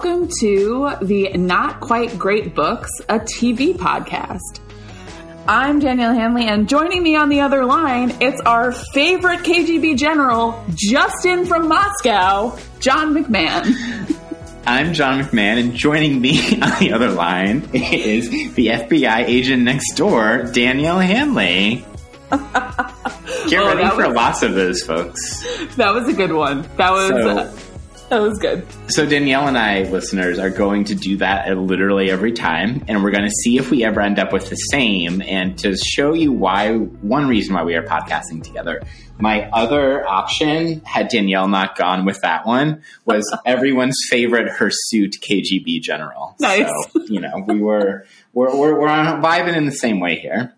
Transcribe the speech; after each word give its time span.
welcome 0.00 0.28
to 0.38 0.92
the 1.02 1.28
Not 1.36 1.80
Quite 1.80 2.16
Great 2.16 2.54
Books, 2.54 2.88
a 3.08 3.18
TV 3.18 3.74
podcast. 3.74 4.60
I'm 5.48 5.80
Danielle 5.80 6.14
Hanley, 6.14 6.46
and 6.46 6.68
joining 6.68 7.02
me 7.02 7.16
on 7.16 7.28
the 7.28 7.40
other 7.40 7.64
line, 7.64 8.14
it's 8.20 8.40
our 8.42 8.70
favorite 8.70 9.40
KGB 9.40 9.98
general, 9.98 10.64
Justin 10.76 11.46
from 11.46 11.66
Moscow, 11.66 12.56
John 12.78 13.12
McMahon. 13.12 14.16
I'm 14.68 14.92
John 14.92 15.20
McMahon, 15.24 15.58
and 15.58 15.74
joining 15.74 16.20
me 16.20 16.38
on 16.62 16.78
the 16.78 16.92
other 16.92 17.10
line 17.10 17.68
is 17.72 18.30
the 18.54 18.68
FBI 18.68 19.24
agent 19.26 19.64
next 19.64 19.94
door, 19.96 20.44
Danielle 20.52 21.00
Hanley. 21.00 21.84
Get 22.30 23.62
Oh, 23.62 23.74
ready 23.74 23.88
for 23.96 24.06
was- 24.06 24.14
lots 24.16 24.42
of 24.44 24.54
those, 24.54 24.80
folks. 24.84 25.42
That 25.74 25.92
was 25.92 26.06
a 26.06 26.12
good 26.12 26.32
one. 26.32 26.62
That 26.76 26.92
was 26.92 27.08
So- 27.08 27.64
that 28.08 28.20
was 28.20 28.38
good. 28.38 28.66
So 28.88 29.04
Danielle 29.04 29.48
and 29.48 29.58
I, 29.58 29.82
listeners, 29.82 30.38
are 30.38 30.50
going 30.50 30.84
to 30.84 30.94
do 30.94 31.18
that 31.18 31.48
uh, 31.48 31.54
literally 31.54 32.10
every 32.10 32.32
time, 32.32 32.84
and 32.88 33.04
we're 33.04 33.10
going 33.10 33.24
to 33.24 33.34
see 33.42 33.58
if 33.58 33.70
we 33.70 33.84
ever 33.84 34.00
end 34.00 34.18
up 34.18 34.32
with 34.32 34.48
the 34.48 34.56
same. 34.56 35.20
And 35.22 35.58
to 35.58 35.76
show 35.76 36.14
you 36.14 36.32
why, 36.32 36.74
one 36.74 37.28
reason 37.28 37.54
why 37.54 37.64
we 37.64 37.74
are 37.74 37.82
podcasting 37.82 38.42
together. 38.42 38.82
My 39.20 39.50
other 39.50 40.06
option, 40.06 40.80
had 40.84 41.08
Danielle 41.08 41.48
not 41.48 41.76
gone 41.76 42.04
with 42.04 42.20
that 42.22 42.46
one, 42.46 42.82
was 43.04 43.24
everyone's 43.46 43.98
favorite 44.08 44.48
hirsute 44.48 45.16
KGB 45.20 45.82
general. 45.82 46.36
Nice. 46.40 46.70
So 46.92 47.04
you 47.04 47.20
know, 47.20 47.44
we 47.46 47.60
were 47.60 48.06
we're 48.32 48.56
we're, 48.56 48.80
we're 48.80 48.88
on 48.88 49.22
vibing 49.22 49.56
in 49.56 49.66
the 49.66 49.72
same 49.72 50.00
way 50.00 50.18
here. 50.18 50.54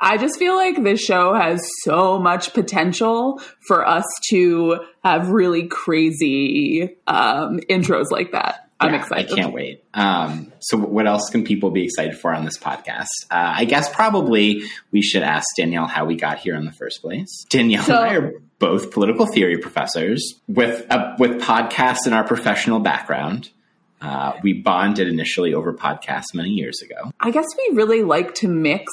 I 0.00 0.18
just 0.18 0.38
feel 0.38 0.54
like 0.56 0.82
this 0.82 1.00
show 1.00 1.34
has 1.34 1.66
so 1.82 2.18
much 2.18 2.52
potential 2.52 3.40
for 3.66 3.86
us 3.86 4.04
to 4.28 4.80
have 5.12 5.30
really 5.30 5.66
crazy 5.68 6.96
um, 7.06 7.58
intros 7.70 8.10
like 8.10 8.32
that. 8.32 8.68
I'm 8.78 8.92
Yeah, 8.92 9.00
excited. 9.00 9.32
I 9.32 9.34
can't 9.34 9.54
wait. 9.54 9.84
Um, 9.94 10.52
so, 10.60 10.76
what 10.76 11.06
else 11.06 11.30
can 11.30 11.44
people 11.44 11.70
be 11.70 11.84
excited 11.84 12.18
for 12.18 12.34
on 12.34 12.44
this 12.44 12.58
podcast? 12.58 13.06
Uh, 13.30 13.54
I 13.56 13.64
guess 13.64 13.88
probably 13.94 14.62
we 14.90 15.00
should 15.00 15.22
ask 15.22 15.46
Danielle 15.56 15.86
how 15.86 16.04
we 16.04 16.16
got 16.16 16.38
here 16.38 16.54
in 16.54 16.66
the 16.66 16.72
first 16.72 17.00
place. 17.00 17.46
Danielle 17.48 17.84
So- 17.84 17.94
and 17.96 18.04
I 18.10 18.14
are 18.16 18.32
both 18.58 18.90
political 18.90 19.26
theory 19.26 19.56
professors 19.58 20.40
with 20.46 20.84
uh, 20.90 21.14
with 21.18 21.40
podcasts 21.40 22.06
in 22.06 22.12
our 22.12 22.24
professional 22.24 22.80
background. 22.80 23.48
Uh, 23.98 24.34
we 24.42 24.52
bonded 24.52 25.08
initially 25.08 25.54
over 25.54 25.72
podcasts 25.72 26.34
many 26.34 26.50
years 26.50 26.82
ago. 26.82 27.10
I 27.18 27.30
guess 27.30 27.46
we 27.56 27.76
really 27.76 28.02
like 28.02 28.34
to 28.36 28.48
mix, 28.48 28.92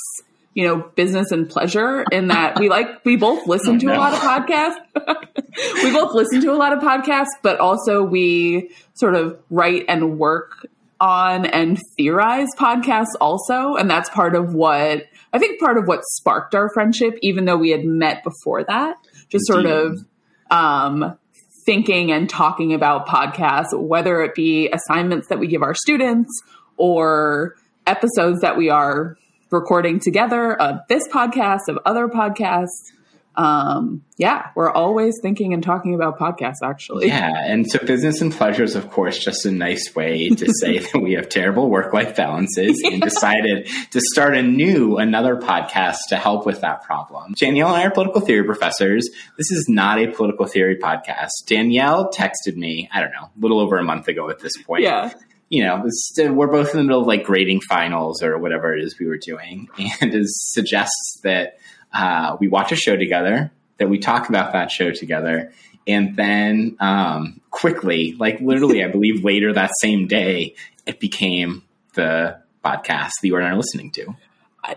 you 0.53 0.67
know, 0.67 0.77
business 0.95 1.31
and 1.31 1.49
pleasure 1.49 2.05
in 2.11 2.27
that 2.27 2.59
we 2.59 2.69
like 2.69 3.03
we 3.05 3.15
both 3.15 3.47
listen 3.47 3.79
to 3.79 3.87
a 3.87 3.97
lot 3.97 4.13
of 4.13 4.19
podcasts. 4.47 4.77
we 5.83 5.91
both 5.91 6.13
listen 6.13 6.41
to 6.41 6.51
a 6.51 6.55
lot 6.55 6.73
of 6.73 6.79
podcasts, 6.79 7.33
but 7.41 7.59
also 7.59 8.03
we 8.03 8.71
sort 8.93 9.15
of 9.15 9.39
write 9.49 9.85
and 9.87 10.19
work 10.19 10.67
on 10.99 11.45
and 11.45 11.79
theorize 11.97 12.47
podcasts 12.57 13.15
also, 13.19 13.75
and 13.75 13.89
that's 13.89 14.09
part 14.11 14.35
of 14.35 14.53
what 14.53 15.05
I 15.33 15.39
think 15.39 15.59
part 15.59 15.77
of 15.77 15.87
what 15.87 16.01
sparked 16.03 16.53
our 16.55 16.69
friendship 16.73 17.17
even 17.21 17.45
though 17.45 17.57
we 17.57 17.71
had 17.71 17.83
met 17.83 18.23
before 18.23 18.63
that. 18.63 18.97
Just 19.29 19.47
sort 19.47 19.65
of 19.65 20.05
um 20.51 21.17
thinking 21.65 22.11
and 22.11 22.29
talking 22.29 22.73
about 22.73 23.07
podcasts, 23.07 23.73
whether 23.73 24.21
it 24.21 24.35
be 24.35 24.69
assignments 24.71 25.29
that 25.29 25.39
we 25.39 25.47
give 25.47 25.63
our 25.63 25.73
students 25.73 26.29
or 26.77 27.55
episodes 27.87 28.41
that 28.41 28.57
we 28.57 28.69
are 28.69 29.17
recording 29.53 29.99
together 29.99 30.59
of 30.59 30.79
this 30.89 31.07
podcast, 31.07 31.69
of 31.69 31.77
other 31.85 32.07
podcasts. 32.07 32.91
Um, 33.35 34.03
yeah, 34.17 34.49
we're 34.55 34.71
always 34.71 35.15
thinking 35.21 35.53
and 35.53 35.63
talking 35.63 35.95
about 35.95 36.19
podcasts, 36.19 36.57
actually. 36.63 37.07
Yeah, 37.07 37.31
and 37.45 37.69
so 37.69 37.79
business 37.79 38.21
and 38.21 38.31
pleasure 38.31 38.63
is, 38.63 38.75
of 38.75 38.91
course, 38.91 39.17
just 39.17 39.45
a 39.45 39.51
nice 39.51 39.95
way 39.95 40.29
to 40.29 40.53
say 40.59 40.79
that 40.79 40.99
we 41.01 41.13
have 41.13 41.29
terrible 41.29 41.69
work 41.69 41.93
life 41.93 42.15
balances 42.15 42.79
and 42.83 43.01
decided 43.01 43.67
to 43.91 44.01
start 44.13 44.35
a 44.35 44.43
new, 44.43 44.97
another 44.97 45.35
podcast 45.35 45.97
to 46.09 46.17
help 46.17 46.45
with 46.45 46.61
that 46.61 46.83
problem. 46.83 47.33
Danielle 47.39 47.69
and 47.69 47.77
I 47.77 47.85
are 47.85 47.91
political 47.91 48.21
theory 48.21 48.43
professors. 48.43 49.09
This 49.37 49.51
is 49.51 49.65
not 49.67 49.99
a 49.99 50.07
political 50.11 50.45
theory 50.45 50.77
podcast. 50.77 51.29
Danielle 51.47 52.11
texted 52.11 52.55
me, 52.55 52.87
I 52.93 53.01
don't 53.01 53.11
know, 53.11 53.31
a 53.35 53.39
little 53.39 53.59
over 53.59 53.77
a 53.77 53.83
month 53.83 54.07
ago 54.07 54.29
at 54.29 54.39
this 54.39 54.53
point. 54.61 54.83
Yeah. 54.83 55.11
You 55.53 55.63
know, 55.63 55.85
we're 56.33 56.47
both 56.47 56.71
in 56.71 56.77
the 56.77 56.83
middle 56.83 57.01
of 57.01 57.05
like 57.05 57.25
grading 57.25 57.61
finals 57.61 58.23
or 58.23 58.39
whatever 58.39 58.75
it 58.75 58.83
is 58.83 58.97
we 58.97 59.05
were 59.05 59.19
doing, 59.19 59.69
and 60.01 60.11
it 60.11 60.25
suggests 60.25 61.19
that 61.23 61.59
uh, 61.93 62.37
we 62.39 62.47
watch 62.47 62.71
a 62.71 62.75
show 62.75 62.97
together, 62.97 63.51
that 63.77 63.87
we 63.87 63.99
talk 63.99 64.29
about 64.29 64.53
that 64.53 64.71
show 64.71 64.89
together, 64.89 65.53
and 65.85 66.15
then 66.15 66.75
um, 66.79 67.39
quickly, 67.51 68.15
like 68.17 68.39
literally, 68.41 68.83
I 68.83 68.87
believe 68.87 69.23
later 69.23 69.53
that 69.53 69.69
same 69.79 70.07
day, 70.07 70.55
it 70.87 70.99
became 70.99 71.61
the 71.93 72.41
podcast 72.65 73.11
that 73.21 73.27
you 73.27 73.35
are 73.35 73.41
now 73.41 73.55
listening 73.55 73.91
to. 73.91 74.15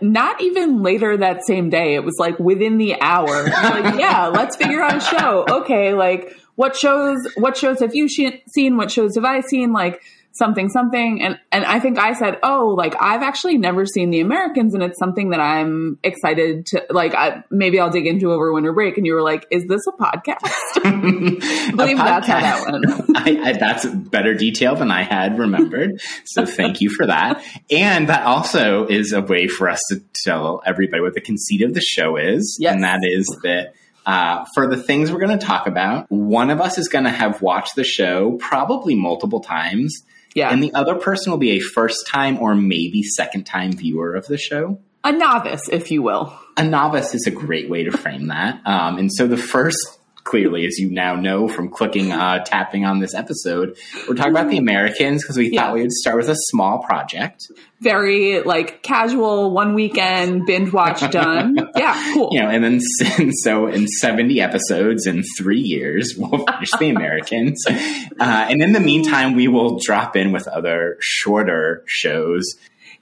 Not 0.02 0.42
even 0.42 0.82
later 0.82 1.16
that 1.16 1.46
same 1.46 1.70
day. 1.70 1.94
It 1.94 2.04
was 2.04 2.16
like 2.18 2.38
within 2.38 2.76
the 2.76 3.00
hour. 3.00 3.44
like, 3.44 3.94
yeah, 3.98 4.26
let's 4.26 4.56
figure 4.56 4.82
out 4.82 4.96
a 4.96 5.00
show. 5.00 5.46
Okay, 5.48 5.94
like 5.94 6.36
what 6.56 6.76
shows? 6.76 7.16
What 7.36 7.56
shows 7.56 7.80
have 7.80 7.94
you 7.94 8.08
she- 8.08 8.42
seen? 8.52 8.76
What 8.76 8.90
shows 8.90 9.14
have 9.14 9.24
I 9.24 9.40
seen? 9.40 9.72
Like 9.72 10.02
something, 10.36 10.68
something. 10.68 11.22
And 11.22 11.38
and 11.52 11.64
I 11.64 11.80
think 11.80 11.98
I 11.98 12.12
said, 12.12 12.38
oh, 12.42 12.74
like 12.76 12.94
I've 13.00 13.22
actually 13.22 13.58
never 13.58 13.86
seen 13.86 14.10
The 14.10 14.20
Americans, 14.20 14.74
and 14.74 14.82
it's 14.82 14.98
something 14.98 15.30
that 15.30 15.40
I'm 15.40 15.98
excited 16.02 16.66
to 16.66 16.84
like. 16.90 17.14
I, 17.14 17.44
maybe 17.50 17.80
I'll 17.80 17.90
dig 17.90 18.06
into 18.06 18.32
over 18.32 18.52
winter 18.52 18.72
break. 18.72 18.96
And 18.96 19.06
you 19.06 19.14
were 19.14 19.22
like, 19.22 19.46
is 19.50 19.64
this 19.66 19.82
a 19.86 19.92
podcast? 19.92 20.84
I 20.84 21.70
believe 21.76 21.96
that's 21.96 22.26
how 22.26 22.40
that 22.40 22.70
went. 22.70 23.16
I, 23.16 23.50
I, 23.50 23.52
that's 23.54 23.86
better 23.86 24.34
detail 24.34 24.76
than 24.76 24.90
I 24.90 25.02
had 25.02 25.38
remembered. 25.38 26.00
So 26.24 26.46
thank 26.46 26.80
you 26.80 26.90
for 26.90 27.06
that. 27.06 27.42
And 27.70 28.08
that 28.08 28.24
also 28.24 28.86
is 28.86 29.12
a 29.12 29.22
way 29.22 29.48
for 29.48 29.68
us 29.68 29.80
to 29.90 30.02
tell 30.24 30.62
everybody 30.64 31.02
what 31.02 31.14
the 31.14 31.20
conceit 31.20 31.62
of 31.62 31.74
the 31.74 31.80
show 31.80 32.16
is. 32.16 32.56
Yes. 32.60 32.74
And 32.74 32.84
that 32.84 33.00
is 33.02 33.26
that 33.42 33.74
uh, 34.06 34.44
for 34.54 34.68
the 34.68 34.76
things 34.76 35.10
we're 35.10 35.18
going 35.18 35.36
to 35.36 35.44
talk 35.44 35.66
about, 35.66 36.10
one 36.10 36.50
of 36.50 36.60
us 36.60 36.78
is 36.78 36.88
going 36.88 37.04
to 37.04 37.10
have 37.10 37.42
watched 37.42 37.74
the 37.74 37.84
show 37.84 38.36
probably 38.38 38.94
multiple 38.94 39.40
times. 39.40 40.04
Yeah, 40.36 40.50
And 40.50 40.62
the 40.62 40.72
other 40.74 40.94
person 40.94 41.32
will 41.32 41.38
be 41.38 41.52
a 41.52 41.60
first 41.60 42.06
time 42.06 42.38
or 42.38 42.54
maybe 42.54 43.02
second 43.02 43.44
time 43.44 43.72
viewer 43.72 44.14
of 44.14 44.26
the 44.26 44.36
show. 44.36 44.78
a 45.02 45.10
novice, 45.10 45.62
if 45.70 45.90
you 45.90 46.02
will. 46.02 46.38
A 46.58 46.62
novice 46.62 47.14
is 47.14 47.26
a 47.26 47.30
great 47.30 47.70
way 47.70 47.84
to 47.84 47.90
frame 47.90 48.26
that. 48.26 48.60
Um, 48.66 48.98
and 48.98 49.10
so 49.10 49.26
the 49.26 49.38
first, 49.38 49.98
clearly, 50.26 50.66
as 50.66 50.78
you 50.78 50.90
now 50.90 51.14
know 51.14 51.46
from 51.48 51.68
clicking, 51.70 52.10
uh, 52.12 52.42
tapping 52.44 52.84
on 52.84 52.98
this 53.00 53.14
episode, 53.14 53.76
we're 54.08 54.14
talking 54.14 54.32
about 54.32 54.50
the 54.50 54.58
Americans 54.58 55.22
because 55.22 55.36
we 55.36 55.50
Yeah. 55.50 55.62
thought 55.66 55.74
we 55.74 55.82
would 55.82 55.92
start 55.92 56.16
with 56.16 56.28
a 56.28 56.36
small 56.50 56.80
project. 56.80 57.46
Very 57.80 58.42
like 58.42 58.82
casual, 58.82 59.50
one 59.52 59.74
weekend 59.74 60.44
binge 60.46 60.72
watch 60.72 61.08
done. 61.10 61.56
Yeah, 61.76 61.94
cool. 62.14 62.30
You 62.32 62.40
know, 62.42 62.48
and 62.48 62.64
then 62.64 62.80
and 63.18 63.32
so 63.42 63.66
in 63.68 63.86
70 63.86 64.40
episodes 64.40 65.06
in 65.06 65.22
three 65.38 65.60
years, 65.60 66.14
we'll 66.18 66.44
finish 66.44 66.70
the 66.78 66.90
Americans. 66.90 67.64
Uh, 68.18 68.46
and 68.48 68.62
in 68.62 68.72
the 68.72 68.80
meantime, 68.80 69.34
we 69.34 69.46
will 69.46 69.78
drop 69.78 70.16
in 70.16 70.32
with 70.32 70.48
other 70.48 70.96
shorter 71.00 71.84
shows. 71.86 72.42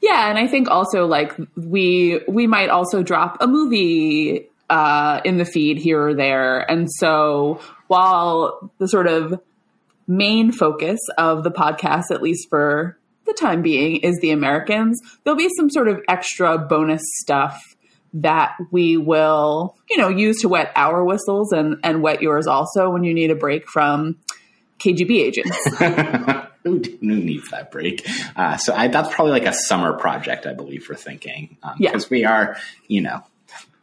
Yeah, 0.03 0.29
and 0.29 0.37
I 0.39 0.49
think 0.49 0.69
also 0.69 1.07
like 1.07 1.33
we 1.57 2.21
we 2.29 2.49
might 2.49 2.69
also 2.69 3.03
drop 3.05 3.37
a 3.41 3.47
movie 3.47 4.49
uh, 4.75 5.21
in 5.25 5.39
the 5.39 5.45
feed 5.45 5.79
here 5.79 6.09
or 6.09 6.15
there, 6.15 6.69
and 6.71 6.91
so 6.91 7.61
while 7.87 8.73
the 8.79 8.89
sort 8.89 9.07
of 9.07 9.41
main 10.07 10.51
focus 10.51 10.99
of 11.17 11.45
the 11.45 11.51
podcast, 11.51 12.05
at 12.11 12.21
least 12.23 12.49
for 12.51 12.99
the 13.25 13.33
time 13.35 13.63
being, 13.63 13.97
is 13.99 14.19
the 14.21 14.31
Americans, 14.31 15.01
there'll 15.23 15.39
be 15.39 15.49
some 15.57 15.71
sort 15.71 15.89
of 15.89 16.01
extra 16.09 16.59
bonus 16.59 17.03
stuff 17.21 17.59
that 18.13 18.57
we 18.71 18.97
will 18.97 19.77
you 19.91 19.97
know 19.97 20.09
use 20.09 20.41
to 20.41 20.49
wet 20.49 20.71
our 20.77 21.05
whistles 21.05 21.51
and 21.51 21.79
and 21.83 22.01
wet 22.01 22.23
yours 22.23 22.47
also 22.47 22.89
when 22.89 23.03
you 23.03 23.13
need 23.13 23.31
a 23.31 23.35
break 23.35 23.69
from 23.69 24.17
KGB 24.79 25.21
agents. 25.21 25.59
who, 26.65 26.81
needs 27.01 27.51
that 27.51 27.71
break? 27.71 28.07
Uh, 28.37 28.57
so 28.57 28.75
I, 28.75 28.89
that's 28.89 29.15
probably 29.15 29.33
like 29.33 29.47
a 29.47 29.53
summer 29.53 29.93
project, 29.93 30.47
I 30.47 30.55
believe, 30.55 30.85
for 30.85 30.95
thinking. 30.95 31.57
Um, 31.63 31.75
Yeah. 31.79 31.91
Because 31.91 32.11
we 32.11 32.25
are, 32.25 32.57
you 32.89 33.03
know, 33.03 33.23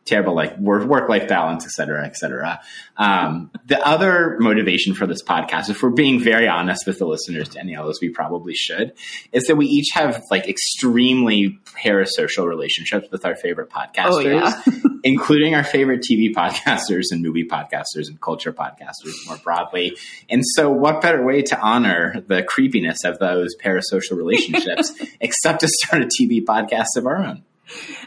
terrible 0.05 0.35
like 0.35 0.57
work 0.57 0.85
work 0.85 1.07
life 1.09 1.27
balance, 1.27 1.63
et 1.65 1.71
cetera, 1.71 2.05
et 2.05 2.15
cetera. 2.15 2.59
Um, 2.97 3.51
the 3.67 3.79
other 3.85 4.37
motivation 4.39 4.93
for 4.93 5.05
this 5.07 5.23
podcast, 5.23 5.69
if 5.69 5.81
we're 5.83 5.89
being 5.91 6.19
very 6.19 6.47
honest 6.47 6.85
with 6.87 6.99
the 6.99 7.05
listeners, 7.05 7.49
Danielle, 7.49 7.87
as 7.89 7.99
we 8.01 8.09
probably 8.09 8.53
should, 8.53 8.93
is 9.31 9.45
that 9.45 9.55
we 9.55 9.67
each 9.67 9.89
have 9.93 10.21
like 10.31 10.47
extremely 10.49 11.59
parasocial 11.83 12.47
relationships 12.47 13.07
with 13.11 13.25
our 13.25 13.35
favorite 13.35 13.69
podcasters, 13.69 14.11
Oh, 14.11 14.19
yeah. 14.19 14.61
including 15.03 15.55
our 15.55 15.63
favorite 15.63 16.01
TV 16.01 16.33
podcasters 16.33 17.05
and 17.11 17.21
movie 17.21 17.45
podcasters 17.47 18.07
and 18.07 18.19
culture 18.21 18.51
podcasters 18.53 19.13
more 19.27 19.37
broadly. 19.37 19.95
And 20.29 20.43
so, 20.55 20.69
what 20.71 21.01
better 21.01 21.23
way 21.23 21.41
to 21.43 21.59
honor 21.59 22.21
the 22.27 22.43
creepiness 22.43 23.03
of 23.05 23.19
those 23.19 23.55
parasocial 23.63 24.17
relationships 24.17 24.93
except 25.21 25.61
to 25.61 25.67
start 25.67 26.01
a 26.03 26.07
TV 26.07 26.41
podcast 26.43 26.97
of 26.97 27.05
our 27.05 27.17
own? 27.17 27.43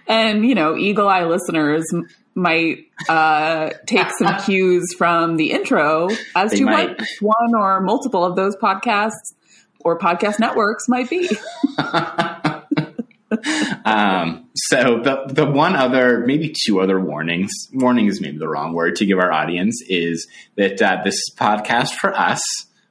And 0.07 0.45
you 0.47 0.55
know 0.55 0.77
eagle 0.77 1.09
eye 1.09 1.25
listeners 1.25 1.85
might 2.35 2.87
uh, 3.09 3.71
take 3.87 4.09
some 4.19 4.41
cues 4.45 4.93
from 4.99 5.37
the 5.37 5.53
intro 5.53 6.09
as 6.35 6.51
They 6.51 6.59
to 6.59 6.65
might. 6.65 6.99
what 6.99 7.07
one 7.21 7.55
or 7.57 7.81
multiple 7.81 8.25
of 8.25 8.35
those 8.37 8.57
podcasts 8.57 9.35
or 9.81 9.99
podcast 9.99 10.41
networks 10.41 10.89
might 10.89 11.09
be. 11.09 11.29
um, 13.85 14.49
so 14.55 15.01
the 15.03 15.25
the 15.29 15.47
one 15.47 15.77
other, 15.77 16.21
maybe 16.27 16.53
two 16.67 16.81
other 16.81 16.99
warnings. 17.01 17.51
Warning 17.73 18.07
is 18.07 18.21
maybe 18.21 18.39
the 18.39 18.49
wrong 18.49 18.73
word 18.73 18.97
to 18.97 19.07
give 19.07 19.19
our 19.19 19.33
audience 19.33 19.83
is 19.89 20.27
that 20.57 20.81
uh, 20.81 21.03
this 21.05 21.19
podcast 21.37 21.91
for 21.95 22.17
us. 22.17 22.41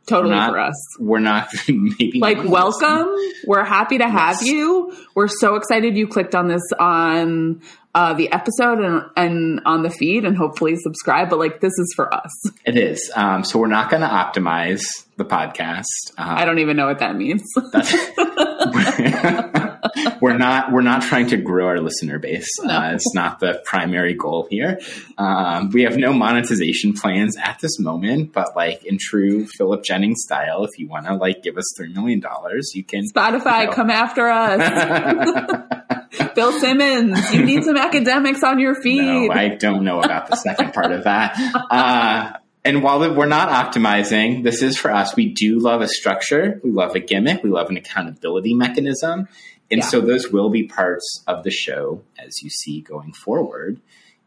Totally 0.06 0.36
not, 0.36 0.52
for 0.52 0.60
us. 0.60 0.76
We're 1.00 1.20
not 1.20 1.48
maybe 1.68 2.20
like 2.20 2.44
welcome. 2.44 3.08
We're 3.46 3.64
happy 3.64 4.00
to 4.00 4.08
have 4.08 4.42
yes. 4.42 4.46
you. 4.46 4.96
We're 5.16 5.30
so 5.30 5.56
excited 5.56 5.96
you 5.96 6.08
clicked 6.08 6.36
on 6.36 6.50
this 6.50 6.62
on 6.78 7.62
uh, 7.96 8.14
the 8.14 8.32
episode 8.32 8.80
and, 8.80 9.04
and 9.16 9.62
on 9.66 9.84
the 9.84 9.90
feed 9.90 10.26
and 10.26 10.36
hopefully 10.36 10.76
subscribe. 10.76 11.30
But 11.30 11.40
like, 11.40 11.62
this 11.62 11.74
is 11.78 11.94
for 11.96 12.14
us. 12.14 12.32
It 12.66 12.76
is. 12.76 13.12
Um, 13.16 13.44
so 13.44 13.60
we're 13.60 13.68
not 13.68 13.90
going 13.90 14.02
to 14.02 14.08
optimize 14.08 14.82
the 15.18 15.26
podcast. 15.26 15.86
Um, 16.18 16.38
I 16.38 16.46
don't 16.46 16.60
even 16.60 16.76
know 16.76 16.88
what 16.88 17.00
that 17.00 17.16
means. 17.16 17.44
we're 20.22 20.38
not 20.38 20.72
we're 20.72 20.82
not 20.82 21.02
trying 21.02 21.28
to 21.28 21.38
grow 21.38 21.68
our 21.68 21.80
listener 21.80 22.20
base. 22.20 22.50
No. 22.62 22.74
Uh, 22.74 22.94
it's 22.94 23.14
not 23.14 23.40
the 23.40 23.62
primary 23.66 24.14
goal 24.14 24.48
here. 24.50 24.80
Um, 25.18 25.70
we 25.70 25.84
have 25.84 25.98
no 25.98 26.14
monetization 26.14 26.94
plans 26.94 27.38
at 27.38 27.60
this 27.60 27.80
moment, 27.80 28.34
but 28.34 28.56
like 28.56 28.86
in 28.86 28.98
true 29.00 29.46
Philip 29.48 29.84
Jennings 29.84 30.22
style, 30.24 30.64
if 30.64 30.78
you 30.78 30.88
want 30.88 31.06
to 31.06 31.16
like 31.16 31.44
give 31.44 31.58
us 31.58 31.66
three 31.78 31.94
million 31.94 32.20
dollars, 32.20 32.72
you 32.76 32.84
can. 32.84 33.04
Spotify, 33.14 33.62
you 33.62 33.68
know. 33.68 33.74
come 33.74 33.90
after 33.90 34.28
us. 34.30 35.70
Bill 36.36 36.52
Simmons, 36.60 37.34
you 37.34 37.44
need 37.44 37.64
some 37.64 37.78
academics 37.78 38.44
on 38.44 38.60
your 38.60 38.76
feed. 38.76 39.30
No, 39.30 39.34
I 39.34 39.50
don't 39.50 39.84
know 39.84 40.02
about 40.02 40.30
the 40.30 40.36
second 40.44 40.74
part 40.74 40.92
of 40.92 41.06
that. 41.06 41.36
Uh, 41.72 42.38
and 42.66 42.82
while 42.82 43.00
we're 43.14 43.26
not 43.26 43.50
optimizing, 43.50 44.44
this 44.44 44.62
is 44.62 44.78
for 44.78 44.92
us. 44.92 45.16
We 45.16 45.34
do 45.34 45.60
love 45.60 45.82
a 45.82 45.88
structure. 45.88 46.62
We 46.64 46.72
love 46.72 46.96
a 46.96 47.00
gimmick. 47.00 47.44
We 47.44 47.50
love 47.50 47.70
an 47.70 47.78
accountability 47.78 48.54
mechanism. 48.54 49.28
And 49.72 49.80
yeah. 49.80 49.88
so 49.88 50.02
those 50.02 50.30
will 50.30 50.50
be 50.50 50.68
parts 50.68 51.24
of 51.28 51.44
the 51.44 51.52
show 51.52 52.04
as 52.18 52.42
you 52.44 52.50
see 52.50 52.82
going 52.82 53.14
forward. 53.14 53.80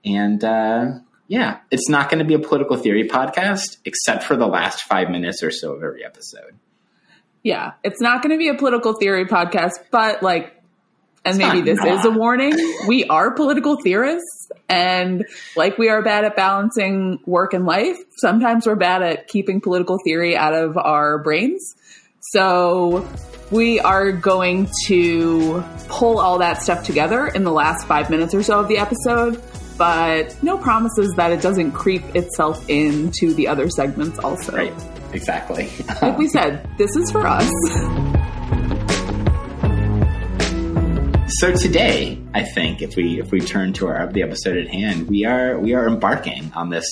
And 0.04 0.42
uh, 0.42 0.98
yeah, 1.28 1.58
it's 1.70 1.88
not 1.88 2.10
going 2.10 2.20
to 2.20 2.24
be 2.24 2.34
a 2.34 2.38
political 2.38 2.76
theory 2.76 3.08
podcast, 3.08 3.78
except 3.84 4.24
for 4.24 4.36
the 4.36 4.46
last 4.46 4.82
five 4.82 5.10
minutes 5.10 5.42
or 5.42 5.50
so 5.50 5.74
of 5.74 5.82
every 5.82 6.04
episode. 6.04 6.56
Yeah, 7.42 7.72
it's 7.84 8.00
not 8.00 8.22
going 8.22 8.32
to 8.32 8.38
be 8.38 8.48
a 8.48 8.54
political 8.54 8.94
theory 8.94 9.24
podcast, 9.26 9.72
but 9.90 10.22
like, 10.22 10.52
and 11.24 11.36
it's 11.36 11.38
maybe 11.38 11.60
this 11.60 11.78
not. 11.78 11.88
is 11.88 12.04
a 12.04 12.10
warning. 12.10 12.54
We 12.86 13.04
are 13.04 13.32
political 13.32 13.76
theorists, 13.82 14.50
and 14.68 15.24
like 15.56 15.78
we 15.78 15.88
are 15.88 16.02
bad 16.02 16.24
at 16.24 16.36
balancing 16.36 17.20
work 17.26 17.52
and 17.52 17.66
life, 17.66 17.98
sometimes 18.16 18.66
we're 18.66 18.76
bad 18.76 19.02
at 19.02 19.28
keeping 19.28 19.60
political 19.60 19.98
theory 20.04 20.36
out 20.36 20.54
of 20.54 20.76
our 20.76 21.18
brains. 21.18 21.74
So 22.20 23.08
we 23.50 23.78
are 23.80 24.12
going 24.12 24.68
to 24.86 25.62
pull 25.88 26.18
all 26.18 26.38
that 26.38 26.62
stuff 26.62 26.84
together 26.84 27.26
in 27.28 27.44
the 27.44 27.52
last 27.52 27.86
five 27.86 28.10
minutes 28.10 28.34
or 28.34 28.42
so 28.42 28.60
of 28.60 28.68
the 28.68 28.78
episode, 28.78 29.40
but 29.78 30.42
no 30.42 30.58
promises 30.58 31.12
that 31.16 31.32
it 31.32 31.40
doesn't 31.40 31.72
creep 31.72 32.02
itself 32.16 32.68
into 32.68 33.34
the 33.34 33.46
other 33.46 33.68
segments 33.68 34.18
also. 34.18 34.56
Right, 34.56 34.74
exactly. 35.12 35.70
like 36.02 36.18
we 36.18 36.28
said, 36.28 36.68
this 36.76 36.96
is 36.96 37.10
for 37.10 37.26
us. 37.26 37.50
So 41.40 41.52
today, 41.52 42.22
I 42.34 42.44
think 42.44 42.82
if 42.82 42.96
we 42.96 43.20
if 43.20 43.32
we 43.32 43.40
turn 43.40 43.72
to 43.74 43.88
our 43.88 44.06
the 44.12 44.22
episode 44.22 44.56
at 44.56 44.68
hand, 44.68 45.08
we 45.08 45.24
are 45.24 45.58
we 45.58 45.74
are 45.74 45.86
embarking 45.88 46.52
on 46.54 46.70
this 46.70 46.84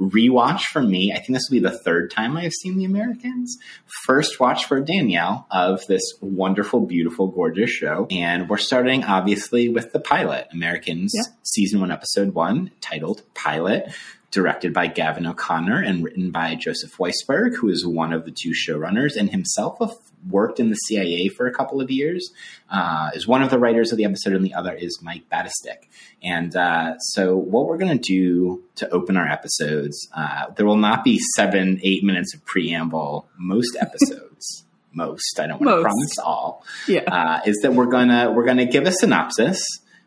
rewatch 0.00 0.62
for 0.72 0.82
me. 0.82 1.12
I 1.12 1.16
think 1.16 1.30
this 1.30 1.48
will 1.50 1.60
be 1.60 1.68
the 1.68 1.78
third 1.78 2.10
time 2.10 2.36
I've 2.36 2.52
seen 2.52 2.78
The 2.78 2.84
Americans. 2.84 3.58
First 4.04 4.40
watch 4.40 4.64
for 4.64 4.80
Danielle 4.80 5.46
of 5.50 5.86
this 5.86 6.02
wonderful, 6.20 6.86
beautiful, 6.86 7.28
gorgeous 7.28 7.70
show. 7.70 8.06
And 8.10 8.48
we're 8.48 8.56
starting 8.58 9.04
obviously 9.04 9.68
with 9.68 9.92
the 9.92 10.00
pilot, 10.00 10.48
Americans 10.52 11.12
yeah. 11.14 11.24
season 11.42 11.80
one, 11.80 11.90
episode 11.90 12.34
one, 12.34 12.70
titled 12.80 13.22
Pilot 13.34 13.92
directed 14.30 14.72
by 14.72 14.86
Gavin 14.86 15.26
O'Connor 15.26 15.82
and 15.82 16.04
written 16.04 16.30
by 16.30 16.54
Joseph 16.54 16.96
Weisberg, 16.98 17.56
who 17.56 17.68
is 17.68 17.86
one 17.86 18.12
of 18.12 18.24
the 18.24 18.30
two 18.30 18.52
showrunners 18.52 19.16
and 19.16 19.30
himself 19.30 19.80
worked 20.28 20.60
in 20.60 20.70
the 20.70 20.76
CIA 20.76 21.28
for 21.28 21.46
a 21.46 21.52
couple 21.52 21.80
of 21.80 21.90
years. 21.90 22.32
Uh, 22.70 23.10
is 23.14 23.26
one 23.26 23.42
of 23.42 23.50
the 23.50 23.58
writers 23.58 23.92
of 23.92 23.98
the 23.98 24.04
episode, 24.04 24.34
and 24.34 24.44
the 24.44 24.54
other 24.54 24.72
is 24.74 25.00
Mike 25.02 25.24
Batistick. 25.30 25.88
And 26.22 26.54
uh, 26.54 26.98
so, 26.98 27.36
what 27.36 27.66
we're 27.66 27.78
going 27.78 27.96
to 27.96 28.02
do 28.02 28.62
to 28.76 28.88
open 28.90 29.16
our 29.16 29.26
episodes, 29.26 30.08
uh, 30.14 30.46
there 30.56 30.66
will 30.66 30.76
not 30.76 31.04
be 31.04 31.18
seven, 31.36 31.80
eight 31.82 32.04
minutes 32.04 32.34
of 32.34 32.44
preamble. 32.44 33.28
Most 33.38 33.76
episodes. 33.80 34.64
most 34.92 35.38
I 35.38 35.46
don't 35.46 35.60
want 35.60 35.78
to 35.78 35.82
promise 35.82 36.18
all. 36.18 36.64
Yeah, 36.86 37.02
uh, 37.02 37.40
is 37.46 37.58
that 37.62 37.74
we're 37.74 37.86
gonna 37.86 38.32
we're 38.32 38.46
gonna 38.46 38.66
give 38.66 38.86
a 38.86 38.92
synopsis 38.92 39.60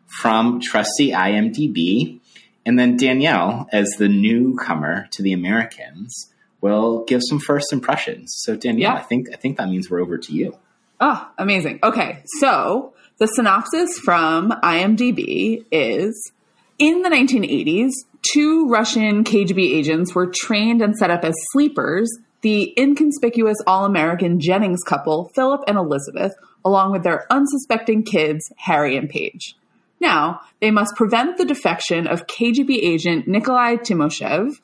from 0.06 0.60
trusty 0.60 1.10
IMDb 1.10 2.20
and 2.66 2.78
then 2.78 2.96
Danielle, 2.96 3.68
as 3.72 3.90
the 3.98 4.08
newcomer 4.08 5.08
to 5.12 5.22
the 5.22 5.32
Americans, 5.32 6.32
will 6.64 7.04
give 7.04 7.20
some 7.22 7.38
first 7.38 7.72
impressions. 7.74 8.32
So 8.38 8.56
Danielle, 8.56 8.94
yeah. 8.94 8.98
I 8.98 9.02
think 9.02 9.28
I 9.32 9.36
think 9.36 9.58
that 9.58 9.68
means 9.68 9.90
we're 9.90 10.00
over 10.00 10.16
to 10.16 10.32
you. 10.32 10.56
Oh, 10.98 11.30
amazing. 11.36 11.78
Okay. 11.82 12.22
So 12.40 12.94
the 13.18 13.26
synopsis 13.26 13.98
from 13.98 14.50
IMDb 14.50 15.66
is 15.70 16.32
in 16.78 17.02
the 17.02 17.10
1980s, 17.10 17.90
two 18.32 18.66
Russian 18.68 19.24
KGB 19.24 19.74
agents 19.74 20.14
were 20.14 20.32
trained 20.34 20.80
and 20.80 20.96
set 20.96 21.10
up 21.10 21.22
as 21.22 21.34
sleepers. 21.52 22.10
The 22.40 22.72
inconspicuous 22.78 23.58
all 23.66 23.84
American 23.84 24.40
Jennings 24.40 24.82
couple, 24.86 25.30
Philip 25.34 25.64
and 25.68 25.76
Elizabeth, 25.76 26.32
along 26.64 26.92
with 26.92 27.02
their 27.02 27.30
unsuspecting 27.30 28.04
kids, 28.04 28.42
Harry 28.56 28.96
and 28.96 29.08
Paige. 29.08 29.54
Now, 30.00 30.40
they 30.60 30.70
must 30.70 30.96
prevent 30.96 31.36
the 31.36 31.44
defection 31.44 32.06
of 32.06 32.26
KGB 32.26 32.78
agent 32.82 33.28
Nikolai 33.28 33.76
Timoshev, 33.76 34.54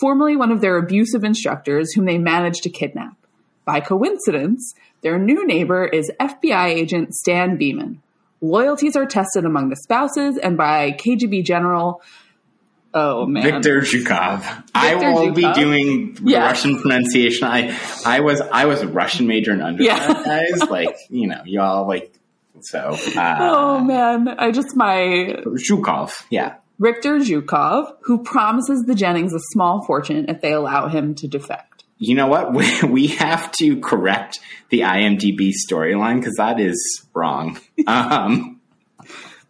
formerly 0.00 0.36
one 0.36 0.52
of 0.52 0.60
their 0.60 0.76
abusive 0.76 1.24
instructors 1.24 1.92
whom 1.92 2.04
they 2.04 2.18
managed 2.18 2.62
to 2.64 2.70
kidnap. 2.70 3.16
By 3.64 3.80
coincidence, 3.80 4.74
their 5.02 5.18
new 5.18 5.46
neighbor 5.46 5.84
is 5.84 6.10
FBI 6.20 6.66
agent 6.68 7.14
Stan 7.14 7.56
Beeman. 7.56 8.02
Loyalties 8.40 8.96
are 8.96 9.06
tested 9.06 9.44
among 9.44 9.70
the 9.70 9.76
spouses 9.76 10.38
and 10.38 10.56
by 10.56 10.92
KGB 10.92 11.44
general 11.44 12.02
Oh 12.98 13.26
man, 13.26 13.42
Victor 13.42 13.80
Zhukov. 13.82 14.40
Victor 14.40 14.70
I 14.74 14.94
will 14.94 15.28
Zhukov? 15.28 15.34
be 15.34 15.52
doing 15.52 16.18
yeah. 16.22 16.46
Russian 16.46 16.80
pronunciation. 16.80 17.46
I 17.46 17.78
I 18.06 18.20
was 18.20 18.40
I 18.40 18.64
was 18.64 18.80
a 18.80 18.88
Russian 18.88 19.26
major 19.26 19.52
in 19.52 19.60
undergrad, 19.60 19.98
yeah. 19.98 20.24
guys. 20.24 20.70
Like 20.70 20.96
you 21.10 21.26
know, 21.26 21.42
y'all 21.44 21.86
like 21.86 22.10
so, 22.62 22.96
uh, 23.16 23.36
oh 23.38 23.84
man, 23.84 24.28
I 24.28 24.50
just 24.50 24.74
my 24.76 25.42
Zhukov, 25.70 26.24
yeah, 26.30 26.54
Richter 26.78 27.18
Zhukov, 27.18 27.92
who 28.02 28.22
promises 28.22 28.84
the 28.84 28.94
Jennings 28.94 29.32
a 29.32 29.40
small 29.52 29.82
fortune 29.84 30.26
if 30.28 30.40
they 30.40 30.52
allow 30.52 30.88
him 30.88 31.14
to 31.16 31.28
defect. 31.28 31.84
You 31.98 32.14
know 32.14 32.26
what? 32.26 32.52
We, 32.54 32.82
we 32.82 33.06
have 33.08 33.50
to 33.52 33.80
correct 33.80 34.38
the 34.70 34.80
IMDb 34.80 35.52
storyline 35.68 36.20
because 36.20 36.34
that 36.36 36.60
is 36.60 37.06
wrong. 37.14 37.58
Um, 37.86 38.60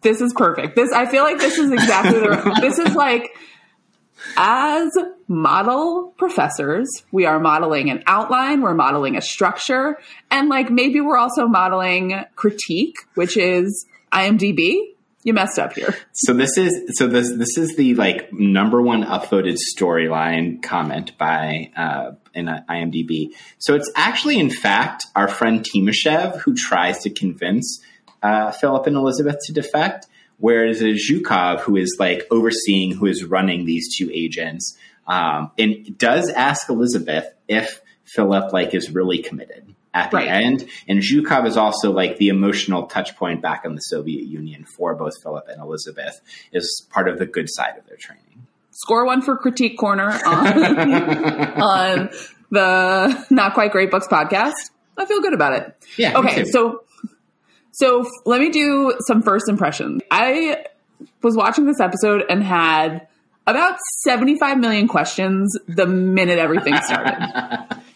this 0.01 0.21
is 0.21 0.33
perfect. 0.33 0.75
This 0.75 0.91
I 0.91 1.07
feel 1.07 1.23
like 1.23 1.39
this 1.39 1.57
is 1.57 1.71
exactly 1.71 2.19
the. 2.19 2.59
this 2.61 2.77
is 2.77 2.93
like 2.93 3.35
as 4.35 4.91
model 5.27 6.13
professors, 6.17 6.87
we 7.11 7.25
are 7.25 7.39
modeling 7.39 7.89
an 7.89 8.03
outline, 8.05 8.61
we're 8.61 8.73
modeling 8.73 9.15
a 9.17 9.21
structure, 9.21 9.97
and 10.29 10.49
like 10.49 10.69
maybe 10.69 11.01
we're 11.01 11.17
also 11.17 11.47
modeling 11.47 12.23
critique, 12.35 12.95
which 13.15 13.37
is 13.37 13.85
IMDb. 14.11 14.93
You 15.27 15.33
messed 15.33 15.59
up 15.59 15.73
here. 15.73 15.93
So 16.13 16.33
this 16.33 16.57
is 16.57 16.97
so 16.97 17.07
this 17.07 17.29
this 17.35 17.57
is 17.57 17.75
the 17.75 17.95
like 17.95 18.31
number 18.31 18.81
one 18.81 19.03
upvoted 19.03 19.57
storyline 19.75 20.63
comment 20.63 21.17
by 21.17 21.69
uh, 21.75 22.11
in 22.33 22.45
IMDb. 22.45 23.31
So 23.57 23.75
it's 23.75 23.91
actually 23.93 24.39
in 24.39 24.49
fact 24.49 25.05
our 25.17 25.27
friend 25.27 25.65
Timoshev 25.65 26.39
who 26.39 26.55
tries 26.55 26.99
to 26.99 27.09
convince 27.09 27.81
uh, 28.23 28.51
Philip 28.51 28.87
and 28.87 28.95
Elizabeth 28.95 29.37
to 29.47 29.53
defect 29.53 30.07
Whereas 30.37 30.81
Zhukov, 30.81 31.61
who 31.61 31.75
is 31.75 31.97
like 31.99 32.27
overseeing, 32.29 32.91
who 32.93 33.07
is 33.07 33.25
running 33.25 33.65
these 33.65 33.97
two 33.97 34.09
agents, 34.13 34.77
um, 35.07 35.51
and 35.57 35.97
does 35.97 36.29
ask 36.29 36.69
Elizabeth 36.69 37.33
if 37.47 37.81
Philip 38.05 38.53
like 38.53 38.73
is 38.75 38.91
really 38.91 39.19
committed 39.19 39.75
at 39.93 40.11
the 40.11 40.17
right. 40.17 40.27
end. 40.27 40.67
And 40.87 40.99
Zhukov 40.99 41.47
is 41.47 41.57
also 41.57 41.91
like 41.91 42.17
the 42.17 42.29
emotional 42.29 42.87
touch 42.87 43.15
point 43.15 43.41
back 43.41 43.65
in 43.65 43.75
the 43.75 43.81
Soviet 43.81 44.25
Union 44.25 44.65
for 44.65 44.95
both 44.95 45.13
Philip 45.21 45.47
and 45.47 45.61
Elizabeth 45.61 46.19
is 46.51 46.85
part 46.89 47.07
of 47.07 47.19
the 47.19 47.25
good 47.25 47.49
side 47.49 47.77
of 47.77 47.85
their 47.87 47.97
training. 47.97 48.23
Score 48.71 49.05
one 49.05 49.21
for 49.21 49.37
Critique 49.37 49.77
Corner 49.77 50.09
on, 50.09 50.63
on 51.61 52.09
the 52.51 53.25
Not 53.29 53.53
Quite 53.53 53.71
Great 53.71 53.89
Books 53.89 54.07
podcast. 54.07 54.53
I 54.97 55.05
feel 55.05 55.21
good 55.21 55.33
about 55.33 55.53
it. 55.53 55.75
Yeah. 55.97 56.17
Okay. 56.19 56.45
So 56.45 56.83
so 57.71 58.09
let 58.25 58.41
me 58.41 58.49
do 58.49 58.95
some 59.05 59.21
first 59.21 59.47
impressions. 59.47 60.01
I 60.09 60.65
was 61.21 61.35
watching 61.35 61.65
this 61.65 61.79
episode 61.79 62.23
and 62.27 62.43
had 62.43 63.07
about 63.45 63.77
75 64.01 64.57
million 64.57 64.87
questions 64.87 65.55
the 65.67 65.85
minute 65.85 66.39
everything 66.39 66.75
started. 66.77 67.81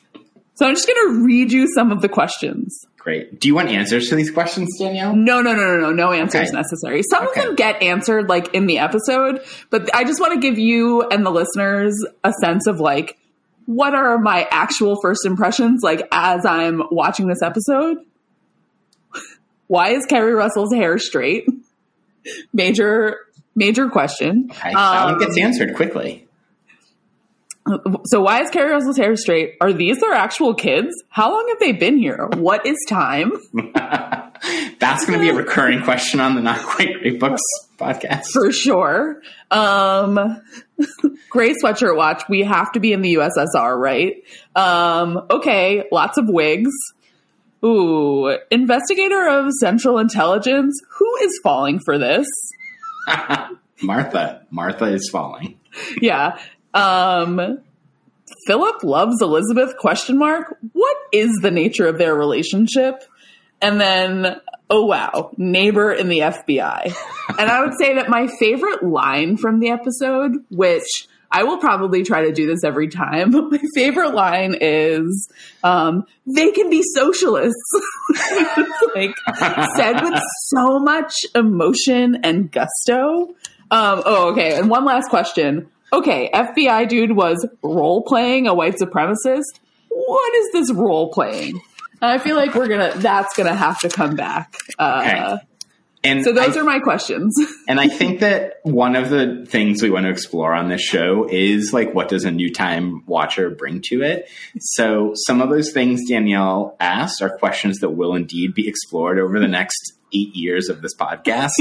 so 0.61 0.67
I'm 0.67 0.75
just 0.75 0.87
going 0.87 1.07
to 1.17 1.23
read 1.25 1.51
you 1.51 1.67
some 1.73 1.91
of 1.91 2.01
the 2.01 2.07
questions. 2.09 2.85
Great. 2.97 3.39
Do 3.39 3.47
you 3.47 3.55
want 3.55 3.69
answers 3.69 4.09
to 4.09 4.15
these 4.15 4.29
questions, 4.29 4.69
Danielle? 4.77 5.15
No, 5.15 5.41
no, 5.41 5.53
no, 5.53 5.75
no, 5.75 5.89
no. 5.89 5.91
No 5.91 6.11
answers 6.11 6.49
Okay. 6.49 6.55
necessary. 6.55 7.01
Some 7.09 7.25
Okay. 7.27 7.39
of 7.41 7.45
them 7.47 7.55
get 7.55 7.81
answered 7.81 8.29
like 8.29 8.53
in 8.53 8.67
the 8.67 8.77
episode, 8.77 9.41
but 9.71 9.89
I 9.95 10.03
just 10.03 10.19
want 10.19 10.33
to 10.33 10.39
give 10.39 10.59
you 10.59 11.01
and 11.09 11.25
the 11.25 11.31
listeners 11.31 11.95
a 12.23 12.31
sense 12.43 12.67
of 12.67 12.79
like 12.79 13.17
what 13.65 13.95
are 13.95 14.19
my 14.19 14.47
actual 14.51 14.99
first 15.01 15.25
impressions 15.25 15.81
like 15.83 16.07
as 16.11 16.45
I'm 16.45 16.83
watching 16.91 17.27
this 17.27 17.41
episode. 17.41 17.97
Why 19.67 19.89
is 19.89 20.05
Keri 20.05 20.33
Russell's 20.33 20.73
hair 20.73 20.97
straight? 20.99 21.45
Major, 22.53 23.17
major 23.55 23.89
question. 23.89 24.49
Okay, 24.51 24.73
that 24.73 25.05
one 25.05 25.13
Um, 25.15 25.19
gets 25.19 25.37
answered 25.39 25.75
quickly. 25.75 26.27
So 28.05 28.21
why 28.21 28.41
is 28.41 28.49
Keri 28.49 28.71
Russell's 28.71 28.97
hair 28.97 29.15
straight? 29.15 29.55
Are 29.61 29.71
these 29.71 29.99
their 29.99 30.13
actual 30.13 30.53
kids? 30.55 30.89
How 31.09 31.31
long 31.31 31.47
have 31.49 31.59
they 31.59 31.73
been 31.73 31.97
here? 31.97 32.27
What 32.35 32.65
is 32.65 32.77
time? 32.89 33.31
That's 34.79 35.05
going 35.05 35.19
to 35.19 35.23
be 35.23 35.29
a 35.29 35.35
recurring 35.35 35.83
question 35.83 36.19
on 36.19 36.35
the 36.35 36.41
Not 36.41 36.59
Quite 36.65 36.99
Great 36.99 37.19
Books 37.19 37.41
podcast. 37.77 38.25
For 38.33 38.51
sure. 38.51 39.21
Um 39.51 40.41
Gray 41.29 41.53
sweatshirt 41.53 41.95
watch. 41.95 42.23
We 42.29 42.41
have 42.41 42.71
to 42.73 42.79
be 42.79 42.93
in 42.93 43.01
the 43.01 43.15
USSR, 43.15 43.77
right? 43.77 44.23
Um, 44.55 45.25
okay, 45.29 45.85
lots 45.91 46.17
of 46.17 46.25
wigs. 46.27 46.71
Ooh, 47.63 48.35
investigator 48.49 49.27
of 49.27 49.51
Central 49.59 49.99
Intelligence. 49.99 50.79
Who 50.97 51.15
is 51.21 51.39
falling 51.43 51.79
for 51.79 51.97
this? 51.97 52.27
Martha. 53.81 54.45
Martha 54.49 54.85
is 54.85 55.09
falling. 55.09 55.59
Yeah. 56.01 56.37
Um 56.73 57.59
Philip 58.47 58.83
loves 58.83 59.21
Elizabeth 59.21 59.75
question 59.77 60.17
mark. 60.17 60.57
What 60.71 60.97
is 61.11 61.39
the 61.41 61.51
nature 61.51 61.87
of 61.87 61.97
their 61.97 62.15
relationship? 62.15 63.03
And 63.61 63.79
then 63.79 64.39
oh 64.69 64.85
wow, 64.85 65.31
neighbor 65.37 65.91
in 65.91 66.07
the 66.07 66.19
FBI. 66.19 66.95
and 67.37 67.49
I 67.49 67.61
would 67.61 67.73
say 67.79 67.95
that 67.95 68.09
my 68.09 68.27
favorite 68.39 68.83
line 68.83 69.37
from 69.37 69.59
the 69.59 69.69
episode, 69.69 70.31
which 70.49 71.07
I 71.31 71.43
will 71.43 71.57
probably 71.57 72.03
try 72.03 72.23
to 72.25 72.31
do 72.31 72.47
this 72.47 72.63
every 72.63 72.87
time, 72.89 73.31
but 73.31 73.51
my 73.51 73.61
favorite 73.75 74.13
line 74.13 74.55
is 74.59 75.29
um, 75.63 76.05
they 76.25 76.51
can 76.51 76.69
be 76.69 76.83
socialists. 76.83 77.71
like 78.95 79.15
said 79.75 80.01
with 80.01 80.21
so 80.47 80.79
much 80.79 81.13
emotion 81.35 82.19
and 82.23 82.51
gusto. 82.51 83.35
Um, 83.69 84.03
oh, 84.05 84.31
okay. 84.31 84.57
And 84.57 84.69
one 84.69 84.83
last 84.83 85.09
question. 85.09 85.69
Okay, 85.93 86.29
FBI 86.33 86.87
dude 86.87 87.15
was 87.15 87.45
role 87.61 88.03
playing 88.03 88.47
a 88.47 88.53
white 88.53 88.75
supremacist. 88.75 89.59
What 89.89 90.35
is 90.35 90.51
this 90.53 90.73
role 90.73 91.11
playing? 91.11 91.61
I 92.01 92.17
feel 92.17 92.35
like 92.35 92.55
we're 92.55 92.67
gonna. 92.67 92.93
That's 92.95 93.35
gonna 93.35 93.55
have 93.55 93.79
to 93.79 93.89
come 93.89 94.15
back. 94.15 94.55
Uh, 94.79 95.03
Okay. 95.05 95.37
And 96.03 96.23
So 96.23 96.33
those 96.33 96.57
I, 96.57 96.61
are 96.61 96.63
my 96.63 96.79
questions. 96.79 97.35
and 97.67 97.79
I 97.79 97.87
think 97.87 98.21
that 98.21 98.55
one 98.63 98.95
of 98.95 99.09
the 99.09 99.45
things 99.47 99.83
we 99.83 99.91
want 99.91 100.05
to 100.05 100.09
explore 100.09 100.53
on 100.53 100.67
this 100.67 100.81
show 100.81 101.27
is 101.29 101.73
like 101.73 101.93
what 101.93 102.09
does 102.09 102.25
a 102.25 102.31
new 102.31 102.51
time 102.51 103.05
watcher 103.05 103.51
bring 103.51 103.81
to 103.89 104.01
it? 104.01 104.27
So 104.59 105.11
some 105.13 105.41
of 105.41 105.49
those 105.49 105.71
things 105.71 106.01
Danielle 106.09 106.75
asked 106.79 107.21
are 107.21 107.29
questions 107.29 107.79
that 107.79 107.91
will 107.91 108.15
indeed 108.15 108.55
be 108.55 108.67
explored 108.67 109.19
over 109.19 109.39
the 109.39 109.47
next 109.47 109.93
eight 110.13 110.35
years 110.35 110.69
of 110.69 110.81
this 110.81 110.95
podcast. 110.95 111.51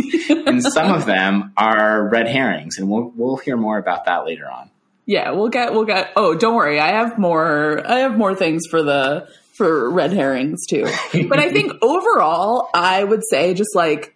and 0.46 0.62
some 0.62 0.92
of 0.92 1.06
them 1.06 1.52
are 1.56 2.08
red 2.08 2.28
herrings, 2.28 2.78
and 2.78 2.88
we'll 2.88 3.12
we'll 3.16 3.36
hear 3.36 3.56
more 3.56 3.78
about 3.78 4.04
that 4.06 4.24
later 4.24 4.50
on. 4.50 4.70
yeah, 5.06 5.30
we'll 5.30 5.48
get. 5.48 5.72
We'll 5.72 5.84
get. 5.84 6.12
Oh, 6.16 6.34
don't 6.34 6.54
worry. 6.54 6.78
I 6.80 6.88
have 6.92 7.18
more. 7.18 7.86
I 7.86 8.00
have 8.00 8.16
more 8.16 8.34
things 8.34 8.62
for 8.70 8.82
the 8.82 9.28
for 9.54 9.90
red 9.90 10.12
herrings 10.12 10.66
too. 10.68 10.84
but 11.28 11.38
I 11.38 11.50
think 11.50 11.72
overall, 11.82 12.70
I 12.74 13.04
would 13.04 13.22
say 13.28 13.54
just 13.54 13.74
like 13.74 14.14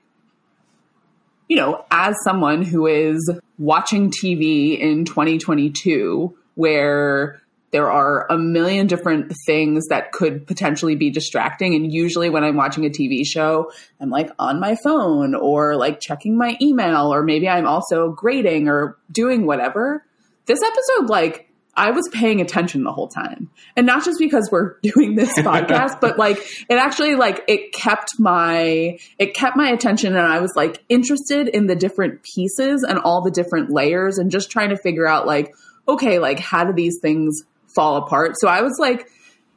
you 1.48 1.56
know, 1.56 1.84
as 1.90 2.14
someone 2.24 2.62
who 2.62 2.86
is 2.86 3.30
watching 3.58 4.10
TV 4.10 4.78
in 4.78 5.04
2022, 5.04 6.36
where 6.54 7.40
there 7.74 7.90
are 7.90 8.30
a 8.30 8.38
million 8.38 8.86
different 8.86 9.32
things 9.46 9.88
that 9.88 10.12
could 10.12 10.46
potentially 10.46 10.94
be 10.94 11.10
distracting. 11.10 11.74
And 11.74 11.92
usually 11.92 12.30
when 12.30 12.44
I'm 12.44 12.54
watching 12.54 12.86
a 12.86 12.88
TV 12.88 13.26
show, 13.26 13.72
I'm 14.00 14.10
like 14.10 14.30
on 14.38 14.60
my 14.60 14.76
phone 14.84 15.34
or 15.34 15.74
like 15.74 15.98
checking 15.98 16.38
my 16.38 16.56
email, 16.62 17.12
or 17.12 17.24
maybe 17.24 17.48
I'm 17.48 17.66
also 17.66 18.12
grading 18.12 18.68
or 18.68 18.96
doing 19.10 19.44
whatever. 19.44 20.06
This 20.46 20.60
episode, 20.62 21.10
like, 21.10 21.50
I 21.74 21.90
was 21.90 22.08
paying 22.12 22.40
attention 22.40 22.84
the 22.84 22.92
whole 22.92 23.08
time. 23.08 23.50
And 23.76 23.86
not 23.86 24.04
just 24.04 24.20
because 24.20 24.48
we're 24.52 24.76
doing 24.82 25.16
this 25.16 25.36
podcast, 25.40 26.00
but 26.00 26.16
like 26.16 26.38
it 26.68 26.76
actually 26.76 27.16
like 27.16 27.42
it 27.48 27.72
kept 27.72 28.20
my 28.20 29.00
it 29.18 29.34
kept 29.34 29.56
my 29.56 29.70
attention 29.70 30.14
and 30.14 30.24
I 30.24 30.38
was 30.38 30.52
like 30.54 30.84
interested 30.88 31.48
in 31.48 31.66
the 31.66 31.74
different 31.74 32.22
pieces 32.22 32.84
and 32.88 33.00
all 33.00 33.20
the 33.22 33.32
different 33.32 33.72
layers 33.72 34.18
and 34.18 34.30
just 34.30 34.52
trying 34.52 34.68
to 34.68 34.76
figure 34.76 35.08
out 35.08 35.26
like 35.26 35.52
okay, 35.88 36.20
like 36.20 36.38
how 36.38 36.62
do 36.62 36.72
these 36.72 37.00
things 37.02 37.42
fall 37.74 37.96
apart? 37.96 38.34
So 38.38 38.48
I 38.48 38.62
was 38.62 38.76
like 38.78 39.08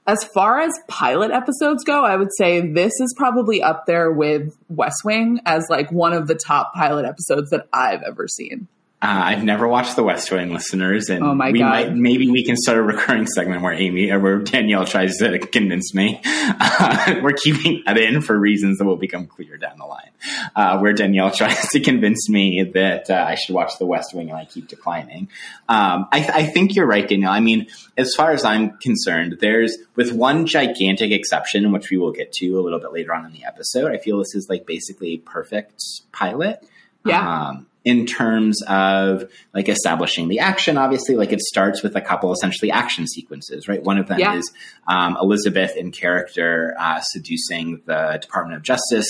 as 0.08 0.24
far 0.34 0.62
as 0.62 0.72
pilot 0.88 1.32
episodes 1.32 1.84
go, 1.84 2.06
I 2.06 2.16
would 2.16 2.34
say 2.38 2.62
this 2.62 2.94
is 3.02 3.14
probably 3.18 3.62
up 3.62 3.86
there 3.86 4.10
with 4.10 4.58
West 4.70 5.04
Wing 5.04 5.42
as 5.46 5.66
like 5.70 5.92
one 5.92 6.14
of 6.14 6.28
the 6.28 6.36
top 6.36 6.74
pilot 6.74 7.06
episodes 7.06 7.50
that 7.50 7.68
I've 7.74 8.02
ever 8.04 8.28
seen. 8.28 8.70
Uh, 9.00 9.06
I've 9.26 9.44
never 9.44 9.68
watched 9.68 9.96
The 9.96 10.02
West 10.02 10.32
Wing, 10.32 10.52
listeners, 10.52 11.10
and 11.10 11.24
Oh 11.24 11.36
my 11.36 11.52
we 11.52 11.60
God. 11.60 11.70
might 11.70 11.94
maybe 11.96 12.32
we 12.32 12.44
can 12.44 12.56
start 12.58 12.80
a 12.80 12.82
recurring 12.82 13.28
segment 13.28 13.62
where 13.62 13.74
Amy 13.74 14.10
or 14.10 14.20
where 14.20 14.40
Danielle 14.40 14.86
tries 14.86 15.18
to 15.18 15.38
convince 15.38 15.94
me. 15.94 16.20
Uh, 16.26 17.18
we're 17.22 17.34
keeping 17.34 17.84
that 17.86 18.00
in 18.00 18.22
for 18.22 18.36
reasons 18.40 18.80
that 18.80 18.86
will 18.86 18.96
become 18.98 19.28
clear 19.28 19.56
down 19.58 19.78
the 19.78 19.86
line. 19.86 20.10
Uh, 20.56 20.80
where 20.80 20.94
Danielle 20.94 21.30
tries 21.30 21.70
to 21.70 21.80
convince 21.80 22.28
me 22.28 22.64
that 22.74 23.08
uh, 23.12 23.24
I 23.28 23.36
should 23.36 23.54
watch 23.54 23.78
The 23.78 23.86
West 23.86 24.16
Wing, 24.16 24.30
and 24.30 24.38
I 24.40 24.46
keep 24.46 24.68
declining. 24.68 25.30
Um, 25.70 26.08
I, 26.12 26.28
I 26.34 26.46
think 26.48 26.74
you're 26.74 26.88
right, 26.88 27.08
Danielle. 27.08 27.32
I 27.34 27.40
mean, 27.40 27.68
as 27.98 28.16
far 28.16 28.32
as 28.32 28.44
I'm 28.44 28.80
concerned, 28.80 29.38
there's 29.42 29.78
with 29.96 30.12
one 30.12 30.48
gigantic 30.48 31.12
exception, 31.12 31.72
which 31.72 31.92
we 31.92 31.98
will 31.98 32.14
get 32.14 32.32
to 32.34 32.60
a 32.60 32.62
little 32.62 32.80
bit 32.80 32.92
later 32.94 33.14
on 33.14 33.28
in 33.28 33.32
the 33.32 33.46
episode. 33.46 33.92
I 33.92 34.00
feel 34.00 34.18
this 34.18 34.34
is 34.34 34.50
like 34.50 34.66
basically 34.66 35.10
a 35.14 35.18
perfect 35.18 35.84
pilot 36.12 36.66
Yeah. 37.06 37.50
um, 37.50 37.67
in 37.88 38.06
terms 38.06 38.62
of 38.68 39.24
like 39.54 39.70
establishing 39.70 40.28
the 40.28 40.40
action. 40.40 40.78
Obviously, 40.78 41.16
like 41.16 41.32
it 41.32 41.40
starts 41.40 41.82
with 41.82 41.96
a 41.96 42.02
couple 42.02 42.34
essentially 42.34 42.70
action 42.70 43.08
sequences, 43.08 43.70
right? 43.70 43.82
One 43.82 43.98
of 43.98 44.08
them 44.08 44.20
Yeah. 44.20 44.36
is 44.36 44.52
um, 44.90 45.18
Elizabeth 45.22 45.74
in 45.78 45.92
character 45.92 46.76
uh, 46.78 47.00
seducing 47.02 47.82
the 47.86 48.20
Department 48.22 48.58
of 48.58 48.64
Justice 48.64 49.08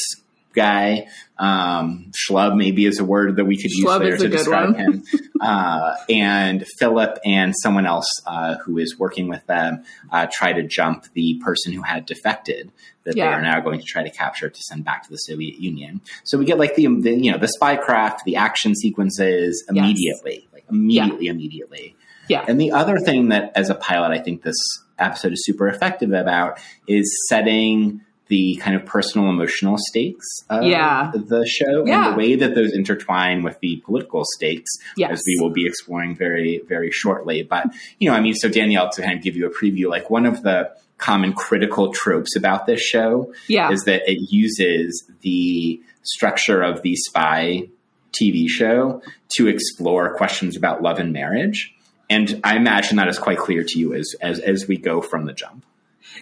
guy. 0.58 1.08
Um, 1.38 2.12
schlub 2.12 2.58
maybe 2.58 2.86
is 2.86 3.00
a 3.00 3.06
word 3.06 3.36
that 3.38 3.46
we 3.46 3.56
could 3.56 3.72
Schlub 3.72 4.02
use 4.02 4.10
there 4.10 4.18
to 4.18 4.28
describe 4.28 4.76
him. 4.76 5.04
uh, 5.42 5.96
and 6.10 6.66
Philip 6.80 7.20
and 7.24 7.54
someone 7.56 7.86
else 7.86 8.10
uh, 8.26 8.56
who 8.66 8.78
is 8.80 8.98
working 9.00 9.30
with 9.30 9.46
them 9.46 9.86
uh, 10.12 10.28
try 10.32 10.52
to 10.52 10.64
jump 10.64 11.06
the 11.14 11.40
person 11.44 11.72
who 11.72 11.84
had 11.84 12.06
defected 12.06 12.72
that 13.04 13.16
they 13.16 13.22
are 13.22 13.42
now 13.42 13.62
going 13.62 13.80
to 13.80 13.86
try 13.86 14.04
to 14.04 14.10
capture 14.10 14.50
to 14.50 14.62
send 14.64 14.84
back 14.84 15.04
to 15.04 15.10
the 15.10 15.16
Soviet 15.18 15.60
Union. 15.60 16.02
So 16.26 16.38
we 16.38 16.44
get 16.44 16.58
like 16.58 16.76
the, 16.76 16.88
the 16.88 17.12
you 17.12 17.32
know 17.32 17.38
the 17.38 17.52
spycraft, 17.62 18.24
the 18.26 18.36
action 18.36 18.76
sequences 18.76 19.64
immediately, 19.70 20.50
like 20.52 20.66
immediately, 20.70 21.28
immediately. 21.28 21.96
Yeah. 22.28 22.44
And 22.46 22.60
the 22.60 22.74
other 22.74 22.98
thing 22.98 23.30
that, 23.30 23.54
as 23.56 23.70
a 23.70 23.76
pilot, 23.76 24.12
I 24.12 24.20
think 24.20 24.44
this 24.44 24.58
episode 25.00 25.32
is 25.32 25.46
super 25.46 25.68
effective 25.68 26.12
about 26.12 26.60
is 26.88 27.10
setting 27.30 28.02
the 28.30 28.56
kind 28.58 28.76
of 28.76 28.86
personal 28.86 29.30
emotional 29.30 29.78
stakes 29.78 30.26
of 30.50 30.64
Yeah. 30.64 31.12
the 31.14 31.46
show 31.46 31.86
Yeah. 31.86 32.06
and 32.08 32.14
the 32.14 32.18
way 32.18 32.36
that 32.36 32.56
those 32.56 32.74
intertwine 32.74 33.44
with 33.44 33.60
the 33.62 33.78
political 33.86 34.24
stakes, 34.36 34.70
Yes. 34.98 35.12
as 35.12 35.24
we 35.26 35.38
will 35.40 35.50
be 35.52 35.66
exploring 35.66 36.16
very, 36.16 36.62
very 36.68 36.92
shortly. 36.92 37.44
But, 37.44 37.68
you 38.00 38.10
know, 38.10 38.16
I 38.16 38.20
mean, 38.22 38.34
so 38.34 38.50
Danielle, 38.50 38.90
to 38.92 39.02
kind 39.02 39.18
of 39.18 39.24
give 39.24 39.36
you 39.36 39.46
a 39.46 39.50
preview, 39.50 39.90
like 39.90 40.10
one 40.10 40.26
of 40.26 40.44
the 40.44 40.70
common 40.98 41.32
critical 41.34 41.94
tropes 41.94 42.36
about 42.36 42.66
this 42.66 42.82
show 42.82 43.32
Yeah. 43.48 43.72
is 43.72 43.84
that 43.84 44.02
it 44.10 44.20
uses 44.32 45.10
the 45.22 45.80
structure 46.04 46.62
of 46.62 46.82
the 46.82 46.96
spy 46.96 47.68
TV 48.20 48.48
show 48.48 49.02
to 49.36 49.48
explore 49.48 50.16
questions 50.16 50.58
about 50.58 50.82
love 50.82 50.98
and 51.00 51.14
marriage. 51.14 51.74
And 52.10 52.40
I 52.44 52.56
imagine 52.56 52.96
that 52.98 53.10
is 53.10 53.20
quite 53.20 53.38
clear 53.38 53.64
to 53.64 53.80
you 53.80 53.94
as, 53.94 54.16
as, 54.22 54.40
as 54.40 54.68
we 54.68 54.78
go 54.78 55.02
from 55.02 55.26
the 55.26 55.34
jump. 55.34 55.66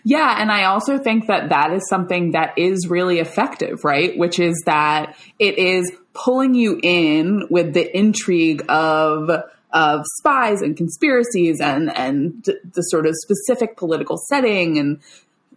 Yeah, 0.04 0.36
and 0.40 0.52
I 0.52 0.66
also 0.66 0.98
think 0.98 1.28
that 1.28 1.50
that 1.50 1.72
is 1.74 1.88
something 1.90 2.32
that 2.32 2.58
is 2.58 2.88
really 2.90 3.20
effective, 3.20 3.84
right? 3.84 4.18
Which 4.18 4.40
is 4.40 4.62
that 4.66 5.16
it 5.40 5.58
is 5.58 5.92
pulling 6.14 6.54
you 6.54 6.80
in 6.82 7.48
with 7.50 7.74
the 7.74 7.96
intrigue 7.98 8.66
of 8.70 9.30
of 9.74 10.06
spies 10.20 10.62
and 10.62 10.78
conspiracies 10.78 11.60
and 11.60 11.96
and 11.98 12.44
the 12.46 12.82
sort 12.82 13.06
of 13.06 13.14
specific 13.16 13.76
political 13.78 14.18
setting 14.30 14.78
and 14.78 15.02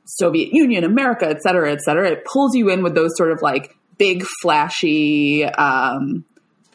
Soviet 0.04 0.52
Union, 0.52 0.84
America, 0.84 1.28
et 1.28 1.42
cetera, 1.42 1.70
et 1.70 1.80
cetera. 1.82 2.10
It 2.10 2.24
pulls 2.24 2.56
you 2.56 2.70
in 2.70 2.82
with 2.82 2.94
those 2.94 3.10
sort 3.16 3.30
of 3.30 3.42
like 3.42 3.76
big, 3.98 4.24
flashy 4.42 5.44
um, 5.44 6.24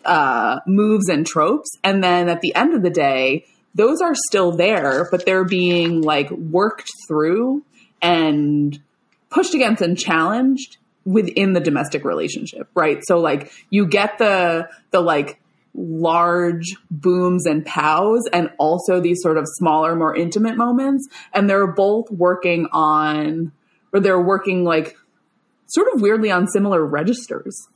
uh, 0.05 0.59
moves 0.67 1.09
and 1.09 1.25
tropes, 1.25 1.69
and 1.83 2.03
then 2.03 2.29
at 2.29 2.41
the 2.41 2.53
end 2.55 2.75
of 2.75 2.83
the 2.83 2.89
day, 2.89 3.45
those 3.75 4.01
are 4.01 4.13
still 4.27 4.51
there, 4.51 5.07
but 5.09 5.25
they're 5.25 5.45
being 5.45 6.01
like 6.01 6.29
worked 6.31 6.89
through 7.07 7.63
and 8.01 8.79
pushed 9.29 9.53
against 9.53 9.81
and 9.81 9.97
challenged 9.97 10.77
within 11.05 11.53
the 11.53 11.59
domestic 11.59 12.05
relationship, 12.05 12.69
right? 12.75 12.99
So 13.05 13.19
like 13.19 13.51
you 13.69 13.85
get 13.85 14.17
the 14.17 14.69
the 14.91 15.01
like 15.01 15.39
large 15.75 16.75
booms 16.91 17.47
and 17.47 17.65
pows 17.65 18.21
and 18.31 18.51
also 18.59 18.99
these 18.99 19.21
sort 19.21 19.37
of 19.37 19.45
smaller 19.47 19.95
more 19.95 20.15
intimate 20.15 20.55
moments 20.55 21.07
and 21.33 21.49
they're 21.49 21.65
both 21.65 22.11
working 22.11 22.67
on 22.71 23.51
or 23.91 23.99
they're 23.99 24.21
working 24.21 24.63
like 24.63 24.95
sort 25.65 25.87
of 25.93 26.01
weirdly 26.01 26.29
on 26.29 26.47
similar 26.47 26.85
registers. 26.85 27.67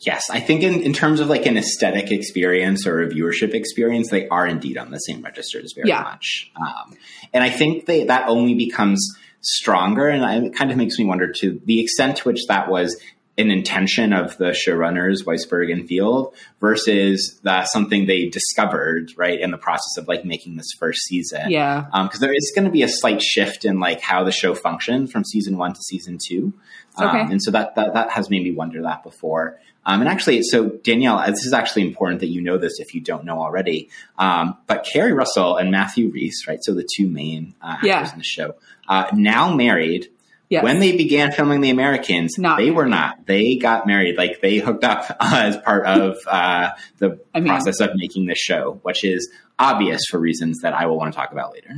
Yes, 0.00 0.24
I 0.30 0.40
think 0.40 0.62
in, 0.62 0.82
in 0.82 0.92
terms 0.92 1.20
of 1.20 1.28
like 1.28 1.46
an 1.46 1.56
aesthetic 1.56 2.10
experience 2.12 2.86
or 2.86 3.02
a 3.02 3.08
viewership 3.08 3.54
experience, 3.54 4.10
they 4.10 4.28
are 4.28 4.46
indeed 4.46 4.76
on 4.76 4.90
the 4.90 4.98
same 4.98 5.22
registers 5.22 5.72
very 5.74 5.88
Yeah. 5.88 6.02
much. 6.02 6.50
Um, 6.60 6.96
and 7.32 7.42
I 7.42 7.48
think 7.50 7.86
they, 7.86 8.04
that 8.04 8.28
only 8.28 8.54
becomes 8.54 9.16
stronger, 9.40 10.06
and 10.08 10.24
I, 10.24 10.36
it 10.36 10.54
kind 10.54 10.70
of 10.70 10.76
makes 10.76 10.98
me 10.98 11.04
wonder 11.06 11.32
to 11.40 11.60
the 11.64 11.80
extent 11.80 12.18
to 12.18 12.24
which 12.24 12.46
that 12.48 12.68
was 12.68 13.00
an 13.38 13.50
intention 13.50 14.12
of 14.14 14.36
the 14.38 14.46
showrunners, 14.46 15.24
Weisberg 15.24 15.70
and 15.70 15.86
Field, 15.86 16.34
versus 16.60 17.38
uh, 17.44 17.64
something 17.64 18.06
they 18.06 18.28
discovered 18.28 19.12
right 19.16 19.38
in 19.38 19.50
the 19.50 19.58
process 19.58 19.96
of 19.98 20.08
like 20.08 20.24
making 20.24 20.56
this 20.56 20.70
first 20.78 21.00
season. 21.04 21.50
Yeah. 21.50 21.84
because 22.04 22.20
there 22.20 22.32
is 22.34 22.50
going 22.54 22.64
to 22.64 22.70
be 22.70 22.82
a 22.82 22.88
slight 22.88 23.20
shift 23.22 23.64
in 23.64 23.78
like 23.78 24.00
how 24.00 24.24
the 24.24 24.32
show 24.32 24.54
functions 24.54 25.12
from 25.12 25.22
season 25.24 25.58
one 25.58 25.74
to 25.74 25.80
season 25.82 26.18
two. 26.22 26.54
Um, 26.96 27.08
Okay. 27.08 27.20
and 27.32 27.42
so 27.42 27.50
that, 27.50 27.74
that 27.74 27.92
that 27.92 28.10
has 28.12 28.30
made 28.30 28.42
me 28.42 28.52
wonder 28.52 28.82
that 28.82 29.02
before. 29.02 29.58
Um, 29.88 30.00
and 30.00 30.08
actually, 30.08 30.42
so 30.42 30.68
Danielle, 30.68 31.18
uh, 31.18 31.30
this 31.30 31.46
is 31.46 31.52
actually 31.52 31.82
important 31.86 32.20
that 32.20 32.26
you 32.28 32.42
know 32.42 32.58
this 32.58 32.80
if 32.80 32.92
you 32.92 33.00
don't 33.00 33.24
know 33.24 33.38
already. 33.40 33.88
Um, 34.18 34.56
but 34.66 34.84
Keri 34.84 35.12
Russell 35.12 35.56
and 35.56 35.70
Matthew 35.70 36.10
Rhys, 36.10 36.44
right? 36.48 36.58
So 36.60 36.74
the 36.74 36.86
two 36.96 37.06
main 37.08 37.54
uh, 37.62 37.74
actors 37.76 37.86
Yeah. 37.88 38.12
in 38.12 38.18
the 38.18 38.24
show, 38.24 38.54
uh, 38.88 39.06
now 39.14 39.54
married. 39.54 40.08
Yes. 40.48 40.62
When 40.62 40.78
they 40.80 40.96
began 40.96 41.32
filming 41.32 41.60
The 41.60 41.70
Americans, 41.70 42.36
Not 42.38 42.58
they 42.58 42.70
were 42.70 42.86
not. 42.86 43.26
They 43.26 43.56
got 43.56 43.86
married. 43.86 44.16
Like 44.16 44.40
they 44.40 44.58
hooked 44.58 44.84
up 44.84 45.16
as 45.20 45.56
part 45.58 45.86
of 45.86 46.18
uh, 46.26 46.70
the 46.98 47.18
I 47.34 47.40
mean- 47.40 47.48
process 47.48 47.80
of 47.80 47.90
making 47.96 48.26
this 48.26 48.38
show, 48.38 48.78
which 48.82 49.04
is 49.04 49.28
obvious 49.58 50.02
for 50.10 50.18
reasons 50.20 50.60
that 50.62 50.72
I 50.74 50.86
will 50.86 50.98
want 50.98 51.12
to 51.12 51.16
talk 51.16 51.32
about 51.32 51.52
later. 51.52 51.76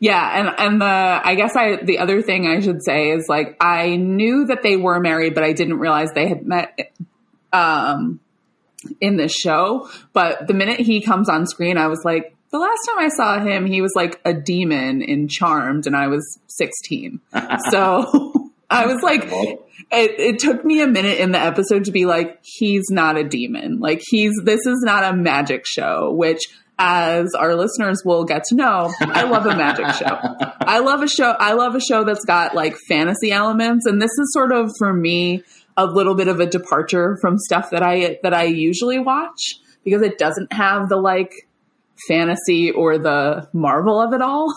Yeah, 0.00 0.40
and 0.40 0.48
and 0.58 0.80
the 0.80 0.86
I 0.86 1.34
guess 1.34 1.54
I 1.54 1.76
the 1.82 1.98
other 1.98 2.22
thing 2.22 2.46
I 2.46 2.60
should 2.60 2.82
say 2.82 3.10
is 3.10 3.26
like 3.28 3.56
I 3.60 3.96
knew 3.96 4.46
that 4.46 4.62
they 4.62 4.76
were 4.76 4.98
married, 4.98 5.34
but 5.34 5.44
I 5.44 5.52
didn't 5.52 5.78
realize 5.78 6.08
they 6.14 6.26
had 6.28 6.46
met 6.46 6.78
um 7.54 8.20
in 9.00 9.16
this 9.16 9.32
show. 9.32 9.88
But 10.12 10.46
the 10.46 10.54
minute 10.54 10.80
he 10.80 11.00
comes 11.00 11.28
on 11.28 11.46
screen, 11.46 11.78
I 11.78 11.86
was 11.86 12.00
like, 12.04 12.36
the 12.50 12.58
last 12.58 12.88
time 12.88 12.98
I 12.98 13.08
saw 13.08 13.40
him, 13.40 13.66
he 13.66 13.80
was 13.80 13.92
like 13.96 14.20
a 14.24 14.32
demon 14.32 15.02
in 15.02 15.28
Charmed, 15.28 15.86
and 15.86 15.96
I 15.96 16.08
was 16.08 16.38
sixteen. 16.46 17.20
so 17.70 18.52
I 18.70 18.86
was 18.86 19.02
like, 19.02 19.24
it, 19.24 20.20
it 20.20 20.38
took 20.38 20.64
me 20.64 20.80
a 20.80 20.86
minute 20.86 21.18
in 21.18 21.32
the 21.32 21.38
episode 21.38 21.84
to 21.84 21.92
be 21.92 22.06
like, 22.06 22.38
he's 22.42 22.84
not 22.90 23.16
a 23.16 23.24
demon. 23.24 23.80
Like 23.80 24.02
he's 24.04 24.32
this 24.44 24.66
is 24.66 24.82
not 24.82 25.04
a 25.04 25.16
magic 25.16 25.66
show, 25.66 26.12
which 26.12 26.40
as 26.78 27.34
our 27.34 27.54
listeners 27.54 28.02
will 28.04 28.24
get 28.24 28.42
to 28.44 28.56
know, 28.56 28.92
I 29.00 29.22
love 29.24 29.46
a 29.46 29.56
magic 29.56 29.90
show. 29.90 30.06
I 30.60 30.80
love 30.80 31.02
a 31.02 31.08
show 31.08 31.34
I 31.38 31.52
love 31.52 31.74
a 31.74 31.80
show 31.80 32.04
that's 32.04 32.24
got 32.24 32.54
like 32.54 32.76
fantasy 32.88 33.30
elements 33.30 33.86
and 33.86 34.00
this 34.02 34.10
is 34.10 34.32
sort 34.32 34.52
of 34.52 34.70
for 34.78 34.92
me 34.92 35.42
a 35.76 35.86
little 35.86 36.14
bit 36.14 36.28
of 36.28 36.40
a 36.40 36.46
departure 36.46 37.18
from 37.20 37.38
stuff 37.38 37.70
that 37.70 37.82
I 37.82 38.18
that 38.22 38.34
I 38.34 38.44
usually 38.44 38.98
watch 38.98 39.58
because 39.84 40.02
it 40.02 40.18
doesn't 40.18 40.52
have 40.52 40.88
the 40.88 40.96
like 40.96 41.48
fantasy 42.08 42.70
or 42.70 42.98
the 42.98 43.48
marvel 43.52 44.00
of 44.00 44.12
it 44.12 44.22
all, 44.22 44.54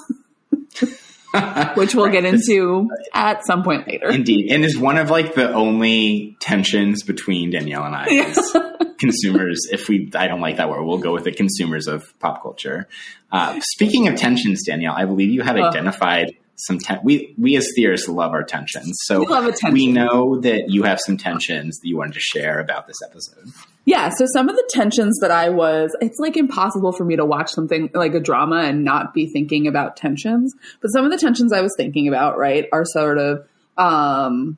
which 1.76 1.96
we'll 1.96 2.12
get 2.12 2.26
into 2.26 2.90
at 3.14 3.46
some 3.46 3.64
point 3.64 3.88
later. 3.88 4.10
Indeed, 4.10 4.52
and 4.52 4.64
is 4.64 4.78
one 4.78 4.98
of 4.98 5.10
like 5.10 5.36
the 5.36 5.52
only 5.54 6.38
tensions 6.40 7.04
between 7.04 7.52
Danielle 7.52 7.84
and 7.84 7.96
I 7.96 8.06
as 8.06 8.56
consumers. 8.98 9.68
If 9.72 9.90
we, 9.90 10.12
I 10.16 10.28
don't 10.28 10.42
like 10.42 10.58
that 10.58 10.70
word, 10.70 10.84
we'll 10.84 10.98
go 10.98 11.14
with 11.14 11.26
the 11.26 11.34
consumers 11.34 11.88
of 11.88 12.18
pop 12.20 12.42
culture. 12.42 12.88
Uh, 13.32 13.60
speaking 13.74 14.08
of 14.08 14.16
tensions, 14.16 14.64
Danielle, 14.66 14.96
I 14.96 15.06
believe 15.06 15.30
you 15.30 15.42
had 15.42 15.58
Ugh. 15.58 15.66
identified 15.66 16.36
some. 16.58 16.80
Ten- 16.80 17.00
we 17.04 17.34
we 17.38 17.56
as 17.56 17.68
theorists 17.76 18.08
love 18.10 18.32
our 18.34 18.44
tensions, 18.44 18.98
so 19.06 19.20
We 19.20 19.26
tension. 19.28 19.72
we 19.74 19.88
know 19.92 20.40
that 20.42 20.70
you 20.70 20.84
have 20.84 21.00
some 21.06 21.18
tensions 21.18 21.80
that 21.80 21.88
you 21.88 21.98
wanted 21.98 22.14
to 22.16 22.20
share 22.20 22.60
about 22.60 22.88
this 22.88 22.98
episode. 23.06 23.52
Yeah, 23.86 24.10
so 24.10 24.26
some 24.34 24.50
of 24.50 24.56
the 24.58 24.70
tensions 24.70 25.18
that 25.22 25.32
I 25.32 25.48
was, 25.50 25.96
it's 26.02 26.20
like 26.20 26.36
impossible 26.36 26.92
for 26.92 27.06
me 27.06 27.16
to 27.16 27.24
watch 27.26 27.50
something 27.52 27.90
like 27.94 28.14
a 28.14 28.20
drama 28.20 28.58
and 28.64 28.84
not 28.84 29.14
be 29.14 29.28
thinking 29.32 29.66
about 29.66 29.96
tensions. 29.96 30.54
But 30.82 30.90
some 30.90 31.06
of 31.06 31.12
the 31.12 31.18
tensions 31.18 31.54
I 31.54 31.62
was 31.62 31.74
thinking 31.78 32.10
about, 32.10 32.38
right, 32.38 32.66
are 32.74 32.84
sort 32.84 33.18
of 33.18 33.48
um, 33.78 34.58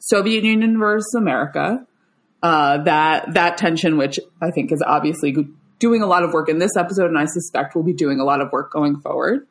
Soviet 0.00 0.42
Union 0.44 0.78
versus 0.78 1.14
America. 1.16 1.86
Uh, 2.42 2.78
that 2.84 3.34
that 3.34 3.56
tension, 3.56 3.96
which 3.98 4.18
I 4.42 4.50
think 4.50 4.70
is 4.72 4.82
obviously 4.86 5.36
doing 5.78 6.02
a 6.02 6.06
lot 6.06 6.22
of 6.22 6.32
work 6.32 6.48
in 6.48 6.58
this 6.58 6.76
episode, 6.76 7.06
and 7.06 7.18
I 7.18 7.24
suspect 7.26 7.74
will 7.74 7.82
be 7.82 7.92
doing 7.92 8.20
a 8.20 8.24
lot 8.24 8.40
of 8.40 8.50
work 8.52 8.72
going 8.72 9.00
forward. 9.00 9.46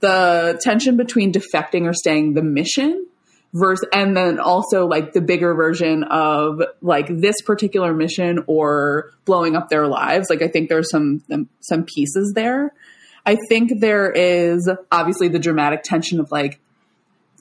The 0.00 0.60
tension 0.62 0.96
between 0.96 1.32
defecting 1.32 1.86
or 1.86 1.92
staying 1.92 2.34
the 2.34 2.42
mission 2.42 3.06
verse 3.54 3.80
and 3.92 4.16
then 4.16 4.38
also 4.38 4.86
like 4.86 5.12
the 5.12 5.20
bigger 5.20 5.54
version 5.54 6.04
of 6.04 6.60
like 6.82 7.06
this 7.08 7.40
particular 7.42 7.94
mission 7.94 8.44
or 8.46 9.10
blowing 9.24 9.56
up 9.56 9.68
their 9.68 9.86
lives. 9.86 10.28
Like 10.28 10.42
i 10.42 10.48
think 10.48 10.68
there's 10.68 10.90
some 10.90 11.22
some 11.60 11.84
pieces 11.84 12.32
there. 12.34 12.72
I 13.24 13.36
think 13.48 13.80
there 13.80 14.10
is 14.10 14.70
obviously 14.90 15.28
the 15.28 15.38
dramatic 15.38 15.82
tension 15.82 16.20
of 16.20 16.30
like 16.30 16.60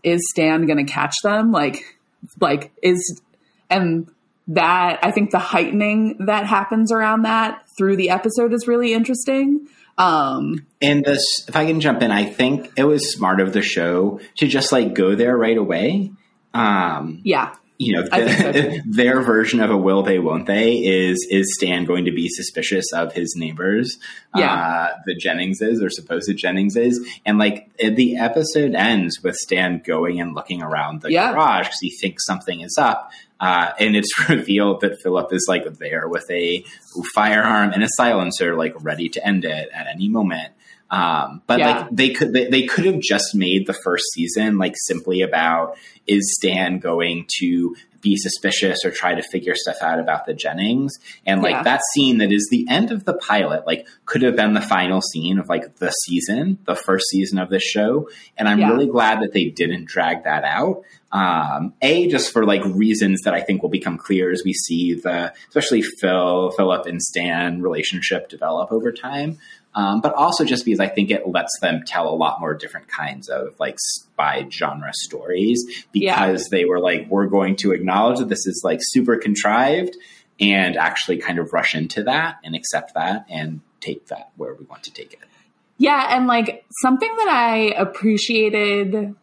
is 0.04 0.22
stan 0.30 0.66
gonna 0.66 0.86
catch 0.86 1.16
them? 1.24 1.52
Like 1.52 1.98
like 2.40 2.72
is 2.82 3.22
and 3.70 4.10
that 4.50 5.00
i 5.04 5.12
think 5.12 5.32
the 5.32 5.40
heightening 5.40 6.16
that 6.26 6.46
happens 6.46 6.92
around 6.92 7.24
that 7.24 7.64
through 7.78 7.98
the 7.98 8.10
episode 8.10 8.54
is 8.54 8.66
really 8.66 8.94
interesting 8.94 9.68
um 9.98 10.66
And 10.82 11.04
this, 11.04 11.46
if 11.48 11.56
I 11.56 11.66
can 11.66 11.80
jump 11.82 12.02
in, 12.02 12.12
I 12.12 12.26
think 12.26 12.72
it 12.78 12.84
was 12.84 13.12
smart 13.12 13.40
of 13.40 13.54
the 13.54 13.62
show 13.62 14.20
to 14.38 14.48
just 14.48 14.72
like 14.72 14.94
go 14.94 15.16
there 15.16 15.36
right 15.38 15.58
away. 15.58 16.12
Um, 16.54 17.22
yeah 17.24 17.54
you 17.80 17.94
know, 17.94 18.08
think 18.10 18.56
so, 18.56 18.72
their 18.90 19.22
version 19.22 19.60
of 19.60 19.70
a 19.70 19.78
will 19.78 20.02
they 20.02 20.18
won't 20.18 20.48
they 20.48 20.78
is 20.78 21.28
is 21.30 21.54
Stan 21.56 21.86
going 21.86 22.06
to 22.06 22.12
be 22.12 22.28
suspicious 22.28 22.92
of 22.92 23.14
his 23.14 23.36
neighbors, 23.38 24.00
Yeah. 24.36 24.52
uh, 24.52 24.96
the 25.06 25.16
Jenningses 25.16 25.84
or 25.84 25.92
supposed 25.92 26.28
Jenningses, 26.44 26.96
and 27.24 27.38
like 27.38 27.70
the 27.78 28.18
episode 28.18 28.74
ends 28.74 29.22
with 29.22 29.36
Stan 29.36 29.84
going 29.86 30.20
and 30.20 30.34
looking 30.34 30.64
around 30.64 31.02
the 31.04 31.12
Yeah. 31.12 31.32
garage 31.34 31.68
because 31.68 31.80
he 31.80 31.92
thinks 31.92 32.26
something 32.26 32.62
is 32.62 32.80
up, 32.80 33.12
uh, 33.40 33.72
and 33.80 33.96
it's 33.96 34.12
revealed 34.30 34.82
that 34.82 35.00
Philip 35.02 35.32
is 35.34 35.46
like 35.48 35.72
there 35.78 36.08
with 36.08 36.30
a 36.32 36.64
firearm 37.14 37.72
and 37.72 37.84
a 37.84 37.88
silencer, 37.96 38.56
like 38.56 38.74
ready 38.84 39.10
to 39.10 39.26
end 39.26 39.46
it 39.46 39.70
at 39.74 39.88
any 39.88 40.10
moment. 40.10 40.54
Um, 40.90 41.42
but 41.48 41.60
Yeah. 41.60 41.80
like 41.80 41.90
they 41.92 42.10
could, 42.12 42.32
they, 42.34 42.48
they 42.50 42.64
could 42.66 42.86
have 42.86 43.00
just 43.02 43.36
made 43.36 43.68
the 43.68 43.74
first 43.74 44.06
season 44.14 44.58
like 44.58 44.74
simply 44.86 45.22
about 45.22 45.78
is 46.08 46.34
Stan 46.40 46.80
going 46.80 47.26
to 47.40 47.76
be 48.00 48.16
suspicious 48.16 48.86
or 48.86 48.92
try 48.92 49.14
to 49.16 49.22
figure 49.24 49.54
stuff 49.56 49.78
out 49.82 50.00
about 50.00 50.26
the 50.26 50.34
Jennings? 50.34 50.94
And 51.26 51.42
like 51.42 51.56
Yeah. 51.56 51.64
that 51.64 51.82
scene 51.94 52.20
that 52.20 52.32
is 52.32 52.48
the 52.50 52.66
end 52.70 52.92
of 52.92 53.04
the 53.04 53.16
pilot, 53.16 53.68
like 53.68 53.86
could 54.06 54.22
have 54.22 54.38
been 54.38 54.54
the 54.54 54.62
final 54.62 55.02
scene 55.02 55.40
of 55.40 55.50
like 55.50 55.76
the 55.78 55.90
season, 55.90 56.60
the 56.66 56.76
first 56.76 57.08
season 57.10 57.38
of 57.38 57.50
this 57.50 57.64
show. 57.64 58.08
And 58.38 58.48
I'm 58.48 58.60
Yeah. 58.60 58.70
really 58.72 58.88
glad 58.88 59.22
that 59.24 59.34
they 59.34 59.46
didn't 59.50 59.86
drag 59.86 60.24
that 60.24 60.46
out. 60.46 60.84
Um, 61.12 61.74
a 61.82 62.08
just 62.10 62.34
for 62.34 62.46
like 62.46 62.64
reasons 62.66 63.22
that 63.22 63.34
I 63.34 63.42
think 63.42 63.62
will 63.62 63.70
become 63.70 63.98
clear 63.98 64.30
as 64.30 64.42
we 64.44 64.54
see 64.54 64.94
the, 64.94 65.34
especially 65.48 65.82
Phil, 65.82 66.52
Philip 66.52 66.86
and 66.86 67.02
Stan 67.02 67.62
relationship 67.62 68.30
develop 68.30 68.72
over 68.72 68.92
time. 68.92 69.38
Um, 69.74 70.02
but 70.02 70.14
also 70.14 70.44
just 70.44 70.66
because 70.66 70.80
I 70.80 70.88
think 70.88 71.12
it 71.12 71.28
lets 71.28 71.52
them 71.62 71.84
tell 71.86 72.10
a 72.10 72.16
lot 72.16 72.40
more 72.40 72.56
different 72.56 72.88
kinds 72.88 73.30
of 73.30 73.54
like 73.60 73.76
spy 73.78 74.48
genre 74.50 74.92
stories 74.92 75.64
because 75.92 76.50
they 76.50 76.66
were 76.66 76.80
like, 76.80 77.08
we're 77.10 77.28
going 77.28 77.56
to 77.58 77.74
acknowledge 77.74 78.18
that 78.18 78.28
this 78.28 78.48
is 78.48 78.62
like 78.64 78.80
super 78.82 79.18
contrived 79.18 79.96
and 80.40 80.78
actually 80.78 81.18
kind 81.18 81.38
of 81.38 81.54
rush 81.54 81.76
into 81.76 82.04
that 82.04 82.38
and 82.44 82.56
accept 82.56 82.96
that 82.96 83.26
and 83.30 83.62
take 83.80 84.08
that 84.08 84.32
where 84.36 84.56
we 84.56 84.66
want 84.66 84.84
to 84.84 84.92
take 84.92 85.14
it. 85.14 85.20
Yeah, 85.78 86.18
and 86.18 86.26
like 86.26 86.66
something 86.82 87.16
that 87.18 87.28
I 87.30 87.74
appreciated 87.80 89.16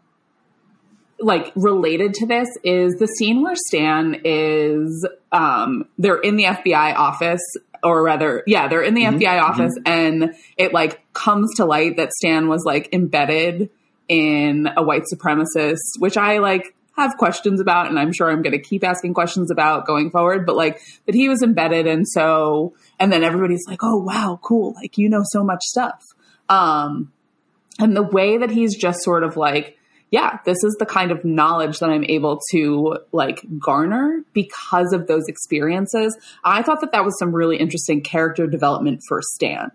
like 1.25 1.53
related 1.57 2.15
to 2.15 2.27
this 2.27 2.49
is 2.63 2.95
the 2.99 3.07
scene 3.07 3.43
where 3.43 3.57
Stan 3.57 4.21
is 4.25 5.07
um 5.33 5.87
they're 5.99 6.21
in 6.21 6.37
the 6.37 6.45
FBI 6.45 6.95
office 6.95 7.43
or 7.83 8.03
rather 8.03 8.43
yeah, 8.47 8.69
they're 8.69 8.83
in 8.83 8.95
the 8.95 9.03
Mhm, 9.05 9.21
FBI 9.21 9.43
office 9.43 9.77
and 9.85 10.35
it 10.57 10.73
like 10.73 11.01
comes 11.13 11.55
to 11.57 11.65
light 11.65 11.97
that 11.97 12.13
Stan 12.13 12.49
was 12.49 12.65
like 12.65 12.89
embedded 12.93 13.71
in 14.09 14.69
a 14.77 14.83
white 14.83 15.03
supremacist, 15.13 15.81
which 15.99 16.17
I 16.17 16.39
like 16.39 16.75
have 16.97 17.17
questions 17.17 17.61
about, 17.61 17.89
and 17.89 17.99
I'm 17.99 18.13
sure 18.13 18.31
I'm 18.31 18.43
going 18.43 18.53
to 18.53 18.61
keep 18.63 18.85
asking 18.85 19.15
questions 19.15 19.51
about 19.51 19.85
going 19.85 20.11
forward. 20.11 20.47
But 20.47 20.55
like 20.57 20.81
that 21.07 21.15
he 21.15 21.29
was 21.29 21.43
embedded, 21.43 21.87
and 21.89 22.07
so 22.07 22.75
and 23.01 23.13
then 23.13 23.25
everybody's 23.25 23.65
like, 23.67 23.81
"Oh 23.83 23.97
wow, 23.97 24.39
cool! 24.43 24.75
Like 24.75 24.97
you 24.97 25.09
know 25.09 25.23
so 25.25 25.43
much 25.43 25.63
stuff." 25.65 26.05
Um, 26.49 27.13
and 27.81 27.97
the 27.97 28.03
way 28.03 28.39
that 28.39 28.51
he's 28.51 28.77
just 28.77 29.03
sort 29.03 29.25
of 29.25 29.37
like, 29.37 29.77
yeah, 30.11 30.39
this 30.45 30.63
is 30.63 30.77
the 30.79 30.87
kind 30.87 31.11
of 31.11 31.25
knowledge 31.25 31.81
that 31.81 31.91
I'm 31.91 32.05
able 32.05 32.41
to 32.53 32.99
like 33.13 33.45
garner 33.59 34.23
because 34.33 34.93
of 34.93 35.07
those 35.07 35.27
experiences. 35.29 36.17
I 36.45 36.63
thought 36.63 36.81
that 36.83 36.93
that 36.93 37.05
was 37.05 37.19
some 37.19 37.35
really 37.35 37.57
interesting 37.57 38.01
character 38.01 38.47
development 38.47 39.01
for 39.09 39.21
Stan. 39.35 39.73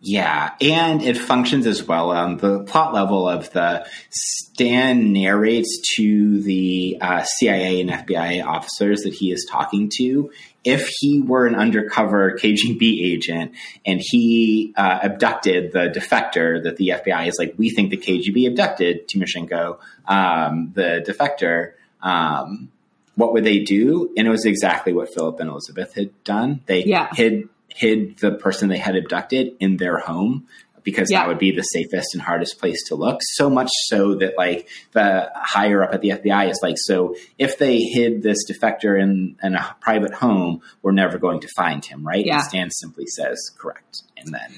Yeah, 0.00 0.52
and 0.60 1.02
it 1.02 1.16
functions 1.16 1.66
as 1.66 1.82
well 1.82 2.12
on 2.12 2.36
the 2.36 2.60
plot 2.60 2.94
level 2.94 3.28
of 3.28 3.50
the 3.50 3.84
Stan 4.10 5.12
narrates 5.12 5.82
to 5.96 6.40
the 6.40 6.98
uh, 7.00 7.24
CIA 7.24 7.80
and 7.80 7.90
FBI 7.90 8.44
officers 8.44 9.00
that 9.02 9.12
he 9.14 9.32
is 9.32 9.46
talking 9.50 9.90
to. 9.96 10.30
If 10.62 10.88
he 11.00 11.20
were 11.20 11.46
an 11.46 11.56
undercover 11.56 12.32
KGB 12.38 13.02
agent 13.02 13.54
and 13.84 14.00
he 14.00 14.72
uh, 14.76 15.00
abducted 15.02 15.72
the 15.72 15.88
defector 15.88 16.62
that 16.62 16.76
the 16.76 16.90
FBI 16.90 17.26
is 17.26 17.36
like, 17.38 17.54
we 17.56 17.70
think 17.70 17.90
the 17.90 17.96
KGB 17.96 18.46
abducted 18.46 19.08
Timoshenko, 19.08 19.78
um, 20.06 20.70
the 20.74 21.04
defector. 21.06 21.72
Um, 22.00 22.70
what 23.16 23.32
would 23.32 23.42
they 23.42 23.58
do? 23.58 24.12
And 24.16 24.28
it 24.28 24.30
was 24.30 24.44
exactly 24.44 24.92
what 24.92 25.12
Philip 25.12 25.40
and 25.40 25.50
Elizabeth 25.50 25.94
had 25.94 26.22
done. 26.22 26.60
They 26.66 26.84
yeah. 26.84 27.08
hid 27.12 27.48
hid 27.68 28.18
the 28.18 28.32
person 28.32 28.68
they 28.68 28.78
had 28.78 28.96
abducted 28.96 29.54
in 29.60 29.76
their 29.76 29.98
home 29.98 30.46
because 30.88 31.10
yeah. 31.10 31.20
that 31.20 31.28
would 31.28 31.38
be 31.38 31.52
the 31.52 31.62
safest 31.62 32.14
and 32.14 32.22
hardest 32.22 32.58
place 32.58 32.84
to 32.88 32.94
look. 32.94 33.20
So 33.22 33.50
much 33.50 33.68
so 33.86 34.14
that 34.16 34.38
like 34.38 34.68
the 34.92 35.30
higher 35.34 35.82
up 35.82 35.92
at 35.92 36.00
the 36.00 36.10
FBI 36.10 36.50
is 36.50 36.58
like, 36.62 36.76
so 36.78 37.14
if 37.36 37.58
they 37.58 37.80
hid 37.80 38.22
this 38.22 38.38
defector 38.50 39.00
in, 39.00 39.36
in 39.42 39.54
a 39.54 39.76
private 39.80 40.14
home, 40.14 40.62
we're 40.80 40.92
never 40.92 41.18
going 41.18 41.40
to 41.40 41.48
find 41.48 41.84
him, 41.84 42.06
right? 42.06 42.24
Yeah. 42.24 42.36
And 42.36 42.44
Stan 42.44 42.70
simply 42.70 43.06
says 43.06 43.50
correct, 43.58 44.02
and 44.16 44.32
then 44.32 44.54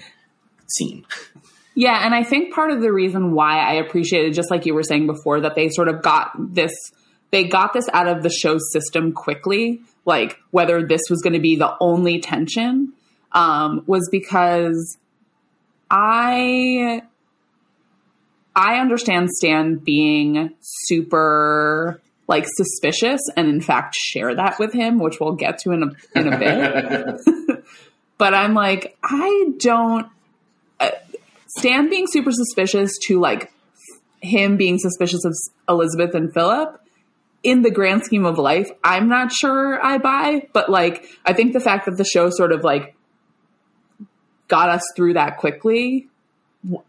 scene. 0.68 1.05
Yeah, 1.75 2.05
and 2.05 2.14
I 2.14 2.23
think 2.23 2.55
part 2.55 2.70
of 2.70 2.81
the 2.81 2.92
reason 2.92 3.33
why 3.33 3.59
I 3.59 3.75
appreciated, 3.75 4.35
just 4.35 4.51
like 4.51 4.66
you 4.66 4.75
were 4.75 4.83
saying 4.83 5.07
before, 5.07 5.40
that 5.40 5.55
they 5.57 5.68
sort 5.68 5.88
of 5.88 6.03
got 6.03 6.31
this 6.38 6.73
they 7.33 7.44
got 7.44 7.73
this 7.73 7.88
out 7.92 8.09
of 8.09 8.23
the 8.23 8.31
show 8.31 8.59
system 8.73 9.12
quickly, 9.12 9.83
like 10.05 10.37
whether 10.51 10.87
this 10.87 11.03
was 11.09 11.23
going 11.23 11.33
to 11.33 11.40
be 11.40 11.57
the 11.57 11.77
only 11.81 12.20
tension 12.20 12.92
um, 13.32 13.82
was 13.86 14.08
because 14.10 14.98
I 15.90 17.02
I 18.54 18.78
understand 18.78 19.30
Stan 19.30 19.76
being 19.76 20.54
super 20.60 22.00
like 22.26 22.46
suspicious 22.56 23.20
and 23.36 23.48
in 23.48 23.60
fact 23.60 23.96
share 23.96 24.34
that 24.34 24.58
with 24.58 24.72
him, 24.72 24.98
which 24.98 25.18
we'll 25.20 25.32
get 25.32 25.58
to 25.58 25.72
in 25.72 25.82
a 25.82 26.18
in 26.18 26.32
a 26.32 26.38
bit. 26.38 27.64
but 28.18 28.34
I'm 28.34 28.54
like, 28.54 28.96
I 29.02 29.50
don't 29.58 30.06
uh, 30.78 30.90
Stan 31.58 31.90
being 31.90 32.06
super 32.08 32.30
suspicious 32.32 32.96
to 33.06 33.20
like 33.20 33.52
him 34.20 34.56
being 34.56 34.78
suspicious 34.78 35.24
of 35.24 35.34
Elizabeth 35.68 36.14
and 36.14 36.32
Philip 36.32 36.80
in 37.42 37.62
the 37.62 37.70
grand 37.70 38.04
scheme 38.04 38.26
of 38.26 38.38
life, 38.38 38.70
I'm 38.84 39.08
not 39.08 39.32
sure 39.32 39.82
I 39.84 39.98
buy, 39.98 40.46
but 40.52 40.70
like 40.70 41.06
I 41.24 41.32
think 41.32 41.52
the 41.52 41.60
fact 41.60 41.86
that 41.86 41.96
the 41.96 42.04
show 42.04 42.30
sort 42.30 42.52
of 42.52 42.64
like 42.64 42.94
got 44.50 44.68
us 44.68 44.82
through 44.94 45.14
that 45.14 45.38
quickly 45.38 46.10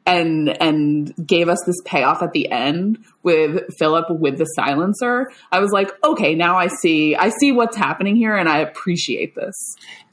and 0.06 0.50
and 0.62 1.14
gave 1.26 1.48
us 1.48 1.60
this 1.66 1.78
payoff 1.86 2.22
at 2.22 2.34
the 2.34 2.52
end 2.52 2.98
with 3.24 3.64
Philip 3.78 4.08
with 4.10 4.38
the 4.38 4.46
silencer. 4.46 5.32
I 5.52 5.60
was 5.60 5.72
like, 5.72 5.92
okay, 6.04 6.36
now 6.36 6.58
I 6.58 6.68
see 6.68 7.16
I 7.16 7.30
see 7.30 7.52
what's 7.52 7.78
happening 7.78 8.16
here 8.16 8.36
and 8.36 8.50
I 8.50 8.60
appreciate 8.60 9.34
this. 9.36 9.56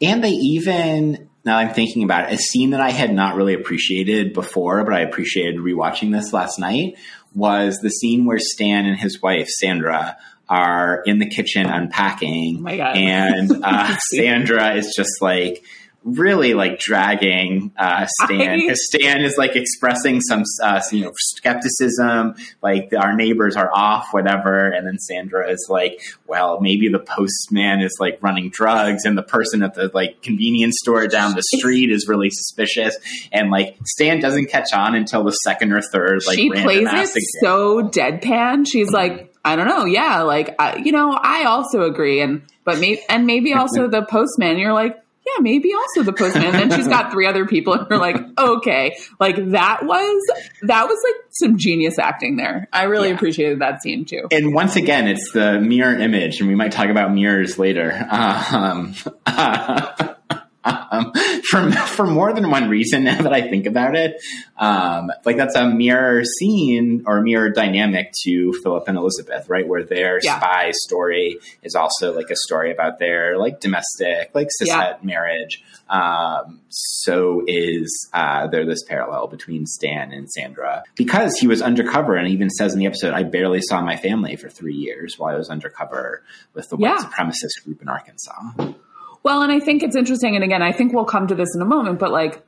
And 0.00 0.22
they 0.22 0.30
even 0.30 1.28
now 1.44 1.58
I'm 1.58 1.74
thinking 1.74 2.04
about 2.04 2.30
it, 2.30 2.34
a 2.34 2.38
scene 2.38 2.70
that 2.70 2.80
I 2.80 2.90
had 2.90 3.12
not 3.12 3.34
really 3.34 3.54
appreciated 3.54 4.32
before, 4.32 4.84
but 4.84 4.94
I 4.94 5.00
appreciated 5.00 5.56
rewatching 5.56 6.12
this 6.12 6.32
last 6.32 6.58
night 6.58 6.96
was 7.34 7.78
the 7.78 7.90
scene 7.90 8.24
where 8.24 8.38
Stan 8.38 8.86
and 8.86 8.96
his 8.96 9.20
wife 9.20 9.48
Sandra 9.48 10.16
are 10.48 11.02
in 11.04 11.18
the 11.18 11.28
kitchen 11.28 11.66
unpacking, 11.66 12.64
oh 12.66 12.70
and 12.70 13.50
uh, 13.62 13.96
Sandra 14.14 14.74
is 14.76 14.94
just 14.96 15.20
like 15.20 15.62
really 16.04 16.54
like 16.54 16.78
dragging 16.78 17.72
uh, 17.76 18.06
Stan 18.22 18.58
because 18.60 18.86
Stan 18.86 19.22
is 19.22 19.36
like 19.36 19.56
expressing 19.56 20.20
some 20.20 20.42
uh, 20.62 20.80
you 20.92 21.04
know 21.04 21.12
skepticism, 21.16 22.34
like 22.62 22.92
our 22.98 23.14
neighbors 23.14 23.56
are 23.56 23.70
off, 23.72 24.08
whatever, 24.12 24.68
and 24.68 24.86
then 24.86 24.98
Sandra 24.98 25.50
is 25.50 25.66
like, 25.68 26.00
well, 26.26 26.60
maybe 26.60 26.88
the 26.88 26.98
postman 26.98 27.80
is 27.80 27.96
like 28.00 28.18
running 28.22 28.50
drugs, 28.50 29.04
and 29.04 29.18
the 29.18 29.22
person 29.22 29.62
at 29.62 29.74
the 29.74 29.90
like 29.92 30.22
convenience 30.22 30.76
store 30.78 31.06
down 31.06 31.34
the 31.34 31.42
street 31.56 31.90
is 31.90 32.08
really 32.08 32.30
suspicious, 32.30 32.96
and 33.32 33.50
like 33.50 33.76
Stan 33.84 34.20
doesn't 34.20 34.46
catch 34.46 34.72
on 34.72 34.94
until 34.94 35.24
the 35.24 35.32
second 35.32 35.72
or 35.72 35.82
third 35.82 36.20
like 36.26 36.36
she 36.36 36.50
plays 36.50 36.86
it 36.92 37.22
so 37.42 37.82
deadpan. 37.82 38.66
She's 38.70 38.90
like, 38.90 39.34
I 39.44 39.56
don't 39.56 39.68
know, 39.68 39.84
yeah, 39.84 40.22
like 40.22 40.54
I, 40.58 40.76
you 40.76 40.92
know, 40.92 41.12
I 41.12 41.44
also 41.44 41.82
agree, 41.82 42.20
and 42.20 42.42
but 42.64 42.78
maybe 42.78 43.02
and 43.08 43.26
maybe 43.26 43.52
also 43.52 43.88
the 43.88 44.02
postman. 44.02 44.58
You're 44.58 44.72
like 44.72 44.96
yeah, 45.36 45.42
maybe 45.42 45.72
also 45.74 46.02
the 46.02 46.12
postman. 46.12 46.46
And 46.46 46.54
then 46.54 46.78
she's 46.78 46.88
got 46.88 47.10
three 47.12 47.26
other 47.26 47.46
people, 47.46 47.74
and 47.74 47.86
we're 47.88 47.98
like, 47.98 48.16
okay, 48.38 48.96
like 49.20 49.36
that 49.36 49.84
was 49.84 50.22
that 50.62 50.86
was 50.86 50.98
like 51.04 51.24
some 51.30 51.58
genius 51.58 51.98
acting 51.98 52.36
there. 52.36 52.68
I 52.72 52.84
really 52.84 53.08
yeah. 53.08 53.14
appreciated 53.14 53.60
that 53.60 53.82
scene 53.82 54.04
too. 54.04 54.28
And 54.30 54.54
once 54.54 54.76
again, 54.76 55.08
it's 55.08 55.32
the 55.32 55.60
mirror 55.60 55.94
image, 55.94 56.40
and 56.40 56.48
we 56.48 56.54
might 56.54 56.72
talk 56.72 56.88
about 56.88 57.12
mirrors 57.12 57.58
later. 57.58 58.06
Um, 58.48 58.94
uh, 59.26 60.14
um, 60.68 61.12
for 61.50 61.70
for 61.70 62.06
more 62.06 62.32
than 62.32 62.50
one 62.50 62.68
reason. 62.68 62.98
Now 63.08 63.22
that 63.22 63.32
I 63.32 63.48
think 63.48 63.64
about 63.64 63.96
it, 63.96 64.20
um, 64.58 65.10
like 65.24 65.36
that's 65.38 65.54
a 65.54 65.66
mirror 65.66 66.24
scene 66.24 67.04
or 67.06 67.22
mirror 67.22 67.48
dynamic 67.48 68.12
to 68.24 68.52
Philip 68.62 68.86
and 68.86 68.98
Elizabeth, 68.98 69.48
right? 69.48 69.66
Where 69.66 69.82
their 69.82 70.20
yeah. 70.22 70.38
spy 70.38 70.72
story 70.72 71.38
is 71.62 71.74
also 71.74 72.14
like 72.14 72.28
a 72.28 72.36
story 72.36 72.70
about 72.70 72.98
their 72.98 73.38
like 73.38 73.60
domestic, 73.60 74.34
like 74.34 74.48
cishet 74.48 74.66
yeah. 74.66 74.96
marriage. 75.02 75.62
Um, 75.88 76.60
so 76.68 77.42
is 77.46 78.10
uh, 78.12 78.48
there 78.48 78.66
this 78.66 78.84
parallel 78.84 79.28
between 79.28 79.64
Stan 79.64 80.12
and 80.12 80.30
Sandra 80.30 80.82
because 80.96 81.38
he 81.38 81.46
was 81.46 81.62
undercover 81.62 82.16
and 82.16 82.28
even 82.28 82.50
says 82.50 82.74
in 82.74 82.78
the 82.78 82.86
episode, 82.86 83.14
"I 83.14 83.22
barely 83.22 83.62
saw 83.62 83.80
my 83.80 83.96
family 83.96 84.36
for 84.36 84.50
three 84.50 84.74
years 84.74 85.18
while 85.18 85.34
I 85.34 85.38
was 85.38 85.48
undercover 85.48 86.22
with 86.52 86.68
the 86.68 86.76
white 86.76 86.98
supremacist 86.98 87.64
group 87.64 87.80
in 87.80 87.88
Arkansas." 87.88 88.74
Well, 89.22 89.42
and 89.42 89.52
I 89.52 89.60
think 89.60 89.82
it's 89.82 89.96
interesting, 89.96 90.34
and 90.34 90.44
again, 90.44 90.62
I 90.62 90.72
think 90.72 90.92
we'll 90.92 91.04
come 91.04 91.26
to 91.26 91.34
this 91.34 91.48
in 91.54 91.62
a 91.62 91.66
moment, 91.66 91.98
but 91.98 92.10
like, 92.10 92.42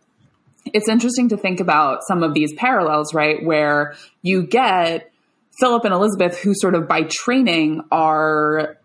it's 0.66 0.88
interesting 0.88 1.28
to 1.30 1.36
think 1.36 1.60
about 1.60 2.00
some 2.06 2.22
of 2.22 2.34
these 2.34 2.52
parallels, 2.54 3.14
right? 3.14 3.44
Where 3.44 3.94
you 4.22 4.46
get 4.46 5.10
Philip 5.58 5.84
and 5.84 5.94
Elizabeth, 5.94 6.38
who 6.38 6.52
sort 6.54 6.74
of 6.74 6.86
by 6.88 7.02
training 7.02 7.82
are 7.90 8.76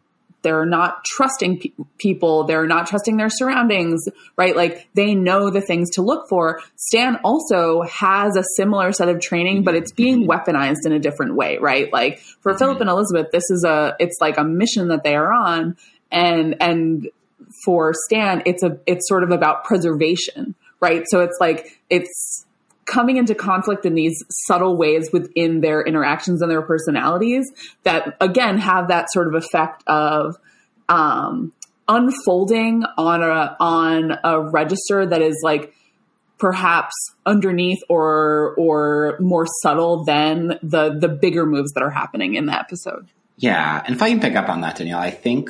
they're 0.45 0.65
not 0.65 1.04
trusting 1.04 1.60
pe- 1.60 1.71
people 1.98 2.43
they're 2.43 2.67
not 2.67 2.86
trusting 2.86 3.17
their 3.17 3.30
surroundings 3.30 4.08
right 4.38 4.56
like 4.56 4.88
they 4.93 5.15
know 5.15 5.50
the 5.50 5.60
things 5.60 5.89
to 5.89 6.04
look 6.04 6.30
for 6.30 6.62
stan 6.76 7.15
also 7.24 7.82
has 7.82 8.38
a 8.38 8.43
similar 8.56 8.91
set 8.91 9.10
of 9.10 9.19
training 9.19 9.63
but 9.63 9.74
it's 9.74 9.91
being 9.91 10.28
weaponized 10.28 10.86
in 10.86 10.91
a 10.91 11.00
different 11.00 11.36
way 11.36 11.58
right 11.58 11.91
like 11.91 12.19
for 12.19 12.52
mm-hmm. 12.52 12.60
philip 12.60 12.80
and 12.80 12.91
elizabeth 12.91 13.32
this 13.32 13.50
is 13.50 13.65
a 13.67 13.95
it's 14.00 14.17
like 14.21 14.38
a 14.38 14.43
mission 14.43 14.89
that 14.89 15.04
they 15.04 15.15
are 15.15 15.34
on 15.34 15.76
and 16.12 16.56
and 16.62 17.10
for 17.65 17.93
Stan, 18.06 18.43
it's 18.45 18.63
a 18.63 18.80
it's 18.86 19.08
sort 19.08 19.23
of 19.23 19.32
about 19.32 19.65
preservation, 19.65 20.56
right? 20.80 21.04
So 21.08 21.21
it's 21.21 21.38
like 21.39 21.80
it's 21.89 22.45
coming 22.86 23.17
into 23.17 23.34
conflict 23.34 23.86
in 23.86 23.95
these 23.95 24.23
subtle 24.30 24.78
ways 24.78 25.10
within 25.12 25.62
their 25.62 25.82
interactions 25.82 26.41
and 26.41 26.51
their 26.51 26.62
personalities 26.62 27.51
that 27.84 28.15
again 28.21 28.60
have 28.60 28.89
that 28.89 29.08
sort 29.12 29.28
of 29.28 29.34
effect 29.34 29.84
of 29.88 30.36
um, 30.88 31.51
unfolding 31.88 32.84
on 32.97 33.23
a 33.23 33.58
on 33.60 34.17
a 34.23 34.39
register 34.39 35.06
that 35.06 35.21
is 35.21 35.39
like 35.43 35.73
perhaps 36.38 36.93
underneath 37.25 37.80
or 37.89 38.54
or 38.58 39.17
more 39.19 39.47
subtle 39.62 40.04
than 40.04 40.60
the 40.62 40.97
the 40.99 41.08
bigger 41.08 41.45
moves 41.45 41.71
that 41.73 41.84
are 41.84 41.89
happening 41.89 42.36
in 42.36 42.45
the 42.45 42.58
episode. 42.58 43.08
Yeah, 43.38 43.82
and 43.86 43.95
if 43.95 44.01
I 44.01 44.10
can 44.10 44.19
pick 44.19 44.36
up 44.36 44.47
on 44.47 44.62
that, 44.62 44.78
Danielle, 44.78 44.99
I 44.99 45.12
think 45.12 45.49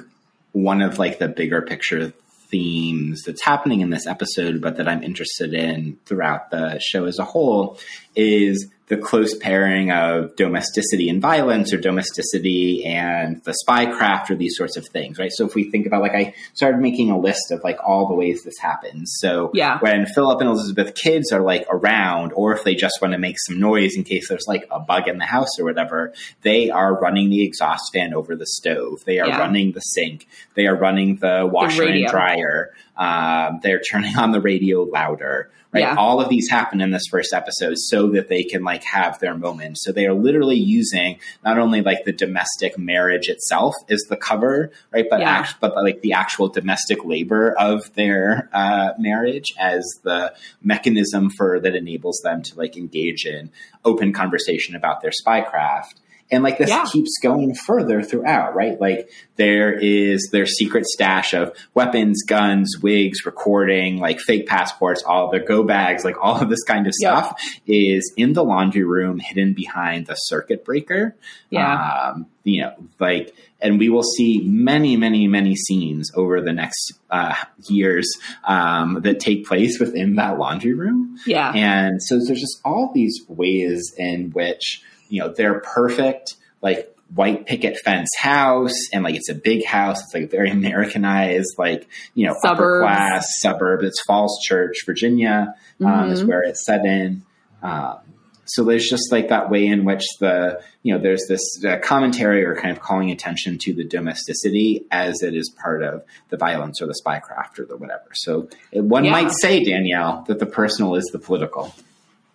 one 0.55 0.81
of 0.81 0.97
like 0.97 1.19
the 1.19 1.27
bigger 1.27 1.61
picture 1.61 2.13
themes 2.47 3.23
that's 3.23 3.41
happening 3.41 3.81
in 3.81 3.89
this 3.89 4.07
episode, 4.07 4.61
but 4.61 4.77
that 4.77 4.87
I'm 4.87 5.03
interested 5.03 5.53
in 5.53 5.97
throughout 6.05 6.49
the 6.49 6.79
show 6.79 7.03
as 7.03 7.19
a 7.19 7.25
whole 7.25 7.77
is 8.15 8.71
the 8.87 8.97
close 8.97 9.35
pairing 9.35 9.91
of 9.91 10.35
domesticity 10.35 11.09
and 11.09 11.21
violence 11.21 11.73
or 11.73 11.77
domesticity 11.77 12.85
and 12.85 13.43
the 13.43 13.55
spycraft 13.67 14.29
or 14.29 14.35
these 14.35 14.55
sorts 14.55 14.77
of 14.77 14.87
things, 14.87 15.17
right? 15.17 15.31
So 15.33 15.45
if 15.45 15.55
we 15.55 15.63
think 15.71 15.87
about 15.87 16.01
like 16.01 16.13
I 16.13 16.33
started 16.53 16.79
making 16.81 17.09
a 17.09 17.17
list 17.19 17.51
of 17.51 17.63
like 17.63 17.79
all 17.83 18.07
the 18.07 18.13
ways 18.13 18.43
this 18.43 18.59
happens. 18.59 19.11
So 19.19 19.49
Yeah. 19.53 19.79
when 19.79 20.05
Philip 20.05 20.39
and 20.41 20.49
Elizabeth 20.49 20.93
kids 20.95 21.31
are 21.31 21.41
like 21.41 21.65
around 21.69 22.31
or 22.35 22.53
if 22.53 22.63
they 22.63 22.75
just 22.75 22.99
want 23.01 23.13
to 23.13 23.17
make 23.17 23.37
some 23.39 23.59
noise 23.59 23.95
in 23.95 24.03
case 24.03 24.29
there's 24.29 24.45
like 24.47 24.67
a 24.69 24.79
bug 24.79 25.07
in 25.07 25.17
the 25.17 25.25
house 25.25 25.59
or 25.59 25.65
whatever, 25.65 26.13
they 26.43 26.69
are 26.69 26.99
running 26.99 27.29
the 27.29 27.43
exhaust 27.43 27.91
fan 27.93 28.13
over 28.13 28.35
the 28.35 28.45
stove. 28.45 29.03
They 29.05 29.19
are 29.19 29.27
Yeah. 29.27 29.39
running 29.39 29.71
the 29.71 29.81
sink. 29.81 30.27
They 30.53 30.67
are 30.67 30.75
running 30.75 31.15
the 31.17 31.49
washer 31.51 31.83
and 31.87 32.05
dryer. 32.07 32.69
Um, 32.97 33.59
they're 33.61 33.81
turning 33.81 34.15
on 34.17 34.31
the 34.31 34.39
radio 34.41 34.83
louder, 34.83 35.49
right? 35.73 35.81
Yeah. 35.81 35.95
All 35.95 36.21
of 36.21 36.29
these 36.29 36.49
happen 36.49 36.79
in 36.81 36.91
this 36.91 37.03
first 37.11 37.33
episode 37.33 37.77
so 37.77 38.07
that 38.11 38.29
they 38.29 38.43
can 38.43 38.63
like 38.63 38.83
have 38.83 39.19
their 39.19 39.35
moment. 39.35 39.77
So 39.79 39.91
they 39.91 40.05
are 40.05 40.13
literally 40.13 40.55
using 40.57 41.19
not 41.43 41.57
only 41.59 41.81
like 41.81 42.05
the 42.05 42.13
domestic 42.13 42.77
marriage 42.77 43.27
itself 43.27 43.73
is 43.89 44.05
the 44.09 44.15
cover, 44.15 44.71
right? 44.91 45.05
But 45.09 45.19
Yeah. 45.19 45.29
act- 45.31 45.55
but 45.59 45.75
like 45.75 46.01
the 46.01 46.13
actual 46.13 46.47
domestic 46.47 47.03
labor 47.03 47.51
of 47.51 47.93
their 47.95 48.49
uh, 48.53 48.91
marriage 48.97 49.53
as 49.59 49.83
the 50.03 50.33
mechanism 50.63 51.29
for 51.29 51.59
that 51.59 51.75
enables 51.75 52.19
them 52.23 52.41
to 52.43 52.57
like 52.57 52.77
engage 52.77 53.25
in 53.25 53.51
open 53.83 54.13
conversation 54.13 54.75
about 54.75 55.01
their 55.01 55.11
spycraft. 55.11 55.95
And 56.31 56.43
like 56.43 56.57
this 56.57 56.69
Yeah. 56.69 56.85
keeps 56.91 57.11
going 57.21 57.53
further 57.53 58.01
throughout, 58.01 58.55
right? 58.55 58.81
Like 58.81 59.09
there 59.35 59.71
is 59.71 60.29
their 60.31 60.47
secret 60.47 60.85
stash 60.87 61.33
of 61.35 61.55
weapons, 61.75 62.23
guns, 62.23 62.79
wigs, 62.81 63.25
recording, 63.27 63.99
like 63.99 64.19
fake 64.19 64.47
passports, 64.47 65.03
all 65.03 65.29
their 65.29 65.43
go 65.45 65.61
bags, 65.63 66.03
like 66.03 66.15
all 66.19 66.41
of 66.41 66.49
this 66.49 66.63
kind 66.63 66.87
of 66.87 66.93
Yep. 66.99 67.11
stuff 67.25 67.41
is 67.67 68.11
in 68.17 68.33
the 68.33 68.43
laundry 68.43 68.83
room 68.83 69.19
hidden 69.19 69.53
behind 69.53 70.07
the 70.07 70.15
circuit 70.15 70.65
breaker. 70.65 71.15
Yeah. 71.51 72.11
Um, 72.15 72.25
you 72.43 72.61
know, 72.61 72.73
like, 72.99 73.35
and 73.61 73.79
we 73.79 73.89
will 73.89 74.03
see 74.03 74.41
many, 74.45 74.97
many, 74.97 75.27
many 75.27 75.55
scenes 75.55 76.11
over 76.15 76.41
the 76.41 76.53
next 76.53 76.93
uh, 77.11 77.35
years 77.69 78.07
um, 78.43 79.01
that 79.03 79.19
take 79.19 79.45
place 79.45 79.79
within 79.79 80.15
that 80.15 80.39
laundry 80.39 80.73
room. 80.73 81.17
Yeah. 81.27 81.51
And 81.53 82.01
so 82.01 82.15
there's 82.19 82.39
just 82.41 82.59
all 82.65 82.91
these 82.93 83.19
ways 83.27 83.93
in 83.97 84.31
which, 84.31 84.81
you 85.15 85.21
know, 85.21 85.29
they're 85.33 85.61
perfect, 85.61 86.35
like 86.61 86.91
white 87.13 87.45
picket 87.45 87.77
fence 87.85 88.09
house 88.17 88.73
and 88.91 89.03
like 89.03 89.15
it's 89.15 89.29
a 89.29 89.35
big 89.35 89.63
house. 89.63 90.01
It's 90.03 90.13
like 90.13 90.29
very 90.29 90.49
Americanized, 90.59 91.55
like, 91.57 91.87
you 92.15 92.27
know, 92.27 92.35
upper 92.43 92.81
class 92.81 93.27
suburb. 93.39 93.81
It's 93.83 94.01
Falls 94.05 94.39
Church, 94.43 94.85
Virginia, 94.85 95.55
um, 95.83 96.11
is 96.11 96.23
Mhm. 96.23 96.27
where 96.27 96.41
it's 96.43 96.65
set 96.65 96.83
in. 96.85 97.21
Um, 97.63 97.99
so 98.47 98.63
there's 98.63 98.87
just 98.89 99.11
like 99.11 99.29
that 99.29 99.49
way 99.49 99.65
in 99.65 99.85
which 99.85 100.03
the, 100.19 100.61
you 100.83 100.93
know, 100.93 100.99
there's 101.01 101.23
this 101.27 101.41
uh, 101.65 101.77
commentary 101.81 102.43
or 102.43 102.55
kind 102.55 102.71
of 102.75 102.79
calling 102.81 103.09
attention 103.09 103.57
to 103.59 103.73
the 103.73 103.83
domesticity 103.83 104.85
as 104.91 105.23
it 105.23 105.33
is 105.35 105.49
part 105.49 105.81
of 105.83 106.03
the 106.29 106.37
violence 106.37 106.81
or 106.81 106.85
the 106.87 106.93
spycraft 107.03 107.57
or 107.59 107.65
the 107.65 107.77
whatever. 107.77 108.09
So 108.13 108.49
it, 108.71 108.83
one 108.83 109.05
Yeah. 109.05 109.11
might 109.11 109.31
say, 109.41 109.63
Danielle, 109.63 110.25
that 110.27 110.39
the 110.39 110.45
personal 110.45 110.95
is 110.95 111.05
the 111.13 111.19
political. 111.19 111.73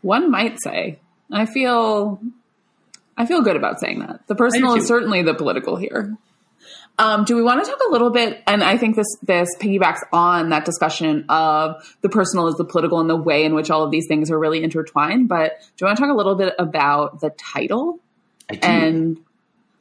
One 0.02 0.30
might 0.30 0.56
say. 0.62 0.98
I 1.30 1.46
feel 1.46 2.20
I 3.20 3.26
feel 3.26 3.42
good 3.42 3.56
about 3.56 3.80
saying 3.80 3.98
that. 3.98 4.26
The 4.28 4.34
personal 4.34 4.74
is 4.76 4.88
certainly 4.88 5.22
the 5.22 5.34
political 5.34 5.76
here. 5.76 6.16
Um, 6.98 7.24
do 7.24 7.36
we 7.36 7.42
want 7.42 7.62
to 7.62 7.70
talk 7.70 7.78
a 7.86 7.92
little 7.92 8.08
bit? 8.08 8.42
And 8.46 8.64
I 8.64 8.78
think 8.78 8.96
this 8.96 9.06
this 9.22 9.48
piggybacks 9.58 10.00
on 10.10 10.48
that 10.50 10.64
discussion 10.64 11.26
of 11.28 11.76
the 12.00 12.08
personal 12.08 12.48
is 12.48 12.56
the 12.56 12.64
political 12.64 12.98
and 12.98 13.10
the 13.10 13.16
way 13.16 13.44
in 13.44 13.54
which 13.54 13.70
all 13.70 13.84
of 13.84 13.90
these 13.90 14.06
things 14.08 14.30
are 14.30 14.38
really 14.38 14.62
intertwined. 14.62 15.28
But 15.28 15.60
do 15.60 15.66
you 15.82 15.86
want 15.86 15.98
to 15.98 16.02
talk 16.02 16.10
a 16.10 16.16
little 16.16 16.34
bit 16.34 16.54
about 16.58 17.20
the 17.20 17.28
title? 17.30 18.00
I 18.50 18.54
do. 18.54 18.68
And 18.68 19.18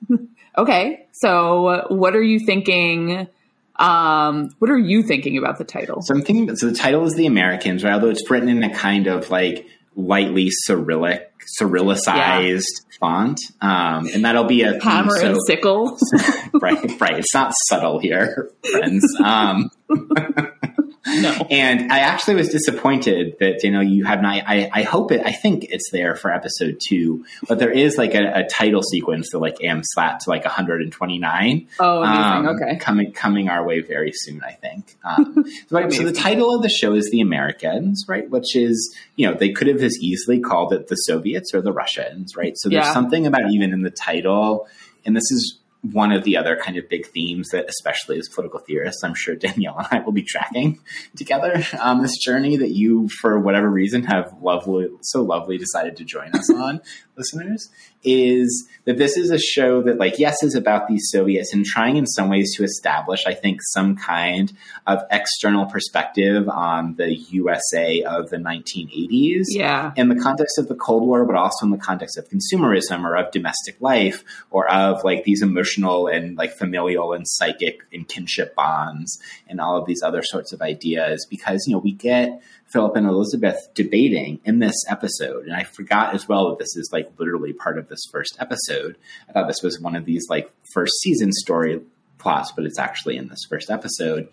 okay, 0.58 1.08
so 1.14 1.86
what 1.88 2.18
are 2.18 2.24
you 2.24 2.40
thinking? 2.40 3.30
Um, 3.78 4.50
what 4.60 4.70
are 4.70 4.78
you 4.78 5.02
thinking 5.02 5.38
about 5.38 5.58
the 5.60 5.64
title? 5.64 6.02
So 6.02 6.14
I'm 6.14 6.24
thinking. 6.24 6.54
So 6.58 6.68
the 6.68 6.76
title 6.76 7.06
is 7.06 7.16
"The 7.16 7.26
Americans," 7.26 7.86
right? 7.86 7.94
Although 7.94 8.10
it's 8.10 8.30
written 8.30 8.50
in 8.50 8.64
a 8.64 8.74
kind 8.74 9.08
of 9.08 9.30
like 9.30 9.66
lightly 9.96 10.50
Cyrillic, 10.52 11.29
Cyrillicized 11.60 12.64
font, 13.00 13.40
um, 13.62 14.08
and 14.14 14.26
that'll 14.26 14.44
be 14.46 14.62
a 14.64 14.82
Hammer 14.84 15.18
so- 15.18 15.28
and 15.28 15.38
sickle. 15.48 15.98
right, 16.54 17.00
right. 17.00 17.20
It's 17.20 17.34
not 17.34 17.54
subtle 17.68 18.00
here, 18.00 18.52
friends. 18.70 19.04
Um, 19.24 19.72
no. 21.08 21.32
and 21.50 21.92
I 21.92 22.00
actually 22.00 22.36
was 22.36 22.50
disappointed 22.50 23.36
that 23.40 23.64
you 23.64 23.72
know 23.72 23.80
you 23.82 24.06
have 24.06 24.22
not. 24.22 24.44
I, 24.46 24.70
I 24.74 24.84
hope 24.84 25.12
it. 25.12 25.22
I 25.26 25.32
think 25.32 25.66
it's 25.70 25.90
there 25.92 26.16
for 26.16 26.32
episode 26.34 26.80
two, 26.86 27.26
but 27.48 27.60
there 27.60 27.72
is 27.72 27.98
like 27.98 28.14
a, 28.16 28.32
a 28.40 28.44
title 28.48 28.84
sequence 28.84 29.30
that 29.32 29.40
like 29.40 29.64
am 29.64 29.82
slapped 29.84 30.24
to 30.24 30.30
like 30.30 30.44
129. 30.46 31.68
Oh, 31.80 32.04
amazing. 32.04 32.24
um, 32.24 32.48
okay. 32.48 32.78
coming 32.78 33.12
coming 33.12 33.50
our 33.50 33.64
way 33.66 33.82
very 33.82 34.12
soon. 34.14 34.42
I 34.44 34.52
think. 34.54 34.96
Um, 35.04 35.46
so, 35.68 35.80
right, 35.80 35.92
so 35.92 36.04
the 36.04 36.12
title 36.12 36.56
of 36.56 36.62
the 36.62 36.70
show 36.70 36.94
is 36.94 37.10
"The 37.12 37.22
Americans," 37.22 38.06
right? 38.08 38.30
Which 38.30 38.56
is 38.56 38.96
you 39.16 39.28
know 39.30 39.36
they 39.38 39.52
could 39.52 39.68
have 39.68 39.82
as 39.82 39.98
easily 40.02 40.40
called 40.40 40.74
it 40.74 40.88
the 40.88 40.96
Soviets 40.96 41.54
or 41.54 41.62
the 41.62 41.72
Russians, 41.72 42.36
right? 42.36 42.54
So 42.58 42.70
there's 42.70 42.86
Yeah. 42.86 42.94
something 42.94 43.26
about 43.26 43.52
even 43.52 43.74
in 43.74 43.82
the 43.84 43.92
title, 43.92 44.68
and 45.06 45.16
this 45.16 45.32
is 45.32 45.58
one 45.82 46.12
of 46.12 46.24
the 46.24 46.36
other 46.36 46.58
kind 46.58 46.78
of 46.78 46.90
big 46.90 47.08
themes 47.08 47.50
that, 47.50 47.70
especially 47.70 48.18
as 48.20 48.28
political 48.28 48.60
theorists, 48.60 49.04
I'm 49.04 49.16
sure 49.16 49.36
Danielle 49.38 49.78
and 49.78 49.88
I 49.92 50.00
will 50.00 50.12
be 50.12 50.24
tracking 50.24 50.80
together 51.16 51.64
on 51.82 52.02
this 52.02 52.18
journey 52.18 52.58
that 52.58 52.72
you, 52.72 53.10
for 53.22 53.40
whatever 53.40 53.70
reason, 53.70 54.04
have 54.04 54.34
lovely, 54.42 54.90
so 55.02 55.24
lovely 55.24 55.58
decided 55.58 55.98
to 55.98 56.04
join 56.04 56.32
us 56.34 56.50
on, 56.54 56.82
listeners. 57.20 57.70
Is 58.04 58.68
that 58.86 58.98
this 58.98 59.18
is 59.18 59.30
a 59.30 59.38
show 59.38 59.82
that, 59.84 59.98
like, 59.98 60.18
yes, 60.18 60.42
is 60.42 60.56
about 60.56 60.88
these 60.88 61.10
Soviets 61.12 61.54
and 61.54 61.66
trying 61.66 61.98
in 61.98 62.08
some 62.08 62.30
ways 62.30 62.56
to 62.56 62.64
establish, 62.64 63.26
I 63.28 63.34
think, 63.34 63.60
some 63.62 63.98
kind 63.98 64.52
of 64.88 65.04
external 65.12 65.66
perspective 65.66 66.48
on 66.48 66.96
the 66.96 67.14
USA 67.14 68.02
of 68.04 68.30
the 68.30 68.38
1980s 68.38 69.48
Yeah. 69.50 69.92
in 69.98 70.08
the 70.08 70.16
context 70.16 70.58
of 70.58 70.70
the 70.70 70.76
Cold 70.76 71.06
War, 71.06 71.26
but 71.26 71.36
also 71.36 71.66
in 71.66 71.72
the 71.72 71.78
context 71.78 72.18
of 72.18 72.30
consumerism 72.30 73.04
or 73.04 73.18
of 73.18 73.32
domestic 73.32 73.76
life 73.82 74.24
or 74.50 74.72
of 74.72 75.04
like 75.04 75.26
these 75.26 75.42
emotional 75.42 76.08
and 76.08 76.38
like 76.38 76.54
familial 76.54 77.12
and 77.12 77.28
psychic 77.28 77.82
and 77.92 78.08
kinship 78.08 78.56
bonds 78.56 79.20
and 79.50 79.60
all 79.60 79.78
of 79.78 79.86
these 79.86 80.02
other 80.02 80.24
sorts 80.24 80.54
of 80.54 80.62
ideas 80.62 81.28
because, 81.30 81.66
you 81.68 81.74
know, 81.74 81.80
we 81.80 81.92
get 81.92 82.42
Philip 82.72 82.96
and 82.96 83.08
Elizabeth 83.08 83.58
debating 83.74 84.40
in 84.46 84.60
this 84.60 84.76
episode. 84.88 85.46
And 85.46 85.56
I 85.56 85.64
forgot 85.64 86.14
as 86.14 86.28
well 86.28 86.50
that 86.50 86.60
this 86.60 86.76
is 86.76 86.90
like 86.92 87.12
literally 87.18 87.54
part 87.54 87.78
of 87.78 87.90
this 87.90 88.02
first 88.12 88.38
episode. 88.40 88.98
I 89.28 89.34
thought 89.34 89.48
this 89.48 89.64
was 89.64 89.80
one 89.80 89.96
of 89.96 90.06
these 90.06 90.28
like 90.30 90.52
first 90.74 90.94
season 91.02 91.32
story 91.32 91.82
plots, 92.20 92.52
but 92.56 92.66
it's 92.66 92.78
actually 92.78 93.18
in 93.18 93.30
this 93.30 93.46
first 93.50 93.72
episode 93.72 94.28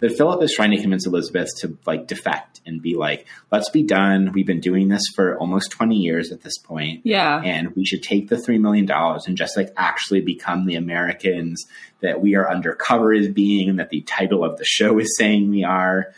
that 0.00 0.16
Philip 0.16 0.42
is 0.42 0.54
trying 0.54 0.70
to 0.70 0.80
convince 0.80 1.06
Elizabeth 1.06 1.48
to 1.60 1.76
like 1.86 2.06
defect 2.06 2.60
and 2.64 2.80
be 2.80 2.94
like, 2.94 3.26
let's 3.50 3.68
be 3.68 3.82
done. 3.82 4.32
We've 4.32 4.46
been 4.46 4.60
doing 4.60 4.88
this 4.88 5.02
for 5.14 5.36
almost 5.38 5.70
20 5.72 5.96
years 5.96 6.32
at 6.32 6.42
this 6.42 6.56
point, 6.58 7.02
Yeah. 7.04 7.42
And 7.44 7.74
we 7.76 7.84
should 7.84 8.02
take 8.02 8.28
the 8.28 8.36
$3 8.36 8.60
million 8.60 8.88
and 8.90 9.36
just 9.36 9.56
like 9.56 9.70
actually 9.76 10.20
become 10.22 10.64
the 10.64 10.76
Americans 10.76 11.62
that 12.00 12.20
we 12.20 12.36
are 12.36 12.50
undercover 12.50 13.12
as 13.12 13.28
being 13.28 13.68
and 13.68 13.78
that 13.78 13.90
the 13.90 14.00
title 14.02 14.44
of 14.44 14.56
the 14.56 14.64
show 14.64 14.98
is 14.98 15.16
saying 15.18 15.50
we 15.50 15.64
are. 15.64 16.14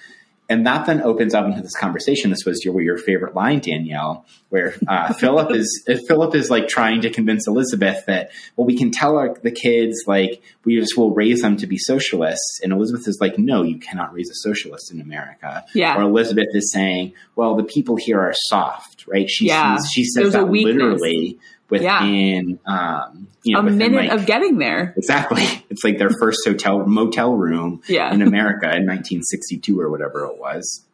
And 0.48 0.66
that 0.66 0.86
then 0.86 1.00
opens 1.00 1.34
up 1.34 1.46
into 1.46 1.62
this 1.62 1.74
conversation. 1.74 2.30
This 2.30 2.44
was 2.44 2.64
your 2.64 2.80
your 2.82 2.98
favorite 2.98 3.34
line, 3.34 3.60
Danielle, 3.60 4.26
where 4.50 4.74
uh, 4.86 5.12
Philip 5.20 5.52
is 5.52 5.88
Philip 6.06 6.34
is 6.34 6.50
like 6.50 6.68
trying 6.68 7.00
to 7.02 7.10
convince 7.10 7.48
Elizabeth 7.48 8.04
that 8.06 8.30
well, 8.56 8.66
we 8.66 8.76
can 8.76 8.90
tell 8.90 9.16
our, 9.16 9.34
the 9.42 9.50
kids 9.50 10.04
like 10.06 10.42
we 10.64 10.78
just 10.78 10.98
will 10.98 11.14
raise 11.14 11.40
them 11.40 11.56
to 11.56 11.66
be 11.66 11.78
socialists, 11.78 12.60
and 12.62 12.72
Elizabeth 12.72 13.08
is 13.08 13.18
like, 13.20 13.38
no, 13.38 13.62
you 13.62 13.78
cannot 13.78 14.12
raise 14.12 14.30
a 14.30 14.34
socialist 14.34 14.92
in 14.92 15.00
America. 15.00 15.64
Yeah. 15.74 15.96
Or 15.96 16.02
Elizabeth 16.02 16.48
is 16.52 16.70
saying, 16.70 17.14
well, 17.36 17.56
the 17.56 17.64
people 17.64 17.96
here 17.96 18.20
are 18.20 18.34
soft, 18.48 18.93
right? 19.06 19.28
She 19.28 19.46
Yeah. 19.46 19.76
she 19.92 20.04
says 20.04 20.14
There's 20.14 20.32
that 20.34 20.50
literally 20.50 21.38
within 21.70 22.58
um, 22.66 23.28
you 23.42 23.54
know 23.54 23.60
a 23.60 23.62
minute 23.62 24.08
like- 24.08 24.12
of 24.12 24.26
getting 24.26 24.58
there. 24.58 24.94
Exactly. 24.96 25.42
It's 25.70 25.82
like 25.82 25.98
their 25.98 26.10
first 26.20 26.38
hotel 26.46 26.86
motel 26.86 27.34
room 27.34 27.82
Yeah. 27.88 28.12
in 28.14 28.22
America 28.22 28.66
in 28.66 28.86
1962 28.86 29.80
or 29.80 29.90
whatever 29.90 30.24
it 30.26 30.38
was. 30.38 30.84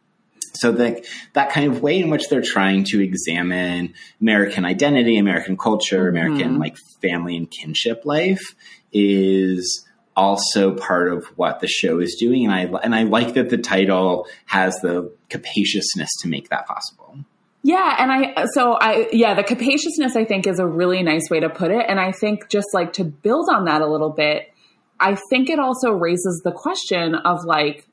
So 0.53 0.71
that 0.73 1.05
that 1.33 1.51
kind 1.51 1.71
of 1.71 1.81
way 1.81 1.99
in 1.99 2.09
which 2.09 2.27
they're 2.29 2.41
trying 2.41 2.83
to 2.85 3.01
examine 3.01 3.93
American 4.19 4.65
identity, 4.65 5.17
American 5.17 5.55
culture, 5.55 6.07
American 6.09 6.55
Mhm. 6.55 6.59
like 6.59 6.75
family 7.01 7.37
and 7.37 7.49
kinship 7.49 8.01
life 8.05 8.55
is 8.91 9.85
also 10.15 10.75
part 10.75 11.11
of 11.13 11.25
what 11.37 11.59
the 11.61 11.67
show 11.67 11.99
is 11.99 12.17
doing, 12.19 12.43
and 12.45 12.53
I 12.53 12.63
and 12.83 12.93
I 12.93 13.03
like 13.03 13.35
that 13.35 13.49
the 13.49 13.57
title 13.57 14.27
has 14.45 14.75
the 14.81 15.13
capaciousness 15.29 16.09
to 16.21 16.27
make 16.27 16.49
that 16.49 16.67
possible. 16.67 17.19
Yeah, 17.63 17.95
and 17.99 18.11
I 18.11 18.45
so 18.53 18.73
I 18.73 19.07
yeah, 19.11 19.35
the 19.35 19.43
capaciousness 19.43 20.15
I 20.15 20.25
think 20.25 20.47
is 20.47 20.59
a 20.59 20.65
really 20.65 21.03
nice 21.03 21.29
way 21.29 21.39
to 21.39 21.49
put 21.49 21.71
it. 21.71 21.85
And 21.87 21.99
I 21.99 22.11
think 22.11 22.49
just 22.49 22.67
like 22.73 22.93
to 22.93 23.03
build 23.03 23.49
on 23.51 23.65
that 23.65 23.81
a 23.81 23.87
little 23.87 24.09
bit, 24.09 24.51
I 24.99 25.15
think 25.29 25.49
it 25.49 25.59
also 25.59 25.91
raises 25.91 26.41
the 26.43 26.51
question 26.51 27.13
of 27.13 27.43
like 27.45 27.85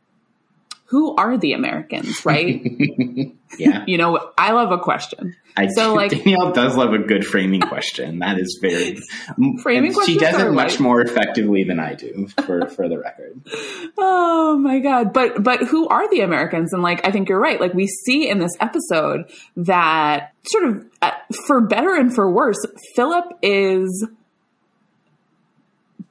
who 0.89 1.15
are 1.17 1.37
the 1.37 1.53
Americans, 1.53 2.25
right? 2.25 2.63
yeah. 3.59 3.85
you 3.87 3.99
know, 3.99 4.31
I 4.39 4.53
love 4.53 4.73
a 4.73 4.79
question. 4.79 5.37
I 5.57 5.67
So, 5.69 5.93
like- 5.95 6.13
Danielle 6.13 6.53
does 6.53 6.77
love 6.77 6.93
a 6.95 6.99
good 6.99 7.27
framing 7.27 7.61
question. 7.61 8.21
That 8.21 8.39
is 8.39 8.59
very 8.63 8.99
Framing 9.63 9.93
She 10.07 10.17
does 10.17 10.39
it 10.41 10.53
much 10.53 10.73
like- 10.73 10.81
more 10.81 11.01
effectively 11.01 11.65
than 11.65 11.79
I 11.81 11.95
do, 11.95 12.29
for 12.47 12.69
for 12.69 12.89
the 12.89 12.99
record. 12.99 13.41
Oh 14.01 14.57
my 14.57 14.79
god. 14.79 15.13
But 15.13 15.43
but 15.43 15.61
who 15.65 15.89
are 15.89 16.09
the 16.11 16.21
Americans? 16.21 16.73
And 16.73 16.83
like 16.83 17.07
I 17.07 17.11
think 17.11 17.29
you're 17.29 17.41
right. 17.41 17.61
Like 17.61 17.75
we 17.75 17.87
see 17.87 18.29
in 18.29 18.39
this 18.39 18.53
episode 18.61 19.31
that 19.57 20.33
sort 20.47 20.65
of 20.65 20.87
uh, 21.03 21.11
for 21.47 21.61
better 21.61 21.95
and 21.95 22.15
for 22.15 22.31
worse, 22.31 22.65
Philip 22.95 23.25
is 23.43 24.07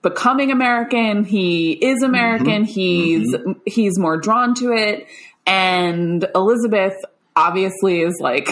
becoming 0.07 0.51
American. 0.51 1.23
He 1.23 1.71
is 1.73 2.01
American. 2.03 2.63
He's 2.63 3.35
he's 3.65 3.99
more 3.99 4.17
drawn 4.17 4.53
to 4.55 4.71
it. 4.71 5.07
And 5.45 6.27
Elizabeth 6.35 6.93
obviously 7.35 8.01
is 8.01 8.17
like 8.21 8.49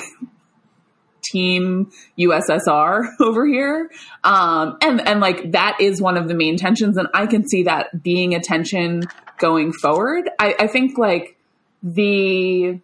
team 1.24 1.92
USSR 2.18 3.08
over 3.20 3.46
here. 3.46 3.90
Um, 4.24 4.78
and, 4.82 5.06
and 5.08 5.20
like 5.20 5.52
that 5.52 5.78
is 5.80 6.02
one 6.02 6.18
of 6.18 6.28
the 6.28 6.34
main 6.34 6.58
tensions. 6.58 6.98
And 6.98 7.08
I 7.14 7.26
can 7.26 7.48
see 7.48 7.64
that 7.64 8.04
being 8.04 8.36
a 8.36 8.40
tension 8.40 9.04
going 9.38 9.74
forward. 9.74 10.30
I, 10.40 10.56
I 10.60 10.68
think 10.68 10.98
like 10.98 11.38
the, 11.84 12.80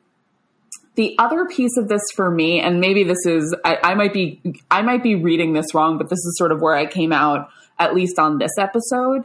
the 0.95 1.15
other 1.17 1.45
piece 1.45 1.77
of 1.77 1.87
this 1.87 2.01
for 2.15 2.29
me, 2.29 2.59
and 2.59 2.81
maybe 2.81 3.03
this 3.03 3.25
is, 3.25 3.55
I, 3.63 3.77
I 3.83 3.93
might 3.95 4.13
be, 4.13 4.41
I 4.69 4.81
might 4.81 5.03
be 5.03 5.15
reading 5.15 5.53
this 5.53 5.73
wrong, 5.73 5.97
but 5.97 6.09
this 6.09 6.19
is 6.19 6.35
sort 6.37 6.51
of 6.51 6.59
where 6.59 6.75
I 6.75 6.85
came 6.85 7.13
out, 7.13 7.49
at 7.79 7.93
least 7.95 8.19
on 8.19 8.37
this 8.37 8.51
episode, 8.57 9.23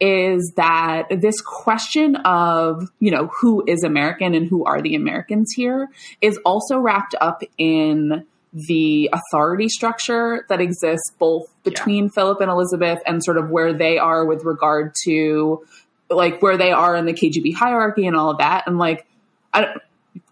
is 0.00 0.52
that 0.56 1.04
this 1.10 1.40
question 1.40 2.16
of, 2.16 2.90
you 3.00 3.10
know, 3.10 3.30
who 3.40 3.64
is 3.66 3.82
American 3.82 4.34
and 4.34 4.46
who 4.48 4.64
are 4.64 4.82
the 4.82 4.94
Americans 4.94 5.52
here 5.56 5.88
is 6.20 6.38
also 6.44 6.78
wrapped 6.78 7.14
up 7.20 7.42
in 7.56 8.26
the 8.52 9.10
authority 9.12 9.68
structure 9.68 10.44
that 10.48 10.60
exists 10.60 11.10
both 11.18 11.44
between 11.62 12.08
Philip 12.08 12.40
and 12.40 12.50
Elizabeth 12.50 13.00
and 13.06 13.22
sort 13.22 13.36
of 13.36 13.50
where 13.50 13.72
they 13.72 13.98
are 13.98 14.24
with 14.24 14.44
regard 14.44 14.94
to 15.04 15.64
like 16.08 16.40
where 16.40 16.56
they 16.56 16.72
are 16.72 16.94
in 16.94 17.04
the 17.04 17.12
KGB 17.12 17.54
hierarchy 17.54 18.06
and 18.06 18.16
all 18.16 18.30
of 18.30 18.38
that. 18.38 18.64
And 18.66 18.78
like, 18.78 19.06
I 19.52 19.62
don't, 19.62 19.78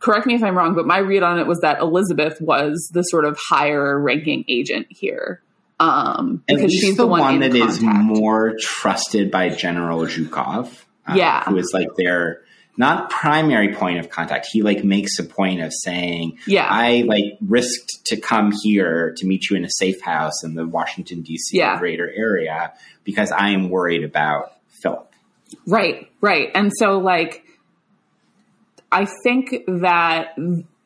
correct 0.01 0.27
me 0.27 0.35
if 0.35 0.43
I'm 0.43 0.57
wrong, 0.57 0.75
but 0.75 0.87
my 0.87 0.99
read 0.99 1.23
on 1.23 1.39
it 1.39 1.47
was 1.47 1.61
that 1.61 1.81
Elizabeth 1.81 2.41
was 2.41 2.91
the 2.93 3.03
sort 3.03 3.25
of 3.25 3.39
higher 3.49 3.99
ranking 3.99 4.45
agent 4.49 4.87
here. 4.91 5.43
Um, 5.81 6.45
At 6.49 6.57
because 6.57 6.71
least 6.71 6.85
she's 6.85 6.97
the, 6.97 7.03
the, 7.03 7.07
one, 7.09 7.35
in 7.35 7.41
that 7.51 7.55
is 7.55 7.79
contact. 7.79 8.05
more 8.05 8.55
trusted 8.61 9.31
by 9.31 9.49
General 9.49 10.01
Zhukov. 10.07 10.69
uh, 11.07 11.15
Yeah. 11.17 11.45
who 11.45 11.57
is 11.57 11.71
like 11.75 11.89
their 11.97 12.41
not 12.77 13.09
primary 13.11 13.73
point 13.75 13.99
of 13.99 14.09
contact. 14.09 14.47
He 14.51 14.63
like 14.63 14.83
makes 14.85 15.19
a 15.19 15.25
point 15.25 15.61
of 15.63 15.73
saying, 15.73 16.39
Yeah. 16.47 16.67
I 16.69 17.03
like 17.07 17.25
risked 17.41 18.05
to 18.07 18.17
come 18.17 18.53
here 18.63 19.15
to 19.17 19.27
meet 19.27 19.49
you 19.51 19.57
in 19.57 19.65
a 19.65 19.71
safe 19.71 20.01
house 20.01 20.43
in 20.45 20.55
the 20.55 20.67
Washington 20.67 21.23
D.C. 21.23 21.57
Yeah. 21.59 21.79
greater 21.79 22.11
area 22.15 22.73
because 23.05 23.31
I 23.33 23.51
am 23.51 23.69
worried 23.69 24.03
about 24.05 24.53
Philip." 24.83 25.09
Right, 25.67 26.09
right. 26.21 26.51
And 26.55 26.73
so, 26.79 26.99
like, 26.99 27.45
I 28.91 29.07
think 29.25 29.55
that 29.69 30.37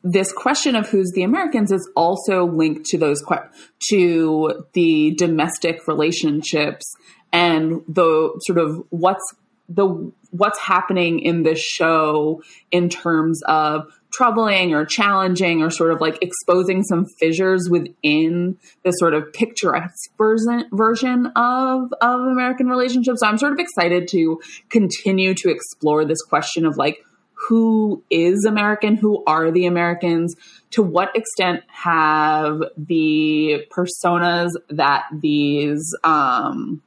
this 0.03 0.33
question 0.33 0.77
of 0.77 0.89
who's 0.89 1.11
the 1.15 1.23
Americans 1.23 1.73
is 1.73 1.89
also 1.97 2.47
linked 2.47 2.87
to 2.87 2.99
those 2.99 3.21
que- 3.23 3.49
to 3.91 4.65
the 4.73 5.15
domestic 5.17 5.87
relationships 5.89 6.95
and 7.33 7.83
the 7.89 8.39
sort 8.47 8.59
of 8.59 8.83
what's 8.91 9.25
the 9.69 10.13
what's 10.31 10.59
happening 10.59 11.21
in 11.21 11.43
this 11.43 11.61
show 11.61 12.43
in 12.71 12.89
terms 12.89 13.43
of 13.47 13.87
troubling 14.11 14.73
or 14.73 14.85
challenging 14.87 15.63
or 15.63 15.71
sort 15.71 15.93
of 15.93 16.01
like 16.01 16.19
exposing 16.23 16.83
some 16.83 17.05
fissures 17.19 17.69
within 17.71 18.57
the 18.85 18.93
sort 18.93 19.15
of 19.15 19.31
picturesque 19.33 20.11
version 20.17 20.65
version 20.73 21.27
of 21.37 21.93
of 22.01 22.21
American 22.21 22.69
relationships. 22.69 23.21
So 23.21 23.27
I'm 23.27 23.39
sort 23.39 23.53
of 23.53 23.59
excited 23.59 24.09
to 24.09 24.41
continue 24.71 25.35
to 25.35 25.51
explore 25.51 26.05
this 26.05 26.23
question 26.23 26.65
of 26.65 26.77
like 26.77 26.99
who 27.49 28.03
is 28.11 28.45
American, 28.45 28.97
who 28.97 29.25
are 29.27 29.51
the 29.51 29.67
Americans, 29.67 30.35
to 30.71 30.83
what 30.83 31.17
extent 31.17 31.63
have 31.69 32.61
the 32.77 33.67
personas 33.71 34.51
that 34.69 35.05
these 35.13 35.95
um 36.05 36.83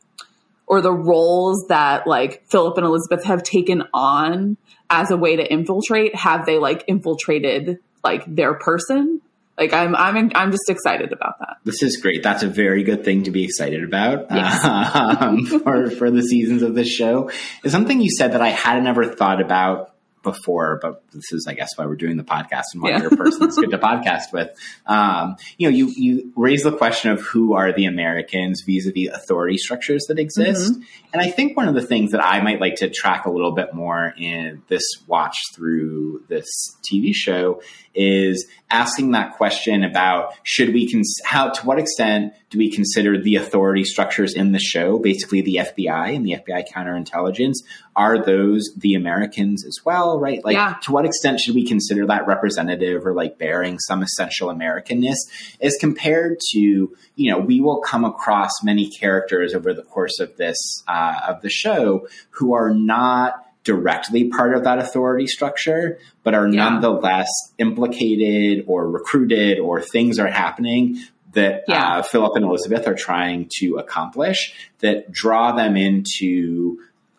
or 0.68 0.82
the 0.82 0.94
roles 0.94 1.66
that 1.68 2.08
like 2.08 2.48
Philip 2.50 2.78
and 2.78 2.86
Elizabeth 2.86 3.26
have 3.26 3.44
taken 3.44 3.84
on 3.94 4.56
as 4.90 5.10
a 5.12 5.18
way 5.18 5.36
to 5.36 5.52
infiltrate, 5.52 6.16
have 6.16 6.46
they 6.46 6.60
like 6.60 6.84
infiltrated 6.88 7.80
like 8.04 8.24
their 8.28 8.54
person? 8.54 9.20
Like 9.58 9.74
I'm 9.74 9.96
I'm 9.96 10.32
I'm 10.34 10.52
just 10.52 10.70
excited 10.70 11.12
about 11.12 11.40
that. 11.40 11.58
This 11.64 11.84
is 11.84 11.98
great. 11.98 12.24
That's 12.24 12.44
a 12.44 12.48
very 12.48 12.84
good 12.84 13.04
thing 13.04 13.24
to 13.24 13.32
be 13.32 13.44
excited 13.44 13.84
about 13.84 14.28
Yes. 14.32 14.64
um, 15.22 15.46
for 15.46 15.90
for 15.90 16.10
the 16.10 16.22
seasons 16.22 16.62
of 16.62 16.76
this 16.76 16.88
show. 16.88 17.32
It's 17.64 17.74
something 17.74 18.00
you 18.00 18.10
said 18.18 18.34
that 18.34 18.42
I 18.42 18.50
hadn't 18.50 18.88
ever 18.88 19.14
thought 19.14 19.42
about 19.42 19.91
before, 20.24 20.80
but 20.82 21.04
this 21.12 21.32
is, 21.32 21.46
I 21.48 21.54
guess, 21.54 21.70
why 21.76 21.86
we're 21.86 21.96
doing 21.96 22.18
the 22.18 22.24
podcast 22.24 22.64
and 22.74 22.82
why 22.82 22.90
Yeah. 22.92 23.00
you're 23.02 23.14
a 23.14 23.18
person 23.18 23.42
that's 23.42 23.58
good 23.58 23.72
to 23.72 23.78
podcast 23.78 24.32
with. 24.34 24.50
Um, 24.86 25.36
you 25.58 25.70
know, 25.70 25.76
you 25.76 25.92
you 25.96 26.32
raise 26.36 26.64
the 26.64 26.72
question 26.76 27.12
of 27.12 27.22
who 27.22 27.54
are 27.54 27.72
the 27.74 27.86
Americans 27.86 28.64
vis-a-vis 28.66 29.10
authority 29.14 29.58
structures 29.58 30.06
that 30.08 30.20
exist, 30.20 30.74
and 31.14 31.22
I 31.22 31.30
think 31.30 31.56
one 31.58 31.68
of 31.68 31.76
the 31.76 31.82
things 31.82 32.12
that 32.12 32.24
I 32.24 32.42
might 32.42 32.60
like 32.62 32.76
to 32.78 32.90
track 32.90 33.26
a 33.26 33.32
little 33.32 33.52
bit 33.54 33.74
more 33.74 34.14
in 34.18 34.62
this 34.68 34.84
watch 35.08 35.38
through 35.56 36.24
this 36.30 36.48
TV 36.84 37.14
show 37.14 37.62
is 37.94 38.48
asking 38.70 39.12
that 39.12 39.34
question 39.34 39.84
about 39.84 40.34
should 40.44 40.74
we 40.74 40.90
cons- 40.90 41.20
how 41.26 41.50
to 41.50 41.66
what 41.66 41.78
extent 41.78 42.32
do 42.50 42.58
we 42.58 42.72
consider 42.72 43.22
the 43.22 43.36
authority 43.36 43.84
structures 43.84 44.34
in 44.34 44.54
the 44.54 44.60
show 44.60 44.98
basically 44.98 45.42
the 45.42 45.58
FBI 45.58 46.16
and 46.16 46.26
the 46.26 46.32
FBI 46.38 46.64
counterintelligence 46.74 47.56
are 47.98 48.24
those 48.24 48.70
the 48.78 48.94
Americans 48.94 49.66
as 49.66 49.78
well 49.84 50.20
right 50.22 50.44
like 50.46 50.56
Yeah. 50.56 50.76
to 50.84 50.92
what 50.94 51.01
extent 51.06 51.40
should 51.40 51.56
we 51.56 51.66
consider 51.66 52.06
that 52.08 52.28
representative 52.28 53.06
or 53.06 53.14
like 53.14 53.38
bearing 53.38 53.80
some 53.80 54.02
essential 54.04 54.50
Americanness 54.50 55.18
as 55.62 55.76
compared 55.80 56.38
to 56.52 56.60
you 56.60 57.32
know 57.32 57.40
we 57.40 57.62
will 57.62 57.82
come 57.82 58.04
across 58.06 58.52
many 58.64 58.90
characters 58.90 59.54
over 59.54 59.74
the 59.74 59.84
course 59.84 60.20
of 60.20 60.36
this 60.38 60.58
uh, 60.88 61.20
of 61.30 61.42
the 61.42 61.50
show 61.50 62.08
who 62.32 62.54
are 62.54 62.74
not 62.74 63.46
directly 63.64 64.28
part 64.28 64.56
of 64.56 64.64
that 64.64 64.80
authority 64.80 65.28
structure, 65.28 66.00
but 66.24 66.34
are 66.34 66.48
Yeah. 66.48 66.68
nonetheless 66.70 67.28
implicated 67.60 68.66
or 68.68 68.90
recruited 68.90 69.60
or 69.60 69.82
things 69.82 70.18
are 70.20 70.28
happening 70.28 70.98
that 71.34 71.64
Yeah. 71.68 71.98
uh, 71.98 72.02
Philip 72.02 72.36
and 72.36 72.44
Elizabeth 72.46 72.88
are 72.88 72.96
trying 72.96 73.50
to 73.60 73.76
accomplish 73.78 74.54
that 74.80 75.12
draw 75.12 75.56
them 75.56 75.78
into 75.78 76.78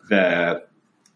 the 0.09 0.63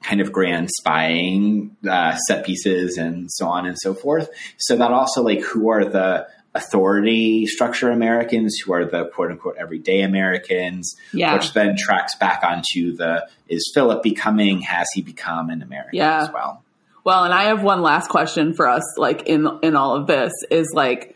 kind 0.04 0.22
of 0.22 0.32
grand 0.32 0.70
spying 0.78 1.76
uh, 1.90 2.16
set 2.28 2.46
pieces 2.46 2.98
and 2.98 3.30
so 3.32 3.48
on 3.48 3.66
and 3.66 3.78
so 3.80 3.94
forth. 3.94 4.30
So 4.58 4.76
that 4.78 4.92
also 4.92 5.22
like 5.24 5.42
who 5.42 5.70
are 5.70 5.86
the 5.86 6.28
authority 6.56 7.46
structure 7.46 7.92
Americans, 7.92 8.58
who 8.64 8.74
are 8.74 8.86
the 8.86 9.06
quote 9.14 9.32
unquote 9.32 9.56
everyday 9.58 10.02
Americans, 10.02 10.96
Yeah. 11.14 11.34
which 11.34 11.54
then 11.54 11.76
tracks 11.78 12.16
back 12.16 12.44
onto 12.44 12.96
the 12.96 13.28
is 13.48 13.72
Philip 13.74 14.04
becoming, 14.04 14.62
has 14.62 14.88
he 14.94 15.02
become 15.02 15.50
an 15.50 15.62
American 15.62 15.96
Yeah. 15.98 16.24
as 16.24 16.32
well? 16.32 16.64
Well, 17.04 17.24
and 17.24 17.34
I 17.34 17.46
have 17.46 17.64
one 17.64 17.82
last 17.82 18.10
question 18.10 18.54
for 18.54 18.68
us, 18.68 18.84
like 18.98 19.24
in 19.28 19.48
in 19.62 19.76
all 19.76 19.96
of 19.96 20.08
this, 20.08 20.34
is 20.52 20.68
like, 20.74 21.16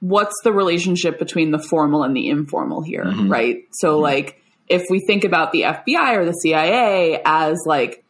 what's 0.00 0.34
the 0.42 0.52
relationship 0.52 1.18
between 1.18 1.50
the 1.52 1.58
formal 1.58 2.02
and 2.02 2.16
the 2.16 2.28
informal 2.28 2.82
here, 2.82 3.04
Mhm. 3.04 3.30
right? 3.30 3.64
So, 3.72 3.98
like, 3.98 4.40
if 4.68 4.82
we 4.90 5.00
think 5.06 5.24
about 5.24 5.52
the 5.52 5.64
FBI 5.64 6.14
or 6.14 6.24
the 6.24 6.32
CIA 6.32 7.20
as 7.24 7.56
like 7.66 8.04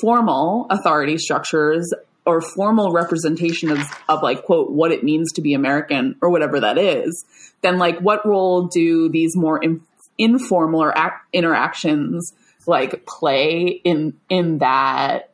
formal 0.00 0.66
authority 0.70 1.18
structures 1.18 1.92
or 2.26 2.40
formal 2.40 2.92
representation 2.92 3.70
of, 3.70 3.78
of 4.08 4.22
like 4.22 4.44
quote 4.44 4.70
what 4.70 4.92
it 4.92 5.02
means 5.02 5.32
to 5.32 5.40
be 5.42 5.54
American 5.54 6.14
or 6.20 6.30
whatever 6.30 6.60
that 6.60 6.78
is, 6.78 7.24
then 7.62 7.78
like 7.78 7.98
what 8.00 8.24
role 8.26 8.66
do 8.68 9.08
these 9.08 9.36
more 9.36 9.62
in, 9.62 9.80
informal 10.18 10.82
or 10.82 10.92
ac- 10.96 11.14
interactions 11.32 12.32
like 12.66 13.06
play 13.06 13.80
in 13.84 14.14
in 14.28 14.58
that 14.58 15.30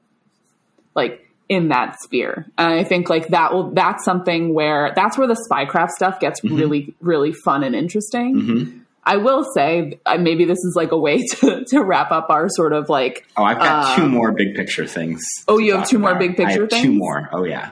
like 0.95 1.29
in 1.49 1.69
that 1.69 2.01
sphere. 2.01 2.47
And 2.57 2.73
I 2.73 2.85
think 2.85 3.11
like 3.11 3.29
that 3.29 3.53
will 3.53 3.71
that's 3.73 4.05
something 4.05 4.55
where 4.55 4.93
that's 4.95 5.19
where 5.19 5.27
the 5.29 5.37
spycraft 5.51 5.91
stuff 5.91 6.19
gets 6.21 6.43
really 6.45 6.95
really 7.01 7.33
fun 7.33 7.63
and 7.65 7.75
interesting. 7.75 8.35
Mhm. 8.37 8.81
I 9.07 9.19
will 9.19 9.45
say 9.55 10.01
uh, 10.05 10.19
maybe 10.19 10.45
this 10.45 10.59
is 10.59 10.75
like 10.77 10.91
a 10.93 10.99
way 10.99 11.25
to 11.41 11.65
to 11.69 11.81
wrap 11.81 12.11
up 12.11 12.27
our 12.29 12.49
sort 12.49 12.73
of 12.73 12.89
like 12.89 13.27
Oh, 13.37 13.45
I've 13.45 13.59
got 13.59 13.97
two 13.97 14.03
Um, 14.03 14.11
more 14.11 14.33
big 14.33 14.55
picture 14.55 14.87
things. 14.87 15.23
Oh, 15.47 15.59
you 15.59 15.77
have 15.77 15.89
two 15.89 15.99
more 15.99 16.17
big 16.17 16.37
picture 16.37 16.69
I 16.71 16.75
have 16.75 16.83
Two 16.83 16.93
more. 16.93 17.29
Oh 17.33 17.45
yeah. 17.45 17.71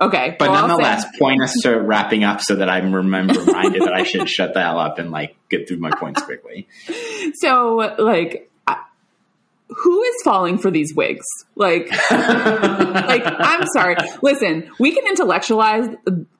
okay, 0.00 0.36
But 0.38 0.50
well, 0.50 0.68
nonetheless, 0.68 1.06
point 1.18 1.42
us 1.42 1.54
to 1.62 1.80
wrapping 1.80 2.22
up 2.22 2.40
so 2.42 2.56
that 2.56 2.68
I'm 2.68 2.92
remember, 2.94 3.40
reminded 3.40 3.82
that 3.82 3.94
I 3.94 4.02
should 4.02 4.28
shut 4.28 4.52
the 4.52 4.60
hell 4.60 4.78
up 4.78 4.98
and 4.98 5.10
like 5.10 5.36
get 5.48 5.66
through 5.66 5.78
my 5.78 5.90
points 5.90 6.22
quickly. 6.22 6.68
so 7.34 7.94
like 7.98 8.50
who 9.68 10.02
is 10.02 10.14
falling 10.22 10.58
for 10.58 10.70
these 10.70 10.94
wigs? 10.94 11.24
Like, 11.56 11.90
like 12.10 13.22
I'm 13.26 13.66
sorry. 13.72 13.96
Listen, 14.22 14.70
we 14.78 14.92
can 14.92 15.06
intellectualize 15.06 15.88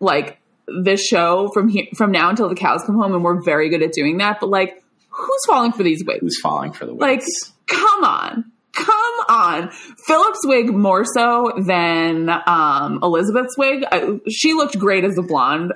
like 0.01 0.38
this 0.67 1.05
show 1.05 1.49
from 1.53 1.69
here 1.69 1.87
from 1.97 2.11
now 2.11 2.31
until 2.31 2.49
the 2.49 2.55
cows 2.55 2.83
come 2.85 2.97
home, 2.97 3.15
and 3.15 3.25
we're 3.25 3.43
very 3.43 3.69
good 3.69 3.83
at 3.83 3.93
doing 3.93 4.19
that. 4.19 4.41
But 4.41 4.51
like, 4.51 4.83
who's 5.09 5.41
falling 5.47 5.73
for 5.73 5.83
these 5.83 6.05
wigs? 6.05 6.21
Who's 6.21 6.41
falling 6.41 6.73
for 6.73 6.87
the 6.87 6.95
wigs? 6.95 7.03
Like, 7.03 7.23
come 7.67 8.05
on. 8.05 8.53
Come 8.73 9.15
on. 9.29 9.71
Philip's 9.71 10.41
wig 10.45 10.75
more 10.75 11.05
so 11.05 11.53
than 11.65 12.29
um, 12.47 12.99
Elizabeth's 13.03 13.57
wig. 13.57 13.85
I, 13.91 14.21
she 14.29 14.53
looked 14.53 14.79
great 14.79 15.05
as 15.05 15.17
a 15.17 15.23
blonde. 15.23 15.73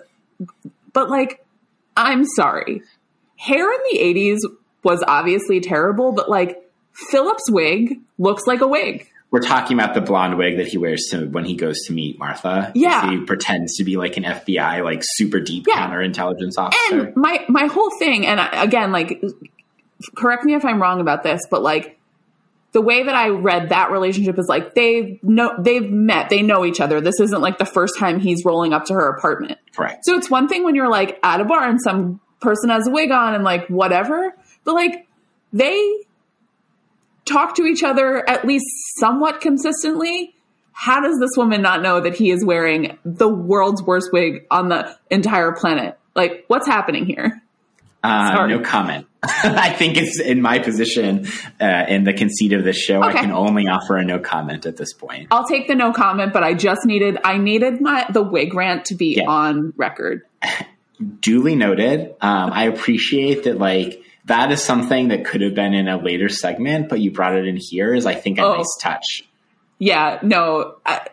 But, 0.92 1.08
like, 1.08 1.44
I'm 1.96 2.24
sorry. 2.24 2.82
Hair 3.36 3.72
in 3.72 3.80
the 3.92 3.98
80s 3.98 4.38
was 4.82 5.04
obviously 5.06 5.60
terrible, 5.60 6.12
but, 6.12 6.28
like, 6.28 6.68
Philip's 6.92 7.48
wig 7.50 8.00
looks 8.18 8.48
like 8.48 8.62
a 8.62 8.66
wig. 8.66 9.08
We're 9.30 9.40
talking 9.40 9.78
about 9.78 9.92
the 9.94 10.00
blonde 10.00 10.38
wig 10.38 10.56
that 10.56 10.68
he 10.68 10.78
wears 10.78 11.08
to, 11.10 11.26
when 11.26 11.44
he 11.44 11.54
goes 11.54 11.76
to 11.86 11.92
meet 11.92 12.18
Martha. 12.18 12.72
Yeah. 12.74 13.10
He 13.10 13.20
pretends 13.24 13.76
to 13.76 13.84
be 13.84 13.96
like 13.98 14.16
an 14.16 14.24
FBI, 14.24 14.82
like 14.82 15.02
super 15.02 15.38
deep 15.38 15.66
Yeah. 15.68 15.86
counterintelligence 15.86 16.56
officer. 16.56 16.80
And 17.08 17.16
my 17.16 17.44
my 17.48 17.66
whole 17.66 17.90
thing, 17.98 18.26
and 18.26 18.40
I, 18.40 18.62
again, 18.62 18.90
like, 18.90 19.22
correct 20.16 20.44
me 20.44 20.54
if 20.54 20.64
I'm 20.64 20.80
wrong 20.80 21.00
about 21.00 21.22
this, 21.22 21.42
but 21.50 21.62
like, 21.62 21.98
the 22.72 22.80
way 22.82 23.02
that 23.02 23.14
I 23.14 23.28
read 23.28 23.70
that 23.70 23.90
relationship 23.90 24.38
is 24.38 24.46
like 24.46 24.74
they 24.74 25.18
know 25.22 25.54
they've 25.58 25.90
met, 25.90 26.28
they 26.28 26.42
know 26.42 26.64
each 26.66 26.80
other. 26.80 27.00
This 27.00 27.18
isn't 27.20 27.40
like 27.40 27.58
the 27.58 27.64
first 27.66 27.98
time 27.98 28.20
he's 28.20 28.44
rolling 28.44 28.72
up 28.74 28.84
to 28.86 28.94
her 28.94 29.08
apartment. 29.08 29.58
Correct. 29.74 30.04
So 30.04 30.14
it's 30.16 30.30
one 30.30 30.48
thing 30.48 30.64
when 30.64 30.74
you're 30.74 30.88
like 30.90 31.18
at 31.22 31.40
a 31.40 31.44
bar 31.44 31.66
and 31.66 31.80
some 31.80 32.20
person 32.40 32.68
has 32.70 32.86
a 32.86 32.90
wig 32.90 33.10
on 33.10 33.34
and 33.34 33.42
like 33.42 33.68
whatever, 33.68 34.34
but 34.64 34.74
like 34.74 35.06
they 35.52 36.02
talk 37.28 37.54
to 37.56 37.64
each 37.64 37.82
other 37.82 38.28
at 38.28 38.46
least 38.46 38.64
somewhat 38.98 39.40
consistently. 39.40 40.34
How 40.72 41.00
does 41.00 41.18
this 41.18 41.30
woman 41.36 41.60
not 41.62 41.82
know 41.82 42.00
that 42.00 42.14
he 42.14 42.30
is 42.30 42.44
wearing 42.44 42.98
the 43.04 43.28
world's 43.28 43.82
worst 43.82 44.10
wig 44.12 44.46
on 44.50 44.68
the 44.68 44.96
entire 45.10 45.52
planet? 45.52 45.98
Like, 46.14 46.44
what's 46.48 46.66
happening 46.66 47.04
here? 47.04 47.42
Uh, 48.02 48.46
no 48.46 48.60
comment. 48.60 49.06
I 49.22 49.70
think 49.72 49.96
it's 49.96 50.20
in 50.20 50.40
my 50.40 50.60
position 50.60 51.26
uh, 51.60 51.84
in 51.88 52.04
the 52.04 52.12
conceit 52.12 52.52
of 52.52 52.62
this 52.62 52.76
show. 52.78 53.02
I 53.02 53.12
can 53.12 53.32
only 53.32 53.66
offer 53.66 53.96
a 53.96 54.04
no 54.04 54.20
comment 54.20 54.66
at 54.66 54.76
this 54.76 54.92
point. 54.92 55.26
I'll 55.32 55.46
take 55.48 55.66
the 55.66 55.74
no 55.74 55.92
comment, 55.92 56.32
but 56.32 56.44
I 56.44 56.54
just 56.54 56.86
needed 56.86 57.18
I 57.24 57.38
needed 57.38 57.80
my 57.80 58.06
the 58.12 58.22
wig 58.22 58.54
rant 58.54 58.84
to 58.86 58.94
be 58.94 59.16
Yeah. 59.16 59.28
on 59.28 59.72
record. 59.76 60.22
Duly 61.20 61.56
noted. 61.56 62.14
Um, 62.20 62.52
I 62.52 62.64
appreciate 62.64 63.44
that. 63.44 63.58
Like 63.58 64.02
that 64.28 64.50
is 64.52 64.62
something 64.62 65.08
that 65.08 65.24
could 65.24 65.40
have 65.42 65.54
been 65.54 65.74
in 65.74 65.88
a 65.88 65.96
later 65.98 66.28
segment, 66.28 66.88
but 66.88 67.00
you 67.00 67.10
brought 67.10 67.34
it 67.36 67.46
in 67.46 67.56
here. 67.60 67.92
Is 67.94 68.06
I 68.06 68.14
think 68.14 68.38
a 68.38 68.44
Oh. 68.44 68.56
nice 68.56 68.76
touch. 68.80 69.22
Yeah, 69.78 70.18
no, 70.22 70.76
I, 70.86 71.06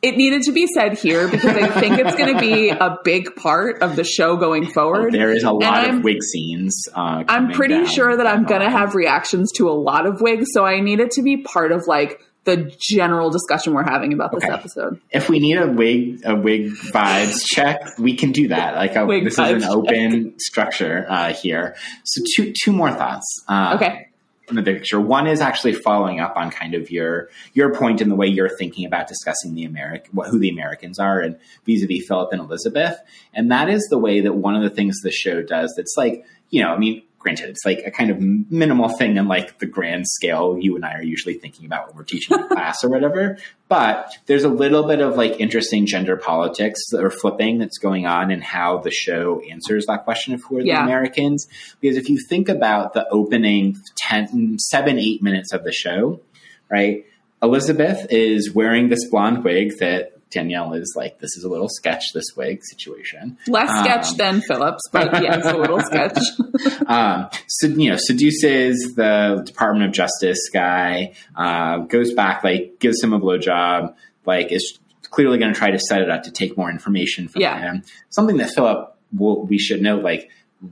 it 0.00 0.16
needed 0.16 0.42
to 0.42 0.52
be 0.52 0.66
said 0.66 0.98
here 0.98 1.28
because 1.28 1.54
I 1.56 1.68
think 1.68 1.98
it's 1.98 2.16
going 2.16 2.34
to 2.34 2.40
be 2.40 2.70
a 2.70 2.96
big 3.04 3.36
part 3.36 3.82
of 3.82 3.96
the 3.96 4.02
show 4.04 4.36
going 4.36 4.66
forward. 4.66 5.12
There 5.12 5.30
is 5.30 5.44
a 5.44 5.52
lot 5.52 5.88
of 5.88 6.02
wig 6.02 6.22
scenes. 6.22 6.88
Uh, 6.94 7.22
I'm 7.28 7.52
pretty 7.52 7.74
down 7.74 7.86
sure 7.86 8.16
that 8.16 8.26
I'm 8.26 8.44
going 8.44 8.62
to 8.62 8.70
have 8.70 8.94
reactions 8.94 9.52
to 9.56 9.68
a 9.68 9.72
lot 9.72 10.06
of 10.06 10.20
wigs, 10.20 10.48
so 10.52 10.64
I 10.64 10.80
need 10.80 11.00
it 11.00 11.10
to 11.12 11.22
be 11.22 11.36
part 11.42 11.70
of 11.70 11.86
like 11.86 12.20
the 12.44 12.74
general 12.80 13.30
discussion 13.30 13.72
we're 13.72 13.84
having 13.88 14.12
about 14.12 14.32
this 14.32 14.42
Okay. 14.44 14.52
episode. 14.52 15.00
If 15.10 15.28
we 15.28 15.38
need 15.38 15.58
a 15.58 15.68
wig, 15.68 16.22
a 16.24 16.34
wig 16.34 16.70
vibes 16.92 17.44
check, 17.44 17.80
we 17.98 18.16
can 18.16 18.32
do 18.32 18.48
that. 18.48 18.74
Like 18.74 18.96
a, 18.96 19.06
this 19.22 19.34
is 19.34 19.38
an 19.38 19.60
vibes 19.60 19.68
open 19.68 20.34
structure 20.38 21.06
uh, 21.08 21.32
here. 21.32 21.76
So 22.04 22.22
two 22.34 22.52
two 22.64 22.72
more 22.72 22.90
thoughts. 22.90 23.44
Uh, 23.48 23.74
Okay. 23.76 24.08
In 24.48 24.56
the 24.56 24.62
picture. 24.62 25.00
One 25.00 25.28
is 25.28 25.40
actually 25.40 25.72
following 25.72 26.20
up 26.20 26.36
on 26.36 26.50
kind 26.50 26.74
of 26.74 26.90
your 26.90 27.30
your 27.54 27.72
point 27.74 28.02
in 28.02 28.08
the 28.10 28.16
way 28.16 28.26
you're 28.26 28.54
thinking 28.58 28.84
about 28.84 29.06
discussing 29.06 29.54
the 29.54 29.64
American 29.64 30.10
what, 30.12 30.28
who 30.28 30.38
the 30.40 30.50
Americans 30.50 30.98
are 30.98 31.20
and 31.20 31.38
vis-a-vis 31.64 32.06
Philip 32.06 32.32
and 32.32 32.40
Elizabeth, 32.40 32.98
and 33.32 33.50
that 33.52 33.70
is 33.70 33.86
the 33.88 33.98
way 33.98 34.20
that 34.22 34.34
one 34.34 34.54
of 34.56 34.62
the 34.62 34.68
things 34.68 34.98
the 35.02 35.12
show 35.12 35.42
does. 35.42 35.72
That's 35.76 35.94
like 35.96 36.26
you 36.50 36.62
know, 36.62 36.70
I 36.70 36.76
mean, 36.76 37.02
granted, 37.22 37.48
it's 37.48 37.64
like 37.64 37.82
a 37.86 37.90
kind 37.90 38.10
of 38.10 38.20
minimal 38.20 38.88
thing 38.88 39.16
in 39.16 39.28
like 39.28 39.58
the 39.58 39.66
grand 39.66 40.06
scale 40.08 40.58
you 40.58 40.76
and 40.76 40.84
I 40.84 40.94
are 40.94 41.02
usually 41.02 41.34
thinking 41.34 41.66
about 41.66 41.88
when 41.88 41.96
we're 41.96 42.04
teaching 42.04 42.38
in 42.38 42.48
class 42.50 42.82
or 42.82 42.90
whatever. 42.90 43.38
But 43.68 44.12
there's 44.26 44.44
a 44.44 44.48
little 44.48 44.86
bit 44.86 45.00
of 45.00 45.16
like 45.16 45.40
interesting 45.40 45.86
gender 45.86 46.16
politics 46.16 46.80
or 46.92 47.10
flipping 47.10 47.58
that's 47.58 47.78
going 47.78 48.06
on 48.06 48.30
in 48.30 48.40
how 48.40 48.78
the 48.78 48.90
show 48.90 49.40
answers 49.50 49.86
that 49.86 50.04
question 50.04 50.34
of 50.34 50.42
who 50.42 50.58
are 50.58 50.62
the 50.62 50.70
Americans. 50.70 51.46
Because 51.80 51.96
if 51.96 52.08
you 52.08 52.18
think 52.18 52.48
about 52.48 52.92
the 52.92 53.08
opening 53.08 53.76
10, 53.96 54.58
seven, 54.58 54.98
eight 54.98 55.22
minutes 55.22 55.52
of 55.52 55.64
the 55.64 55.72
show, 55.72 56.20
right? 56.68 57.06
Elizabeth 57.42 58.06
is 58.10 58.52
wearing 58.52 58.88
this 58.88 59.08
blonde 59.08 59.44
wig 59.44 59.78
that 59.78 60.12
Danielle 60.32 60.72
is 60.74 60.94
like, 60.96 61.18
this 61.20 61.36
is 61.36 61.44
a 61.44 61.48
little 61.48 61.68
sketch, 61.68 62.02
this 62.14 62.24
wig 62.36 62.60
situation. 62.64 63.38
Less 63.46 63.68
sketch 63.84 64.06
Um, 64.12 64.16
than 64.16 64.40
Phillips, 64.40 64.82
but 64.90 65.22
yeah, 65.22 65.36
it's 65.38 65.46
a 65.46 65.56
little 65.56 65.80
sketch. 65.80 66.18
um, 66.86 67.28
so 67.48 67.66
you 67.68 67.90
know, 67.90 67.96
seduces 67.98 68.94
the 68.96 69.42
Department 69.44 69.86
of 69.86 69.92
Justice 69.92 70.40
guy, 70.52 71.12
uh, 71.36 71.78
goes 71.78 72.12
back, 72.12 72.42
like 72.44 72.76
gives 72.80 73.02
him 73.02 73.12
a 73.12 73.20
blowjob, 73.20 73.94
like 74.26 74.50
is 74.52 74.78
clearly 75.10 75.38
going 75.38 75.52
to 75.52 75.58
try 75.58 75.70
to 75.70 75.78
set 75.78 76.00
it 76.00 76.08
up 76.10 76.22
to 76.22 76.30
take 76.30 76.56
more 76.56 76.70
information 76.70 77.28
from 77.28 77.42
Yeah. 77.42 77.60
him. 77.60 77.82
Something 78.10 78.38
that 78.38 78.50
Philip, 78.54 78.96
will, 79.16 79.44
we 79.44 79.58
should 79.58 79.82
note, 79.82 80.02
like 80.02 80.30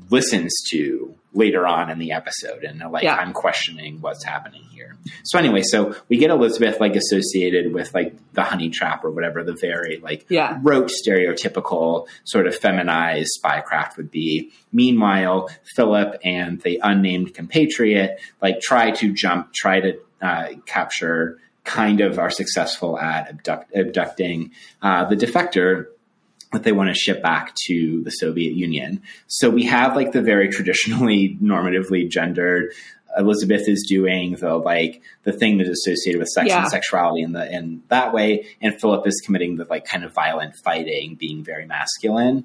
listens 0.09 0.53
to 0.71 1.15
later 1.33 1.67
on 1.67 1.91
in 1.91 1.99
the 1.99 2.13
episode, 2.13 2.65
and 2.65 2.81
like 2.91 3.05
Yeah. 3.05 3.15
I'm 3.17 3.33
questioning 3.33 4.01
what's 4.01 4.25
happening 4.25 4.63
here. 4.73 4.97
So 5.25 5.39
anyway, 5.39 5.63
so 5.63 5.95
we 6.09 6.17
get 6.19 6.31
Elizabeth 6.31 6.81
like 6.81 6.97
associated 6.97 7.73
with 7.73 7.95
like 7.95 8.15
the 8.33 8.43
honey 8.43 8.69
trap 8.71 9.05
or 9.05 9.11
whatever 9.11 9.45
the 9.45 9.55
very 9.55 9.99
like 10.03 10.27
Yeah. 10.29 10.59
rote 10.63 10.91
stereotypical 10.91 12.07
sort 12.25 12.47
of 12.47 12.57
feminized 12.57 13.31
spycraft 13.43 13.97
would 13.97 14.11
be. 14.11 14.51
Meanwhile, 14.73 15.51
Philip 15.77 16.19
and 16.25 16.61
the 16.63 16.81
unnamed 16.83 17.35
compatriot 17.35 18.21
like 18.43 18.61
try 18.61 18.91
to 18.93 19.13
jump, 19.13 19.53
try 19.53 19.81
to 19.81 19.99
uh, 20.21 20.49
capture, 20.67 21.39
kind 21.65 22.01
of 22.01 22.19
are 22.19 22.31
successful 22.31 22.99
at 22.99 23.29
abduct, 23.29 23.75
abducting 23.75 24.51
uh, 24.83 25.05
the 25.05 25.17
defector 25.17 25.87
that 26.53 26.65
they 26.65 26.73
want 26.73 26.89
to 26.89 26.95
ship 26.95 27.23
back 27.23 27.55
to 27.67 28.03
the 28.03 28.11
Soviet 28.11 28.55
Union. 28.55 29.03
So 29.29 29.49
we 29.51 29.65
have 29.67 29.95
like 29.97 30.13
the 30.13 30.23
very 30.23 30.49
traditionally 30.49 31.39
normatively 31.43 32.09
gendered 32.11 32.73
Elizabeth 33.19 33.69
is 33.69 33.85
doing 33.89 34.37
the 34.37 34.55
like 34.57 35.03
the 35.25 35.33
thing 35.33 35.59
that 35.59 35.67
is 35.67 35.81
associated 35.85 36.21
with 36.21 36.29
sex 36.29 36.49
Yeah. 36.49 36.61
and 36.63 36.71
sexuality 36.71 37.23
in 37.23 37.33
the 37.33 37.51
in 37.53 37.83
that 37.89 38.13
way, 38.15 38.47
and 38.63 38.81
Philip 38.81 39.05
is 39.07 39.21
committing 39.25 39.57
the 39.57 39.65
like 39.69 39.85
kind 39.85 40.05
of 40.05 40.15
violent 40.15 40.55
fighting, 40.65 41.17
being 41.17 41.43
very 41.43 41.67
masculine. 41.67 42.45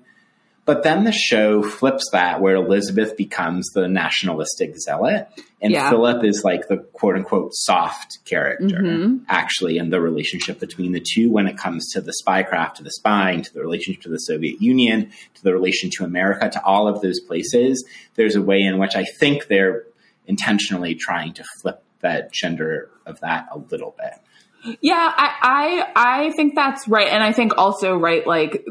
But 0.66 0.82
then 0.82 1.04
the 1.04 1.12
show 1.12 1.62
flips 1.62 2.10
that 2.12 2.42
where 2.42 2.56
Elizabeth 2.56 3.16
becomes 3.16 3.70
the 3.76 3.88
nationalistic 3.88 4.76
zealot 4.80 5.28
and 5.62 5.72
Yeah. 5.72 5.90
Philip 5.92 6.24
is 6.26 6.44
like 6.44 6.68
the 6.68 6.78
quote 6.94 7.16
unquote 7.16 7.52
soft 7.54 8.18
character 8.26 8.82
Mhm. 8.82 9.22
actually 9.30 9.78
in 9.78 9.92
the 9.92 10.02
relationship 10.02 10.60
between 10.60 10.92
the 10.92 11.00
two 11.14 11.30
when 11.30 11.48
it 11.48 11.56
comes 11.58 11.92
to 11.92 12.02
the 12.02 12.12
spycraft, 12.26 12.76
to 12.76 12.84
the 12.84 12.90
spying, 12.92 13.44
to 13.44 13.54
the 13.54 13.62
relationship 13.62 14.02
to 14.04 14.10
the 14.10 14.18
Soviet 14.18 14.60
Union, 14.60 15.12
to 15.36 15.44
the 15.44 15.54
relation 15.54 15.92
to 15.98 16.04
America, 16.04 16.50
to 16.50 16.64
all 16.66 16.88
of 16.88 17.00
those 17.02 17.20
places. 17.20 17.86
There's 18.16 18.36
a 18.36 18.42
way 18.42 18.62
in 18.62 18.80
which 18.80 18.96
I 18.96 19.06
think 19.20 19.48
they're 19.48 19.84
intentionally 20.26 20.96
trying 20.96 21.34
to 21.34 21.44
flip 21.62 21.84
that 22.02 22.34
gender 22.34 22.90
of 23.06 23.20
that 23.20 23.48
a 23.52 23.60
little 23.60 23.96
bit. 24.00 24.78
Yeah, 24.82 24.96
I, 25.16 25.30
I 25.96 26.24
I 26.26 26.32
think 26.32 26.56
that's 26.56 26.88
right, 26.88 27.08
and 27.08 27.24
I 27.24 27.32
think 27.34 27.56
also 27.56 27.96
right, 27.96 28.26
like 28.26 28.66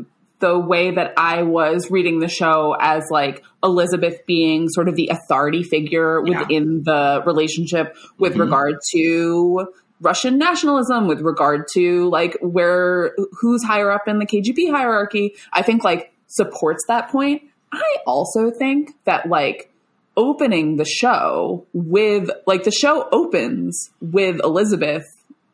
the 0.45 0.59
way 0.59 0.91
that 0.91 1.15
I 1.17 1.43
was 1.43 1.91
reading 1.91 2.19
the 2.21 2.29
show 2.29 2.77
as 2.79 3.03
like 3.11 3.43
Elizabeth 3.63 4.17
being 4.27 4.69
sort 4.69 4.89
of 4.89 4.95
the 4.97 5.09
authority 5.09 5.63
figure 5.63 6.23
Yeah. 6.25 6.41
within 6.41 6.83
the 6.85 7.23
relationship 7.25 7.97
with 8.19 8.35
Mhm. 8.35 8.41
regard 8.41 8.75
to 8.95 9.67
Russian 10.01 10.37
nationalism, 10.39 11.07
with 11.07 11.21
regard 11.23 11.67
to 11.75 12.09
like 12.11 12.37
where 12.43 13.15
who's 13.41 13.65
higher 13.65 13.91
up 13.91 14.07
in 14.07 14.19
the 14.19 14.27
KGB 14.27 14.69
hierarchy. 14.71 15.35
I 15.53 15.63
think 15.63 15.83
like 15.83 16.13
supports 16.27 16.83
that 16.89 17.09
point. 17.11 17.43
I 17.73 17.83
also 18.07 18.51
think 18.51 18.91
that 19.05 19.29
like 19.29 19.71
opening 20.17 20.77
the 20.77 20.85
show 20.85 21.65
with 21.73 22.31
like 22.47 22.65
the 22.65 22.71
show 22.71 23.09
opens 23.13 23.91
with 24.01 24.41
Elizabeth 24.45 25.05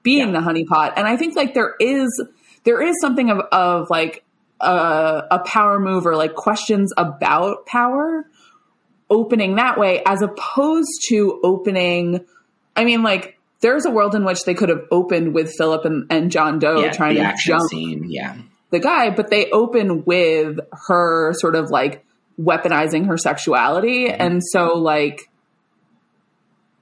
being 0.03 0.33
Yeah. 0.33 0.41
the 0.41 0.47
honeypot 0.47 0.95
and 0.97 1.07
I 1.07 1.17
think 1.17 1.37
like 1.37 1.55
there 1.55 1.75
is 1.79 2.09
there 2.65 2.83
is 2.83 2.95
something 3.01 3.31
of 3.31 3.39
of 3.53 3.89
like 3.91 4.23
a, 4.61 5.27
a 5.31 5.39
power 5.41 5.79
move 5.79 6.07
or 6.07 6.17
like 6.17 6.35
questions 6.35 6.93
about 6.97 7.67
power 7.67 8.27
opening 9.09 9.57
that 9.57 9.79
way 9.79 10.03
as 10.07 10.23
opposed 10.23 11.01
to 11.09 11.41
opening 11.43 12.25
I 12.77 12.85
mean 12.85 13.03
like 13.03 13.41
there's 13.61 13.85
a 13.85 13.91
world 13.91 14.15
in 14.15 14.25
which 14.25 14.45
they 14.45 14.55
could 14.55 14.69
have 14.69 14.85
opened 14.91 15.35
with 15.35 15.53
Philip 15.57 15.85
and, 15.85 16.07
and 16.11 16.31
John 16.31 16.59
Doe 16.59 16.81
yeah, 16.81 16.93
trying 16.93 17.17
to 17.17 17.35
jump 17.39 17.69
scene, 17.71 18.07
yeah. 18.09 18.37
the 18.71 18.81
guy, 18.81 19.11
but 19.11 19.29
they 19.31 19.51
open 19.51 20.05
with 20.05 20.59
her 20.89 21.35
sort 21.35 21.55
of 21.55 21.71
like 21.71 22.05
weaponizing 22.41 23.07
her 23.07 23.19
sexuality. 23.19 24.09
Mm-hmm. 24.09 24.21
And 24.21 24.43
so, 24.43 24.79
like, 24.79 25.31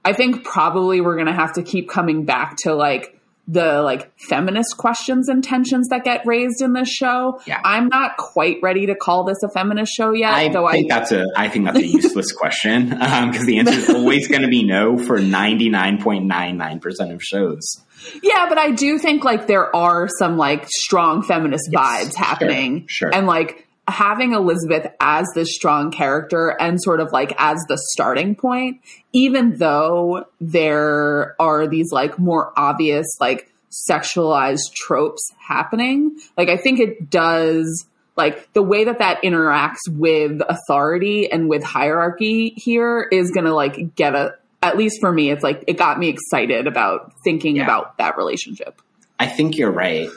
I 0.05 0.13
think 0.13 0.45
probably 0.45 1.01
we're 1.01 1.15
going 1.15 1.27
to 1.27 1.33
have 1.33 1.53
to 1.53 1.63
keep 1.63 1.89
coming 1.89 2.25
back 2.25 2.55
to 2.63 2.73
like 2.73 3.18
the 3.51 3.81
like 3.81 4.11
feminist 4.19 4.77
questions 4.77 5.27
and 5.27 5.43
tensions 5.43 5.87
that 5.89 6.03
get 6.03 6.21
raised 6.25 6.61
in 6.61 6.73
this 6.73 6.87
show. 6.87 7.41
Yeah. 7.47 7.59
I'm 7.63 7.87
not 7.87 8.15
quite 8.17 8.57
ready 8.61 8.85
to 8.85 8.95
call 8.95 9.23
this 9.23 9.41
a 9.43 9.49
feminist 9.49 9.91
show 9.91 10.11
yet. 10.11 10.33
I 10.33 10.49
though 10.49 10.69
think 10.69 10.91
I 10.91 10.99
that's 10.99 11.11
a 11.11 11.25
I 11.35 11.49
think 11.49 11.65
that's 11.65 11.79
a 11.79 11.87
useless 11.87 12.31
question 12.31 12.93
um, 13.01 13.31
because 13.31 13.47
the 13.47 13.57
answer 13.57 13.79
is 13.79 13.89
always 13.95 14.27
going 14.27 14.43
to 14.43 14.47
be 14.47 14.63
no 14.63 14.99
for 14.99 15.19
ninety 15.19 15.69
nine 15.69 15.99
point 15.99 16.25
nine 16.25 16.57
nine 16.57 16.79
percent 16.79 17.11
of 17.11 17.23
shows. 17.23 17.83
yeah, 18.21 18.45
but 18.47 18.59
I 18.59 18.69
do 18.69 18.99
think 18.99 19.23
like 19.23 19.47
there 19.47 19.75
are 19.75 20.07
some 20.19 20.37
like 20.37 20.67
strong 20.69 21.23
feminist 21.23 21.71
vibes 21.73 22.15
sure, 22.15 22.23
happening, 22.23 22.85
sure. 22.87 23.09
and 23.11 23.25
like 23.25 23.67
having 23.89 24.33
Elizabeth 24.33 24.87
as 24.99 25.27
this 25.35 25.53
strong 25.55 25.91
character 25.91 26.49
and 26.59 26.81
sort 26.81 26.99
of 26.99 27.11
like 27.11 27.33
as 27.37 27.57
the 27.67 27.77
starting 27.93 28.35
point, 28.35 28.81
even 29.13 29.57
though 29.57 30.25
there 30.39 31.35
are 31.39 31.67
these 31.67 31.91
like 31.91 32.17
more 32.19 32.53
obvious 32.57 33.05
like 33.19 33.51
sexualized 33.89 34.73
tropes 34.75 35.21
happening, 35.39 36.17
like 36.37 36.49
I 36.49 36.57
think 36.57 36.79
it 36.79 37.09
does 37.09 37.85
like 38.15 38.51
the 38.53 38.61
way 38.63 38.83
that 38.85 38.99
that 38.99 39.21
interacts 39.23 39.77
with 39.89 40.41
authority 40.47 41.31
and 41.31 41.47
with 41.49 41.63
hierarchy 41.63 42.49
here 42.57 43.07
is 43.11 43.31
going 43.31 43.45
to 43.45 43.53
like 43.53 43.95
get 43.95 44.13
a 44.15 44.35
at 44.61 44.77
least 44.77 44.97
for 44.99 45.09
me 45.09 45.31
it's 45.31 45.41
like 45.41 45.63
it 45.67 45.77
got 45.77 45.97
me 45.97 46.09
excited 46.09 46.67
about 46.67 47.13
thinking 47.23 47.55
Yeah. 47.55 47.63
about 47.63 47.97
that 47.97 48.17
relationship. 48.17 48.81
I 49.17 49.27
think 49.27 49.57
you're 49.57 49.71
right. 49.71 50.09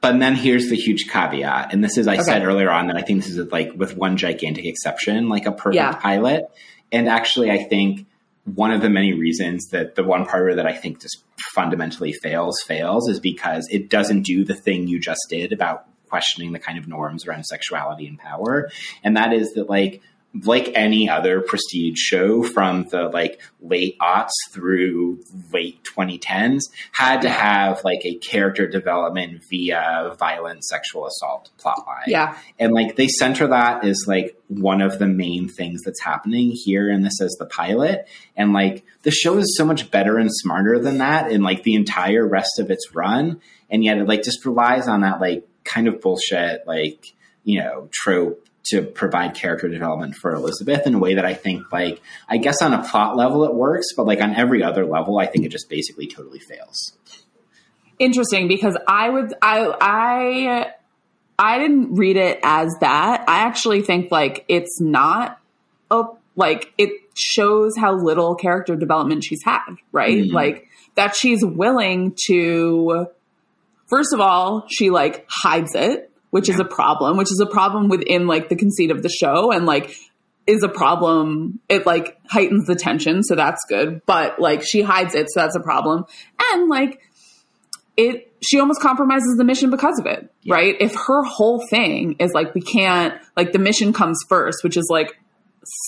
But 0.00 0.18
then 0.18 0.34
here's 0.34 0.70
the 0.70 0.76
huge 0.76 1.08
caveat, 1.10 1.72
and 1.72 1.84
this 1.84 1.98
is 1.98 2.08
I 2.08 2.22
said 2.22 2.42
earlier 2.44 2.70
on 2.70 2.86
that 2.86 2.96
I 2.96 3.02
think 3.02 3.22
this 3.22 3.36
is 3.36 3.52
like 3.52 3.72
with 3.74 3.96
one 3.96 4.16
gigantic 4.16 4.64
exception, 4.64 5.28
like 5.28 5.44
a 5.46 5.52
perfect 5.52 5.74
Yeah. 5.76 5.92
pilot. 5.92 6.44
And 6.90 7.06
actually, 7.08 7.50
I 7.50 7.64
think 7.64 8.06
one 8.44 8.72
of 8.72 8.80
the 8.80 8.88
many 8.88 9.12
reasons 9.12 9.68
that 9.72 9.94
the 9.96 10.02
one 10.02 10.24
part 10.24 10.56
that 10.56 10.66
I 10.66 10.72
think 10.72 11.00
just 11.02 11.22
fundamentally 11.54 12.12
fails 12.12 12.60
fails 12.66 13.08
is 13.08 13.20
because 13.20 13.68
it 13.70 13.90
doesn't 13.90 14.22
do 14.22 14.44
the 14.44 14.54
thing 14.54 14.88
you 14.88 14.98
just 15.00 15.20
did 15.28 15.52
about 15.52 15.84
questioning 16.08 16.52
the 16.52 16.58
kind 16.58 16.78
of 16.78 16.88
norms 16.88 17.26
around 17.26 17.44
sexuality 17.44 18.06
and 18.06 18.18
power, 18.18 18.70
and 19.04 19.16
that 19.18 19.32
is 19.34 19.52
that 19.52 19.68
like 19.68 20.00
like 20.32 20.70
any 20.76 21.08
other 21.08 21.40
prestige 21.40 21.98
show 21.98 22.42
from 22.42 22.84
the 22.90 23.08
like 23.08 23.40
late 23.60 23.98
aughts 23.98 24.30
through 24.52 25.18
late 25.52 25.82
2010s 25.82 26.60
had 26.92 27.22
to 27.22 27.28
have 27.28 27.82
like 27.84 28.02
a 28.04 28.14
character 28.16 28.68
development 28.68 29.42
via 29.50 30.14
violent 30.18 30.64
sexual 30.64 31.06
assault 31.06 31.50
plotline. 31.58 32.06
Yeah. 32.06 32.36
and 32.60 32.72
like 32.72 32.94
they 32.94 33.08
center 33.08 33.48
that 33.48 33.84
as 33.84 34.04
like 34.06 34.36
one 34.46 34.80
of 34.80 35.00
the 35.00 35.06
main 35.06 35.48
things 35.48 35.82
that's 35.82 36.00
happening 36.00 36.52
here 36.52 36.88
and 36.88 37.04
this 37.04 37.20
is 37.20 37.36
the 37.40 37.46
pilot. 37.46 38.06
And 38.36 38.52
like 38.52 38.84
the 39.02 39.10
show 39.10 39.36
is 39.38 39.56
so 39.56 39.64
much 39.64 39.90
better 39.90 40.16
and 40.16 40.30
smarter 40.32 40.78
than 40.78 40.98
that 40.98 41.32
in 41.32 41.42
like 41.42 41.64
the 41.64 41.74
entire 41.74 42.26
rest 42.26 42.60
of 42.60 42.70
its 42.70 42.94
run. 42.94 43.40
And 43.68 43.82
yet 43.82 43.98
it 43.98 44.06
like 44.06 44.22
just 44.22 44.44
relies 44.46 44.86
on 44.86 45.00
that 45.00 45.20
like 45.20 45.46
kind 45.64 45.88
of 45.88 46.00
bullshit 46.00 46.66
like 46.66 47.12
you 47.44 47.60
know 47.60 47.88
trope 47.90 48.46
to 48.66 48.82
provide 48.82 49.34
character 49.34 49.68
development 49.68 50.14
for 50.14 50.34
Elizabeth 50.34 50.86
in 50.86 50.94
a 50.94 50.98
way 50.98 51.14
that 51.14 51.24
I 51.24 51.34
think 51.34 51.72
like 51.72 52.00
I 52.28 52.36
guess 52.36 52.60
on 52.62 52.72
a 52.74 52.82
plot 52.82 53.16
level 53.16 53.44
it 53.44 53.54
works 53.54 53.86
but 53.96 54.06
like 54.06 54.20
on 54.20 54.34
every 54.34 54.62
other 54.62 54.84
level 54.86 55.18
I 55.18 55.26
think 55.26 55.44
it 55.46 55.48
just 55.48 55.68
basically 55.68 56.06
totally 56.06 56.38
fails. 56.40 56.92
interesting 57.98 58.48
because 58.48 58.76
I 58.86 59.08
would 59.08 59.32
I 59.42 59.74
I 59.80 60.72
I 61.38 61.58
didn't 61.58 61.94
read 61.94 62.16
it 62.16 62.38
as 62.42 62.68
that. 62.80 63.24
I 63.28 63.40
actually 63.40 63.82
think 63.82 64.10
like 64.10 64.44
it's 64.48 64.80
not 64.80 65.38
a 65.90 66.04
like 66.36 66.72
it 66.78 66.90
shows 67.16 67.72
how 67.78 67.94
little 67.94 68.34
character 68.34 68.76
development 68.76 69.24
she's 69.24 69.42
had, 69.44 69.74
right? 69.92 70.18
Mhm. 70.24 70.32
Like 70.32 70.66
that 70.96 71.16
she's 71.16 71.44
willing 71.44 72.14
to 72.26 73.06
first 73.88 74.12
of 74.12 74.20
all, 74.20 74.66
she 74.68 74.90
like 74.90 75.26
hides 75.28 75.74
it, 75.74 76.09
which 76.30 76.48
is 76.48 76.58
a 76.60 76.64
problem, 76.64 77.16
which 77.16 77.30
is 77.30 77.40
a 77.40 77.46
problem 77.50 77.88
within 77.88 78.26
like 78.26 78.48
the 78.48 78.56
conceit 78.56 78.90
of 78.90 79.02
the 79.02 79.08
show 79.08 79.50
and 79.52 79.66
like 79.66 79.94
is 80.46 80.62
a 80.62 80.68
problem. 80.68 81.60
It 81.68 81.86
like 81.86 82.18
heightens 82.28 82.66
the 82.66 82.74
tension, 82.74 83.22
so 83.22 83.34
that's 83.34 83.64
good. 83.68 84.02
But 84.06 84.40
like 84.40 84.62
she 84.64 84.82
hides 84.82 85.14
it, 85.14 85.26
so 85.30 85.40
that's 85.40 85.56
a 85.56 85.60
problem. 85.60 86.04
And 86.52 86.68
like 86.68 87.00
it 87.96 88.32
she 88.42 88.58
almost 88.58 88.80
compromises 88.80 89.36
the 89.36 89.44
mission 89.44 89.70
because 89.70 89.98
of 89.98 90.06
it, 90.06 90.32
Yeah. 90.42 90.54
right? 90.54 90.76
If 90.80 90.94
her 90.94 91.22
whole 91.24 91.62
thing 91.68 92.16
is 92.18 92.32
like 92.32 92.54
we 92.54 92.62
can't 92.62 93.14
like 93.36 93.52
the 93.52 93.58
mission 93.58 93.92
comes 93.92 94.18
first, 94.28 94.64
which 94.64 94.76
is 94.76 94.86
like 94.90 95.12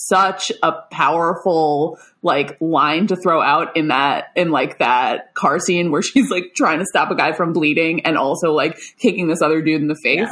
such 0.07 0.51
a 0.61 0.71
powerful 0.91 1.97
like 2.21 2.57
line 2.61 3.07
to 3.07 3.15
throw 3.15 3.41
out 3.41 3.75
in 3.75 3.89
that 3.89 4.31
in 4.35 4.51
like 4.51 4.79
that 4.79 5.33
car 5.33 5.59
scene 5.59 5.91
where 5.91 6.01
she's 6.01 6.29
like 6.29 6.53
trying 6.55 6.79
to 6.79 6.85
stop 6.85 7.11
a 7.11 7.15
guy 7.15 7.33
from 7.33 7.53
bleeding 7.53 8.05
and 8.05 8.17
also 8.17 8.51
like 8.51 8.77
kicking 8.97 9.27
this 9.27 9.41
other 9.41 9.61
dude 9.61 9.81
in 9.81 9.87
the 9.87 9.99
face. 10.03 10.19
Yeah. 10.19 10.31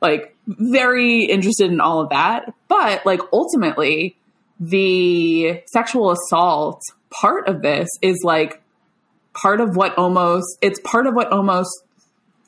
Like 0.00 0.36
very 0.46 1.24
interested 1.24 1.70
in 1.70 1.80
all 1.80 2.00
of 2.00 2.10
that, 2.10 2.52
but 2.68 3.04
like 3.06 3.20
ultimately 3.32 4.16
the 4.60 5.62
sexual 5.66 6.10
assault 6.10 6.80
part 7.10 7.48
of 7.48 7.62
this 7.62 7.88
is 8.02 8.20
like 8.22 8.62
part 9.34 9.60
of 9.60 9.76
what 9.76 9.96
almost 9.98 10.46
it's 10.62 10.80
part 10.80 11.06
of 11.06 11.14
what 11.14 11.30
almost 11.32 11.70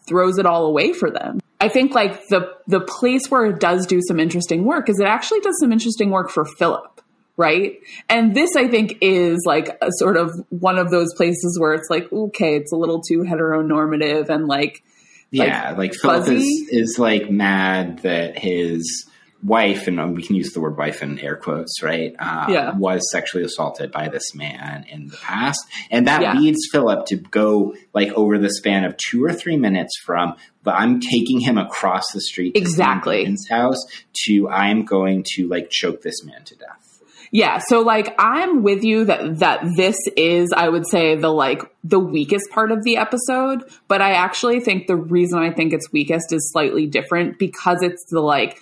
throws 0.08 0.38
it 0.38 0.46
all 0.46 0.66
away 0.66 0.92
for 0.92 1.10
them. 1.10 1.40
I 1.60 1.68
think 1.68 1.94
like 1.94 2.28
the 2.28 2.52
the 2.66 2.80
place 2.80 3.30
where 3.30 3.46
it 3.46 3.60
does 3.60 3.86
do 3.86 4.00
some 4.06 4.20
interesting 4.20 4.64
work 4.64 4.88
is 4.88 5.00
it 5.00 5.06
actually 5.06 5.40
does 5.40 5.58
some 5.60 5.72
interesting 5.72 6.10
work 6.10 6.30
for 6.30 6.44
Philip, 6.44 7.00
right? 7.36 7.78
And 8.08 8.34
this 8.34 8.54
I 8.56 8.68
think 8.68 8.98
is 9.00 9.42
like 9.44 9.76
a 9.82 9.88
sort 9.98 10.16
of 10.16 10.32
one 10.50 10.78
of 10.78 10.90
those 10.90 11.12
places 11.14 11.58
where 11.60 11.74
it's 11.74 11.90
like 11.90 12.12
okay, 12.12 12.56
it's 12.56 12.72
a 12.72 12.76
little 12.76 13.00
too 13.00 13.20
heteronormative 13.20 14.28
and 14.28 14.46
like 14.46 14.82
Yeah, 15.30 15.74
like, 15.76 15.94
Philip 15.94 16.28
is, 16.28 16.68
is 16.70 16.98
like 16.98 17.30
mad 17.30 17.98
that 18.00 18.38
his 18.38 19.07
wife, 19.42 19.86
and 19.86 20.00
um, 20.00 20.14
we 20.14 20.22
can 20.22 20.34
use 20.34 20.52
the 20.52 20.60
word 20.60 20.76
wife 20.76 21.02
in 21.02 21.18
air 21.20 21.36
quotes, 21.36 21.82
right? 21.82 22.14
Um, 22.18 22.52
Yeah. 22.52 22.76
Was 22.76 23.02
sexually 23.12 23.44
assaulted 23.44 23.92
by 23.92 24.08
this 24.08 24.34
man 24.34 24.84
in 24.88 25.06
the 25.08 25.16
past. 25.16 25.60
And 25.90 26.06
that 26.08 26.22
Yeah. 26.22 26.34
leads 26.38 26.58
Philip 26.72 27.06
to 27.06 27.16
go 27.16 27.74
like 27.94 28.12
over 28.14 28.36
the 28.38 28.50
span 28.50 28.84
of 28.84 28.96
two 28.96 29.24
or 29.24 29.32
three 29.32 29.56
minutes 29.56 29.92
from, 30.04 30.34
but 30.64 30.74
I'm 30.74 31.00
taking 31.00 31.40
him 31.40 31.56
across 31.56 32.04
the 32.12 32.20
street 32.20 32.54
to 32.54 32.60
Exactly. 32.60 33.24
his 33.24 33.46
house 33.48 33.78
to 34.26 34.48
I'm 34.48 34.84
going 34.84 35.24
to 35.34 35.46
like 35.48 35.70
choke 35.70 36.02
this 36.02 36.24
man 36.24 36.42
to 36.44 36.56
death. 36.56 36.84
Yeah, 37.30 37.58
so 37.58 37.82
like 37.82 38.14
I'm 38.18 38.62
with 38.62 38.82
you 38.82 39.04
that 39.04 39.40
that 39.40 39.60
this 39.76 39.96
is 40.16 40.50
I 40.56 40.70
would 40.70 40.88
say 40.88 41.14
the 41.14 41.28
like 41.28 41.62
the 41.84 42.00
weakest 42.00 42.50
part 42.50 42.72
of 42.72 42.82
the 42.84 42.96
episode, 42.96 43.64
but 43.86 44.00
I 44.00 44.12
actually 44.12 44.60
think 44.60 44.86
the 44.86 44.96
reason 44.96 45.38
I 45.38 45.50
think 45.50 45.74
it's 45.74 45.92
weakest 45.92 46.32
is 46.32 46.50
slightly 46.50 46.86
different 46.86 47.38
because 47.38 47.82
it's 47.82 48.02
the 48.08 48.20
like 48.22 48.58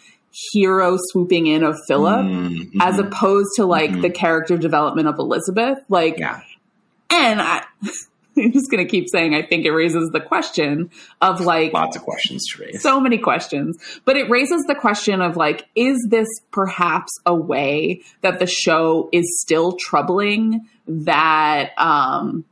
hero 0.52 0.98
swooping 1.10 1.46
in 1.46 1.62
of 1.64 1.76
Philip 1.88 2.26
Mm, 2.26 2.70
as 2.80 2.98
opposed 2.98 3.48
to 3.56 3.64
like 3.64 4.00
the 4.00 4.10
character 4.10 4.56
development 4.58 5.08
of 5.08 5.18
Elizabeth. 5.18 5.78
Like 5.88 6.18
yeah. 6.18 6.40
and 7.10 7.40
I 7.40 7.64
I'm 8.38 8.52
just 8.52 8.70
going 8.70 8.84
to 8.84 8.90
keep 8.90 9.08
saying 9.08 9.34
I 9.34 9.40
think 9.42 9.64
it 9.64 9.70
raises 9.70 10.10
the 10.10 10.20
question 10.20 10.90
of 11.22 11.40
like 11.40 11.72
Lots 11.72 11.96
of 11.96 12.02
questions 12.02 12.46
to 12.52 12.62
raise. 12.64 12.82
so 12.82 13.00
many 13.00 13.16
questions 13.16 13.78
but 14.04 14.16
it 14.18 14.28
raises 14.28 14.62
the 14.64 14.74
question 14.74 15.22
of 15.22 15.36
like 15.38 15.66
is 15.74 15.96
this 16.10 16.28
perhaps 16.50 17.12
a 17.24 17.34
way 17.34 18.02
that 18.20 18.38
the 18.38 18.46
show 18.46 19.08
is 19.10 19.40
still 19.40 19.72
troubling 19.72 20.68
that 20.86 21.70
um 21.78 22.44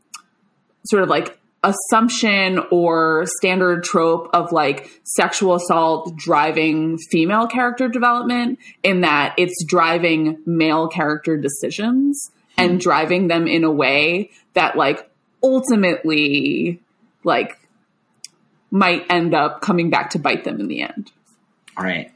sort 0.86 1.02
of 1.02 1.10
like 1.10 1.38
assumption 1.64 2.60
or 2.70 3.24
standard 3.38 3.82
trope 3.82 4.28
of 4.32 4.52
like 4.52 4.90
sexual 5.02 5.54
assault 5.54 6.14
driving 6.16 6.98
female 7.10 7.46
character 7.46 7.88
development 7.88 8.58
in 8.82 9.00
that 9.00 9.34
it's 9.38 9.64
driving 9.64 10.38
male 10.46 10.88
character 10.88 11.36
decisions 11.36 12.30
and 12.56 12.78
driving 12.80 13.28
them 13.28 13.48
in 13.48 13.64
a 13.64 13.70
way 13.70 14.30
that 14.52 14.76
like 14.76 15.10
ultimately 15.42 16.80
like 17.24 17.58
might 18.70 19.04
end 19.10 19.34
up 19.34 19.60
coming 19.60 19.90
back 19.90 20.10
to 20.10 20.18
bite 20.18 20.44
them 20.44 20.60
in 20.60 20.68
the 20.68 20.82
end. 20.82 21.10
All 21.76 21.84
right. 21.84 22.12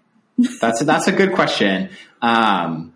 That's 0.60 0.82
a, 0.82 0.84
that's 0.84 1.08
a 1.08 1.12
good 1.12 1.32
question. 1.32 1.90
Um, 2.22 2.92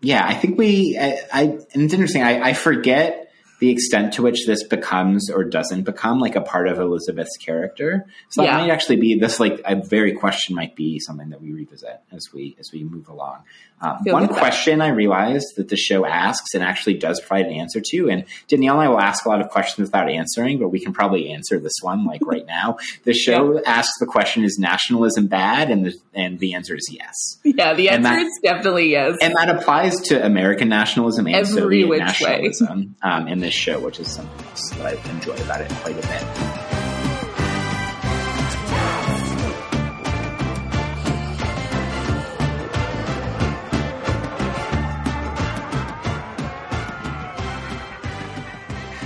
yeah, 0.00 0.24
I 0.26 0.34
think 0.34 0.58
we. 0.58 0.98
I, 0.98 1.20
I 1.32 1.42
and 1.42 1.82
it's 1.82 1.94
interesting. 1.94 2.22
I, 2.22 2.48
I 2.48 2.52
forget 2.54 3.31
the 3.62 3.70
extent 3.70 4.12
to 4.14 4.22
which 4.22 4.44
this 4.46 4.64
becomes 4.64 5.30
or 5.30 5.44
doesn't 5.44 5.82
become 5.84 6.18
like 6.18 6.34
a 6.34 6.40
part 6.40 6.66
of 6.66 6.80
Elizabeth's 6.80 7.36
character. 7.36 8.04
So 8.30 8.42
Yeah. 8.42 8.56
that 8.56 8.62
might 8.66 8.72
actually 8.72 8.96
be 8.96 9.16
this 9.20 9.38
like 9.38 9.60
a 9.64 9.76
very 9.76 10.12
question 10.14 10.56
might 10.56 10.74
be 10.74 10.98
something 10.98 11.30
that 11.30 11.40
we 11.40 11.52
revisit 11.52 12.00
as 12.10 12.32
we 12.34 12.56
as 12.58 12.72
we 12.72 12.82
move 12.82 13.08
along. 13.08 13.38
Um, 13.80 13.90
one 13.90 14.02
good 14.04 14.10
about 14.12 14.22
it. 14.30 14.38
question 14.38 14.80
I 14.80 14.88
realized 14.90 15.56
that 15.56 15.68
the 15.68 15.76
show 15.76 16.04
asks 16.06 16.54
and 16.54 16.62
actually 16.62 16.94
does 16.94 17.18
provide 17.20 17.46
an 17.46 17.52
answer 17.52 17.80
to, 17.90 18.10
and 18.10 18.24
Danielle 18.46 18.74
and 18.80 18.84
I 18.84 18.88
will 18.88 19.00
ask 19.00 19.24
a 19.24 19.28
lot 19.28 19.40
of 19.40 19.48
questions 19.50 19.88
without 19.88 20.08
answering, 20.08 20.58
but 20.60 20.68
we 20.68 20.78
can 20.78 20.92
probably 20.92 21.32
answer 21.32 21.58
this 21.58 21.72
one 21.82 22.04
like 22.04 22.20
right 22.24 22.46
now. 22.46 22.76
The 23.04 23.12
show 23.12 23.60
asks 23.64 23.98
the 23.98 24.06
question: 24.06 24.44
Is 24.44 24.58
nationalism 24.60 25.26
bad? 25.28 25.70
And 25.70 25.86
the 25.86 25.94
and 26.14 26.38
the 26.38 26.54
answer 26.54 26.74
is 26.76 26.88
yes. 26.92 27.14
Yeah, 27.44 27.74
the 27.74 27.88
answer 27.90 28.02
that- 28.10 28.22
is 28.26 28.38
definitely 28.42 28.90
yes. 28.90 29.16
And 29.20 29.34
that 29.36 29.48
applies 29.50 29.94
to 30.08 30.24
American 30.24 30.68
nationalism 30.68 31.26
and 31.26 31.36
Every 31.36 31.60
Soviet 31.60 31.88
which 31.88 31.98
way. 32.00 32.04
nationalism 32.06 32.94
um, 33.02 33.26
in 33.28 33.40
this 33.52 33.60
show, 33.60 33.78
which 33.80 34.00
is 34.00 34.08
something 34.08 34.46
else 34.46 34.70
that 34.70 34.86
I 34.86 35.10
enjoy 35.10 35.34
about 35.34 35.60
it 35.60 35.70
quite 35.82 35.92
a 35.92 36.06
bit. 36.08 36.62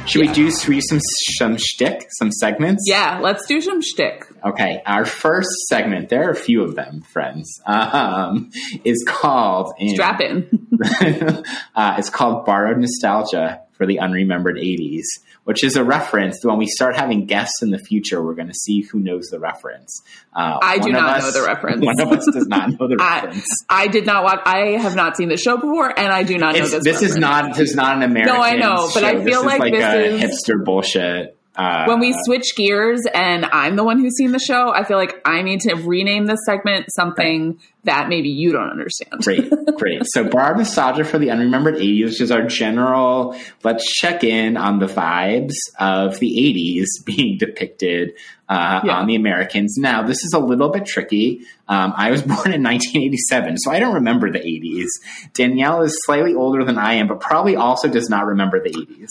Should 0.08 0.20
we 0.20 0.28
do 0.28 0.50
through 0.52 0.80
some 0.82 1.00
some 1.38 1.56
shtick, 1.58 2.06
some 2.16 2.30
segments? 2.30 2.84
yeah, 2.86 3.18
let's 3.20 3.44
do 3.46 3.60
some 3.60 3.82
shtick. 3.82 4.24
Okay, 4.44 4.80
our 4.86 5.04
first 5.04 5.48
segment, 5.68 6.08
there 6.08 6.28
are 6.28 6.30
a 6.30 6.36
few 6.36 6.62
of 6.62 6.76
them, 6.76 7.02
friends, 7.02 7.60
um, 7.66 8.50
is 8.84 9.04
called 9.06 9.74
Strap 9.88 10.20
in. 10.20 10.48
uh, 11.74 11.96
it's 11.98 12.08
called 12.08 12.46
Borrowed 12.46 12.78
Nostalgia 12.78 13.65
for 13.76 13.86
the 13.86 13.98
Unremembered 13.98 14.56
80s, 14.58 15.04
which 15.44 15.62
is 15.62 15.76
a 15.76 15.84
reference 15.84 16.40
to 16.40 16.48
when 16.48 16.58
we 16.58 16.66
start 16.66 16.96
having 16.96 17.26
guests 17.26 17.62
in 17.62 17.70
the 17.70 17.78
future, 17.78 18.22
we're 18.22 18.34
going 18.34 18.48
to 18.48 18.54
see 18.54 18.80
who 18.82 18.98
knows 18.98 19.26
the 19.30 19.38
reference. 19.38 20.02
Uh, 20.34 20.58
I 20.62 20.78
do 20.78 20.90
not 20.92 21.18
us- 21.18 21.22
know 21.34 21.40
the 21.42 21.46
reference. 21.46 21.82
One 21.84 22.00
of 22.00 22.08
us 22.12 22.26
does 22.32 22.46
not 22.48 22.70
know 22.70 22.88
the 22.88 22.96
I, 23.00 23.24
reference. 23.24 23.46
I 23.68 23.86
did 23.88 24.06
not 24.06 24.24
watch. 24.24 24.40
I 24.44 24.78
have 24.78 24.96
not 24.96 25.16
seen 25.16 25.28
the 25.28 25.36
show 25.36 25.56
before, 25.56 25.88
and 25.98 26.08
I 26.12 26.22
do 26.22 26.38
not 26.38 26.54
know 26.56 26.62
It's, 26.62 26.72
this. 26.72 26.84
this 26.84 27.02
is 27.02 27.16
not 27.16 27.54
this 27.56 27.70
is 27.70 27.76
not 27.76 27.96
an 27.96 28.02
American. 28.02 28.34
No, 28.34 28.42
I 28.42 28.56
know, 28.56 28.88
but 28.92 29.04
I 29.04 29.22
feel 29.24 29.42
this 29.42 29.44
like 29.44 29.54
is 29.54 29.60
like 29.60 29.72
this 29.72 29.82
a 29.82 30.24
is- 30.24 30.44
hipster 30.48 30.64
bullshit. 30.64 31.35
Uh, 31.56 31.84
when 31.86 32.00
we 32.00 32.14
switch 32.24 32.54
gears 32.56 33.02
and 33.14 33.46
I'm 33.46 33.76
the 33.76 33.84
one 33.84 33.98
who's 33.98 34.14
seen 34.16 34.32
the 34.32 34.38
show, 34.38 34.70
I 34.74 34.84
feel 34.84 34.96
like 34.98 35.20
I 35.24 35.42
need 35.42 35.60
to 35.60 35.74
rename 35.74 36.26
this 36.26 36.40
segment 36.44 36.86
something 36.94 37.58
that 37.84 38.08
maybe 38.08 38.28
you 38.28 38.52
don't 38.52 38.68
understand. 38.68 39.12
Great, 39.22 39.50
great. 39.78 40.02
So, 40.06 40.24
Barb 40.28 40.56
Nostalgia 40.58 41.04
for 41.04 41.18
the 41.18 41.28
Unremembered 41.28 41.76
80s, 41.80 42.04
which 42.06 42.20
is 42.20 42.30
our 42.30 42.42
general, 42.46 43.38
let's 43.64 43.84
check 43.94 44.24
in 44.24 44.56
on 44.56 44.80
the 44.80 44.86
vibes 44.86 45.54
of 45.78 46.18
the 46.18 46.28
80s 46.28 47.04
being 47.06 47.38
depicted 47.38 48.12
uh, 48.48 48.80
Yeah. 48.84 48.96
on 48.98 49.06
the 49.06 49.14
Americans. 49.14 49.76
Now, 49.78 50.02
this 50.02 50.24
is 50.24 50.32
a 50.34 50.38
little 50.40 50.70
bit 50.70 50.84
tricky. 50.84 51.42
Um, 51.68 51.94
I 51.96 52.10
was 52.10 52.22
born 52.22 52.52
in 52.52 52.62
1987, 52.62 53.58
so 53.58 53.70
I 53.70 53.78
don't 53.78 53.94
remember 53.94 54.30
the 54.30 54.40
80s. 54.40 54.88
Danielle 55.32 55.82
is 55.82 55.96
slightly 56.04 56.34
older 56.34 56.64
than 56.64 56.76
I 56.78 56.94
am, 56.94 57.06
but 57.08 57.20
probably 57.20 57.56
also 57.56 57.88
does 57.88 58.10
not 58.10 58.26
remember 58.26 58.60
the 58.62 58.70
80s. 58.70 59.08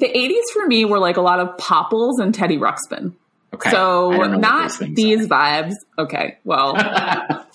The 0.00 0.08
80s 0.08 0.52
for 0.52 0.66
me 0.66 0.84
were 0.84 0.98
like 0.98 1.16
a 1.16 1.20
lot 1.20 1.40
of 1.40 1.56
Popples 1.58 2.18
and 2.18 2.34
Teddy 2.34 2.58
Ruxpin. 2.58 3.14
Okay. 3.54 3.70
So 3.70 4.10
don't 4.10 4.12
know 4.12 4.18
what 4.18 4.40
not 4.40 4.78
these 4.94 5.24
are. 5.26 5.28
vibes. 5.28 5.72
Okay, 5.98 6.38
well, 6.44 6.74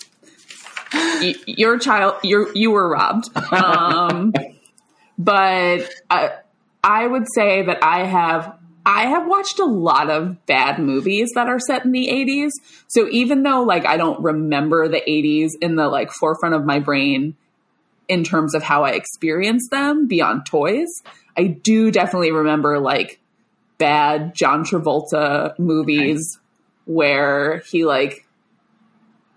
y- 0.94 1.34
your 1.46 1.78
child, 1.78 2.14
you 2.22 2.50
you 2.54 2.70
were 2.70 2.88
robbed. 2.88 3.28
Um, 3.52 4.32
but 5.18 5.88
I, 6.10 6.30
I 6.84 7.06
would 7.06 7.24
say 7.34 7.62
that 7.64 7.82
I 7.82 8.04
have 8.04 8.56
I 8.84 9.06
have 9.06 9.26
watched 9.26 9.58
a 9.58 9.64
lot 9.64 10.10
of 10.10 10.44
bad 10.46 10.78
movies 10.78 11.30
that 11.34 11.48
are 11.48 11.58
set 11.58 11.84
in 11.84 11.92
the 11.92 12.06
80s. 12.08 12.50
So 12.88 13.08
even 13.10 13.42
though 13.42 13.62
like 13.62 13.84
I 13.86 13.96
don't 13.96 14.20
remember 14.22 14.86
the 14.88 15.00
80s 15.06 15.52
in 15.60 15.76
the 15.76 15.88
like 15.88 16.12
forefront 16.12 16.54
of 16.54 16.64
my 16.64 16.78
brain 16.78 17.34
in 18.08 18.22
terms 18.22 18.54
of 18.54 18.62
how 18.62 18.84
I 18.84 18.90
experienced 18.90 19.70
them 19.72 20.06
beyond 20.06 20.46
toys, 20.46 20.86
I 21.36 21.46
do 21.46 21.90
definitely 21.90 22.32
remember 22.32 22.78
like 22.78 23.20
bad 23.78 24.34
John 24.34 24.64
Travolta 24.64 25.58
movies 25.58 26.38
where 26.86 27.58
he 27.66 27.84
like 27.84 28.26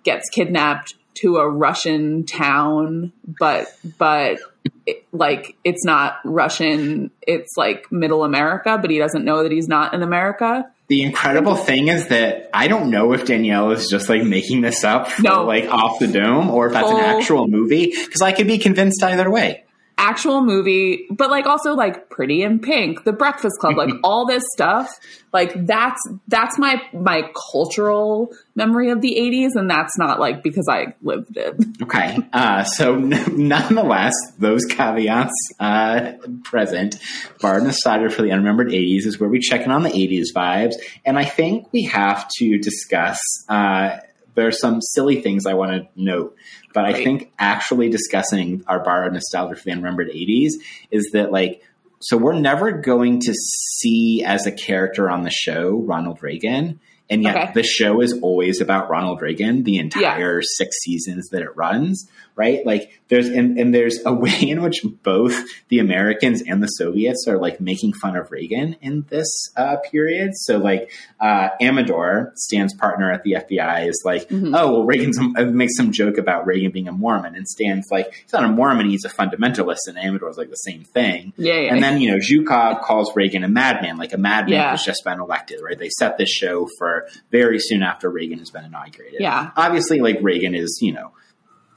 gets 0.04 0.30
kidnapped 0.30 0.96
to 1.16 1.38
a 1.38 1.50
Russian 1.50 2.26
town, 2.26 3.12
but 3.40 3.68
but 3.98 4.40
it, 4.86 5.06
like 5.12 5.56
it's 5.66 5.84
not 5.84 6.18
Russian, 6.24 7.12
it's 7.28 7.58
like 7.58 7.92
Middle 7.92 8.24
America, 8.24 8.78
but 8.80 8.90
he 8.90 8.98
doesn't 9.00 9.26
know 9.26 9.44
that 9.44 9.52
he's 9.52 9.68
not 9.68 9.94
in 9.94 10.02
America. 10.02 10.72
The 10.88 11.04
incredible 11.04 11.56
thing 11.56 11.88
is 11.90 12.08
that 12.08 12.50
I 12.54 12.68
don't 12.68 12.90
know 12.90 13.12
if 13.14 13.26
Danielle 13.26 13.72
is 13.72 13.90
just 13.90 14.10
like 14.10 14.24
making 14.24 14.62
this 14.62 14.84
up 14.84 15.10
for 15.12 15.22
No. 15.22 15.44
like 15.46 15.66
off 15.66 16.00
the 16.00 16.08
dome 16.08 16.50
or 16.50 16.68
if 16.68 16.74
that's 16.74 16.88
Full- 16.90 16.98
an 16.98 17.04
actual 17.04 17.48
movie 17.48 17.88
because 17.88 18.22
I 18.22 18.32
could 18.32 18.48
be 18.48 18.58
convinced 18.58 19.04
either 19.04 19.30
way. 19.30 19.66
Actual 20.02 20.42
movie, 20.42 21.08
but 21.12 21.30
like 21.30 21.46
also 21.46 21.74
like 21.74 22.10
Pretty 22.10 22.42
in 22.42 22.60
Pink, 22.60 23.04
The 23.04 23.12
Breakfast 23.12 23.58
Club, 23.60 23.76
like 23.76 23.90
all 24.04 24.26
this 24.26 24.44
stuff. 24.54 24.90
Like 25.34 25.66
that's 25.68 26.02
that's 26.30 26.58
my 26.58 26.82
my 26.94 27.30
cultural 27.52 28.34
memory 28.56 28.92
of 28.92 29.02
the 29.02 29.16
80s 29.20 29.50
and 29.56 29.70
that's 29.70 29.98
not 29.98 30.20
like 30.20 30.42
because 30.42 30.68
I 30.70 30.96
lived 31.02 31.36
it. 31.36 31.56
Okay, 31.84 32.18
uh, 32.32 32.64
so 32.64 32.96
n- 32.96 33.24
nonetheless, 33.48 34.14
those 34.40 34.66
caveats 34.66 35.34
uh, 35.60 36.14
present, 36.44 36.98
Bar 37.42 37.60
Nostalgia 37.60 38.10
for 38.10 38.22
the 38.22 38.30
Unremembered 38.30 38.72
80s 38.72 39.06
is 39.06 39.20
where 39.20 39.30
we 39.30 39.40
check 39.40 39.66
in 39.66 39.72
on 39.72 39.84
the 39.84 39.90
80s 39.90 40.28
vibes, 40.34 40.76
and 41.06 41.20
I 41.20 41.26
think 41.26 41.72
we 41.74 41.84
have 41.84 42.28
to 42.38 42.58
discuss. 42.58 43.20
Uh, 43.50 43.98
there 44.36 44.48
are 44.48 44.52
some 44.52 44.82
silly 44.82 45.22
things 45.22 45.46
I 45.46 45.54
want 45.54 45.72
to 45.72 46.02
note, 46.02 46.36
but 46.74 46.86
I 46.86 46.94
think 46.94 47.32
actually 47.40 47.90
discussing 47.90 48.64
our 48.68 48.80
borrowed 48.84 49.14
Nostalgia 49.14 49.56
for 49.56 49.64
the 49.64 49.72
Unremembered 49.72 50.14
80s 50.14 50.52
is 50.92 51.10
that 51.14 51.32
like. 51.32 51.64
So 52.02 52.16
we're 52.16 52.40
never 52.40 52.72
going 52.72 53.20
to 53.20 53.34
see 53.34 54.24
as 54.26 54.48
a 54.48 54.54
character 54.54 55.10
on 55.10 55.24
the 55.24 55.30
show 55.30 55.82
Ronald 55.82 56.24
Reagan, 56.24 56.80
and 57.10 57.24
yet 57.24 57.36
Okay. 57.36 57.52
the 57.54 57.64
show 57.64 58.02
is 58.02 58.18
always 58.22 58.62
about 58.62 58.90
Ronald 58.90 59.22
Reagan 59.22 59.64
the 59.64 59.78
entire 59.78 60.42
six 60.42 60.78
seasons 60.84 61.30
that 61.30 61.42
it 61.42 61.56
runs, 61.56 62.10
right? 62.36 62.66
Like 62.66 63.02
there's 63.08 63.28
and, 63.28 63.58
and 63.58 63.74
there's 63.74 64.00
a 64.06 64.14
way 64.14 64.40
in 64.42 64.62
which 64.62 64.82
both 65.04 65.36
the 65.70 65.80
Americans 65.80 66.44
and 66.48 66.62
the 66.62 66.68
Soviets 66.68 67.26
are 67.28 67.38
like 67.38 67.60
making 67.60 67.94
fun 67.94 68.16
of 68.16 68.32
Reagan 68.32 68.76
in 68.82 69.06
this 69.10 69.52
uh, 69.58 69.78
period. 69.92 70.32
So 70.36 70.58
like 70.58 70.92
uh, 71.20 71.50
Amador, 71.60 72.32
Stan's 72.36 72.74
partner 72.76 73.12
at 73.12 73.24
the 73.24 73.34
FBI, 73.34 73.88
is 73.88 74.02
like, 74.06 74.28
Mhm. 74.30 74.56
oh 74.58 74.72
well, 74.72 74.84
Reagan 74.86 75.12
uh, 75.38 75.46
makes 75.46 75.76
some 75.78 75.92
joke 75.92 76.18
about 76.18 76.46
Reagan 76.46 76.72
being 76.72 76.88
a 76.88 76.92
Mormon, 76.92 77.36
and 77.36 77.48
Stan's 77.48 77.88
like, 77.92 78.14
he's 78.24 78.34
not 78.34 78.44
a 78.44 78.48
Mormon, 78.50 78.90
he's 78.90 79.06
a 79.06 79.10
fundamentalist, 79.10 79.88
and 79.88 79.98
Amador's 79.98 80.38
like 80.38 80.50
the 80.50 80.56
same 80.56 80.84
thing. 80.84 81.34
Yeah, 81.38 81.54
yeah. 81.56 81.74
And 81.74 81.84
then, 81.84 82.00
you 82.02 82.12
know, 82.12 82.18
Zhukov 82.18 82.82
calls 82.84 83.16
Reagan 83.16 83.44
a 83.44 83.48
madman, 83.50 83.98
like 83.98 84.14
a 84.14 84.18
madman 84.18 84.54
Yeah. 84.54 84.72
who's 84.72 84.84
just 84.84 85.04
been 85.04 85.20
elected, 85.20 85.60
right? 85.64 85.78
They 85.78 85.90
set 85.90 86.18
this 86.18 86.30
show 86.30 86.68
for 86.78 86.99
very 87.32 87.60
soon 87.60 87.84
after 87.84 88.10
Reagan 88.10 88.40
has 88.40 88.50
been 88.50 88.66
inaugurated. 88.66 89.22
Yeah. 89.22 89.52
Obviously, 89.56 90.00
like, 90.00 90.20
Reagan 90.22 90.56
is, 90.56 90.80
you 90.82 90.94
know, 90.94 91.12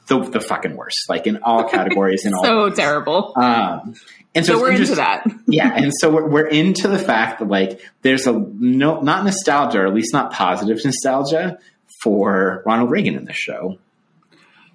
the, 0.09 0.21
the 0.21 0.41
fucking 0.41 0.77
worst, 0.77 1.09
like 1.09 1.27
in 1.27 1.39
all 1.43 1.69
categories 1.69 2.25
and 2.25 2.35
all. 2.35 2.45
so 2.45 2.71
terrible. 2.71 3.33
um, 3.37 3.95
and 4.35 4.47
so, 4.47 4.55
So 4.55 4.61
we're 4.63 4.73
into 4.73 4.95
that. 4.97 5.27
yeah, 5.47 5.71
and 5.75 5.93
so 6.01 6.11
we're, 6.11 6.27
we're 6.29 6.47
into 6.47 6.89
the 6.89 6.99
fact 6.99 7.41
that 7.41 7.49
like 7.49 7.81
there's 8.01 8.27
a 8.27 8.33
no 8.33 9.01
not 9.01 9.25
nostalgia, 9.25 9.81
or 9.81 9.87
at 9.87 9.95
least 9.95 10.13
not 10.15 10.33
positive 10.33 10.83
nostalgia 10.85 11.59
for 12.03 12.63
Ronald 12.65 12.91
Reagan 12.91 13.15
in 13.15 13.27
this 13.27 13.37
show. 13.37 13.79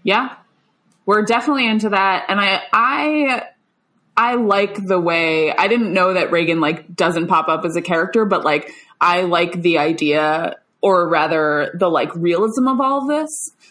Yeah. 0.03 0.35
We're 1.05 1.23
definitely 1.23 1.67
into 1.67 1.89
that. 1.89 2.25
And 2.29 2.39
I 2.39 2.61
I 2.71 3.43
I 4.17 4.33
like 4.35 4.83
the 4.83 4.99
way 4.99 5.51
I 5.51 5.67
didn't 5.67 5.93
know 5.93 6.15
that 6.15 6.31
Reagan 6.31 6.59
like 6.59 6.95
doesn't 6.95 7.27
pop 7.27 7.47
up 7.47 7.63
as 7.65 7.75
a 7.75 7.81
character, 7.81 8.25
but 8.25 8.43
like 8.43 8.71
I 8.99 9.21
like 9.21 9.61
the 9.61 9.77
idea 9.77 10.55
or 10.81 11.07
rather 11.07 11.71
the 11.75 11.87
like 11.87 12.13
realism 12.15 12.67
of 12.67 12.81
all 12.81 13.03
of 13.03 13.07
this. 13.07 13.29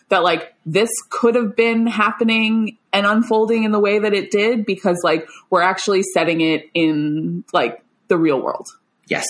That 0.08 0.22
like 0.22 0.54
this 0.64 0.90
could 1.10 1.34
have 1.34 1.56
been 1.56 1.88
happening 1.88 2.78
and 2.92 3.06
unfolding 3.06 3.64
in 3.64 3.72
the 3.72 3.80
way 3.80 3.98
that 3.98 4.14
it 4.14 4.30
did 4.30 4.64
because 4.64 5.00
like 5.02 5.28
we're 5.50 5.62
actually 5.62 6.02
setting 6.14 6.40
it 6.40 6.70
in 6.74 7.42
like 7.52 7.82
the 8.06 8.16
real 8.16 8.40
world. 8.40 8.68
Yes. 9.08 9.26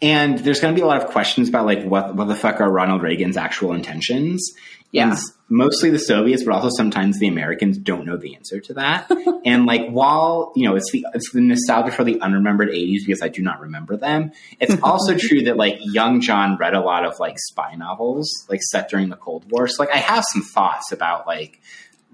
And 0.00 0.38
there's 0.38 0.60
going 0.60 0.74
to 0.74 0.78
be 0.78 0.84
a 0.84 0.86
lot 0.86 1.02
of 1.02 1.10
questions 1.10 1.48
about 1.48 1.66
like 1.66 1.82
what 1.84 2.14
what 2.14 2.26
the 2.28 2.36
fuck 2.36 2.60
are 2.60 2.70
Ronald 2.70 3.02
Reagan's 3.02 3.36
actual 3.36 3.72
intentions. 3.72 4.52
Yeah. 4.90 5.10
And 5.10 5.18
mostly 5.48 5.90
the 5.90 5.98
Soviets, 5.98 6.44
but 6.44 6.54
also 6.54 6.70
sometimes 6.74 7.18
the 7.18 7.28
Americans 7.28 7.76
don't 7.76 8.06
know 8.06 8.16
the 8.16 8.34
answer 8.34 8.60
to 8.60 8.74
that. 8.74 9.10
and 9.44 9.66
like 9.66 9.88
while 9.90 10.52
you 10.56 10.68
know 10.68 10.76
it's 10.76 10.90
the 10.92 11.06
it's 11.14 11.32
the 11.32 11.40
nostalgia 11.40 11.90
for 11.90 12.04
the 12.04 12.14
unremembered 12.20 12.68
80s 12.68 13.06
because 13.06 13.22
I 13.22 13.28
do 13.28 13.42
not 13.42 13.60
remember 13.60 13.96
them. 13.96 14.32
It's 14.60 14.80
also 14.82 15.16
true 15.16 15.42
that 15.42 15.56
like 15.56 15.78
young 15.80 16.20
John 16.20 16.56
read 16.56 16.74
a 16.74 16.80
lot 16.80 17.04
of 17.04 17.18
like 17.18 17.38
spy 17.38 17.74
novels 17.74 18.46
like 18.48 18.62
set 18.62 18.88
during 18.88 19.08
the 19.08 19.16
Cold 19.16 19.50
War. 19.50 19.68
So 19.68 19.82
like 19.82 19.94
I 19.94 19.98
have 19.98 20.24
some 20.32 20.42
thoughts 20.42 20.92
about 20.92 21.26
like 21.26 21.60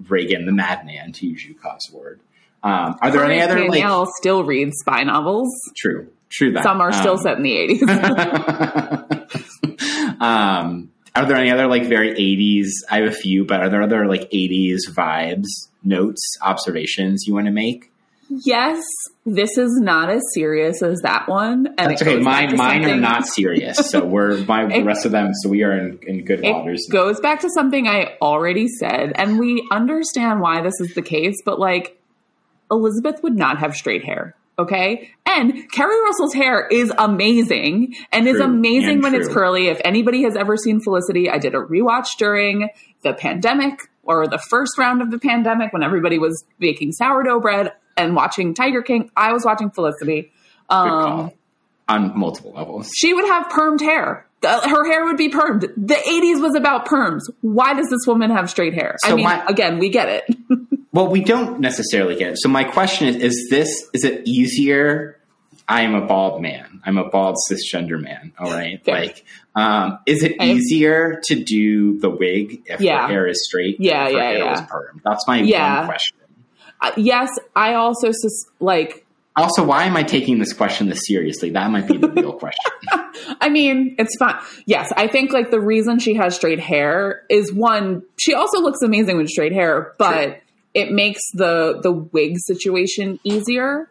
Reagan 0.08 0.46
the 0.46 0.52
madman 0.52 1.12
to 1.12 1.26
use 1.26 1.44
Zhukov's 1.44 1.92
word. 1.92 2.20
Um, 2.64 2.96
are 3.02 3.10
there 3.10 3.22
any 3.24 3.42
other 3.42 3.60
like 3.60 3.72
Danielle 3.72 4.06
still 4.18 4.42
reads 4.42 4.78
spy 4.78 5.02
novels. 5.02 5.50
true, 5.76 6.08
true 6.28 6.52
that 6.52 6.62
Some 6.62 6.80
are 6.80 6.92
still 6.92 7.14
Um, 7.14 7.18
set 7.18 7.36
in 7.36 7.42
the 7.42 7.56
eighties. 7.56 7.82
um, 10.20 10.90
are 11.14 11.26
there 11.26 11.36
any 11.36 11.50
other 11.50 11.66
like 11.66 11.86
very 11.86 12.14
80s? 12.14 12.68
I 12.90 12.98
have 13.00 13.08
a 13.08 13.12
few, 13.12 13.44
but 13.44 13.60
are 13.60 13.68
there 13.68 13.82
other 13.82 14.06
like 14.06 14.30
80s 14.32 14.80
vibes, 14.90 15.46
notes, 15.84 16.20
observations 16.42 17.24
you 17.26 17.34
want 17.34 17.46
to 17.46 17.52
make? 17.52 17.90
yes, 18.30 18.82
this 19.26 19.58
is 19.58 19.78
not 19.80 20.10
as 20.10 20.22
serious 20.32 20.82
as 20.82 20.98
that 21.02 21.28
one. 21.28 21.66
And 21.78 21.90
That's 21.90 22.02
okay. 22.02 22.18
Mine, 22.18 22.56
mine 22.56 22.84
are 22.86 22.96
not 22.96 23.26
serious, 23.26 23.76
so 23.90 24.04
we're 24.04 24.38
my 24.44 24.64
the 24.66 24.82
rest 24.84 25.04
of 25.04 25.12
them. 25.12 25.32
So 25.34 25.50
we 25.50 25.62
are 25.62 25.76
in, 25.76 25.98
in 26.06 26.24
good 26.24 26.40
waters. 26.42 26.86
It 26.88 26.92
goes 26.92 27.20
back 27.20 27.40
to 27.40 27.50
something 27.50 27.86
I 27.86 28.16
already 28.20 28.66
said, 28.66 29.12
and 29.16 29.38
we 29.38 29.66
understand 29.70 30.40
why 30.40 30.62
this 30.62 30.72
is 30.80 30.94
the 30.94 31.02
case, 31.02 31.36
but 31.44 31.60
like 31.60 32.00
Elizabeth 32.70 33.22
would 33.22 33.36
not 33.36 33.58
have 33.58 33.76
straight 33.76 34.04
hair. 34.04 34.34
Okay. 34.58 35.10
And 35.26 35.70
Keri 35.72 36.00
Russell's 36.02 36.34
hair 36.34 36.66
is 36.68 36.92
amazing 36.96 37.94
and 38.12 38.28
is 38.28 38.38
amazing 38.38 38.94
and 38.94 39.02
when 39.02 39.14
it's 39.14 39.28
curly. 39.28 39.66
If 39.66 39.80
anybody 39.84 40.22
has 40.22 40.36
ever 40.36 40.56
seen 40.56 40.80
Felicity, 40.80 41.28
I 41.28 41.38
did 41.38 41.54
a 41.54 41.58
rewatch 41.58 42.16
during 42.18 42.68
the 43.02 43.14
pandemic 43.14 43.80
or 44.04 44.28
the 44.28 44.38
first 44.38 44.78
round 44.78 45.02
of 45.02 45.10
the 45.10 45.18
pandemic 45.18 45.72
when 45.72 45.82
everybody 45.82 46.18
was 46.18 46.44
baking 46.58 46.92
sourdough 46.92 47.40
bread 47.40 47.72
and 47.96 48.14
watching 48.14 48.54
Tiger 48.54 48.82
King. 48.82 49.10
I 49.16 49.32
was 49.32 49.44
watching 49.44 49.70
Felicity. 49.70 50.30
Um, 50.68 51.32
on 51.88 52.18
multiple 52.18 52.52
levels. 52.52 52.90
she 52.96 53.12
would 53.12 53.26
have 53.26 53.48
permed 53.48 53.80
hair. 53.80 54.26
The- 54.44 54.68
Her 54.68 54.84
hair 54.90 55.04
would 55.04 55.16
be 55.16 55.28
permed. 55.30 55.60
The 55.76 55.94
80s 55.94 56.40
was 56.40 56.54
about 56.54 56.86
perms. 56.86 57.22
Why 57.40 57.74
does 57.74 57.88
this 57.88 58.06
woman 58.06 58.30
have 58.30 58.48
straight 58.50 58.74
hair? 58.74 58.96
I 59.04 59.08
So 59.08 59.16
mean, 59.16 59.24
my- 59.24 59.44
again, 59.46 59.78
we 59.78 59.88
get 59.88 60.08
it. 60.08 60.36
Well, 60.92 61.08
we 61.08 61.24
don't 61.24 61.58
necessarily 61.58 62.14
get 62.14 62.34
it. 62.34 62.38
So 62.40 62.48
my 62.48 62.62
question 62.62 63.08
is: 63.08 63.16
Is 63.16 63.48
this 63.50 63.90
is 63.94 64.04
it 64.04 64.22
easier? 64.28 65.18
I 65.66 65.82
am 65.82 65.96
a 65.96 66.06
bald 66.06 66.40
man. 66.40 66.80
I'm 66.86 66.98
a 66.98 67.08
bald 67.10 67.34
cisgender 67.50 68.00
man. 68.00 68.32
All 68.38 68.52
right, 68.52 68.80
Fair. 68.84 68.94
like, 68.94 69.24
um, 69.56 69.98
is 70.06 70.22
it 70.22 70.34
Okay. 70.34 70.52
easier 70.52 71.20
to 71.24 71.34
do 71.42 71.98
the 71.98 72.10
wig 72.10 72.62
if 72.66 72.80
Yeah. 72.80 73.02
her 73.02 73.08
hair 73.08 73.26
is 73.26 73.44
straight? 73.44 73.80
Yeah, 73.80 74.06
yeah, 74.08 74.30
yeah. 74.38 74.50
was 74.52 74.60
permed? 74.60 75.00
That's 75.04 75.26
my 75.26 75.38
Yeah. 75.40 75.78
one 75.78 75.86
question. 75.88 76.16
Uh, 76.80 76.92
yes, 76.96 77.30
I 77.56 77.74
also 77.74 78.12
sus- 78.12 78.46
like. 78.60 79.03
Also, 79.36 79.64
why 79.64 79.84
am 79.84 79.96
I 79.96 80.04
taking 80.04 80.38
this 80.38 80.52
question 80.52 80.88
this 80.88 81.00
seriously? 81.06 81.50
That 81.50 81.70
might 81.70 81.88
be 81.88 81.96
the 81.96 82.08
real 82.08 82.32
question. 82.38 82.70
I 83.40 83.48
mean, 83.48 83.96
it's 83.98 84.16
fun. 84.16 84.36
Yes, 84.64 84.92
I 84.96 85.08
think 85.08 85.32
like 85.32 85.50
the 85.50 85.60
reason 85.60 85.98
she 85.98 86.14
has 86.14 86.36
straight 86.36 86.60
hair 86.60 87.24
is 87.28 87.52
one. 87.52 88.02
She 88.18 88.34
also 88.34 88.60
looks 88.60 88.80
amazing 88.82 89.16
with 89.16 89.28
straight 89.28 89.52
hair, 89.52 89.92
but 89.98 90.40
it 90.72 90.92
makes 90.92 91.20
the 91.32 91.80
the 91.82 91.90
wig 91.90 92.36
situation 92.38 93.18
easier, 93.24 93.90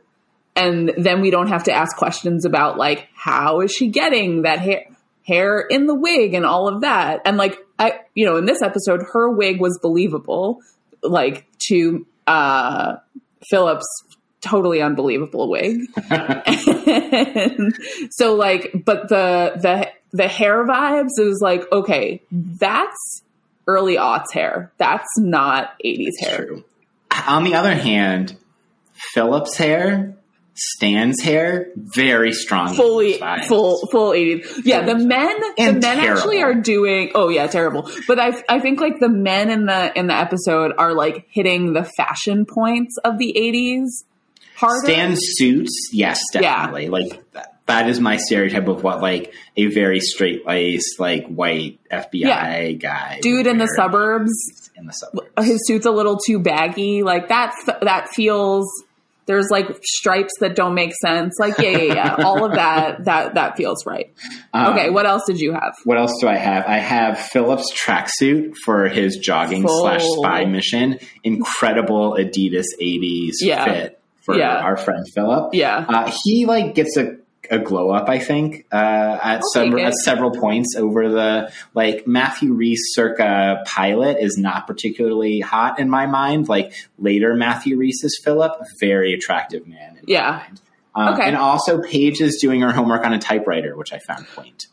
and 0.56 0.94
then 0.98 1.22
we 1.22 1.30
don't 1.30 1.48
have 1.48 1.66
to 1.66 1.74
ask 1.74 1.98
questions 1.98 2.46
about 2.46 2.78
like 2.78 3.10
how 3.14 3.60
is 3.62 3.72
she 3.72 3.88
getting 3.88 4.44
that 4.44 4.60
hair 4.60 4.86
hair 5.26 5.60
in 5.60 5.88
the 5.88 5.96
wig 5.96 6.34
and 6.34 6.46
all 6.46 6.68
of 6.68 6.82
that. 6.82 7.22
And 7.26 7.38
like 7.38 7.58
I, 7.80 8.00
you 8.14 8.26
know, 8.26 8.38
in 8.38 8.46
this 8.46 8.62
episode, 8.62 9.02
her 9.12 9.30
wig 9.30 9.60
was 9.60 9.78
believable, 9.82 10.60
like 11.02 11.48
to 11.68 12.06
uh 12.28 12.96
Philip's 13.50 13.86
totally 14.44 14.82
unbelievable 14.82 15.50
wig. 15.50 15.82
So 18.12 18.36
like 18.36 18.72
but 18.86 19.10
the 19.10 19.54
the 19.62 19.89
the 20.12 20.28
hair 20.28 20.66
vibes 20.66 21.18
is 21.18 21.39
like 21.41 21.64
okay 21.72 22.22
that's 22.32 23.24
early 23.68 23.96
aughts 23.96 24.32
hair 24.34 24.72
that's 24.78 25.08
not 25.18 25.74
80s 25.84 26.12
hair 26.20 26.46
True. 26.48 26.64
On 27.28 27.44
the 27.44 27.56
other 27.56 27.74
hand, 27.76 28.36
Philip's 29.14 29.56
hair, 29.56 30.16
Stan's 30.56 31.22
hair, 31.22 31.68
very 31.76 32.34
strong. 32.34 32.74
fully 32.76 33.20
full 33.48 33.88
full 33.91 34.12
80s 34.12 34.62
yeah 34.66 34.82
the 34.86 34.96
men 34.96 35.36
And 35.58 35.78
the 35.78 35.80
men 35.82 36.00
actually 36.00 36.41
are 36.44 36.54
doing 36.56 37.12
oh 37.16 37.30
yeah 37.30 37.48
terrible 37.48 37.89
but 38.08 38.20
i 38.20 38.44
i 38.50 38.60
think 38.60 38.80
like 38.82 39.00
the 39.00 39.10
men 39.10 39.50
in 39.50 39.66
the 39.66 39.98
in 39.98 40.08
the 40.08 40.16
episode 40.16 40.74
are 40.78 40.94
like 40.94 41.26
hitting 41.30 41.74
the 41.74 41.84
fashion 41.98 42.46
points 42.46 42.98
of 43.04 43.18
the 43.18 43.34
80s 43.38 44.04
harder 44.64 44.86
Stan 44.86 45.16
suits, 45.18 45.89
yes, 45.93 46.22
Yeah. 46.34 46.41
definitely. 46.41 46.89
Like 46.89 47.32
that, 47.34 47.55
that 47.68 47.89
is 47.89 47.99
my 47.99 48.18
stereotype 48.18 48.68
of 48.68 48.84
what 48.84 49.01
like 49.01 49.34
a 49.57 49.68
very 49.68 49.99
straight 49.99 50.45
laced, 50.45 50.99
like 50.99 51.28
white 51.28 51.80
FBI 51.91 52.20
Yeah. 52.28 52.72
guy, 52.72 53.20
dude 53.22 53.47
in 53.47 53.57
the 53.57 53.68
suburbs 53.68 54.32
In 54.76 54.86
the 54.88 54.93
suburbs, 54.93 55.30
his 55.47 55.61
suit's 55.68 55.86
a 55.86 55.91
little 55.91 56.18
too 56.18 56.39
baggy. 56.39 57.03
Like 57.03 57.28
that, 57.30 57.53
that 57.82 58.09
feels. 58.09 58.66
There's 59.26 59.47
like 59.49 59.68
stripes 59.84 60.34
that 60.41 60.53
don't 60.53 60.74
make 60.74 60.91
sense. 61.01 61.36
Like 61.39 61.57
yeah, 61.57 61.70
yeah, 61.78 61.93
yeah. 61.93 62.16
All 62.26 62.43
of 62.43 62.55
that, 62.55 63.05
that 63.05 63.36
that 63.36 63.55
feels 63.55 63.86
right. 63.86 64.11
Um, 64.53 64.74
Okay, 64.74 64.89
what 64.89 65.05
else 65.05 65.22
did 65.26 65.39
you 65.39 65.53
have? 65.53 65.76
What 65.86 65.97
else 65.97 66.11
do 66.20 66.28
I 66.28 66.36
have? 66.36 66.66
I 66.66 66.80
have 66.80 67.18
Philip's 67.18 67.72
tracksuit 67.74 68.55
for 68.66 68.89
his 68.89 69.16
jogging 69.16 69.64
Full. 69.66 69.80
slash 69.80 70.03
spy 70.03 70.43
mission. 70.43 70.99
Incredible 71.24 72.18
Adidas 72.20 72.66
'80s 72.82 73.36
Yeah. 73.39 73.64
fit 73.64 73.99
for 74.26 74.36
Yeah. 74.38 74.56
our 74.58 74.78
friend 74.78 75.06
Philip. 75.14 75.54
Yeah, 75.54 75.86
Uh, 75.88 76.12
he 76.24 76.46
like 76.46 76.76
gets 76.76 76.98
a, 76.98 77.18
a 77.52 77.60
glow 77.60 77.92
up, 77.92 78.08
I 78.10 78.20
think, 78.20 78.66
uh, 78.72 78.76
at, 78.76 79.42
I'll 79.56 79.80
at 79.80 79.94
several 79.96 80.32
points 80.32 80.76
over 80.78 81.10
the 81.10 81.52
like 81.74 82.08
Matthew 82.08 82.54
Rhys 82.54 82.80
circa 82.94 83.64
pilot 83.66 84.18
is 84.20 84.38
not 84.38 84.66
particularly 84.66 85.40
hot 85.42 85.78
in 85.80 85.90
my 85.90 86.06
mind. 86.08 86.48
Like 86.48 86.74
later 86.98 87.36
Matthew 87.36 87.78
Rhys's 87.78 88.20
Philip, 88.24 88.54
very 88.80 89.14
attractive 89.14 89.68
man. 89.68 89.98
In 89.98 90.04
Yeah. 90.08 90.32
My 90.32 90.38
mind. 90.38 90.62
Um, 90.96 91.14
Okay. 91.16 91.28
And 91.28 91.36
also 91.36 91.82
Paige 91.82 92.22
is 92.22 92.38
doing 92.42 92.62
her 92.62 92.72
homework 92.72 93.04
on 93.06 93.14
a 93.14 93.20
typewriter, 93.20 93.76
which 93.76 93.92
I 93.92 94.00
found 94.00 94.26
quaint. 94.36 94.68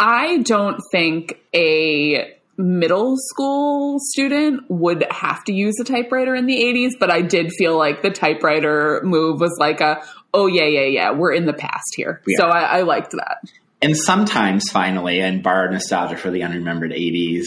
I 0.00 0.38
don't 0.38 0.80
think 0.90 1.38
a 1.54 2.34
middle 2.56 3.16
school 3.16 3.98
student 3.98 4.62
would 4.68 5.06
have 5.10 5.42
to 5.44 5.52
use 5.52 5.74
a 5.80 5.84
typewriter 5.84 6.34
in 6.34 6.46
the 6.46 6.56
80s, 6.56 6.92
but 6.98 7.10
I 7.10 7.22
did 7.22 7.50
feel 7.56 7.76
like 7.76 8.02
the 8.02 8.10
typewriter 8.10 9.00
move 9.04 9.40
was 9.40 9.56
like 9.58 9.80
a, 9.80 10.02
oh 10.34 10.46
yeah, 10.46 10.66
yeah, 10.66 10.84
yeah, 10.84 11.10
we're 11.12 11.32
in 11.32 11.46
the 11.46 11.52
past 11.52 11.94
here. 11.96 12.22
Yeah. 12.26 12.38
So 12.38 12.46
I, 12.46 12.78
I 12.78 12.82
liked 12.82 13.12
that. 13.12 13.38
And 13.80 13.96
sometimes, 13.96 14.70
finally, 14.70 15.20
and 15.20 15.42
borrowed 15.42 15.72
nostalgia 15.72 16.16
for 16.16 16.30
the 16.30 16.42
unremembered 16.42 16.92
80s, 16.92 17.46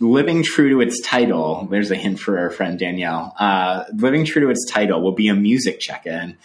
living 0.00 0.42
true 0.42 0.70
to 0.70 0.80
its 0.80 1.00
title, 1.00 1.68
there's 1.70 1.90
a 1.90 1.96
hint 1.96 2.18
for 2.18 2.38
our 2.38 2.50
friend 2.50 2.78
Danielle, 2.78 3.34
uh, 3.38 3.84
living 3.94 4.24
true 4.24 4.42
to 4.42 4.50
its 4.50 4.66
title 4.70 5.02
will 5.02 5.14
be 5.14 5.28
a 5.28 5.34
music 5.34 5.78
check 5.78 6.06
in. 6.06 6.36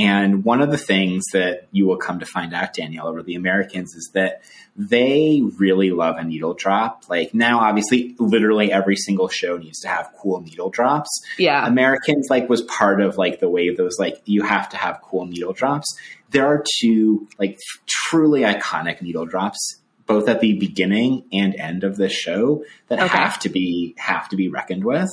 And 0.00 0.44
one 0.44 0.62
of 0.62 0.70
the 0.70 0.78
things 0.78 1.24
that 1.32 1.66
you 1.72 1.86
will 1.86 1.96
come 1.96 2.20
to 2.20 2.26
find 2.26 2.54
out, 2.54 2.72
Danielle, 2.74 3.08
over 3.08 3.22
the 3.22 3.34
Americans 3.34 3.94
is 3.94 4.10
that 4.14 4.42
they 4.76 5.42
really 5.58 5.90
love 5.90 6.16
a 6.16 6.24
needle 6.24 6.54
drop. 6.54 7.04
Like 7.10 7.34
now, 7.34 7.60
obviously, 7.60 8.14
literally 8.18 8.72
every 8.72 8.96
single 8.96 9.28
show 9.28 9.56
needs 9.58 9.80
to 9.80 9.88
have 9.88 10.10
cool 10.20 10.40
needle 10.40 10.70
drops. 10.70 11.10
Yeah. 11.38 11.66
Americans 11.66 12.28
like 12.30 12.48
was 12.48 12.62
part 12.62 13.00
of 13.00 13.18
like 13.18 13.40
the 13.40 13.48
wave 13.48 13.76
that 13.76 13.82
was 13.82 13.98
like 13.98 14.20
you 14.24 14.42
have 14.42 14.68
to 14.70 14.76
have 14.76 15.00
cool 15.02 15.26
needle 15.26 15.52
drops. 15.52 15.86
There 16.30 16.46
are 16.46 16.64
two 16.80 17.28
like 17.38 17.58
truly 17.86 18.42
iconic 18.42 19.02
needle 19.02 19.26
drops 19.26 19.76
both 20.06 20.28
at 20.28 20.40
the 20.40 20.54
beginning 20.58 21.24
and 21.32 21.54
end 21.56 21.84
of 21.84 21.96
the 21.96 22.08
show 22.08 22.64
that 22.88 22.98
Okay. 22.98 23.08
have 23.08 23.38
to 23.40 23.48
be 23.48 23.94
have 23.98 24.28
to 24.30 24.36
be 24.36 24.48
reckoned 24.48 24.84
with. 24.84 25.08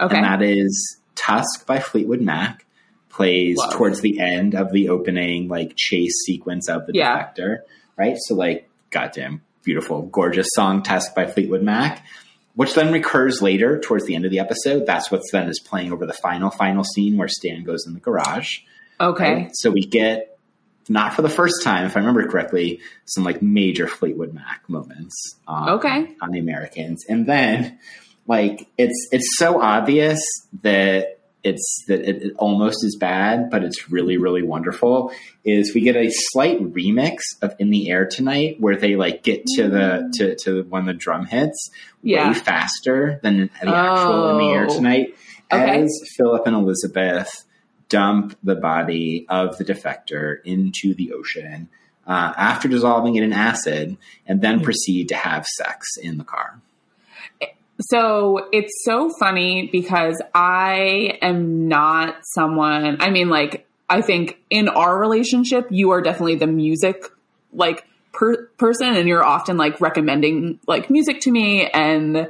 Okay. 0.00 0.16
And 0.16 0.24
that 0.24 0.42
is 0.42 0.98
Tusk 1.14 1.66
by 1.66 1.78
Fleetwood 1.78 2.20
Mac 2.22 2.66
plays 3.12 3.56
Love. 3.58 3.74
towards 3.74 4.00
the 4.00 4.18
end 4.18 4.54
of 4.54 4.72
the 4.72 4.88
opening 4.88 5.46
like 5.48 5.74
chase 5.76 6.24
sequence 6.26 6.68
of 6.68 6.86
the 6.86 6.92
Yeah. 6.94 7.16
defector, 7.28 7.58
right? 7.96 8.16
So 8.18 8.34
like 8.34 8.68
goddamn 8.90 9.42
beautiful 9.62 10.02
gorgeous 10.02 10.48
song 10.54 10.82
Tusk 10.82 11.14
by 11.14 11.26
Fleetwood 11.26 11.62
Mac 11.62 12.04
which 12.54 12.74
then 12.74 12.92
recurs 12.92 13.40
later 13.40 13.80
towards 13.80 14.04
the 14.04 14.14
end 14.14 14.26
of 14.26 14.30
the 14.30 14.38
episode. 14.38 14.84
That's 14.84 15.10
what's 15.10 15.30
then 15.32 15.48
is 15.48 15.58
playing 15.58 15.90
over 15.90 16.04
the 16.04 16.12
final 16.12 16.50
final 16.50 16.84
scene 16.84 17.16
where 17.16 17.26
Stan 17.28 17.64
goes 17.64 17.86
in 17.86 17.94
the 17.94 18.00
garage. 18.00 18.58
okay. 19.00 19.32
right? 19.32 19.50
So 19.54 19.70
we 19.70 19.80
get 19.80 20.38
not 20.90 21.14
for 21.14 21.22
the 21.22 21.30
first 21.30 21.62
time, 21.64 21.86
if 21.86 21.96
I 21.96 22.00
remember 22.00 22.28
correctly, 22.28 22.80
some 23.06 23.24
like 23.24 23.40
major 23.40 23.86
Fleetwood 23.88 24.34
Mac 24.34 24.68
moments. 24.68 25.36
Um, 25.48 25.68
Okay. 25.76 26.08
on 26.20 26.30
the 26.32 26.40
Americans, 26.40 27.06
and 27.08 27.24
then 27.24 27.78
like 28.26 28.66
it's 28.76 29.08
it's 29.12 29.38
so 29.38 29.62
obvious 29.62 30.20
that 30.62 31.20
it's 31.44 31.84
that 31.88 32.00
it, 32.08 32.22
it 32.22 32.32
almost 32.38 32.84
is 32.84 32.96
bad, 33.00 33.50
but 33.50 33.64
it's 33.64 33.90
really 33.90 34.16
really 34.16 34.42
wonderful. 34.42 35.12
Is 35.44 35.74
we 35.74 35.80
get 35.80 35.96
a 35.96 36.08
slight 36.10 36.60
remix 36.62 37.18
of 37.42 37.54
"In 37.58 37.70
the 37.70 37.90
Air 37.90 38.06
Tonight" 38.06 38.56
where 38.60 38.76
they 38.76 38.96
like 38.96 39.22
get 39.22 39.44
to 39.56 39.68
the 39.68 40.10
to 40.14 40.36
to 40.44 40.62
when 40.68 40.86
the 40.86 40.92
drum 40.94 41.26
hits 41.26 41.70
Yeah. 42.02 42.28
way 42.28 42.34
faster 42.34 43.18
than 43.22 43.50
the 43.62 43.68
actual 43.68 44.30
"In 44.30 44.38
the 44.38 44.52
Air 44.52 44.66
Oh. 44.70 44.74
Tonight" 44.74 45.14
Okay. 45.52 45.82
as 45.82 46.00
Philip 46.16 46.46
and 46.46 46.56
Elizabeth 46.56 47.44
dump 47.88 48.38
the 48.42 48.54
body 48.54 49.26
of 49.28 49.58
the 49.58 49.64
defector 49.64 50.36
into 50.44 50.94
the 50.94 51.12
ocean 51.12 51.68
uh, 52.06 52.32
after 52.38 52.66
dissolving 52.68 53.16
it 53.16 53.22
in 53.22 53.32
acid, 53.34 53.96
and 54.26 54.40
then 54.40 54.60
proceed 54.60 55.08
to 55.08 55.14
have 55.14 55.44
sex 55.46 55.86
in 56.00 56.16
the 56.18 56.24
car. 56.24 56.58
So 57.80 58.48
it's 58.52 58.84
so 58.84 59.10
funny 59.18 59.68
because 59.72 60.20
I 60.34 61.18
am 61.22 61.68
not 61.68 62.16
someone, 62.22 62.98
I 63.00 63.10
mean, 63.10 63.28
like, 63.28 63.66
I 63.88 64.00
think 64.02 64.38
in 64.50 64.68
our 64.68 64.98
relationship, 64.98 65.66
you 65.70 65.90
are 65.90 66.00
definitely 66.00 66.36
the 66.36 66.46
music, 66.46 67.04
like, 67.52 67.86
per- 68.12 68.46
person, 68.58 68.94
and 68.94 69.08
you're 69.08 69.24
often 69.24 69.56
like 69.56 69.80
recommending 69.80 70.60
like 70.66 70.90
music 70.90 71.20
to 71.22 71.30
me, 71.30 71.66
and, 71.66 72.28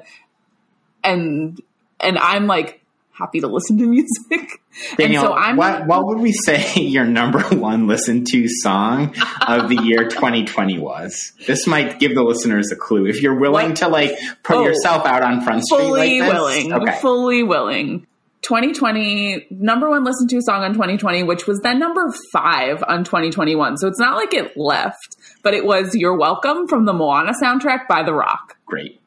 and, 1.05 1.61
and 2.01 2.18
I'm 2.18 2.47
like 2.47 2.82
happy 3.12 3.40
to 3.40 3.46
listen 3.46 3.78
to 3.78 3.86
music. 3.88 4.60
Danielle, 4.96 5.22
and 5.24 5.28
so 5.28 5.34
I'm 5.34 5.56
what, 5.56 5.86
what 5.86 6.06
would 6.06 6.18
we 6.18 6.32
say 6.32 6.80
your 6.80 7.04
number 7.04 7.40
one 7.42 7.86
listened 7.86 8.26
to 8.28 8.46
song 8.48 9.14
of 9.46 9.68
the 9.68 9.76
year 9.82 10.08
2020 10.08 10.78
was? 10.78 11.32
This 11.46 11.66
might 11.66 11.98
give 11.98 12.14
the 12.14 12.22
listeners 12.22 12.70
a 12.72 12.76
clue. 12.76 13.06
If 13.06 13.22
you're 13.22 13.38
willing 13.38 13.74
to 13.74 13.88
like 13.88 14.12
put 14.42 14.56
Oh. 14.56 14.64
yourself 14.64 15.04
out 15.06 15.22
on 15.22 15.42
Front 15.42 15.64
Street 15.64 15.78
fully 15.78 16.20
like 16.20 16.30
this, 16.30 16.32
willing, 16.32 16.72
okay. 16.72 16.98
fully 17.00 17.42
willing. 17.42 18.06
2020 18.42 19.46
number 19.50 19.88
one 19.88 20.02
listened 20.02 20.28
to 20.30 20.40
song 20.42 20.64
on 20.64 20.72
2020, 20.72 21.22
which 21.22 21.46
was 21.46 21.60
then 21.60 21.78
number 21.78 22.12
five 22.32 22.82
on 22.88 23.04
2021. 23.04 23.76
So 23.76 23.86
it's 23.86 24.00
not 24.00 24.16
like 24.16 24.34
it 24.34 24.56
left, 24.56 25.16
but 25.44 25.54
it 25.54 25.64
was 25.64 25.94
"You're 25.94 26.16
Welcome" 26.16 26.66
from 26.66 26.84
the 26.84 26.92
Moana 26.92 27.34
soundtrack 27.40 27.86
by 27.88 28.02
The 28.02 28.12
Rock. 28.12 28.56
Great. 28.66 29.00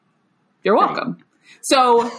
You're 0.64 0.76
welcome. 0.76 1.18
So 1.60 2.10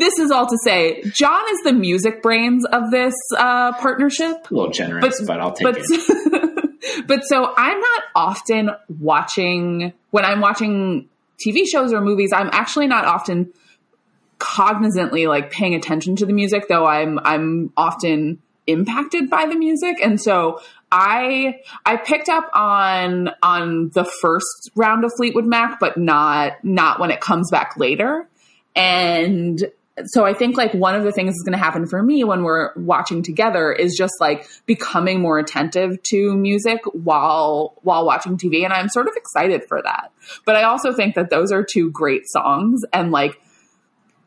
this 0.00 0.18
is 0.18 0.30
all 0.30 0.46
to 0.46 0.56
say, 0.64 1.02
John 1.12 1.42
is 1.52 1.60
the 1.64 1.72
music 1.72 2.22
brains 2.22 2.64
of 2.66 2.90
this 2.90 3.14
uh, 3.36 3.72
partnership. 3.74 4.50
A 4.50 4.54
little 4.54 4.70
generous, 4.70 5.22
but, 5.24 5.40
I'll 5.40 5.52
take 5.52 5.64
but, 5.64 5.76
it. 5.78 7.06
but 7.06 7.24
so 7.24 7.52
I'm 7.56 7.78
not 7.78 8.02
often 8.14 8.70
watching 8.88 9.92
when 10.10 10.24
I'm 10.24 10.40
watching 10.40 11.08
TV 11.44 11.66
shows 11.70 11.92
or 11.92 12.00
movies. 12.00 12.32
I'm 12.34 12.50
actually 12.52 12.86
not 12.86 13.04
often 13.04 13.52
cognizantly 14.38 15.28
like 15.28 15.50
paying 15.50 15.74
attention 15.74 16.16
to 16.16 16.26
the 16.26 16.32
music, 16.32 16.68
though 16.68 16.86
I'm 16.86 17.18
I'm 17.20 17.72
often 17.76 18.40
impacted 18.66 19.30
by 19.30 19.46
the 19.46 19.56
music, 19.56 19.98
and 20.02 20.20
so 20.20 20.60
I 20.90 21.60
I 21.84 21.96
picked 21.96 22.28
up 22.28 22.50
on 22.54 23.30
on 23.42 23.90
the 23.90 24.04
first 24.04 24.70
round 24.74 25.04
of 25.04 25.12
Fleetwood 25.16 25.46
Mac, 25.46 25.78
but 25.78 25.96
not 25.96 26.64
not 26.64 26.98
when 26.98 27.10
it 27.10 27.20
comes 27.20 27.50
back 27.50 27.76
later, 27.76 28.28
and 28.74 29.70
so 30.06 30.24
I 30.24 30.34
think 30.34 30.56
like 30.56 30.72
one 30.74 30.94
of 30.94 31.04
the 31.04 31.12
things 31.12 31.34
that's 31.34 31.42
going 31.42 31.58
to 31.58 31.64
happen 31.64 31.86
for 31.86 32.02
me 32.02 32.24
when 32.24 32.42
we're 32.42 32.72
watching 32.76 33.22
together 33.22 33.72
is 33.72 33.94
just 33.96 34.14
like 34.20 34.46
becoming 34.66 35.20
more 35.20 35.38
attentive 35.38 36.02
to 36.04 36.36
music 36.36 36.80
while 36.92 37.74
while 37.82 38.04
watching 38.04 38.36
TV 38.36 38.64
and 38.64 38.72
I'm 38.72 38.88
sort 38.88 39.08
of 39.08 39.14
excited 39.16 39.62
for 39.68 39.82
that. 39.82 40.12
But 40.44 40.56
I 40.56 40.64
also 40.64 40.92
think 40.92 41.14
that 41.14 41.30
those 41.30 41.52
are 41.52 41.64
two 41.64 41.90
great 41.90 42.22
songs 42.26 42.82
and 42.92 43.10
like 43.10 43.40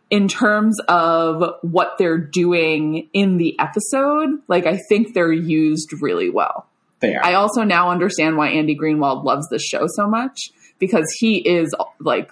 in 0.09 0.27
terms 0.27 0.79
of 0.87 1.55
what 1.63 1.97
they're 1.97 2.19
doing 2.19 3.09
in 3.13 3.37
the 3.37 3.57
episode, 3.59 4.29
like 4.47 4.67
I 4.67 4.79
think 4.87 5.15
they're 5.15 5.31
used 5.31 5.91
really 6.01 6.29
well. 6.29 6.67
They 6.99 7.15
are. 7.15 7.25
I 7.25 7.33
also 7.33 7.63
now 7.63 7.89
understand 7.89 8.37
why 8.37 8.49
Andy 8.49 8.77
Greenwald 8.77 9.23
loves 9.23 9.47
this 9.49 9.63
show 9.63 9.87
so 9.87 10.07
much 10.07 10.51
because 10.77 11.05
he 11.19 11.37
is 11.37 11.73
like 11.99 12.31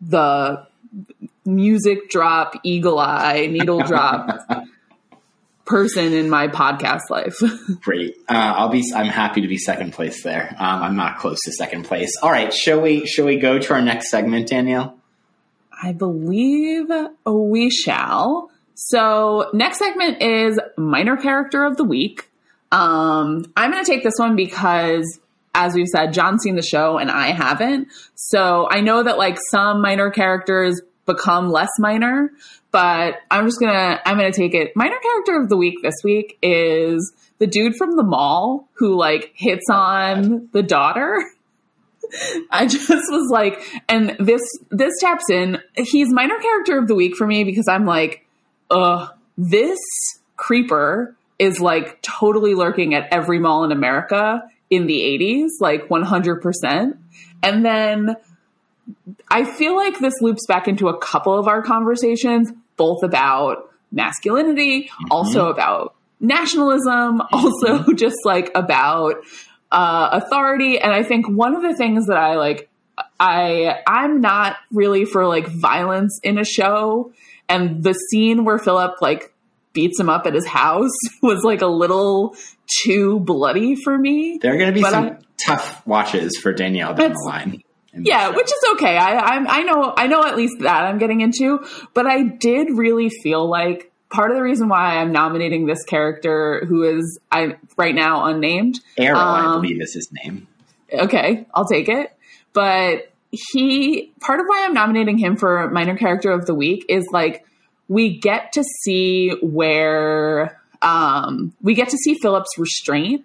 the 0.00 0.66
music 1.54 2.10
drop, 2.10 2.54
eagle 2.64 2.98
eye, 2.98 3.46
needle 3.50 3.80
drop 3.80 4.48
person 5.64 6.12
in 6.12 6.28
my 6.28 6.48
podcast 6.48 7.08
life. 7.10 7.36
Great. 7.80 8.16
Uh, 8.28 8.54
I'll 8.56 8.68
be. 8.68 8.84
I'm 8.94 9.06
happy 9.06 9.40
to 9.42 9.48
be 9.48 9.56
second 9.56 9.92
place 9.92 10.22
there. 10.22 10.54
Um, 10.58 10.82
I'm 10.82 10.96
not 10.96 11.18
close 11.18 11.38
to 11.44 11.52
second 11.52 11.84
place. 11.84 12.10
All 12.22 12.30
right. 12.30 12.52
Shall 12.52 12.80
we? 12.80 13.06
Shall 13.06 13.26
we 13.26 13.36
go 13.36 13.58
to 13.58 13.74
our 13.74 13.80
next 13.80 14.10
segment, 14.10 14.48
Danielle? 14.48 14.98
I 15.82 15.92
believe 15.92 16.88
we 17.24 17.70
shall. 17.70 18.50
So, 18.74 19.50
next 19.52 19.78
segment 19.78 20.22
is 20.22 20.58
minor 20.76 21.16
character 21.16 21.64
of 21.64 21.76
the 21.76 21.84
week. 21.84 22.30
Um, 22.72 23.44
I'm 23.56 23.70
going 23.70 23.84
to 23.84 23.90
take 23.90 24.02
this 24.02 24.14
one 24.16 24.36
because, 24.36 25.20
as 25.54 25.74
we've 25.74 25.86
said, 25.86 26.12
John's 26.12 26.42
seen 26.42 26.56
the 26.56 26.62
show 26.62 26.98
and 26.98 27.10
I 27.10 27.28
haven't. 27.28 27.88
So, 28.14 28.68
I 28.70 28.80
know 28.80 29.02
that 29.02 29.18
like 29.18 29.38
some 29.50 29.82
minor 29.82 30.10
characters 30.10 30.80
become 31.12 31.50
less 31.50 31.70
minor, 31.78 32.30
but 32.70 33.16
I'm 33.30 33.46
just 33.46 33.60
gonna 33.60 34.00
I'm 34.04 34.16
gonna 34.16 34.32
take 34.32 34.54
it. 34.54 34.74
Minor 34.76 34.98
character 35.02 35.40
of 35.40 35.48
the 35.48 35.56
week 35.56 35.82
this 35.82 35.96
week 36.04 36.38
is 36.42 37.12
the 37.38 37.46
dude 37.46 37.76
from 37.76 37.96
the 37.96 38.02
mall 38.02 38.68
who 38.74 38.96
like 38.96 39.32
hits 39.34 39.66
on 39.70 40.48
the 40.52 40.62
daughter. 40.62 41.22
I 42.50 42.66
just 42.66 42.88
was 42.88 43.30
like, 43.30 43.62
and 43.88 44.16
this 44.18 44.42
this 44.70 44.94
taps 45.00 45.30
in. 45.30 45.58
He's 45.76 46.12
minor 46.12 46.38
character 46.38 46.78
of 46.78 46.88
the 46.88 46.94
week 46.94 47.16
for 47.16 47.26
me 47.26 47.44
because 47.44 47.68
I'm 47.68 47.86
like, 47.86 48.26
uh, 48.70 49.08
this 49.36 49.78
creeper 50.36 51.16
is 51.38 51.60
like 51.60 52.02
totally 52.02 52.54
lurking 52.54 52.94
at 52.94 53.08
every 53.12 53.38
mall 53.38 53.64
in 53.64 53.72
America 53.72 54.42
in 54.68 54.86
the 54.86 55.00
80s, 55.00 55.48
like 55.60 55.88
100%. 55.88 56.98
And 57.42 57.64
then 57.64 58.16
I 59.30 59.44
feel 59.44 59.76
like 59.76 59.98
this 59.98 60.14
loops 60.20 60.46
back 60.46 60.68
into 60.68 60.88
a 60.88 60.98
couple 60.98 61.38
of 61.38 61.46
our 61.48 61.62
conversations, 61.62 62.50
both 62.76 63.02
about 63.02 63.70
masculinity, 63.92 64.90
also 65.10 65.48
about 65.48 65.94
nationalism, 66.20 67.22
also 67.32 67.92
just 67.94 68.16
like 68.24 68.50
about 68.54 69.14
uh, 69.72 70.08
authority. 70.22 70.78
And 70.78 70.92
I 70.92 71.02
think 71.02 71.28
one 71.28 71.54
of 71.54 71.62
the 71.62 71.74
things 71.76 72.06
that 72.06 72.16
I 72.16 72.34
like, 72.36 72.68
I 73.18 73.80
I'm 73.86 74.20
not 74.20 74.56
really 74.72 75.04
for 75.04 75.26
like 75.26 75.46
violence 75.46 76.18
in 76.22 76.38
a 76.38 76.44
show, 76.44 77.12
and 77.48 77.82
the 77.82 77.94
scene 77.94 78.44
where 78.44 78.58
Philip 78.58 79.00
like 79.00 79.32
beats 79.72 79.98
him 80.00 80.08
up 80.10 80.26
at 80.26 80.34
his 80.34 80.46
house 80.46 80.90
was 81.22 81.42
like 81.44 81.62
a 81.62 81.66
little 81.66 82.36
too 82.82 83.20
bloody 83.20 83.76
for 83.76 83.96
me. 83.96 84.38
There 84.42 84.52
are 84.54 84.58
going 84.58 84.68
to 84.70 84.74
be 84.74 84.82
But 84.82 84.90
some 84.90 85.04
I- 85.06 85.16
tough 85.46 85.86
watches 85.86 86.36
for 86.36 86.52
Danielle 86.52 86.94
down 86.94 87.12
the 87.12 87.22
line. 87.24 87.62
Yeah, 87.92 88.30
which 88.30 88.46
is 88.46 88.64
okay. 88.74 88.96
I 88.96 89.16
I'm, 89.16 89.48
I 89.48 89.62
know 89.62 89.92
I 89.96 90.06
know 90.06 90.24
at 90.24 90.36
least 90.36 90.60
that 90.60 90.84
I'm 90.84 90.98
getting 90.98 91.20
into, 91.20 91.64
but 91.94 92.06
I 92.06 92.22
did 92.22 92.68
really 92.76 93.10
feel 93.22 93.48
like 93.48 93.90
part 94.10 94.30
of 94.30 94.36
the 94.36 94.42
reason 94.42 94.68
why 94.68 94.98
I'm 94.98 95.12
nominating 95.12 95.66
this 95.66 95.82
character, 95.84 96.64
who 96.66 96.84
is 96.84 97.18
I 97.32 97.56
right 97.76 97.94
now 97.94 98.26
unnamed. 98.26 98.80
Arrow, 98.96 99.18
I 99.18 99.44
um, 99.46 99.60
believe, 99.60 99.80
is 99.82 99.94
his 99.94 100.10
name. 100.24 100.46
Okay, 100.92 101.46
I'll 101.54 101.66
take 101.66 101.88
it. 101.88 102.16
But 102.52 103.12
he 103.30 104.12
part 104.20 104.40
of 104.40 104.46
why 104.46 104.64
I'm 104.64 104.74
nominating 104.74 105.18
him 105.18 105.36
for 105.36 105.68
minor 105.70 105.96
character 105.96 106.30
of 106.30 106.46
the 106.46 106.54
week 106.54 106.84
is 106.88 107.06
like 107.12 107.44
we 107.88 108.18
get 108.18 108.52
to 108.52 108.64
see 108.82 109.30
where 109.40 110.60
um 110.82 111.52
we 111.62 111.74
get 111.74 111.88
to 111.90 111.96
see 111.96 112.16
Philip's 112.20 112.50
restraint 112.58 113.24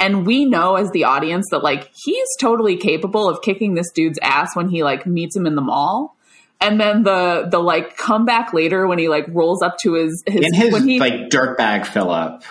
and 0.00 0.26
we 0.26 0.44
know 0.46 0.74
as 0.76 0.90
the 0.90 1.04
audience 1.04 1.46
that 1.50 1.62
like 1.62 1.90
he's 2.04 2.26
totally 2.40 2.76
capable 2.76 3.28
of 3.28 3.42
kicking 3.42 3.74
this 3.74 3.90
dude's 3.92 4.18
ass 4.22 4.56
when 4.56 4.68
he 4.68 4.82
like 4.82 5.06
meets 5.06 5.36
him 5.36 5.46
in 5.46 5.54
the 5.54 5.62
mall. 5.62 6.16
And 6.60 6.80
then 6.80 7.04
the 7.04 7.46
the 7.50 7.58
like 7.58 7.96
comeback 7.96 8.52
later 8.52 8.86
when 8.86 8.98
he 8.98 9.08
like 9.08 9.26
rolls 9.28 9.62
up 9.62 9.78
to 9.82 9.94
his 9.94 10.22
his, 10.26 10.44
In 10.44 10.54
his 10.54 10.72
when 10.72 10.88
he 10.88 10.98
like 10.98 11.28
dirtbag 11.30 11.86
Philip, 11.86 12.42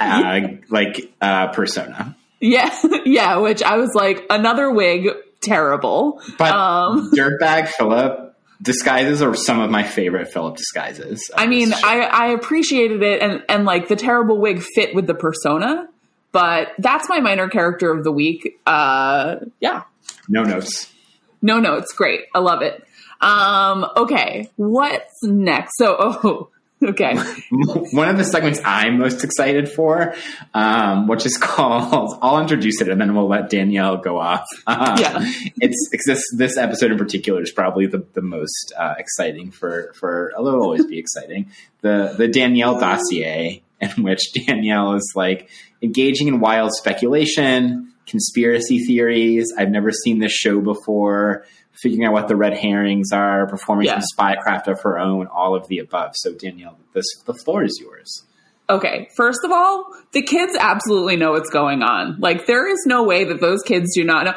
uh, 0.00 0.40
like 0.70 1.12
uh, 1.20 1.48
persona. 1.48 2.16
yeah 2.40 2.74
yeah 3.06 3.36
which 3.38 3.62
I 3.62 3.76
was 3.76 3.94
like 3.94 4.24
another 4.28 4.70
wig 4.70 5.08
terrible 5.42 6.20
But 6.38 6.52
um 6.52 7.10
dirtbag 7.16 7.68
Philip 7.68 8.36
disguises 8.62 9.22
are 9.22 9.34
some 9.34 9.60
of 9.60 9.70
my 9.70 9.82
favorite 9.82 10.28
Philip 10.32 10.56
disguises. 10.56 11.30
I 11.36 11.46
mean. 11.46 11.72
I, 11.72 12.00
I 12.00 12.26
appreciated 12.28 13.02
it, 13.02 13.20
and 13.22 13.42
and 13.48 13.64
like 13.64 13.88
the 13.88 13.96
terrible 13.96 14.38
wig 14.40 14.62
fit 14.62 14.94
with 14.94 15.06
the 15.06 15.14
persona, 15.14 15.86
but 16.34 16.72
that's 16.78 17.08
my 17.08 17.20
minor 17.20 17.48
character 17.48 17.90
of 17.90 18.04
the 18.04 18.12
week. 18.12 18.58
Uh, 18.66 19.36
yeah, 19.60 19.84
no 20.28 20.42
notes. 20.42 20.92
no 21.40 21.60
notes, 21.60 21.94
great, 21.94 22.22
I 22.34 22.40
love 22.40 22.60
it. 22.60 22.84
Um, 23.20 23.86
okay, 23.96 24.50
what's 24.56 25.22
next? 25.22 25.78
So, 25.78 25.96
oh, 25.98 26.50
okay, 26.84 27.16
One 27.92 28.08
of 28.08 28.18
the 28.18 28.24
segments 28.24 28.60
I'm 28.64 28.98
most 28.98 29.22
excited 29.24 29.70
for, 29.70 30.14
um, 30.52 31.06
which 31.06 31.24
is 31.24 31.36
called, 31.40 32.18
I'll 32.20 32.40
introduce 32.40 32.80
it 32.82 32.88
and 32.88 33.00
then 33.00 33.14
we'll 33.14 33.28
let 33.28 33.48
Danielle 33.48 33.96
go 33.96 34.18
off. 34.18 34.44
Uh, 34.66 34.96
Yeah. 34.98 35.20
It's, 35.60 35.88
it's 35.92 36.06
this, 36.06 36.22
this 36.36 36.56
episode 36.58 36.90
in 36.90 36.98
particular 36.98 37.40
is 37.42 37.52
probably 37.52 37.86
the, 37.86 38.04
the 38.12 38.20
most 38.22 38.74
uh, 38.76 38.94
exciting 38.98 39.52
for, 39.52 39.92
for, 39.94 40.32
it'll 40.36 40.60
always 40.60 40.84
be 40.84 40.98
exciting. 40.98 41.50
The, 41.80 42.14
the 42.18 42.28
Danielle 42.28 42.78
dossier 42.78 43.62
in 43.80 44.02
which 44.02 44.32
Danielle 44.32 44.94
is 44.94 45.12
like 45.14 45.48
engaging 45.84 46.26
in 46.28 46.40
wild 46.40 46.72
speculation, 46.74 47.92
conspiracy 48.06 48.78
theories. 48.86 49.52
I've 49.56 49.70
never 49.70 49.92
seen 49.92 50.18
this 50.18 50.32
show 50.32 50.60
before. 50.60 51.44
Figuring 51.82 52.06
out 52.06 52.12
what 52.12 52.28
the 52.28 52.36
red 52.36 52.56
herrings 52.56 53.10
are, 53.12 53.46
performing 53.48 53.86
Yeah. 53.86 53.98
some 53.98 54.04
spycraft 54.16 54.68
of 54.68 54.80
her 54.82 54.96
own, 54.98 55.26
all 55.26 55.56
of 55.56 55.66
the 55.68 55.78
above. 55.78 56.12
So 56.14 56.32
Danielle, 56.32 56.78
this 56.94 57.04
the 57.26 57.34
floor 57.34 57.64
is 57.64 57.78
yours. 57.82 58.22
okay. 58.70 59.08
First 59.16 59.40
of 59.44 59.50
all, 59.50 59.84
the 60.12 60.22
kids 60.22 60.56
absolutely 60.58 61.16
know 61.16 61.32
what's 61.32 61.50
going 61.50 61.82
on. 61.82 62.16
Like, 62.20 62.46
there 62.46 62.66
is 62.66 62.78
no 62.86 63.02
way 63.02 63.24
that 63.24 63.40
those 63.40 63.60
kids 63.62 63.92
do 63.94 64.04
not 64.04 64.24
know. 64.24 64.32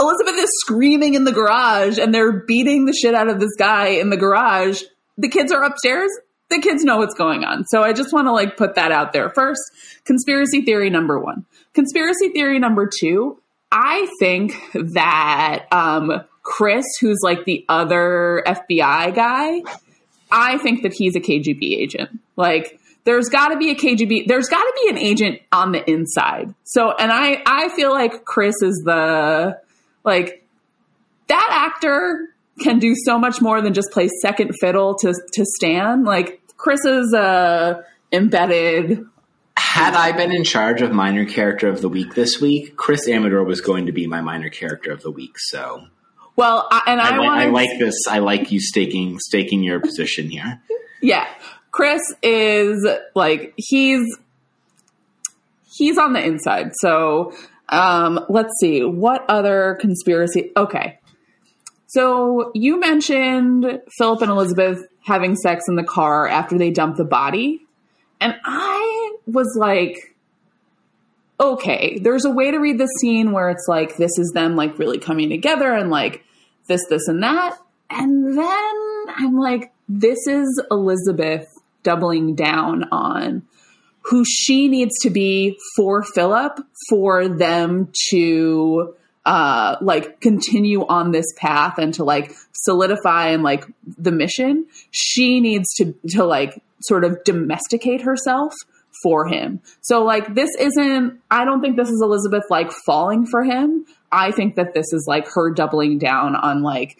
Elizabeth 0.00 0.36
is 0.42 0.50
screaming 0.60 1.14
in 1.14 1.24
the 1.24 1.32
garage 1.32 1.98
and 1.98 2.14
they're 2.14 2.44
beating 2.46 2.84
the 2.86 2.92
shit 2.92 3.14
out 3.14 3.28
of 3.28 3.38
this 3.40 3.54
guy 3.58 3.88
in 3.88 4.08
the 4.10 4.16
garage. 4.16 4.82
The 5.18 5.28
kids 5.28 5.52
are 5.52 5.62
upstairs. 5.62 6.10
The 6.50 6.60
kids 6.60 6.82
know 6.84 6.98
what's 6.98 7.14
going 7.14 7.44
on. 7.44 7.66
So 7.66 7.82
I 7.82 7.92
just 7.92 8.12
want 8.12 8.26
to 8.26 8.32
like 8.32 8.56
put 8.56 8.74
that 8.76 8.90
out 8.90 9.12
there 9.12 9.30
first. 9.30 9.60
Conspiracy 10.04 10.62
theory 10.62 10.90
number 10.90 11.18
one. 11.18 11.44
Conspiracy 11.74 12.30
theory 12.30 12.58
number 12.58 12.88
two. 12.88 13.40
I 13.70 14.08
think 14.18 14.54
that 14.72 15.66
um, 15.70 16.24
Chris, 16.42 16.86
who's 17.00 17.18
like 17.22 17.44
the 17.44 17.64
other 17.68 18.42
FBI 18.46 19.14
guy, 19.14 19.60
I 20.30 20.58
think 20.58 20.82
that 20.82 20.94
he's 20.94 21.16
a 21.16 21.20
KGB 21.20 21.78
agent. 21.78 22.20
Like, 22.36 22.80
there's 23.04 23.28
got 23.28 23.48
to 23.48 23.56
be 23.56 23.70
a 23.70 23.74
KGB. 23.74 24.26
There's 24.26 24.48
got 24.48 24.62
to 24.62 24.72
be 24.82 24.90
an 24.90 24.98
agent 24.98 25.40
on 25.52 25.72
the 25.72 25.88
inside. 25.90 26.54
So, 26.64 26.92
and 26.94 27.10
I, 27.10 27.42
I 27.46 27.68
feel 27.70 27.90
like 27.90 28.24
Chris 28.24 28.54
is 28.62 28.82
the 28.84 29.58
like 30.04 30.46
that 31.28 31.48
actor 31.50 32.28
can 32.60 32.78
do 32.78 32.94
so 33.04 33.18
much 33.18 33.40
more 33.40 33.60
than 33.60 33.74
just 33.74 33.90
play 33.92 34.08
second 34.22 34.52
fiddle 34.60 34.96
to 34.98 35.14
to 35.34 35.44
Stan. 35.44 36.04
Like 36.04 36.40
Chris 36.56 36.84
is 36.84 37.12
a 37.12 37.84
embedded. 38.12 39.04
Had 39.56 39.94
I 39.94 40.12
been 40.12 40.32
in 40.32 40.44
charge 40.44 40.82
of 40.82 40.92
minor 40.92 41.24
character 41.24 41.68
of 41.68 41.80
the 41.80 41.88
week 41.88 42.14
this 42.14 42.40
week, 42.40 42.76
Chris 42.76 43.08
Amador 43.08 43.44
was 43.44 43.60
going 43.60 43.86
to 43.86 43.92
be 43.92 44.06
my 44.06 44.20
minor 44.20 44.50
character 44.50 44.92
of 44.92 45.02
the 45.02 45.10
week. 45.10 45.36
So, 45.36 45.86
well, 46.36 46.66
I, 46.70 46.82
and 46.86 47.00
I, 47.00 47.16
I, 47.16 47.44
I 47.44 47.46
like 47.46 47.78
this. 47.78 48.06
I 48.08 48.20
like 48.20 48.50
you 48.50 48.60
staking 48.60 49.18
staking 49.18 49.62
your 49.62 49.80
position 49.80 50.30
here. 50.30 50.60
Yeah, 51.00 51.26
Chris 51.70 52.02
is 52.22 52.86
like 53.14 53.52
he's 53.56 54.16
he's 55.76 55.98
on 55.98 56.12
the 56.12 56.24
inside. 56.24 56.72
So 56.80 57.32
um, 57.68 58.24
let's 58.28 58.52
see 58.60 58.82
what 58.82 59.24
other 59.28 59.76
conspiracy. 59.80 60.50
Okay, 60.56 60.98
so 61.88 62.52
you 62.54 62.78
mentioned 62.78 63.82
Philip 63.98 64.22
and 64.22 64.30
Elizabeth 64.30 64.86
having 65.04 65.36
sex 65.36 65.64
in 65.68 65.74
the 65.74 65.84
car 65.84 66.28
after 66.28 66.56
they 66.56 66.70
dumped 66.70 66.96
the 66.98 67.04
body, 67.04 67.66
and 68.20 68.34
I 68.44 69.16
was 69.26 69.56
like. 69.58 70.14
Okay, 71.40 72.00
there's 72.00 72.24
a 72.24 72.32
way 72.32 72.50
to 72.50 72.58
read 72.58 72.78
this 72.78 72.90
scene 72.98 73.30
where 73.30 73.48
it's 73.48 73.66
like 73.68 73.96
this 73.96 74.10
is 74.18 74.32
them 74.34 74.56
like 74.56 74.76
really 74.76 74.98
coming 74.98 75.28
together 75.30 75.72
and 75.72 75.88
like 75.88 76.24
this, 76.66 76.84
this, 76.90 77.06
and 77.06 77.22
that. 77.22 77.56
And 77.88 78.36
then 78.36 79.04
I'm 79.16 79.38
like, 79.38 79.72
this 79.88 80.18
is 80.26 80.60
Elizabeth 80.70 81.46
doubling 81.82 82.34
down 82.34 82.84
on 82.90 83.42
who 84.02 84.24
she 84.24 84.68
needs 84.68 84.94
to 85.02 85.10
be 85.10 85.58
for 85.76 86.02
Philip 86.02 86.58
for 86.88 87.28
them 87.28 87.92
to 88.10 88.94
uh 89.28 89.76
like 89.82 90.20
continue 90.20 90.86
on 90.86 91.12
this 91.12 91.26
path 91.36 91.78
and 91.78 91.92
to 91.94 92.02
like 92.02 92.32
solidify 92.52 93.28
and 93.28 93.42
like 93.42 93.64
the 93.86 94.10
mission 94.10 94.66
she 94.90 95.40
needs 95.40 95.68
to 95.74 95.94
to 96.08 96.24
like 96.24 96.62
sort 96.80 97.04
of 97.04 97.22
domesticate 97.24 98.00
herself 98.00 98.54
for 99.02 99.28
him 99.28 99.60
so 99.82 100.02
like 100.02 100.34
this 100.34 100.50
isn't 100.58 101.20
i 101.30 101.44
don't 101.44 101.60
think 101.60 101.76
this 101.76 101.90
is 101.90 102.00
elizabeth 102.02 102.44
like 102.48 102.72
falling 102.86 103.26
for 103.26 103.44
him 103.44 103.84
i 104.10 104.30
think 104.30 104.56
that 104.56 104.72
this 104.72 104.92
is 104.92 105.04
like 105.06 105.28
her 105.28 105.50
doubling 105.50 105.98
down 105.98 106.34
on 106.34 106.62
like 106.62 106.98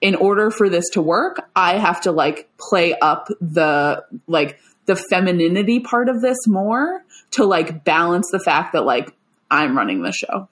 in 0.00 0.14
order 0.14 0.50
for 0.50 0.68
this 0.68 0.84
to 0.90 1.02
work, 1.02 1.48
I 1.54 1.78
have 1.78 2.02
to 2.02 2.12
like 2.12 2.48
play 2.58 2.94
up 2.94 3.28
the 3.40 4.04
like 4.26 4.58
the 4.86 4.96
femininity 4.96 5.80
part 5.80 6.08
of 6.08 6.20
this 6.20 6.38
more 6.46 7.02
to 7.32 7.44
like 7.44 7.82
balance 7.82 8.28
the 8.30 8.38
fact 8.38 8.72
that 8.74 8.84
like 8.84 9.12
I'm 9.50 9.76
running 9.76 10.02
the 10.02 10.12
show. 10.12 10.48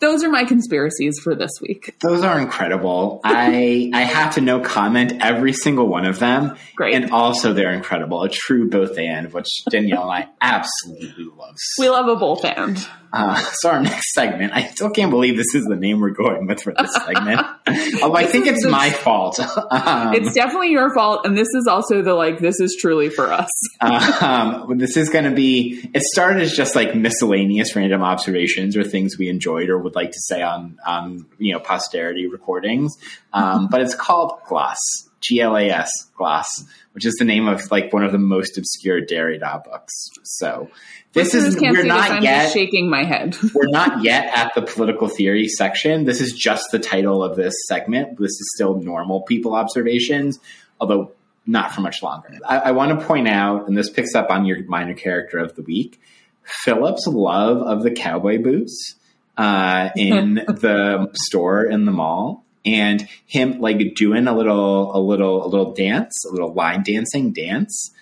Those 0.00 0.22
are 0.24 0.28
my 0.28 0.44
conspiracies 0.44 1.18
for 1.22 1.34
this 1.34 1.50
week. 1.62 1.96
Those 2.02 2.22
are 2.22 2.38
incredible. 2.38 3.20
I 3.24 3.90
I 3.94 4.02
have 4.02 4.34
to 4.34 4.40
no 4.40 4.60
comment 4.60 5.14
every 5.20 5.52
single 5.52 5.88
one 5.88 6.04
of 6.04 6.18
them. 6.18 6.56
Great. 6.76 6.94
And 6.94 7.10
also 7.10 7.52
they're 7.52 7.72
incredible. 7.72 8.22
A 8.22 8.28
true 8.28 8.68
both 8.68 8.98
and, 8.98 9.32
which 9.32 9.48
Danielle 9.70 10.10
and 10.10 10.24
I 10.24 10.28
absolutely 10.40 11.26
love. 11.36 11.56
We 11.78 11.88
love 11.88 12.08
a 12.08 12.16
both 12.16 12.44
and. 12.44 12.86
Uh, 13.14 13.36
so 13.54 13.70
our 13.70 13.80
next 13.80 14.12
segment, 14.12 14.52
I 14.52 14.66
still 14.68 14.90
can't 14.90 15.10
believe 15.10 15.36
this 15.36 15.54
is 15.54 15.64
the 15.64 15.76
name 15.76 16.00
we're 16.00 16.10
going 16.10 16.46
with 16.46 16.60
for 16.62 16.74
this 16.76 16.92
segment. 16.94 17.40
Although 18.02 18.16
I 18.16 18.26
think 18.26 18.46
it's 18.46 18.64
my 18.66 18.90
fault. 18.90 19.38
um, 19.38 20.14
It's 20.14 20.34
definitely 20.34 20.70
your 20.70 20.92
fault, 20.92 21.24
and 21.24 21.36
this 21.36 21.48
is 21.54 21.66
also 21.66 22.02
the 22.02 22.14
like 22.14 22.38
this 22.40 22.60
is 22.60 22.76
truly 22.80 23.08
for 23.10 23.32
us. 23.32 23.48
um, 23.80 24.78
this 24.78 24.96
is 24.96 25.08
going 25.10 25.24
to 25.24 25.30
be. 25.30 25.88
It 25.94 26.02
started 26.02 26.42
as 26.42 26.52
just 26.56 26.74
like 26.74 26.94
miscellaneous 26.94 27.74
random 27.76 28.02
observations 28.02 28.76
or 28.76 28.84
things 28.84 29.16
we 29.18 29.28
enjoyed 29.28 29.68
or 29.68 29.78
would 29.78 29.94
like 29.94 30.10
to 30.10 30.20
say 30.20 30.42
on 30.42 30.78
on 30.86 31.26
you 31.38 31.52
know 31.52 31.60
posterity 31.60 32.26
recordings. 32.26 32.96
Um, 33.32 33.68
but 33.70 33.80
it's 33.80 33.94
called 33.94 34.40
Gloss, 34.48 34.78
G 35.20 35.40
L 35.40 35.56
A 35.56 35.70
S, 35.70 35.90
Gloss, 36.16 36.46
which 36.92 37.04
is 37.06 37.14
the 37.18 37.24
name 37.24 37.48
of 37.48 37.70
like 37.70 37.92
one 37.92 38.04
of 38.04 38.12
the 38.12 38.18
most 38.18 38.58
obscure 38.58 39.00
Derrida 39.00 39.62
books. 39.64 39.92
So 40.24 40.70
this 41.14 41.32
Listeners 41.32 41.54
is 41.54 41.60
can't 41.60 41.76
we're 41.76 41.84
not 41.84 42.02
this. 42.02 42.10
I'm 42.10 42.22
yet 42.24 42.42
just 42.42 42.54
shaking 42.54 42.90
my 42.90 43.04
head. 43.04 43.36
we're 43.54 43.68
not 43.68 44.02
yet 44.02 44.36
at 44.36 44.52
the 44.56 44.62
political 44.62 45.06
theory 45.06 45.46
section. 45.46 46.04
This 46.04 46.20
is 46.20 46.32
just 46.32 46.72
the 46.72 46.80
title 46.80 47.22
of 47.22 47.36
this 47.36 47.54
segment. 47.68 48.18
This 48.18 48.32
is 48.32 48.52
still 48.56 48.74
normal 48.74 49.22
people 49.22 49.54
observations, 49.54 50.40
although 50.80 51.12
not 51.46 51.72
for 51.72 51.82
much 51.82 52.02
longer. 52.02 52.36
I, 52.44 52.58
I 52.58 52.70
want 52.72 52.98
to 52.98 53.06
point 53.06 53.28
out, 53.28 53.68
and 53.68 53.76
this 53.76 53.90
picks 53.90 54.16
up 54.16 54.28
on 54.30 54.44
your 54.44 54.64
minor 54.64 54.94
character 54.94 55.38
of 55.38 55.54
the 55.54 55.62
week, 55.62 56.00
Philip's 56.42 57.06
love 57.06 57.58
of 57.58 57.84
the 57.84 57.92
cowboy 57.92 58.42
boots 58.42 58.96
uh, 59.36 59.90
in 59.96 60.34
the 60.48 61.10
store 61.14 61.64
in 61.64 61.84
the 61.84 61.92
mall. 61.92 62.44
And 62.66 63.06
him 63.26 63.60
like 63.60 63.94
doing 63.94 64.26
a 64.26 64.34
little, 64.34 64.96
a 64.96 64.98
little, 64.98 65.46
a 65.46 65.48
little 65.48 65.74
dance, 65.74 66.24
a 66.24 66.32
little 66.32 66.54
line 66.54 66.82
dancing 66.82 67.32
dance 67.32 67.92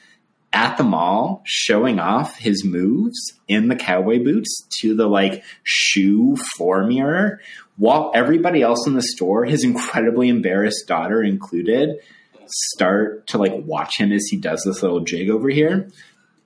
at 0.52 0.76
the 0.76 0.84
mall 0.84 1.42
showing 1.44 1.98
off 1.98 2.36
his 2.36 2.64
moves 2.64 3.18
in 3.48 3.68
the 3.68 3.76
cowboy 3.76 4.22
boots 4.22 4.66
to 4.80 4.94
the 4.94 5.06
like 5.06 5.42
shoe 5.64 6.36
floor 6.56 6.86
mirror 6.86 7.40
while 7.76 8.12
everybody 8.14 8.62
else 8.62 8.86
in 8.86 8.94
the 8.94 9.02
store, 9.02 9.44
his 9.44 9.64
incredibly 9.64 10.28
embarrassed 10.28 10.86
daughter 10.86 11.22
included, 11.22 12.00
start 12.46 13.26
to 13.28 13.38
like 13.38 13.52
watch 13.64 13.98
him 13.98 14.12
as 14.12 14.26
he 14.30 14.36
does 14.36 14.62
this 14.64 14.82
little 14.82 15.00
jig 15.00 15.30
over 15.30 15.48
here. 15.48 15.88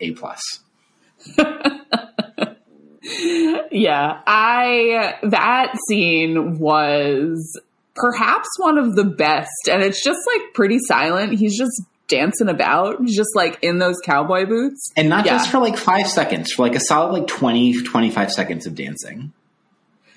A 0.00 0.12
plus. 0.12 0.40
yeah, 3.70 4.20
I 4.26 5.14
that 5.24 5.74
scene 5.88 6.58
was 6.58 7.60
perhaps 7.94 8.48
one 8.58 8.78
of 8.78 8.94
the 8.94 9.04
best, 9.04 9.68
and 9.70 9.82
it's 9.82 10.04
just 10.04 10.20
like 10.26 10.54
pretty 10.54 10.78
silent. 10.86 11.32
He's 11.38 11.58
just 11.58 11.82
dancing 12.08 12.48
about, 12.48 13.04
just 13.06 13.30
like 13.34 13.58
in 13.62 13.78
those 13.78 13.96
cowboy 14.04 14.46
boots. 14.46 14.92
And 14.96 15.08
not 15.08 15.24
Yeah. 15.26 15.32
just 15.38 15.50
for 15.50 15.58
like 15.58 15.76
five 15.76 16.06
seconds, 16.08 16.52
for 16.52 16.62
like 16.62 16.74
a 16.76 16.80
solid 16.80 17.12
like 17.12 17.26
20, 17.26 17.82
25 17.82 18.30
seconds 18.32 18.66
of 18.66 18.74
dancing. 18.74 19.32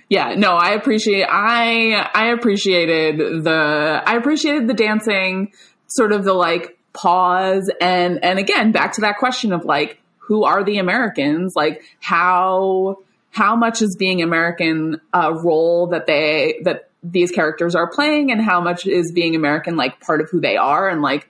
Yeah, 0.10 0.34
no, 0.36 0.54
I 0.56 0.72
appreciate 0.72 1.26
I 1.30 2.10
I 2.16 2.32
appreciated 2.32 3.44
the 3.44 4.02
I 4.06 4.16
appreciated 4.16 4.68
the 4.68 4.74
dancing, 4.74 5.52
sort 5.88 6.12
of 6.12 6.24
the 6.24 6.34
like 6.34 6.78
pause 6.94 7.70
and 7.80 8.24
and 8.24 8.40
again 8.40 8.72
back 8.72 8.94
to 8.94 9.02
that 9.02 9.18
question 9.18 9.54
of 9.54 9.66
like 9.66 10.02
who 10.18 10.44
are 10.44 10.64
the 10.64 10.80
Americans? 10.80 11.54
Like 11.56 11.84
how 12.00 12.98
how 13.32 13.56
much 13.56 13.84
is 13.84 13.96
being 14.00 14.24
American 14.24 15.00
a 15.14 15.32
role 15.34 15.88
that 15.88 16.08
they 16.08 16.60
that 16.64 16.90
these 17.04 17.32
characters 17.32 17.76
are 17.76 17.90
playing 17.92 18.32
and 18.32 18.42
how 18.42 18.60
much 18.60 18.88
is 18.88 19.12
being 19.14 19.36
American 19.36 19.76
like 19.78 20.00
part 20.02 20.22
of 20.22 20.30
who 20.32 20.42
they 20.42 20.58
are 20.58 20.90
and 20.90 21.04
like 21.04 21.30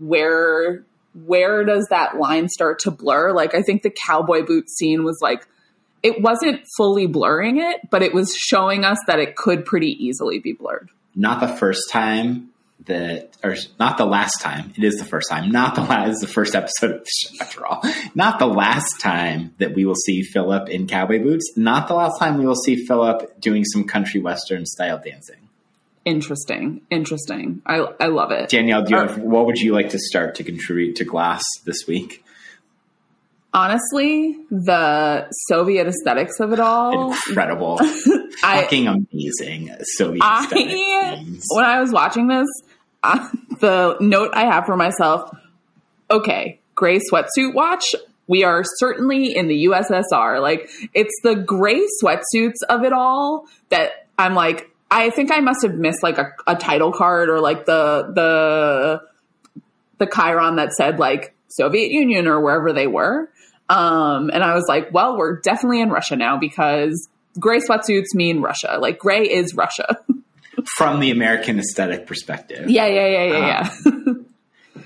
where 0.00 0.84
where 1.24 1.64
does 1.64 1.86
that 1.90 2.16
line 2.16 2.48
start 2.48 2.80
to 2.80 2.90
blur? 2.90 3.32
Like 3.32 3.54
I 3.54 3.62
think 3.62 3.82
the 3.82 3.94
cowboy 4.06 4.44
boot 4.44 4.68
scene 4.68 5.04
was 5.04 5.18
like 5.22 5.46
it 6.02 6.20
wasn't 6.22 6.62
fully 6.76 7.06
blurring 7.06 7.60
it, 7.60 7.90
but 7.90 8.02
it 8.02 8.14
was 8.14 8.34
showing 8.34 8.84
us 8.84 8.98
that 9.06 9.18
it 9.18 9.36
could 9.36 9.64
pretty 9.64 9.90
easily 10.04 10.38
be 10.38 10.52
blurred. 10.52 10.88
Not 11.14 11.40
the 11.40 11.48
first 11.48 11.90
time 11.90 12.50
that, 12.86 13.36
or 13.42 13.56
not 13.78 13.98
the 13.98 14.06
last 14.06 14.40
time. 14.40 14.72
It 14.76 14.84
is 14.84 14.96
the 14.96 15.04
first 15.04 15.28
time. 15.28 15.50
Not 15.50 15.74
the 15.74 15.82
last. 15.82 16.10
Is 16.10 16.20
the 16.20 16.26
first 16.26 16.54
episode 16.54 16.92
of 16.92 17.04
the 17.04 17.10
show, 17.10 17.36
after 17.40 17.66
all. 17.66 17.82
Not 18.14 18.38
the 18.38 18.46
last 18.46 19.00
time 19.00 19.54
that 19.58 19.74
we 19.74 19.84
will 19.84 19.94
see 19.94 20.22
Philip 20.22 20.68
in 20.68 20.86
cowboy 20.86 21.22
boots. 21.22 21.52
Not 21.56 21.88
the 21.88 21.94
last 21.94 22.18
time 22.18 22.38
we 22.38 22.46
will 22.46 22.54
see 22.54 22.86
Philip 22.86 23.40
doing 23.40 23.64
some 23.64 23.84
country 23.84 24.20
western 24.20 24.64
style 24.64 25.00
dancing. 25.04 25.36
Interesting, 26.04 26.80
interesting. 26.90 27.60
I 27.66 27.86
I 28.00 28.06
love 28.06 28.30
it. 28.30 28.48
Danielle, 28.48 28.82
do 28.82 28.90
you 28.94 28.96
Uh, 28.96 29.06
have, 29.08 29.18
what 29.18 29.46
would 29.46 29.58
you 29.58 29.72
like 29.72 29.90
to 29.90 29.98
start 29.98 30.34
to 30.36 30.44
contribute 30.44 30.96
to 30.96 31.04
Glass 31.04 31.42
this 31.66 31.86
week? 31.86 32.24
Honestly, 33.52 34.38
the 34.50 35.28
Soviet 35.48 35.86
aesthetics 35.88 36.38
of 36.40 36.52
it 36.52 36.60
all. 36.60 37.12
Incredible, 37.12 37.78
I 38.44 38.62
fucking 38.62 38.86
amazing 38.86 39.74
Soviet 39.82 40.22
I 40.22 40.46
when 41.54 41.64
I 41.64 41.80
was 41.80 41.90
watching 41.90 42.28
this, 42.28 42.48
uh, 43.02 43.28
the 43.58 43.96
note 44.00 44.30
I 44.32 44.44
have 44.44 44.66
for 44.66 44.76
myself. 44.76 45.36
Okay, 46.10 46.60
gray 46.74 47.00
sweatsuit 47.12 47.52
watch 47.54 47.84
we 48.30 48.44
are 48.44 48.62
certainly 48.78 49.36
in 49.36 49.48
the 49.48 49.64
USSR. 49.66 50.40
Like 50.40 50.70
it's 50.94 51.14
the 51.24 51.34
gray 51.34 51.84
sweatsuits 52.02 52.62
of 52.68 52.84
it 52.84 52.92
all 52.92 53.46
that 53.70 54.06
I'm 54.16 54.34
like, 54.34 54.69
I 54.90 55.10
think 55.10 55.30
I 55.32 55.40
must 55.40 55.62
have 55.62 55.74
missed 55.74 56.02
like 56.02 56.18
a, 56.18 56.32
a 56.46 56.56
title 56.56 56.92
card 56.92 57.28
or 57.28 57.40
like 57.40 57.64
the 57.64 58.10
the 58.14 59.02
the 59.98 60.06
chyron 60.06 60.56
that 60.56 60.72
said 60.72 60.98
like 60.98 61.34
Soviet 61.48 61.90
Union 61.90 62.26
or 62.26 62.40
wherever 62.40 62.72
they 62.72 62.86
were. 62.86 63.30
Um, 63.68 64.30
and 64.30 64.42
I 64.42 64.54
was 64.54 64.64
like, 64.66 64.92
well, 64.92 65.16
we're 65.16 65.40
definitely 65.40 65.80
in 65.80 65.90
Russia 65.90 66.16
now 66.16 66.38
because 66.38 67.08
gray 67.38 67.60
sweatsuits 67.60 68.14
mean 68.14 68.40
Russia. 68.40 68.78
Like 68.80 68.98
gray 68.98 69.22
is 69.22 69.54
Russia. 69.54 69.98
From 70.76 71.00
the 71.00 71.10
American 71.10 71.58
aesthetic 71.58 72.06
perspective. 72.06 72.68
yeah, 72.68 72.86
yeah, 72.86 73.06
yeah, 73.06 73.24
yeah, 73.24 73.70
yeah. 73.86 74.14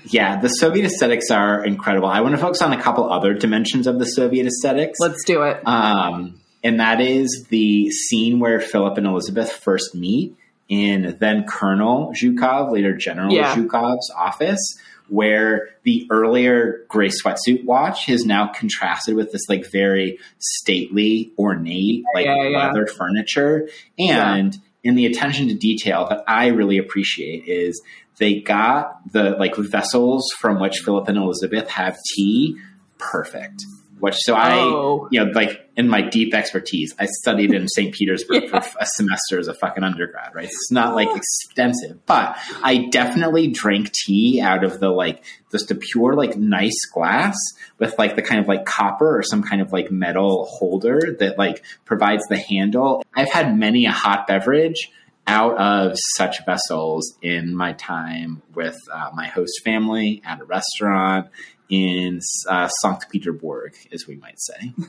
Yeah, 0.07 0.39
the 0.39 0.49
Soviet 0.49 0.85
aesthetics 0.85 1.31
are 1.31 1.65
incredible. 1.65 2.07
I 2.07 2.21
want 2.21 2.35
to 2.35 2.41
focus 2.41 2.61
on 2.61 2.71
a 2.73 2.81
couple 2.81 3.11
other 3.11 3.33
dimensions 3.33 3.87
of 3.87 3.97
the 3.97 4.05
Soviet 4.05 4.45
aesthetics. 4.45 4.99
Let's 4.99 5.23
do 5.25 5.41
it. 5.43 5.67
Um, 5.67 6.39
and 6.65 6.79
that 6.79 6.99
is 6.99 7.45
the 7.49 7.91
scene 7.91 8.39
where 8.39 8.59
Philip 8.59 8.97
and 8.97 9.05
Elizabeth 9.05 9.51
first 9.51 9.93
meet 9.93 10.35
in 10.67 11.15
then 11.19 11.45
Colonel 11.47 12.11
Zhukov, 12.13 12.71
later 12.71 12.97
General 12.97 13.31
Yeah. 13.31 13.55
Zhukov's 13.55 14.11
office, 14.17 14.59
where 15.07 15.69
the 15.83 16.07
earlier 16.09 16.83
gray 16.89 17.09
sweatsuit 17.09 17.63
watch 17.65 18.09
is 18.09 18.25
now 18.25 18.47
contrasted 18.47 19.15
with 19.15 19.31
this 19.31 19.43
like 19.47 19.71
very 19.71 20.17
stately, 20.39 21.31
ornate, 21.37 22.03
like 22.15 22.25
Yeah, 22.25 22.47
yeah. 22.47 22.67
leather 22.67 22.87
furniture. 22.87 23.69
And 23.99 24.57
in 24.83 24.95
the 24.95 25.05
attention 25.05 25.47
to 25.49 25.53
detail 25.53 26.07
that 26.09 26.23
I 26.27 26.47
really 26.47 26.79
appreciate 26.79 27.47
is 27.47 27.79
they 28.17 28.39
got 28.39 29.11
the 29.11 29.31
like 29.37 29.55
vessels 29.55 30.25
from 30.39 30.59
which 30.59 30.79
Philip 30.79 31.07
and 31.09 31.17
Elizabeth 31.19 31.69
have 31.69 31.95
tea 32.15 32.57
perfect. 32.97 33.61
Which 34.05 34.17
so 34.19 34.35
Oh. 34.35 34.37
I 34.37 35.07
you 35.11 35.25
know 35.25 35.31
like 35.31 35.67
in 35.75 35.89
my 35.89 36.01
deep 36.01 36.33
expertise, 36.35 36.93
I 36.99 37.05
studied 37.05 37.53
in 37.53 37.67
St. 37.67 37.91
Petersburg 37.93 38.47
for 38.49 38.57
a 38.57 38.85
semester 38.85 39.39
as 39.39 39.47
a 39.47 39.53
fucking 39.55 39.83
undergrad, 39.83 40.33
right? 40.35 40.45
It's 40.45 40.71
not 40.71 40.93
like 40.93 41.09
extensive, 41.15 42.05
but 42.05 42.37
I 42.63 42.87
definitely 42.91 43.47
drank 43.47 43.91
tea 43.91 44.41
out 44.41 44.63
of 44.63 44.79
the 44.79 44.89
like 44.89 45.23
just 45.51 45.71
a 45.71 45.75
pure 45.75 46.13
like 46.13 46.37
nice 46.37 46.85
glass 46.93 47.35
with 47.79 47.97
like 47.97 48.15
the 48.15 48.21
kind 48.21 48.39
of 48.39 48.47
like 48.47 48.65
copper 48.65 49.17
or 49.17 49.23
some 49.23 49.41
kind 49.41 49.61
of 49.61 49.73
like 49.73 49.89
metal 49.89 50.45
holder 50.45 50.99
that 51.19 51.37
like 51.39 51.65
provides 51.83 52.23
the 52.29 52.37
handle. 52.37 53.03
I've 53.15 53.31
had 53.31 53.57
many 53.57 53.85
a 53.87 53.91
hot 53.91 54.27
beverage 54.27 54.91
out 55.27 55.57
of 55.57 55.97
such 56.17 56.45
vessels 56.45 57.15
in 57.23 57.55
my 57.55 57.73
time 57.73 58.43
with 58.53 58.77
uh, 58.93 59.09
my 59.15 59.25
host 59.25 59.61
family 59.63 60.21
at 60.23 60.39
a 60.39 60.45
restaurant 60.45 61.29
in 61.69 62.19
uh, 62.49 62.67
St. 62.67 63.05
Petersburg, 63.09 63.73
as 63.91 64.07
we 64.07 64.15
might 64.15 64.39
say. 64.39 64.73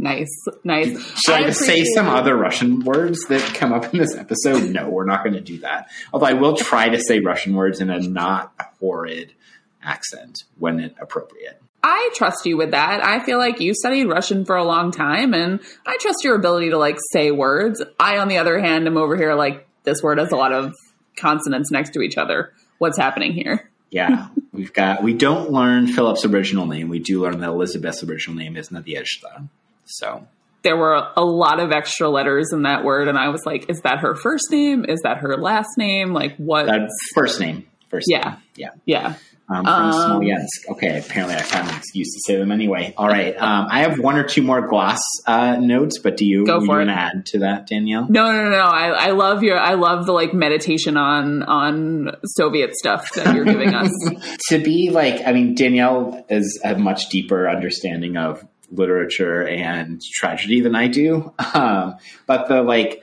Nice, 0.00 0.30
nice. 0.64 0.98
Should 1.26 1.34
I, 1.34 1.42
just 1.42 1.60
say 1.60 1.84
some 1.84 2.08
other 2.08 2.34
Russian 2.34 2.80
words 2.80 3.20
that 3.28 3.42
come 3.54 3.74
up 3.74 3.92
in 3.92 4.00
this 4.00 4.16
episode? 4.16 4.70
No, 4.70 4.88
we're 4.88 5.04
not 5.04 5.22
going 5.22 5.34
to 5.34 5.42
do 5.42 5.58
that. 5.58 5.90
Although 6.10 6.24
I 6.24 6.32
will 6.32 6.56
try 6.56 6.88
to 6.88 6.98
say 6.98 7.20
Russian 7.20 7.54
words 7.54 7.82
in 7.82 7.90
a 7.90 8.00
not 8.00 8.54
horrid 8.80 9.34
accent 9.82 10.44
when 10.58 10.80
it 10.80 10.94
appropriate. 11.02 11.60
I 11.82 12.10
trust 12.14 12.46
you 12.46 12.56
with 12.56 12.70
that. 12.70 13.04
I 13.04 13.22
feel 13.24 13.36
like 13.36 13.60
you 13.60 13.74
studied 13.74 14.06
Russian 14.06 14.46
for 14.46 14.56
a 14.56 14.64
long 14.64 14.90
time 14.90 15.34
and 15.34 15.60
I 15.86 15.98
trust 16.00 16.24
your 16.24 16.34
ability 16.34 16.70
to 16.70 16.78
like 16.78 16.96
say 17.12 17.30
words. 17.30 17.82
I, 17.98 18.18
on 18.18 18.28
the 18.28 18.38
other 18.38 18.58
hand, 18.58 18.86
am 18.86 18.96
over 18.96 19.16
here 19.18 19.34
like 19.34 19.66
this 19.84 20.02
word 20.02 20.16
has 20.16 20.32
a 20.32 20.36
lot 20.36 20.52
of 20.52 20.74
consonants 21.16 21.70
next 21.70 21.90
to 21.90 22.00
each 22.00 22.16
other. 22.16 22.54
What's 22.78 22.96
happening 22.96 23.32
here? 23.34 23.70
Yeah, 23.90 24.28
we've 24.52 24.72
got. 24.72 25.02
We 25.02 25.14
don't 25.14 25.50
learn 25.50 25.86
Philip's 25.88 26.24
original 26.24 26.66
name. 26.66 26.88
We 26.88 26.98
do 27.00 27.22
learn 27.22 27.40
that 27.40 27.48
Elizabeth's 27.50 28.02
original 28.04 28.36
name 28.36 28.56
is 28.56 28.68
Nadezhda. 28.70 29.48
So 29.84 30.26
There 30.62 30.76
were 30.76 31.08
a 31.16 31.24
lot 31.24 31.58
of 31.60 31.72
extra 31.72 32.08
letters 32.08 32.52
in 32.52 32.62
that 32.62 32.84
word, 32.84 33.08
and 33.08 33.18
I 33.18 33.28
was 33.30 33.42
like, 33.44 33.68
is 33.68 33.80
that 33.82 33.98
her 34.00 34.14
first 34.14 34.44
name? 34.50 34.84
Is 34.88 35.00
that 35.02 35.18
her 35.18 35.36
last 35.36 35.70
name? 35.76 36.12
Like, 36.12 36.36
what? 36.36 36.66
that's 36.66 36.92
first 37.14 37.40
name. 37.40 37.66
First 37.88 38.06
Yeah. 38.08 38.20
name. 38.30 38.36
Yeah. 38.56 38.70
yeah. 38.84 39.14
Um, 39.50 39.64
from 39.64 39.74
Um, 39.74 39.92
Smolensk. 39.92 40.68
Okay, 40.70 40.98
apparently 40.98 41.34
I 41.34 41.42
found 41.42 41.68
an 41.68 41.76
excuse 41.76 42.12
to 42.14 42.20
say 42.24 42.38
them 42.38 42.52
anyway. 42.52 42.94
All 42.96 43.08
right. 43.08 43.34
Um, 43.36 43.66
I 43.68 43.80
have 43.80 43.98
one 43.98 44.16
or 44.16 44.22
two 44.22 44.42
more 44.42 44.68
gloss 44.68 45.00
uh, 45.26 45.56
notes, 45.56 45.98
but 45.98 46.16
do 46.16 46.24
you, 46.24 46.46
Go 46.46 46.60
you 46.60 46.68
want 46.68 46.88
to 46.88 46.94
add 46.94 47.26
to 47.26 47.40
that, 47.40 47.66
Danielle? 47.66 48.06
No, 48.08 48.30
no, 48.30 48.44
no, 48.44 48.50
no. 48.50 48.64
I, 48.64 49.08
I 49.08 49.10
love 49.10 49.42
your, 49.42 49.58
I 49.58 49.74
love 49.74 50.06
the 50.06 50.12
like 50.12 50.32
meditation 50.32 50.96
on, 50.96 51.42
on 51.42 52.12
Soviet 52.24 52.74
stuff 52.76 53.12
that 53.14 53.34
you're 53.34 53.44
giving 53.44 53.74
us. 53.74 53.90
to 54.50 54.58
be 54.58 54.90
like, 54.90 55.26
I 55.26 55.32
mean, 55.32 55.54
Danielle 55.54 56.24
is 56.28 56.60
a 56.64 56.76
much 56.78 57.08
deeper 57.08 57.48
understanding 57.48 58.16
of 58.16 58.44
literature 58.70 59.42
and 59.46 60.00
tragedy 60.14 60.60
than 60.60 60.74
I 60.74 60.86
do. 60.88 61.32
Um, 61.54 61.96
but 62.26 62.48
the 62.48 62.62
like 62.62 63.02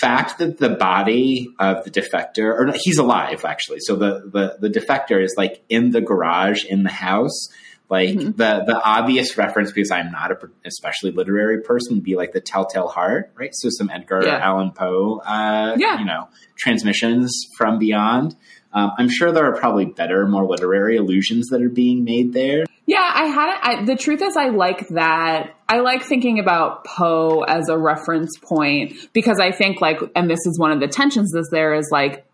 fact 0.00 0.38
that 0.38 0.58
the 0.58 0.70
body 0.70 1.48
of 1.58 1.84
the 1.84 1.90
defector, 1.90 2.56
or 2.58 2.66
no, 2.66 2.72
he's 2.74 2.98
alive 2.98 3.44
actually. 3.44 3.80
So 3.80 3.96
the, 3.96 4.30
the, 4.32 4.68
the 4.68 4.80
defector 4.80 5.22
is 5.22 5.34
like 5.36 5.62
in 5.68 5.90
the 5.90 6.00
garage 6.00 6.64
in 6.64 6.82
the 6.84 6.90
house. 6.90 7.48
Like 7.90 8.10
Mhm. 8.10 8.36
the 8.36 8.64
the 8.66 8.78
obvious 8.84 9.38
reference, 9.38 9.72
because 9.72 9.90
I'm 9.90 10.12
not 10.12 10.30
a 10.30 10.36
especially 10.66 11.10
literary 11.10 11.62
person, 11.62 11.94
would 11.96 12.04
be 12.04 12.16
like 12.16 12.32
the 12.32 12.40
Telltale 12.42 12.86
Heart, 12.88 13.32
right? 13.34 13.48
So 13.54 13.70
some 13.70 13.88
Edgar 13.88 14.20
Yeah. 14.26 14.36
Allan 14.46 14.72
Poe, 14.72 15.22
uh, 15.24 15.74
Yeah. 15.78 15.98
you 15.98 16.04
know, 16.04 16.28
transmissions 16.58 17.46
from 17.56 17.78
beyond. 17.78 18.36
Um, 18.74 18.92
I'm 18.98 19.08
sure 19.08 19.32
there 19.32 19.46
are 19.46 19.56
probably 19.56 19.86
better, 19.86 20.26
more 20.26 20.44
literary 20.44 20.98
allusions 20.98 21.48
that 21.48 21.62
are 21.62 21.70
being 21.70 22.04
made 22.04 22.34
there. 22.34 22.66
Yeah, 22.88 23.12
I 23.14 23.26
had 23.26 23.50
it. 23.50 23.58
I, 23.62 23.84
the 23.84 23.96
truth 23.96 24.22
is, 24.22 24.34
I 24.34 24.48
like 24.48 24.88
that. 24.88 25.54
I 25.68 25.80
like 25.80 26.02
thinking 26.02 26.38
about 26.38 26.86
Poe 26.86 27.42
as 27.42 27.68
a 27.68 27.76
reference 27.76 28.38
point 28.42 28.94
because 29.12 29.38
I 29.38 29.52
think, 29.52 29.82
like, 29.82 30.00
and 30.16 30.30
this 30.30 30.46
is 30.46 30.58
one 30.58 30.72
of 30.72 30.80
the 30.80 30.88
tensions 30.88 31.34
is 31.34 31.50
there 31.52 31.74
is 31.74 31.90
like 31.92 32.24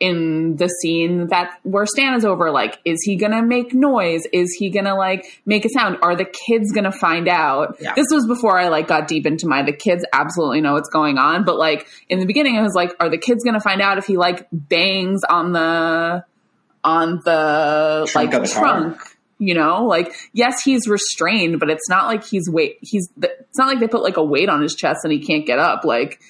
in 0.00 0.56
the 0.56 0.68
scene 0.68 1.26
that 1.26 1.58
where 1.64 1.84
Stan 1.84 2.14
is 2.14 2.24
over, 2.24 2.50
like, 2.50 2.78
is 2.86 3.02
he 3.02 3.16
gonna 3.16 3.42
make 3.42 3.74
noise? 3.74 4.22
Is 4.32 4.54
he 4.58 4.70
gonna 4.70 4.96
like 4.96 5.42
make 5.44 5.66
a 5.66 5.68
sound? 5.68 5.98
Are 6.00 6.16
the 6.16 6.24
kids 6.24 6.72
gonna 6.72 6.90
find 6.90 7.28
out? 7.28 7.76
Yeah. 7.78 7.92
This 7.94 8.06
was 8.10 8.26
before 8.26 8.58
I 8.58 8.68
like 8.68 8.88
got 8.88 9.06
deep 9.06 9.26
into 9.26 9.46
my 9.46 9.64
the 9.64 9.74
kids 9.74 10.02
absolutely 10.14 10.62
know 10.62 10.72
what's 10.72 10.88
going 10.88 11.18
on, 11.18 11.44
but 11.44 11.58
like 11.58 11.86
in 12.08 12.20
the 12.20 12.26
beginning, 12.26 12.56
I 12.56 12.62
was 12.62 12.74
like, 12.74 12.96
are 13.00 13.10
the 13.10 13.18
kids 13.18 13.44
gonna 13.44 13.60
find 13.60 13.82
out 13.82 13.98
if 13.98 14.06
he 14.06 14.16
like 14.16 14.48
bangs 14.50 15.24
on 15.28 15.52
the 15.52 16.24
on 16.82 17.20
the 17.22 18.08
Trunk 18.08 18.32
like 18.32 18.42
the 18.42 18.48
car. 18.48 18.98
You 19.38 19.54
know, 19.54 19.84
like 19.84 20.14
yes, 20.32 20.62
he's 20.62 20.86
restrained, 20.88 21.58
but 21.60 21.68
it's 21.70 21.88
not 21.88 22.06
like 22.06 22.24
he's 22.24 22.48
weight. 22.48 22.78
He's 22.82 23.08
it's 23.20 23.58
not 23.58 23.66
like 23.66 23.80
they 23.80 23.88
put 23.88 24.02
like 24.02 24.16
a 24.16 24.22
weight 24.24 24.48
on 24.48 24.62
his 24.62 24.74
chest 24.74 25.00
and 25.04 25.12
he 25.12 25.18
can't 25.24 25.44
get 25.46 25.58
up. 25.58 25.84
Like 25.84 26.20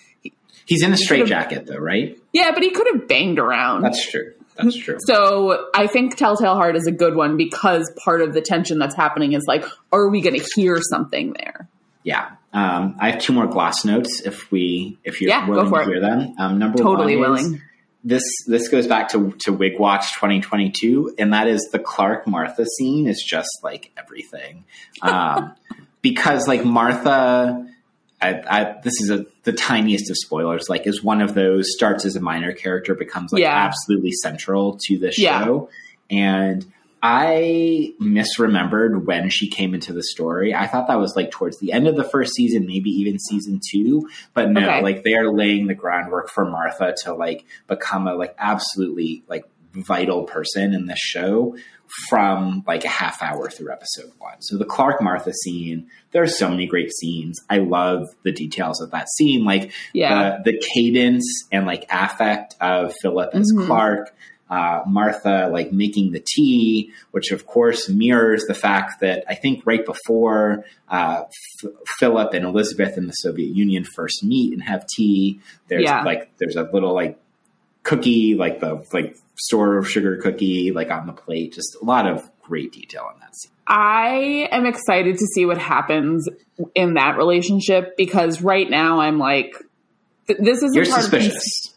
He's 0.67 0.83
in 0.83 0.93
a 0.93 0.97
straitjacket, 0.97 1.67
though, 1.67 1.77
right? 1.77 2.19
yeah, 2.33 2.51
but 2.53 2.63
he 2.63 2.71
could 2.71 2.87
have 2.95 3.07
banged 3.07 3.39
around. 3.39 3.83
That's 3.83 4.11
true. 4.11 4.33
That's 4.57 4.77
true. 4.77 4.97
so 5.05 5.69
I 5.75 5.87
think 5.89 6.17
Telltale 6.17 6.55
Heart 6.55 6.77
is 6.77 6.87
a 6.87 6.93
good 6.93 7.15
one 7.17 7.37
because 7.37 7.91
part 8.03 8.23
of 8.23 8.33
the 8.33 8.41
tension 8.41 8.79
that's 8.79 8.95
happening 8.95 9.33
is 9.35 9.43
like, 9.49 9.65
are 9.93 10.09
we 10.09 10.21
going 10.23 10.39
to 10.41 10.47
hear 10.55 10.79
something 10.91 11.35
there? 11.39 11.69
Yeah. 12.05 12.31
Um, 12.53 12.97
I 13.01 13.11
have 13.11 13.21
two 13.21 13.33
more 13.33 13.47
gloss 13.49 13.85
notes 13.85 14.23
if 14.25 14.51
we 14.53 14.97
if 15.05 15.21
you're 15.21 15.31
Yeah, 15.31 15.49
willing 15.49 15.71
to 15.71 15.77
it. 15.81 15.87
hear 15.89 16.01
them. 16.01 16.35
Um, 16.39 16.59
number 16.59 16.79
Totally 16.79 17.17
one 17.17 17.37
is- 17.37 17.43
willing. 17.51 17.63
This 18.07 18.23
this 18.47 18.69
goes 18.69 18.87
back 18.87 19.09
to 19.13 19.33
to 19.41 19.53
Wig 19.53 19.79
Watch 19.79 20.13
2022, 20.15 21.15
and 21.19 21.33
that 21.33 21.49
is 21.49 21.69
the 21.73 21.79
Clark 21.79 22.27
Martha 22.27 22.67
scene 22.79 23.09
is 23.09 23.23
just 23.27 23.49
like 23.63 23.93
everything, 23.97 24.65
um, 25.03 25.55
because 26.03 26.47
like 26.47 26.65
Martha. 26.65 27.67
I, 28.23 28.43
I, 28.49 28.75
this 28.83 28.95
is 29.03 29.11
a, 29.11 29.27
the 29.43 29.53
tiniest 29.53 30.09
of 30.09 30.17
spoilers. 30.17 30.71
Like, 30.71 30.87
is 30.87 31.03
one 31.05 31.21
of 31.21 31.35
those 31.35 31.67
starts 31.75 32.07
as 32.07 32.17
a 32.17 32.21
minor 32.21 32.53
character, 32.53 32.95
becomes 32.95 33.33
like 33.35 33.43
Yeah. 33.43 33.53
absolutely 33.67 34.13
central 34.13 34.79
to 34.85 34.99
the 34.99 35.13
Yeah. 35.19 35.45
show, 35.45 35.69
and 36.09 36.65
I 37.07 37.93
misremembered 38.01 39.05
when 39.05 39.29
she 39.29 39.51
came 39.51 39.75
into 39.75 39.93
the 39.93 40.03
story. 40.03 40.55
I 40.55 40.67
thought 40.67 40.89
that 40.89 40.99
was 40.99 41.15
like 41.15 41.31
towards 41.31 41.59
the 41.59 41.71
end 41.71 41.87
of 41.87 41.97
the 41.97 42.03
first 42.05 42.33
season, 42.35 42.65
maybe 42.67 42.89
even 42.89 43.19
season 43.19 43.61
two. 43.71 44.09
But 44.33 44.51
no, 44.51 44.63
Okay. 44.63 44.81
like 44.83 45.03
they 45.03 45.13
are 45.13 45.31
laying 45.31 45.67
the 45.67 45.75
groundwork 45.75 46.31
for 46.31 46.47
Martha 46.49 46.95
to 47.05 47.13
like 47.15 47.45
become 47.69 48.09
a 48.09 48.15
like 48.15 48.35
absolutely 48.39 49.23
like 49.29 49.45
vital 49.75 50.23
person 50.25 50.73
in 50.73 50.87
this 50.87 50.99
show 50.99 51.55
from 52.09 52.65
like 52.67 52.87
a 52.87 52.89
half 52.89 53.23
hour 53.23 53.51
through 53.51 53.71
episode 53.71 54.11
one. 54.19 54.41
So 54.41 54.57
the 54.57 54.65
Clark 54.65 55.03
Martha 55.03 55.33
scene, 55.35 55.89
there 56.13 56.22
are 56.22 56.26
so 56.26 56.49
many 56.49 56.67
great 56.67 56.91
scenes. 56.91 57.39
I 57.51 57.59
love 57.59 58.09
the 58.22 58.33
details 58.33 58.81
of 58.81 58.93
that 58.93 59.09
scene, 59.18 59.45
like 59.45 59.72
Yeah. 59.93 60.39
the, 60.43 60.53
the 60.53 60.63
cadence 60.75 61.45
and 61.53 61.67
like 61.67 61.85
affect 61.91 62.55
of 62.63 62.95
Philip 63.03 63.31
as 63.35 63.53
Mhm. 63.55 63.67
Clark. 63.67 64.14
Uh, 64.50 64.83
Martha 64.87 65.49
like 65.50 65.72
making 65.72 66.12
the 66.12 66.21
tea, 66.25 66.92
which 67.12 67.33
of 67.33 67.46
course 67.46 67.88
mirrors 67.88 68.45
the 68.45 68.54
fact 68.54 69.00
that 69.00 69.25
I 69.26 69.34
think 69.34 69.62
right 69.64 69.84
before 69.84 70.64
uh, 70.88 71.22
F- 71.64 71.71
Philip 71.99 72.34
and 72.34 72.45
Elizabeth 72.45 72.99
in 72.99 73.07
the 73.07 73.12
Soviet 73.14 73.57
Union 73.57 73.84
first 73.84 74.22
meet 74.22 74.53
and 74.53 74.62
have 74.62 74.87
tea, 74.87 75.41
there's 75.68 75.84
Yeah. 75.84 76.03
like 76.04 76.30
there's 76.37 76.57
a 76.57 76.62
little 76.72 76.92
like 76.95 77.18
cookie, 77.83 78.34
like 78.34 78.61
the 78.61 78.87
like 78.92 79.16
store 79.37 79.79
of 79.79 79.88
sugar 79.88 80.16
cookie, 80.18 80.72
like 80.72 80.91
on 80.91 81.07
the 81.07 81.12
plate. 81.14 81.54
Just 81.54 81.76
a 81.80 81.84
lot 81.84 82.07
of 82.07 82.30
great 82.42 82.71
detail 82.72 83.08
in 83.14 83.21
that 83.21 83.34
scene. 83.34 83.50
I 83.66 84.49
am 84.53 84.66
excited 84.66 85.16
to 85.16 85.26
see 85.34 85.46
what 85.46 85.57
happens 85.57 86.29
in 86.75 86.95
that 86.95 87.16
relationship 87.16 87.96
because 87.96 88.42
right 88.42 88.68
now 88.68 89.00
I'm 89.00 89.18
like, 89.18 89.54
th- 90.26 90.38
this 90.38 90.62
is 90.62 90.75
You're 90.75 90.84
part 90.84 91.00
suspicious. 91.00 91.68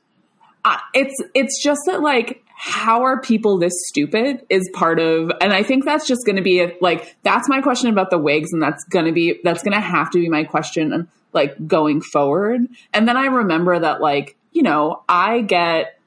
of 0.66 0.74
uh, 0.74 0.78
it's 0.94 1.16
it's 1.34 1.64
just 1.64 1.80
that 1.86 2.02
like 2.02 2.44
how 2.60 3.04
are 3.04 3.22
people 3.22 3.60
this 3.60 3.74
stupid 3.86 4.44
is 4.50 4.68
part 4.74 5.00
of 5.00 5.32
and 5.42 5.54
i 5.54 5.62
think 5.62 5.86
that's 5.86 6.08
just 6.08 6.26
going 6.26 6.36
to 6.36 6.42
be 6.42 6.60
a, 6.60 6.74
like 6.82 7.16
that's 7.22 7.48
my 7.48 7.62
question 7.62 7.88
about 7.88 8.10
the 8.10 8.18
wigs 8.18 8.52
and 8.52 8.62
that's 8.62 8.84
going 8.86 9.06
to 9.06 9.12
be 9.12 9.40
that's 9.44 9.62
going 9.62 9.74
to 9.74 9.80
have 9.80 10.10
to 10.10 10.20
be 10.20 10.28
my 10.28 10.44
question 10.44 11.08
like 11.34 11.68
going 11.68 12.02
forward. 12.02 12.62
And 12.94 13.08
then 13.08 13.16
i 13.16 13.26
remember 13.26 13.80
that 13.80 14.02
like 14.02 14.36
you 14.52 14.64
know 14.64 15.04
i 15.08 15.42
get 15.42 16.00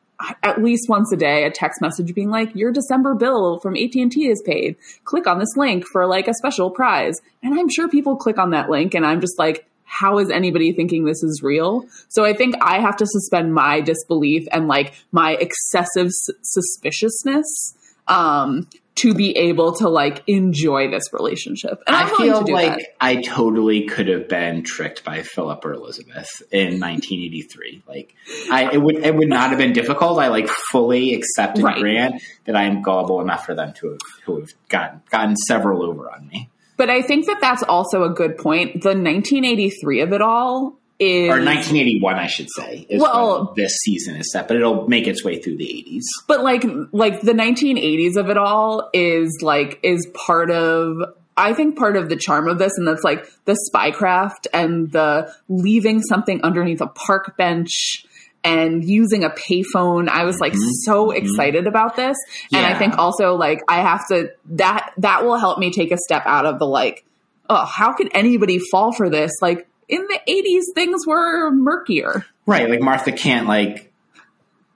at 0.42 0.62
least 0.62 0.88
once 0.88 1.10
a 1.12 1.16
day 1.16 1.44
a 1.44 1.50
text 1.50 1.80
message 1.80 2.14
being 2.14 2.28
like 2.28 2.54
your 2.54 2.72
december 2.72 3.14
bill 3.14 3.58
from 3.60 3.74
at&t 3.74 4.26
is 4.26 4.42
paid. 4.44 4.76
Click 5.04 5.26
on 5.26 5.38
this 5.38 5.56
link 5.56 5.86
for 5.86 6.06
like 6.06 6.28
a 6.28 6.34
special 6.34 6.70
prize. 6.70 7.20
And 7.42 7.58
i'm 7.58 7.68
sure 7.68 7.88
people 7.88 8.16
click 8.16 8.38
on 8.38 8.50
that 8.50 8.68
link 8.68 8.94
and 8.94 9.06
i'm 9.06 9.20
just 9.20 9.38
like 9.38 9.66
how 9.92 10.18
is 10.18 10.30
anybody 10.30 10.72
thinking 10.72 11.04
this 11.04 11.22
is 11.22 11.40
real? 11.42 11.84
So 12.08 12.24
I 12.24 12.32
think 12.32 12.54
I 12.62 12.80
have 12.80 12.96
to 12.98 13.06
suspend 13.06 13.52
my 13.52 13.80
disbelief 13.80 14.46
and 14.52 14.68
like 14.68 14.94
my 15.10 15.32
excessive 15.32 16.06
s- 16.06 16.28
suspiciousness 16.42 17.74
um, 18.08 18.68
to 18.96 19.14
be 19.14 19.36
able 19.36 19.72
to 19.76 19.88
like 19.88 20.22
enjoy 20.26 20.90
this 20.90 21.04
relationship. 21.12 21.82
And 21.86 21.96
I'm 21.96 22.06
I 22.06 22.16
feel 22.16 22.44
to 22.44 22.52
like 22.52 22.76
that. 22.78 22.86
I 23.00 23.16
totally 23.22 23.86
could 23.86 24.08
have 24.08 24.28
been 24.28 24.62
tricked 24.62 25.04
by 25.04 25.22
Philip 25.22 25.64
or 25.64 25.72
Elizabeth 25.74 26.28
in 26.50 26.78
1983. 26.80 27.82
Like, 27.88 28.14
I 28.50 28.70
it 28.72 28.78
would 28.82 28.96
it 28.96 29.14
would 29.14 29.28
not 29.28 29.50
have 29.50 29.58
been 29.58 29.72
difficult. 29.72 30.18
I 30.18 30.28
like 30.28 30.48
fully 30.70 31.14
accept 31.14 31.56
and 31.58 31.64
Right. 31.64 31.80
grant 31.80 32.22
that 32.44 32.56
I 32.56 32.64
am 32.64 32.82
gullible 32.82 33.20
enough 33.20 33.44
for 33.46 33.54
them 33.54 33.72
to 33.80 33.90
have 33.90 33.98
who 34.24 34.40
have 34.40 34.48
gotten 34.68 35.02
gotten 35.10 35.36
several 35.36 35.84
over 35.84 36.10
on 36.10 36.28
me. 36.28 36.48
But 36.80 36.88
I 36.88 37.02
think 37.02 37.26
that 37.26 37.42
that's 37.42 37.62
also 37.62 38.04
a 38.04 38.08
good 38.08 38.38
point. 38.38 38.80
The 38.80 38.94
1983 38.94 40.00
of 40.00 40.14
it 40.14 40.22
all 40.22 40.78
is 40.98 41.28
Or 41.28 41.36
1981, 41.44 42.14
I 42.14 42.26
should 42.26 42.48
say, 42.56 42.86
is 42.88 43.02
Well- 43.02 43.52
this 43.54 43.74
season 43.84 44.16
is 44.16 44.32
set, 44.32 44.48
but 44.48 44.56
it'll 44.56 44.88
make 44.88 45.06
its 45.06 45.22
way 45.22 45.38
through 45.38 45.58
the 45.58 45.66
80s. 45.68 46.04
but 46.26 46.42
like 46.42 46.64
like 46.92 47.20
the 47.20 47.34
1980s 47.34 48.16
of 48.16 48.30
it 48.30 48.38
all 48.38 48.88
is 48.94 49.40
like 49.42 49.78
is 49.82 50.08
part 50.14 50.50
of 50.50 50.96
I 51.36 51.52
think 51.52 51.76
part 51.76 51.98
of 51.98 52.08
the 52.08 52.16
charm 52.16 52.48
of 52.48 52.58
this 52.58 52.72
and 52.78 52.88
that's 52.88 53.04
like 53.04 53.26
the 53.44 53.58
spycraft 53.70 54.46
and 54.54 54.90
the 54.90 55.30
leaving 55.50 56.00
something 56.00 56.40
underneath 56.42 56.80
a 56.80 56.86
park 56.86 57.36
bench 57.36 58.06
and 58.42 58.82
using 58.84 59.24
a 59.24 59.30
payphone. 59.30 60.08
I 60.08 60.24
was 60.24 60.38
like 60.40 60.54
so 60.84 61.10
excited 61.10 61.66
about 61.66 61.96
this. 61.96 62.16
And 62.52 62.64
I 62.64 62.78
think 62.78 62.96
also 62.98 63.34
like 63.34 63.60
I 63.68 63.82
have 63.82 64.06
to 64.08 64.30
that 64.52 64.92
that 64.98 65.24
will 65.24 65.36
help 65.36 65.58
me 65.58 65.70
take 65.70 65.92
a 65.92 65.98
step 65.98 66.22
out 66.26 66.46
of 66.46 66.58
the 66.58 66.66
like 66.66 67.04
oh, 67.48 67.64
how 67.64 67.92
could 67.92 68.08
anybody 68.14 68.60
fall 68.70 68.92
for 68.92 69.10
this? 69.10 69.32
Like 69.42 69.66
in 69.88 70.02
the 70.02 70.20
80s 70.28 70.72
things 70.74 71.06
were 71.06 71.50
murkier. 71.50 72.24
Right, 72.46 72.70
like 72.70 72.80
Martha 72.80 73.12
can't 73.12 73.46
like 73.48 73.92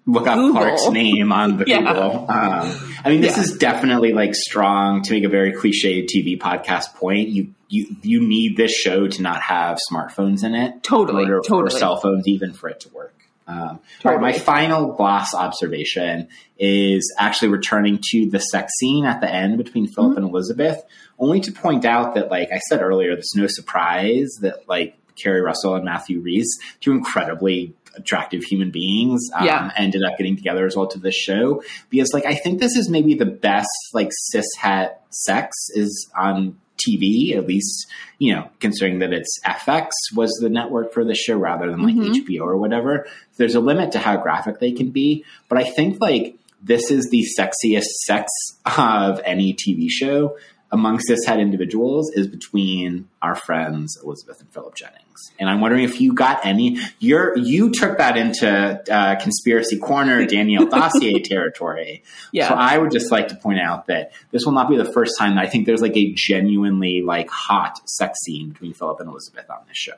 look 0.06 0.26
up 0.26 0.34
Google. 0.36 0.60
Clark's 0.60 0.88
name 0.90 1.32
on 1.32 1.56
the 1.56 1.64
Yeah. 1.68 1.78
Google. 1.94 2.26
Um, 2.30 2.94
I 3.04 3.08
mean, 3.10 3.20
this 3.20 3.36
Yeah. 3.36 3.42
is 3.44 3.56
definitely 3.56 4.12
like 4.12 4.34
strong 4.34 5.02
to 5.02 5.12
make 5.12 5.24
a 5.24 5.28
very 5.28 5.52
cliche 5.52 6.04
TV 6.04 6.38
podcast 6.38 6.94
point. 6.96 7.28
You 7.28 7.54
you 7.68 7.96
you 8.02 8.20
need 8.20 8.56
this 8.56 8.72
show 8.72 9.08
to 9.08 9.22
not 9.22 9.40
have 9.40 9.78
smartphones 9.90 10.44
in 10.44 10.54
it, 10.54 10.82
Totally, 10.82 11.24
for 11.26 11.40
totally. 11.40 11.78
cell 11.80 11.96
phones 11.96 12.28
even 12.28 12.52
for 12.52 12.68
it 12.68 12.80
to 12.80 12.88
work. 12.90 13.14
Um, 13.46 13.80
all 14.04 14.12
right, 14.12 14.20
my 14.20 14.32
final 14.32 14.92
gloss 14.92 15.34
observation 15.34 16.28
is 16.58 17.14
actually 17.18 17.48
returning 17.48 17.98
to 18.10 18.30
the 18.30 18.38
sex 18.38 18.72
scene 18.78 19.04
at 19.04 19.20
the 19.20 19.30
end 19.30 19.58
between 19.58 19.86
Philip 19.86 20.12
Mm-hmm. 20.12 20.18
and 20.24 20.30
Elizabeth, 20.30 20.82
only 21.18 21.40
to 21.40 21.52
point 21.52 21.84
out 21.84 22.14
that, 22.14 22.30
like 22.30 22.50
I 22.52 22.58
said 22.58 22.80
earlier, 22.80 23.14
there's 23.14 23.32
no 23.36 23.46
surprise 23.48 24.30
that 24.40 24.68
like 24.68 24.96
Keri 25.16 25.40
Russell 25.42 25.74
and 25.74 25.84
Matthew 25.84 26.20
Rhys, 26.20 26.48
two 26.80 26.92
incredibly 26.92 27.74
attractive 27.96 28.42
human 28.42 28.70
beings, 28.72 29.20
um, 29.34 29.46
Yeah. 29.46 29.70
ended 29.76 30.02
up 30.02 30.16
getting 30.18 30.36
together 30.36 30.66
as 30.66 30.74
well 30.76 30.88
to 30.88 30.98
this 30.98 31.14
show 31.14 31.62
because, 31.90 32.12
like, 32.12 32.26
I 32.26 32.34
think 32.34 32.58
this 32.58 32.74
is 32.76 32.88
maybe 32.90 33.14
the 33.14 33.26
best 33.26 33.68
like 33.92 34.08
cis 34.10 34.46
het 34.58 35.00
sex 35.10 35.54
is 35.74 36.10
on 36.18 36.56
TV, 36.86 37.36
at 37.36 37.46
least, 37.46 37.86
you 38.18 38.34
know, 38.34 38.48
considering 38.60 38.98
that 39.00 39.12
it's 39.12 39.38
FX 39.44 39.90
was 40.14 40.30
the 40.40 40.48
network 40.48 40.92
for 40.92 41.04
the 41.04 41.14
show 41.14 41.36
rather 41.36 41.70
than 41.70 41.82
like 41.82 41.94
Mhm. 41.94 42.14
HBO 42.24 42.42
or 42.42 42.56
whatever. 42.56 43.06
There's 43.36 43.54
a 43.54 43.60
limit 43.60 43.92
to 43.92 43.98
how 43.98 44.16
graphic 44.16 44.60
they 44.60 44.72
can 44.72 44.90
be, 44.90 45.24
but 45.48 45.58
I 45.58 45.64
think 45.64 46.00
like 46.00 46.36
this 46.62 46.90
is 46.90 47.10
the 47.10 47.24
sexiest 47.38 47.84
sex 48.06 48.30
of 48.64 49.20
any 49.24 49.52
TV 49.52 49.88
show 49.90 50.36
among 50.74 50.98
cishet 50.98 51.38
individuals 51.38 52.10
is 52.14 52.26
between 52.26 53.08
our 53.22 53.36
friends 53.36 53.96
Elizabeth 54.02 54.40
and 54.40 54.52
Philip 54.52 54.74
Jennings. 54.74 55.30
And 55.38 55.48
I'm 55.48 55.60
wondering 55.60 55.84
if 55.84 56.00
you 56.00 56.14
got 56.14 56.44
any. 56.44 56.80
You're 56.98 57.38
you 57.38 57.70
took 57.70 57.98
that 57.98 58.16
into 58.16 58.48
uh, 58.92 59.14
conspiracy 59.20 59.78
corner 59.78 60.26
Danielle 60.34 60.66
Dossier 60.66 61.20
territory. 61.20 62.02
Yeah. 62.32 62.48
So 62.48 62.54
I 62.56 62.76
would 62.76 62.90
just 62.90 63.12
like 63.12 63.28
to 63.28 63.36
point 63.36 63.60
out 63.60 63.86
that 63.86 64.12
this 64.32 64.44
will 64.44 64.52
not 64.52 64.68
be 64.68 64.76
the 64.76 64.92
first 64.92 65.16
time 65.16 65.36
that 65.36 65.44
I 65.44 65.48
think 65.48 65.66
there's 65.66 65.80
like 65.80 65.96
a 65.96 66.12
genuinely 66.12 67.02
like 67.02 67.30
hot 67.30 67.78
sex 67.88 68.18
scene 68.24 68.50
between 68.50 68.74
Philip 68.74 68.98
and 68.98 69.08
Elizabeth 69.08 69.48
on 69.48 69.60
this 69.68 69.76
show. 69.76 69.94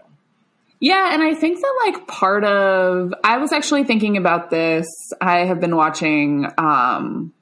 Yeah, 0.78 1.15
and 1.15 1.23
I 1.23 1.35
think 1.35 1.59
that 1.59 1.82
like 1.86 2.07
part 2.07 2.44
of 2.44 3.15
I 3.24 3.39
was 3.39 3.51
actually 3.51 3.85
thinking 3.85 4.19
about 4.19 4.51
this. 4.51 4.86
I 5.23 5.47
have 5.47 5.59
been 5.59 5.74
watching 5.74 6.47
um 6.59 7.32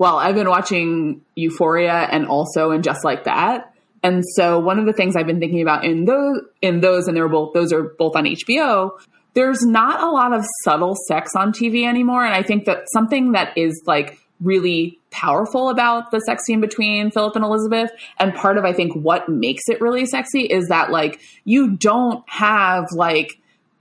well, 0.00 0.16
I've 0.16 0.34
been 0.34 0.48
watching 0.48 1.20
Euphoria 1.34 2.08
and 2.10 2.26
also 2.26 2.70
in 2.70 2.80
Just 2.80 3.04
Like 3.04 3.24
That. 3.24 3.74
And 4.02 4.24
so 4.34 4.58
one 4.58 4.78
of 4.78 4.86
the 4.86 4.94
things 4.94 5.14
I've 5.14 5.26
been 5.26 5.40
thinking 5.40 5.60
about 5.60 5.84
in 5.84 6.06
those 6.06 6.40
in 6.62 6.80
those 6.80 7.06
and 7.06 7.14
they're 7.14 7.28
both 7.28 7.52
those 7.52 7.70
are 7.70 7.82
both 7.82 8.16
on 8.16 8.24
HBO, 8.24 8.92
there's 9.34 9.60
not 9.60 10.02
a 10.02 10.10
lot 10.10 10.32
of 10.32 10.42
subtle 10.64 10.96
sex 11.06 11.32
on 11.36 11.52
TV 11.52 11.86
anymore 11.86 12.24
and 12.24 12.34
I 12.34 12.42
think 12.42 12.64
that 12.64 12.84
something 12.94 13.32
that 13.32 13.58
is 13.58 13.82
like 13.86 14.18
really 14.40 14.98
powerful 15.10 15.68
about 15.68 16.10
the 16.12 16.20
sex 16.20 16.46
scene 16.46 16.62
between 16.62 17.10
Philip 17.10 17.36
and 17.36 17.44
Elizabeth 17.44 17.90
and 18.18 18.34
part 18.34 18.56
of 18.56 18.64
I 18.64 18.72
think 18.72 18.94
what 18.94 19.28
makes 19.28 19.64
it 19.68 19.82
really 19.82 20.06
sexy 20.06 20.44
is 20.44 20.68
that 20.68 20.90
like 20.90 21.20
you 21.44 21.76
don't 21.76 22.24
have 22.26 22.86
like 22.96 23.38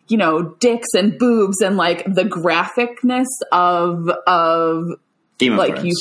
you 0.09 0.17
know 0.17 0.53
dicks 0.59 0.89
and 0.93 1.17
boobs 1.17 1.61
and 1.61 1.77
like 1.77 2.03
the 2.03 2.23
graphicness 2.23 3.27
of 3.53 4.09
of 4.27 4.99
Game 5.39 5.53
of 5.53 5.57
like 5.57 5.77
Thrones. 5.77 5.85
you 5.85 5.95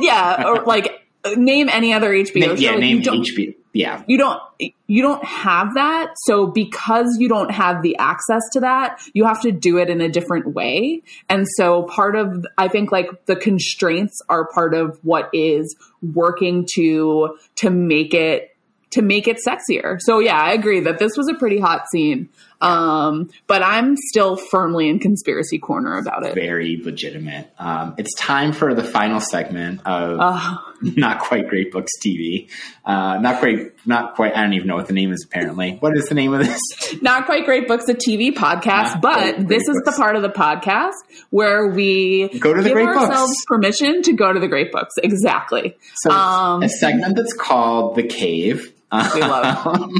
yeah 0.06 0.44
or 0.46 0.64
like 0.64 1.06
name 1.36 1.68
any 1.68 1.92
other 1.92 2.10
HBO 2.10 2.40
Na- 2.40 2.46
show 2.48 2.52
yeah, 2.54 2.70
Like, 2.72 2.80
name 2.80 3.02
HBO. 3.02 3.54
Yeah, 3.74 4.02
you 4.08 4.18
don't 4.18 4.40
you 4.88 5.02
don't 5.02 5.22
have 5.24 5.74
that 5.74 6.14
so 6.24 6.46
because 6.46 7.16
you 7.20 7.28
don't 7.28 7.50
have 7.50 7.82
the 7.82 7.96
access 7.98 8.42
to 8.52 8.60
that 8.60 9.00
you 9.12 9.24
have 9.24 9.40
to 9.42 9.52
do 9.52 9.78
it 9.78 9.88
in 9.88 10.00
a 10.00 10.08
different 10.08 10.52
way 10.52 11.02
and 11.28 11.46
so 11.56 11.84
part 11.84 12.16
of 12.16 12.44
i 12.56 12.66
think 12.66 12.90
like 12.90 13.26
the 13.26 13.36
constraints 13.36 14.20
are 14.28 14.48
part 14.48 14.74
of 14.74 14.98
what 15.04 15.28
is 15.32 15.76
working 16.14 16.66
to 16.74 17.36
to 17.54 17.70
make 17.70 18.14
it 18.14 18.56
to 18.90 19.02
make 19.02 19.28
it 19.28 19.38
sexier 19.46 20.00
so 20.00 20.18
yeah 20.18 20.40
i 20.40 20.52
agree 20.52 20.80
that 20.80 20.98
this 20.98 21.16
was 21.16 21.28
a 21.28 21.34
pretty 21.34 21.60
hot 21.60 21.82
scene 21.92 22.28
um 22.60 23.30
but 23.46 23.62
i'm 23.62 23.96
still 23.96 24.36
firmly 24.36 24.88
in 24.88 24.98
conspiracy 24.98 25.58
corner 25.58 25.96
about 25.96 26.24
it 26.26 26.34
very 26.34 26.80
legitimate. 26.82 27.50
Um, 27.58 27.94
it's 27.98 28.14
time 28.14 28.52
for 28.52 28.74
the 28.74 28.82
final 28.84 29.20
segment 29.20 29.80
of 29.86 30.18
uh, 30.20 30.56
Not 30.82 31.20
Quite 31.20 31.48
Great 31.48 31.72
Books 31.72 31.92
TV. 32.04 32.48
Uh, 32.84 33.18
not 33.18 33.40
quite, 33.40 33.72
not 33.86 34.14
quite. 34.14 34.34
I 34.36 34.42
don't 34.42 34.52
even 34.54 34.68
know 34.68 34.76
what 34.76 34.86
the 34.86 34.92
name 34.92 35.12
is. 35.12 35.24
Apparently, 35.24 35.76
what 35.80 35.96
is 35.96 36.06
the 36.06 36.14
name 36.14 36.32
of 36.32 36.40
this? 36.40 36.60
Not 37.02 37.26
Quite 37.26 37.44
Great 37.44 37.66
Books, 37.66 37.88
a 37.88 37.94
TV 37.94 38.30
podcast, 38.32 38.94
Not 38.94 39.02
but 39.02 39.48
this 39.48 39.62
is 39.68 39.82
the 39.84 39.92
part 39.96 40.14
of 40.16 40.22
the 40.22 40.28
podcast 40.28 40.92
where 41.30 41.66
we 41.68 42.28
Go 42.38 42.54
to 42.54 42.62
the 42.62 42.68
give 42.68 42.74
great 42.74 42.86
books. 42.86 43.10
ourselves 43.10 43.32
permission 43.48 44.02
to 44.02 44.12
go 44.12 44.32
to 44.32 44.38
the 44.40 44.48
great 44.48 44.70
books. 44.72 44.94
Exactly. 45.02 45.76
So 45.96 46.10
Um, 46.10 46.62
a 46.62 46.68
segment 46.68 47.16
that's 47.16 47.34
called 47.34 47.96
The 47.96 48.04
Cave. 48.06 48.72
We 48.92 49.20
love 49.20 49.90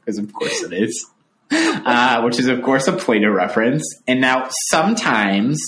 Because 0.00 0.18
of 0.18 0.32
course 0.32 0.62
it 0.64 0.72
is. 0.72 1.06
Uh, 1.50 2.22
which 2.22 2.38
is 2.38 2.48
of 2.48 2.62
course 2.62 2.86
a 2.88 2.92
Plato 2.92 3.30
reference. 3.30 3.84
And 4.06 4.20
now 4.20 4.48
sometimes 4.70 5.60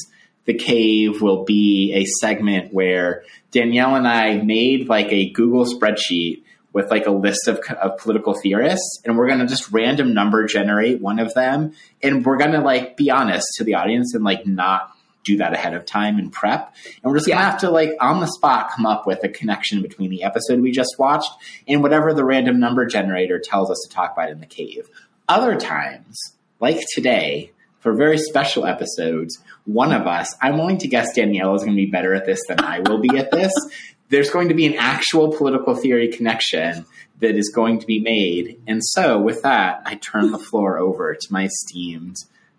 The 0.46 0.54
Cave 0.54 1.20
will 1.22 1.44
be 1.44 1.92
a 1.94 2.04
segment 2.20 2.72
where 2.72 3.22
Danielle 3.50 3.94
and 3.96 4.06
I 4.08 4.38
made 4.38 4.88
like 4.88 5.12
a 5.12 5.30
Google 5.30 5.64
spreadsheet 5.64 6.42
with 6.72 6.90
like 6.90 7.06
a 7.06 7.10
list 7.10 7.48
of, 7.48 7.58
of 7.80 7.98
political 7.98 8.34
theorists 8.34 9.00
and 9.04 9.16
we're 9.16 9.26
going 9.28 9.38
to 9.40 9.46
just 9.46 9.70
random 9.72 10.12
number 10.12 10.46
generate 10.46 11.00
one 11.00 11.18
of 11.18 11.32
them 11.34 11.72
and 12.02 12.24
we're 12.24 12.36
going 12.36 12.52
to 12.52 12.60
like 12.60 12.96
be 12.96 13.10
honest 13.10 13.46
to 13.56 13.64
the 13.64 13.74
audience 13.74 14.14
and 14.14 14.24
like 14.24 14.46
not 14.46 14.92
do 15.24 15.38
that 15.38 15.52
ahead 15.52 15.74
of 15.74 15.84
time 15.84 16.18
and 16.20 16.32
prep. 16.32 16.72
And 17.02 17.10
we're 17.10 17.16
just 17.18 17.26
Yeah. 17.28 17.34
gonna 17.36 17.50
have 17.50 17.60
to 17.60 17.70
like 17.70 17.90
on 18.00 18.20
the 18.20 18.26
spot 18.28 18.70
come 18.70 18.86
up 18.86 19.06
with 19.08 19.24
a 19.24 19.28
connection 19.28 19.82
between 19.82 20.08
the 20.10 20.22
episode 20.22 20.60
we 20.60 20.70
just 20.70 20.96
watched 21.00 21.30
and 21.66 21.82
whatever 21.82 22.14
the 22.14 22.24
random 22.24 22.60
number 22.60 22.86
generator 22.86 23.40
tells 23.40 23.68
us 23.70 23.84
to 23.88 23.92
talk 23.94 24.12
about 24.12 24.30
in 24.30 24.38
the 24.38 24.46
cave. 24.46 24.88
Other 25.28 25.56
times, 25.56 26.18
like 26.60 26.84
today, 26.94 27.52
for 27.80 27.94
very 27.94 28.18
special 28.18 28.66
episodes, 28.66 29.38
one 29.64 29.92
of 29.92 30.06
us, 30.06 30.34
I'm 30.40 30.58
willing 30.58 30.78
to 30.78 30.88
guess 30.88 31.14
Danielle 31.14 31.54
is 31.54 31.62
going 31.62 31.76
to 31.76 31.82
be 31.82 31.90
better 31.90 32.14
at 32.14 32.26
this 32.26 32.40
than 32.48 32.60
I 32.60 32.80
will 32.80 32.98
be 32.98 33.16
at 33.18 33.30
this. 33.30 33.52
There's 34.08 34.30
going 34.30 34.48
to 34.48 34.54
be 34.54 34.66
an 34.66 34.74
actual 34.78 35.36
political 35.36 35.74
theory 35.74 36.08
connection 36.08 36.86
that 37.20 37.36
is 37.36 37.50
going 37.54 37.80
to 37.80 37.86
be 37.86 37.98
made. 37.98 38.60
And 38.66 38.80
so, 38.84 39.20
with 39.20 39.42
that, 39.42 39.82
I 39.84 39.96
turn 39.96 40.30
the 40.30 40.38
floor 40.38 40.78
over 40.78 41.14
to 41.14 41.32
my 41.32 41.44
esteemed 41.46 42.16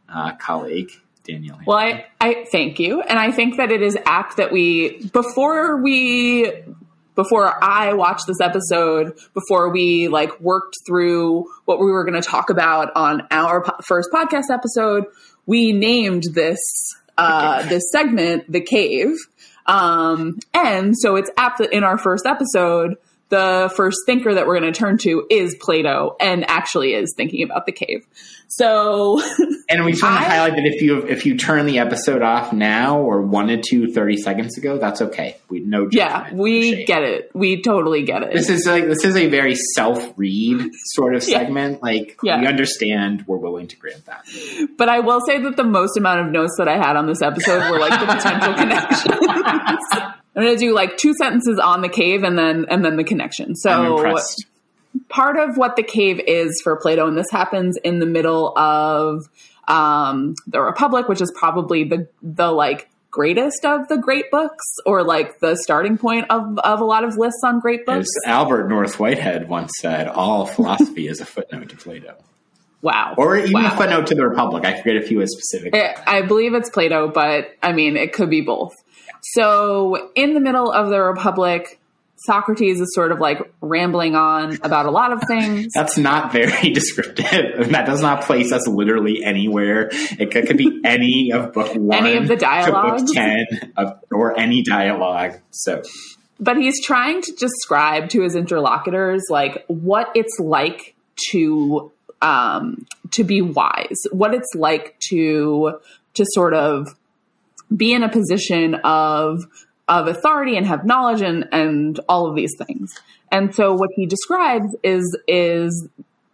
uh, 0.10 0.36
colleague, 0.36 0.92
Danielle. 1.24 1.60
Well, 1.66 1.78
I, 1.78 2.06
I 2.20 2.46
thank 2.52 2.80
you. 2.80 3.02
And 3.02 3.18
I 3.18 3.32
think 3.32 3.58
that 3.58 3.72
it 3.72 3.82
is 3.82 3.98
apt 4.06 4.38
that 4.38 4.52
we, 4.52 5.06
before 5.08 5.82
we, 5.82 6.52
before 7.18 7.62
I 7.62 7.94
watched 7.94 8.28
this 8.28 8.40
episode, 8.40 9.18
before 9.34 9.70
we 9.72 10.08
like 10.08 10.40
worked 10.40 10.76
through 10.86 11.46
what 11.66 11.80
we 11.80 11.88
were 11.88 12.06
going 12.06 12.22
to 12.22 12.26
talk 12.26 12.50
about 12.50 12.92
on 12.96 13.24
our 13.32 13.64
po- 13.64 13.76
first 13.84 14.10
podcast 14.14 14.52
episode, 14.52 15.06
we 15.48 15.74
named 15.74 16.24
this, 16.34 16.60
uh, 17.18 17.68
this 17.68 17.92
segment, 17.92 18.50
The 18.50 18.62
Cave. 18.62 19.16
Um, 19.66 20.38
and 20.54 20.96
so 20.96 21.16
it's 21.16 21.32
apt 21.36 21.58
that 21.58 21.74
in 21.74 21.84
our 21.84 21.98
first 21.98 22.26
episode, 22.26 22.96
the 23.30 23.74
first 23.76 23.98
thinker 24.06 24.34
that 24.36 24.46
we're 24.46 24.60
going 24.60 24.72
to 24.72 24.80
turn 24.80 24.98
to 25.00 25.26
is 25.30 25.58
Plato 25.60 26.16
and 26.22 26.50
actually 26.50 26.94
is 26.94 27.14
thinking 27.18 27.44
about 27.44 27.66
the 27.66 27.72
cave. 27.72 28.06
So, 28.50 29.22
and 29.70 29.84
we 29.84 29.92
just 29.92 30.04
want 30.04 30.22
to 30.22 30.30
highlight 30.30 30.54
that 30.54 30.66
if 30.66 30.82
you 30.82 31.06
if 31.06 31.26
you 31.26 31.38
turn 31.38 31.66
the 31.66 31.80
episode 31.80 32.22
off 32.22 32.54
now 32.54 33.02
or 33.02 33.22
wanted 33.22 33.64
to 33.64 33.92
30 33.92 34.18
seconds 34.18 34.58
ago, 34.58 34.78
that's 34.78 35.02
okay. 35.02 35.38
We 35.50 35.60
no 35.60 35.90
yeah, 35.92 36.34
we 36.34 36.86
get 36.86 37.04
it. 37.04 37.32
We 37.34 37.62
totally 37.62 38.04
get 38.04 38.24
it. 38.24 38.34
This 38.34 38.50
is 38.50 38.66
like 38.66 38.86
this 38.86 39.04
is 39.04 39.16
a 39.16 39.28
very 39.28 39.56
self 39.56 40.14
read 40.16 40.72
sort 40.86 41.16
of 41.16 41.24
segment. 41.24 41.74
Yeah. 41.74 41.80
Like 41.82 42.20
yeah. 42.24 42.40
we 42.40 42.48
understand, 42.48 43.26
we're 43.28 43.38
willing 43.38 43.68
to 43.68 43.76
grant 43.76 44.06
that. 44.06 44.26
But 44.78 44.90
I 44.90 45.02
will 45.02 45.22
say 45.26 45.42
that 45.42 45.58
the 45.58 45.66
most 45.66 45.98
amount 45.98 46.22
of 46.22 46.32
notes 46.32 46.56
that 46.58 46.68
I 46.68 46.78
had 46.78 46.96
on 46.96 47.06
this 47.06 47.22
episode 47.22 47.70
were 47.70 47.80
like 47.80 48.00
the 48.00 48.06
potential 48.06 48.54
connections. 48.56 50.18
I'm 50.38 50.44
going 50.44 50.56
to 50.56 50.60
do 50.60 50.74
like 50.74 50.98
two 50.98 51.14
sentences 51.16 51.60
on 51.60 51.82
the 51.82 51.90
cave 51.90 52.24
and 52.24 52.38
then 52.38 52.66
and 52.70 52.86
then 52.86 52.96
the 52.96 53.04
connection. 53.04 53.56
So 53.56 54.04
part 55.10 55.38
of 55.38 55.58
what 55.58 55.76
the 55.76 55.84
cave 55.84 56.22
is 56.26 56.60
for 56.64 56.76
Plato, 56.76 57.08
and 57.08 57.18
this 57.18 57.30
happens 57.32 57.78
in 57.84 58.00
the 58.00 58.06
middle 58.06 58.58
of 58.58 59.30
um, 59.68 60.36
the 60.48 60.62
Republic, 60.62 61.08
which 61.08 61.22
is 61.22 61.32
probably 61.36 61.84
the 61.84 62.08
the 62.22 62.52
like 62.52 62.90
greatest 63.10 63.66
of 63.66 63.88
the 63.88 63.98
great 63.98 64.30
books, 64.32 64.64
or 64.86 65.04
like 65.04 65.40
the 65.40 65.56
starting 65.56 65.98
point 65.98 66.26
of 66.30 66.58
of 66.60 66.80
a 66.80 66.86
lot 66.86 67.04
of 67.04 67.18
lists 67.18 67.42
on 67.44 67.60
great 67.60 67.86
books. 67.86 68.08
As 68.26 68.32
Albert 68.32 68.70
North 68.70 69.00
Whitehead 69.00 69.50
once 69.50 69.72
said, 69.80 70.08
"All 70.08 70.46
philosophy 70.46 71.08
is 71.08 71.22
a 71.22 71.26
footnote 71.26 71.70
to 71.70 71.78
Plato." 71.78 72.16
Wow. 72.82 73.16
Or 73.18 73.38
even 73.38 73.54
wow. 73.54 73.74
a 73.74 73.78
footnote 73.78 74.08
to 74.08 74.16
the 74.16 74.28
Republic. 74.28 74.64
I 74.64 74.78
forget 74.78 74.98
if 74.98 75.10
he 75.10 75.16
was 75.16 75.32
specific. 75.34 75.76
It, 75.76 75.98
I 76.06 76.22
believe 76.22 76.54
it's 76.54 76.70
Plato, 76.70 77.10
but 77.12 77.50
I 77.64 77.74
mean, 77.74 77.98
it 77.98 78.14
could 78.14 78.30
be 78.30 78.42
both. 78.42 78.74
So, 79.34 80.12
in 80.16 80.36
the 80.36 80.40
middle 80.40 80.72
of 80.72 80.90
the 80.90 81.02
Republic, 81.02 81.80
Socrates 82.26 82.80
is 82.80 82.94
sort 82.94 83.12
of 83.12 83.20
like 83.20 83.40
rambling 83.62 84.16
on 84.16 84.58
about 84.64 84.86
a 84.88 84.92
lot 84.92 85.14
of 85.14 85.22
things. 85.28 85.72
That's 85.74 85.98
not 85.98 86.32
very 86.32 86.70
descriptive. 86.74 87.70
That 87.70 87.86
does 87.86 88.02
not 88.02 88.24
place 88.24 88.52
us 88.52 88.68
literally 88.68 89.24
anywhere. 89.24 89.90
It 89.92 90.32
could, 90.32 90.48
could 90.48 90.58
be 90.58 90.82
any 90.84 91.32
of 91.32 91.54
book 91.54 91.76
one, 91.76 92.06
any 92.06 92.18
of 92.18 92.28
the 92.28 92.36
dialogue, 92.36 93.00
book 93.00 93.14
ten, 93.14 93.46
of, 93.78 94.00
or 94.12 94.38
any 94.38 94.64
dialogue. 94.64 95.40
So, 95.52 95.84
but 96.40 96.58
he's 96.58 96.84
trying 96.84 97.22
to 97.22 97.32
describe 97.34 98.10
to 98.10 98.24
his 98.24 98.36
interlocutors 98.36 99.24
like 99.30 99.64
what 99.68 100.10
it's 100.16 100.38
like 100.40 100.96
to 101.30 101.92
um, 102.22 102.86
to 103.12 103.24
be 103.24 103.42
wise, 103.42 104.02
what 104.12 104.34
it's 104.34 104.56
like 104.56 104.98
to 105.10 105.80
to 106.16 106.26
sort 106.34 106.54
of 106.54 106.96
be 107.76 107.94
in 107.94 108.04
a 108.04 108.10
position 108.10 108.76
of 108.84 109.44
of 109.88 110.08
authority 110.08 110.58
and 110.58 110.66
have 110.66 110.86
knowledge 110.86 111.22
and 111.22 111.48
and 111.52 112.00
all 112.10 112.28
of 112.28 112.36
these 112.36 112.54
things. 112.58 112.94
And 113.32 113.54
so 113.54 113.74
what 113.74 113.90
he 113.96 114.06
describes 114.06 114.76
is 114.84 115.18
is 115.28 115.88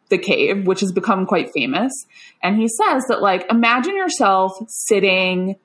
the 0.10 0.18
cave, 0.18 0.68
which 0.68 0.82
has 0.82 0.92
become 0.92 1.26
quite 1.26 1.52
famous. 1.54 1.92
And 2.42 2.58
he 2.58 2.68
says 2.68 3.04
that 3.08 3.22
like 3.22 3.46
imagine 3.52 3.96
yourself 3.96 4.54
sitting 4.68 5.56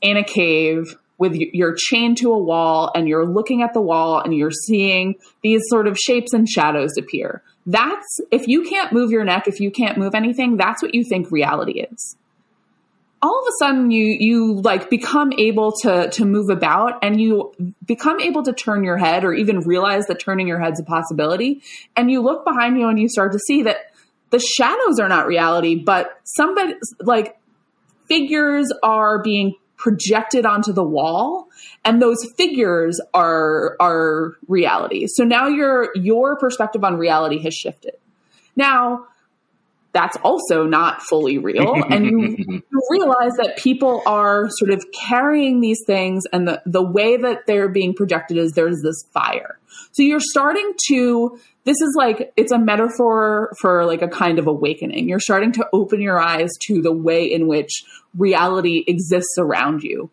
in 0.00 0.16
a 0.16 0.24
cave 0.24 0.96
with 1.18 1.34
you're 1.34 1.76
chained 1.76 2.18
to 2.18 2.32
a 2.32 2.38
wall 2.38 2.90
and 2.94 3.08
you're 3.08 3.26
looking 3.26 3.62
at 3.62 3.74
the 3.74 3.80
wall 3.80 4.20
and 4.20 4.34
you're 4.34 4.50
seeing 4.50 5.14
these 5.42 5.62
sort 5.68 5.86
of 5.86 5.96
shapes 5.96 6.32
and 6.32 6.48
shadows 6.48 6.96
appear. 6.98 7.42
That's 7.64 8.20
if 8.32 8.48
you 8.48 8.62
can't 8.64 8.92
move 8.92 9.12
your 9.12 9.24
neck, 9.24 9.46
if 9.46 9.60
you 9.60 9.70
can't 9.70 9.98
move 9.98 10.16
anything, 10.16 10.56
that's 10.56 10.82
what 10.82 10.94
you 10.94 11.04
think 11.04 11.30
reality 11.30 11.80
is 11.80 12.16
all 13.22 13.40
of 13.40 13.46
a 13.46 13.52
sudden 13.58 13.90
you 13.92 14.16
you 14.18 14.54
like 14.60 14.90
become 14.90 15.32
able 15.38 15.72
to 15.82 16.10
to 16.10 16.24
move 16.24 16.50
about 16.50 16.98
and 17.02 17.20
you 17.20 17.54
become 17.86 18.20
able 18.20 18.42
to 18.42 18.52
turn 18.52 18.82
your 18.82 18.96
head 18.96 19.24
or 19.24 19.32
even 19.32 19.60
realize 19.60 20.06
that 20.06 20.18
turning 20.18 20.48
your 20.48 20.58
head's 20.58 20.80
a 20.80 20.84
possibility. 20.84 21.62
And 21.96 22.10
you 22.10 22.20
look 22.20 22.44
behind 22.44 22.78
you 22.78 22.88
and 22.88 22.98
you 22.98 23.08
start 23.08 23.32
to 23.32 23.38
see 23.38 23.62
that 23.62 23.92
the 24.30 24.40
shadows 24.40 24.98
are 24.98 25.08
not 25.08 25.26
reality 25.26 25.76
but 25.76 26.20
somebody 26.24 26.74
like 27.00 27.38
figures 28.08 28.72
are 28.82 29.22
being 29.22 29.54
projected 29.76 30.44
onto 30.44 30.72
the 30.72 30.84
wall 30.84 31.48
and 31.84 32.02
those 32.02 32.18
figures 32.36 33.00
are 33.14 33.76
are 33.78 34.32
reality. 34.48 35.06
So 35.06 35.22
now 35.22 35.46
your 35.46 35.90
your 35.94 36.36
perspective 36.36 36.82
on 36.82 36.96
reality 36.96 37.40
has 37.42 37.54
shifted. 37.54 37.94
Now 38.56 39.06
that's 39.92 40.16
also 40.24 40.64
not 40.64 41.02
fully 41.02 41.38
real. 41.38 41.74
And 41.90 42.06
you, 42.06 42.36
you, 42.48 42.62
realize 42.90 43.32
that 43.36 43.58
people 43.58 44.02
are 44.06 44.48
sort 44.50 44.70
of 44.70 44.84
carrying 44.92 45.60
these 45.60 45.80
things, 45.86 46.24
and 46.32 46.48
the, 46.48 46.62
the 46.64 46.82
way 46.82 47.16
that 47.16 47.46
they're 47.46 47.68
being 47.68 47.94
projected 47.94 48.38
is 48.38 48.52
there's 48.52 48.80
this 48.82 49.04
fire. 49.12 49.58
So 49.92 50.02
you're 50.02 50.20
starting 50.20 50.72
to, 50.88 51.38
this 51.64 51.80
is 51.80 51.94
like, 51.96 52.32
it's 52.36 52.52
a 52.52 52.58
metaphor 52.58 53.52
for 53.60 53.84
like 53.84 54.02
a 54.02 54.08
kind 54.08 54.38
of 54.38 54.46
awakening. 54.46 55.08
You're 55.08 55.20
starting 55.20 55.52
to 55.52 55.66
open 55.72 56.00
your 56.00 56.18
eyes 56.18 56.50
to 56.68 56.80
the 56.80 56.92
way 56.92 57.24
in 57.24 57.46
which 57.46 57.84
reality 58.16 58.84
exists 58.86 59.36
around 59.38 59.82
you. 59.82 60.10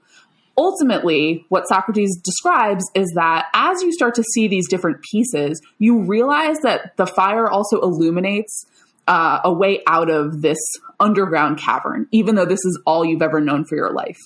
Ultimately, 0.57 1.45
what 1.47 1.69
Socrates 1.69 2.19
describes 2.21 2.83
is 2.93 3.09
that 3.15 3.45
as 3.53 3.81
you 3.81 3.93
start 3.93 4.13
to 4.15 4.23
see 4.33 4.49
these 4.49 4.67
different 4.67 5.01
pieces, 5.09 5.61
you 5.77 6.03
realize 6.03 6.57
that 6.63 6.97
the 6.97 7.07
fire 7.07 7.49
also 7.49 7.79
illuminates 7.79 8.65
uh, 9.09 9.41
a 9.43 9.51
way 9.51 9.81
out 9.87 10.09
of 10.09 10.43
this 10.43 10.59
underground 10.99 11.57
cavern, 11.57 12.07
even 12.11 12.35
though 12.35 12.45
this 12.45 12.63
is 12.63 12.79
all 12.85 13.03
you've 13.03 13.23
ever 13.23 13.41
known 13.41 13.65
for 13.65 13.75
your 13.75 13.91
life. 13.91 14.19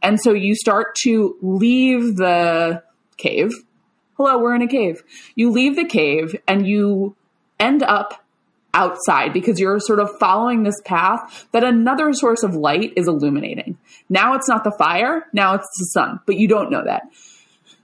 And 0.00 0.18
so 0.20 0.32
you 0.32 0.54
start 0.54 0.94
to 1.02 1.36
leave 1.42 2.16
the 2.16 2.84
cave. 3.16 3.50
Hello, 4.16 4.38
we're 4.38 4.54
in 4.54 4.62
a 4.62 4.68
cave. 4.68 5.02
You 5.34 5.50
leave 5.50 5.74
the 5.74 5.84
cave 5.84 6.36
and 6.46 6.66
you 6.66 7.16
end 7.58 7.82
up 7.82 8.24
outside 8.72 9.32
because 9.32 9.58
you're 9.58 9.80
sort 9.80 9.98
of 9.98 10.08
following 10.20 10.62
this 10.62 10.80
path 10.84 11.48
that 11.50 11.64
another 11.64 12.12
source 12.12 12.44
of 12.44 12.54
light 12.54 12.92
is 12.96 13.08
illuminating. 13.08 13.76
Now 14.08 14.34
it's 14.34 14.48
not 14.48 14.62
the 14.62 14.70
fire, 14.70 15.26
now 15.32 15.54
it's 15.54 15.68
the 15.80 15.86
sun, 15.86 16.20
but 16.26 16.36
you 16.36 16.46
don't 16.46 16.70
know 16.70 16.84
that. 16.84 17.02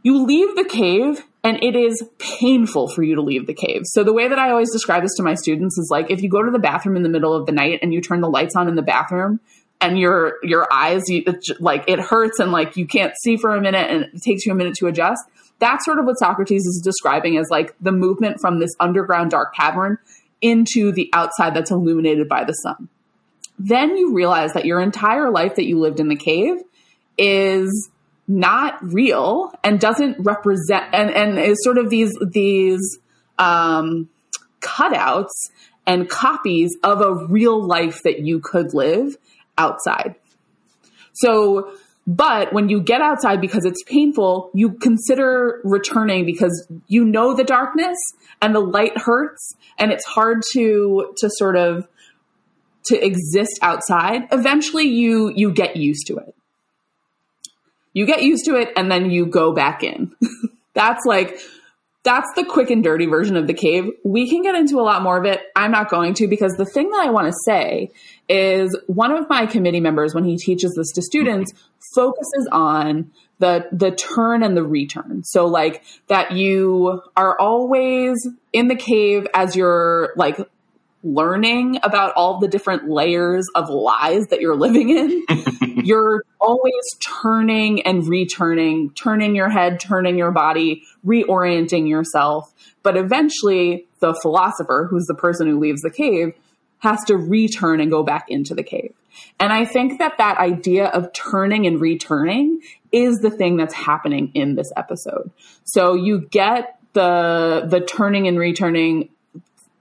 You 0.04 0.24
leave 0.24 0.54
the 0.54 0.64
cave 0.64 1.24
and 1.44 1.62
it 1.62 1.76
is 1.76 2.02
painful 2.18 2.88
for 2.88 3.02
you 3.02 3.14
to 3.14 3.20
leave 3.20 3.46
the 3.46 3.54
cave. 3.54 3.82
So 3.84 4.02
the 4.02 4.14
way 4.14 4.26
that 4.26 4.38
I 4.38 4.50
always 4.50 4.72
describe 4.72 5.02
this 5.02 5.14
to 5.18 5.22
my 5.22 5.34
students 5.34 5.76
is 5.78 5.88
like 5.90 6.10
if 6.10 6.22
you 6.22 6.30
go 6.30 6.42
to 6.42 6.50
the 6.50 6.58
bathroom 6.58 6.96
in 6.96 7.02
the 7.02 7.10
middle 7.10 7.34
of 7.34 7.44
the 7.44 7.52
night 7.52 7.80
and 7.82 7.92
you 7.92 8.00
turn 8.00 8.22
the 8.22 8.30
lights 8.30 8.56
on 8.56 8.66
in 8.66 8.74
the 8.74 8.82
bathroom 8.82 9.40
and 9.80 9.98
your 9.98 10.38
your 10.42 10.66
eyes 10.72 11.02
you, 11.08 11.22
like 11.60 11.84
it 11.86 12.00
hurts 12.00 12.40
and 12.40 12.50
like 12.50 12.76
you 12.78 12.86
can't 12.86 13.12
see 13.22 13.36
for 13.36 13.54
a 13.54 13.60
minute 13.60 13.90
and 13.90 14.04
it 14.14 14.22
takes 14.22 14.46
you 14.46 14.52
a 14.52 14.54
minute 14.54 14.74
to 14.76 14.86
adjust. 14.86 15.22
That's 15.58 15.84
sort 15.84 15.98
of 15.98 16.06
what 16.06 16.18
Socrates 16.18 16.62
is 16.62 16.80
describing 16.82 17.36
as 17.36 17.48
like 17.50 17.74
the 17.78 17.92
movement 17.92 18.38
from 18.40 18.58
this 18.58 18.74
underground 18.80 19.30
dark 19.30 19.54
cavern 19.54 19.98
into 20.40 20.92
the 20.92 21.10
outside 21.12 21.54
that's 21.54 21.70
illuminated 21.70 22.28
by 22.28 22.44
the 22.44 22.52
sun. 22.52 22.88
Then 23.58 23.96
you 23.96 24.14
realize 24.14 24.54
that 24.54 24.64
your 24.64 24.80
entire 24.80 25.30
life 25.30 25.56
that 25.56 25.64
you 25.64 25.78
lived 25.78 26.00
in 26.00 26.08
the 26.08 26.16
cave 26.16 26.56
is 27.16 27.90
not 28.26 28.82
real 28.82 29.52
and 29.62 29.78
doesn't 29.78 30.18
represent 30.20 30.94
and, 30.94 31.10
and 31.10 31.38
is 31.38 31.62
sort 31.62 31.78
of 31.78 31.90
these 31.90 32.12
these 32.30 32.98
um, 33.38 34.08
cutouts 34.60 35.50
and 35.86 36.08
copies 36.08 36.76
of 36.82 37.00
a 37.00 37.26
real 37.26 37.62
life 37.62 38.02
that 38.04 38.20
you 38.20 38.40
could 38.40 38.72
live 38.72 39.16
outside. 39.58 40.14
So, 41.12 41.74
but 42.06 42.52
when 42.52 42.68
you 42.68 42.80
get 42.80 43.00
outside 43.00 43.40
because 43.40 43.64
it's 43.64 43.82
painful, 43.84 44.50
you 44.54 44.72
consider 44.72 45.60
returning 45.64 46.24
because 46.24 46.66
you 46.86 47.04
know 47.04 47.34
the 47.34 47.44
darkness 47.44 47.98
and 48.40 48.54
the 48.54 48.60
light 48.60 48.96
hurts 48.96 49.54
and 49.78 49.92
it's 49.92 50.04
hard 50.04 50.42
to 50.52 51.12
to 51.18 51.30
sort 51.30 51.56
of 51.56 51.86
to 52.86 53.04
exist 53.04 53.58
outside. 53.60 54.28
Eventually 54.32 54.84
you 54.84 55.30
you 55.34 55.52
get 55.52 55.76
used 55.76 56.06
to 56.06 56.16
it 56.16 56.34
you 57.94 58.04
get 58.04 58.22
used 58.22 58.44
to 58.44 58.56
it 58.56 58.70
and 58.76 58.90
then 58.90 59.10
you 59.10 59.24
go 59.24 59.52
back 59.52 59.82
in. 59.82 60.14
That's 60.74 61.06
like 61.06 61.38
that's 62.04 62.28
the 62.36 62.44
quick 62.44 62.70
and 62.70 62.84
dirty 62.84 63.06
version 63.06 63.36
of 63.36 63.46
the 63.46 63.54
cave. 63.54 63.90
We 64.04 64.28
can 64.28 64.42
get 64.42 64.54
into 64.54 64.78
a 64.78 64.82
lot 64.82 65.02
more 65.02 65.16
of 65.16 65.24
it. 65.24 65.40
I'm 65.56 65.70
not 65.70 65.88
going 65.88 66.12
to 66.14 66.28
because 66.28 66.52
the 66.52 66.66
thing 66.66 66.90
that 66.90 67.00
I 67.06 67.10
want 67.10 67.28
to 67.28 67.34
say 67.46 67.92
is 68.28 68.78
one 68.86 69.10
of 69.10 69.26
my 69.30 69.46
committee 69.46 69.80
members, 69.80 70.14
when 70.14 70.24
he 70.24 70.36
teaches 70.36 70.74
this 70.76 70.92
to 70.92 71.02
students, 71.02 71.52
focuses 71.94 72.48
on 72.52 73.10
the 73.38 73.66
the 73.72 73.90
turn 73.90 74.42
and 74.42 74.54
the 74.54 74.62
return. 74.62 75.22
So 75.24 75.46
like 75.46 75.82
that 76.08 76.32
you 76.32 77.00
are 77.16 77.38
always 77.40 78.28
in 78.52 78.68
the 78.68 78.76
cave 78.76 79.26
as 79.32 79.56
you're 79.56 80.12
like 80.16 80.38
learning 81.04 81.78
about 81.82 82.14
all 82.14 82.40
the 82.40 82.48
different 82.48 82.88
layers 82.88 83.46
of 83.54 83.68
lies 83.68 84.26
that 84.28 84.40
you're 84.40 84.56
living 84.56 84.88
in. 84.88 85.24
you're 85.84 86.24
always 86.40 86.84
turning 87.22 87.82
and 87.82 88.08
returning, 88.08 88.90
turning 88.90 89.36
your 89.36 89.50
head, 89.50 89.78
turning 89.78 90.16
your 90.16 90.32
body, 90.32 90.82
reorienting 91.06 91.88
yourself. 91.88 92.52
But 92.82 92.96
eventually, 92.96 93.86
the 94.00 94.14
philosopher, 94.14 94.88
who's 94.90 95.06
the 95.06 95.14
person 95.14 95.46
who 95.46 95.58
leaves 95.58 95.82
the 95.82 95.90
cave, 95.90 96.34
has 96.78 97.02
to 97.04 97.16
return 97.16 97.80
and 97.80 97.90
go 97.90 98.02
back 98.02 98.26
into 98.28 98.54
the 98.54 98.62
cave. 98.62 98.94
And 99.38 99.52
I 99.52 99.64
think 99.64 99.98
that 99.98 100.18
that 100.18 100.38
idea 100.38 100.86
of 100.86 101.12
turning 101.12 101.66
and 101.66 101.80
returning 101.80 102.60
is 102.92 103.18
the 103.18 103.30
thing 103.30 103.56
that's 103.56 103.74
happening 103.74 104.30
in 104.34 104.54
this 104.54 104.72
episode. 104.76 105.30
So 105.64 105.94
you 105.94 106.26
get 106.30 106.78
the 106.94 107.66
the 107.68 107.80
turning 107.80 108.28
and 108.28 108.38
returning 108.38 109.10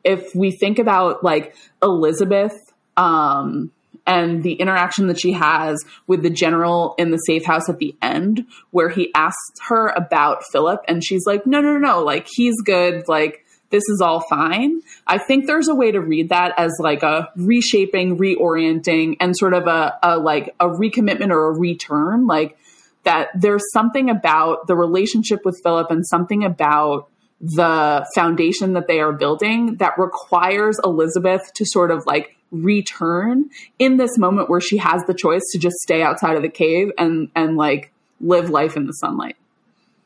if 0.04 0.34
we 0.36 0.52
think 0.52 0.80
about 0.80 1.24
like 1.24 1.56
Elizabeth 1.82 2.54
um, 2.98 3.72
and 4.06 4.44
the 4.44 4.54
interaction 4.54 5.08
that 5.08 5.20
she 5.20 5.32
has 5.34 5.84
with 6.08 6.24
the 6.24 6.30
general 6.30 6.96
in 6.98 7.12
the 7.12 7.18
safe 7.18 7.46
house 7.46 7.70
at 7.70 7.78
the 7.78 7.96
end, 8.02 8.46
where 8.72 8.90
he 8.90 9.12
asks 9.16 9.60
her 9.68 9.88
about 9.90 10.44
Philip, 10.52 10.82
and 10.88 11.04
she's 11.04 11.26
like, 11.26 11.48
"No, 11.48 11.62
no, 11.62 11.78
no, 11.78 12.04
like 12.04 12.28
he's 12.34 12.56
good, 12.64 13.08
like." 13.08 13.40
This 13.70 13.90
is 13.90 14.02
all 14.02 14.24
fine. 14.30 14.82
I 15.08 15.18
think 15.18 15.48
there's 15.48 15.68
a 15.68 15.74
way 15.74 15.92
to 15.92 16.00
read 16.00 16.30
that 16.30 16.54
as 16.60 16.72
like 16.78 17.02
a 17.02 17.30
reshaping, 17.36 18.20
reorienting, 18.20 19.18
and 19.20 19.36
sort 19.36 19.56
of 19.56 19.66
a, 19.66 19.98
a 20.04 20.20
like 20.20 20.54
a 20.60 20.68
recommitment 20.68 21.32
or 21.32 21.48
a 21.48 21.58
return. 21.58 22.28
Like 22.28 22.56
that 23.04 23.30
there's 23.36 23.64
something 23.74 24.10
about 24.10 24.68
the 24.68 24.76
relationship 24.76 25.40
with 25.46 25.60
Philip 25.64 25.92
and 25.92 26.06
something 26.06 26.44
about 26.44 27.10
the 27.44 28.08
foundation 28.16 28.74
that 28.74 28.88
they 28.88 29.02
are 29.02 29.12
building 29.12 29.76
that 29.76 29.94
requires 29.98 30.80
Elizabeth 30.84 31.42
to 31.56 31.66
sort 31.66 31.92
of 31.92 32.06
like 32.06 32.38
return 32.52 33.50
in 33.80 33.98
this 33.98 34.18
moment 34.18 34.50
where 34.50 34.62
she 34.62 34.78
has 34.78 35.02
the 35.08 35.14
choice 35.14 35.42
to 35.52 35.60
just 35.60 35.76
stay 35.78 36.02
outside 36.02 36.38
of 36.38 36.42
the 36.42 36.50
cave 36.50 36.92
and 36.98 37.30
and 37.36 37.58
like 37.58 37.92
live 38.22 38.50
life 38.50 38.78
in 38.78 38.86
the 38.86 38.94
sunlight. 38.94 39.36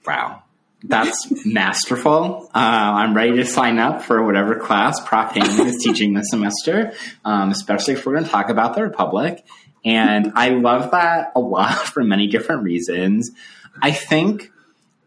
Wow. 0.06 0.44
That's 0.84 1.28
masterful. 1.46 2.50
Uh, 2.56 2.60
I'm 2.60 3.16
ready 3.16 3.36
to 3.38 3.46
sign 3.46 3.78
up 3.78 4.02
for 4.02 4.24
whatever 4.26 4.56
class 4.56 5.00
Prof. 5.06 5.32
Hammond 5.32 5.68
is 5.68 5.84
teaching 5.84 6.14
this 6.14 6.30
semester, 6.30 6.94
um, 7.24 7.52
especially 7.52 7.94
if 7.94 8.06
we're 8.06 8.14
going 8.14 8.26
to 8.26 8.32
talk 8.32 8.50
about 8.50 8.74
the 8.74 8.82
Republic. 8.82 9.46
And 9.86 10.32
I 10.36 10.50
love 10.50 10.92
that 10.92 11.34
a 11.36 11.40
lot 11.40 11.76
for 11.94 12.04
many 12.04 12.28
different 12.28 12.64
reasons. 12.64 13.30
I 13.80 13.92
think 13.92 14.52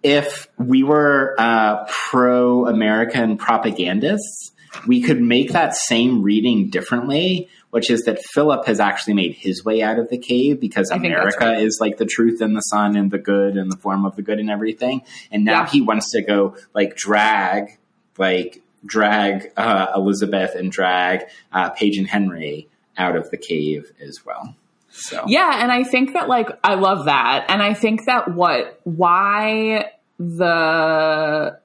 if 0.03 0.49
we 0.59 0.83
were 0.83 1.35
uh, 1.39 1.87
pro 1.89 2.67
American 2.67 3.37
propagandists, 3.37 4.53
we 4.87 5.03
could 5.03 5.21
make 5.21 5.53
that 5.53 5.75
same 5.75 6.23
reading 6.23 6.71
differently, 6.71 7.49
which 7.71 7.91
is 7.91 8.05
that 8.05 8.23
Philip 8.23 8.67
has 8.67 8.81
actually 8.81 9.15
made 9.15 9.35
his 9.35 9.65
way 9.65 9.83
out 9.83 9.99
of 9.99 10.09
the 10.09 10.19
cave 10.19 10.61
because 10.61 10.91
America 10.91 11.45
right. 11.45 11.63
is 11.63 11.79
like 11.81 11.97
the 11.97 12.07
truth 12.07 12.41
and 12.41 12.57
the 12.57 12.61
sun 12.61 12.97
and 12.97 13.11
the 13.11 13.19
good 13.19 13.57
and 13.57 13.71
the 13.71 13.77
form 13.77 14.05
of 14.07 14.17
the 14.17 14.23
good 14.23 14.39
and 14.39 14.51
everything. 14.51 15.03
And 15.31 15.45
now 15.45 15.63
yeah. 15.63 15.69
he 15.69 15.81
wants 15.81 16.13
to 16.13 16.23
go 16.23 16.57
like 16.75 16.97
drag, 16.97 17.79
like 18.17 18.63
drag 18.85 19.53
uh, 19.57 19.89
Elizabeth 19.95 20.55
and 20.55 20.71
drag 20.71 21.25
uh, 21.53 21.71
Paige 21.71 21.99
and 21.99 22.09
Henry 22.09 22.69
out 22.97 23.17
of 23.17 23.31
the 23.31 23.37
cave 23.37 23.93
as 24.01 24.25
well. 24.25 24.55
So 24.91 25.25
yeah, 25.27 25.63
and 25.63 25.71
I 25.71 25.85
think 25.85 26.15
that 26.15 26.29
like 26.29 26.49
I 26.65 26.75
love 26.75 27.07
that, 27.07 27.47
and 27.49 27.63
I 27.63 27.75
think 27.75 28.07
that 28.07 28.35
what 28.35 28.81
why 28.85 29.91
the 30.19 31.59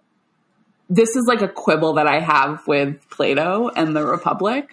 this 0.89 1.10
is 1.15 1.26
like 1.27 1.41
a 1.41 1.47
quibble 1.47 1.93
that 1.93 2.07
I 2.07 2.19
have 2.19 2.68
with 2.68 3.10
Plato 3.10 3.69
and 3.69 3.95
the 3.95 4.06
Republic. 4.06 4.69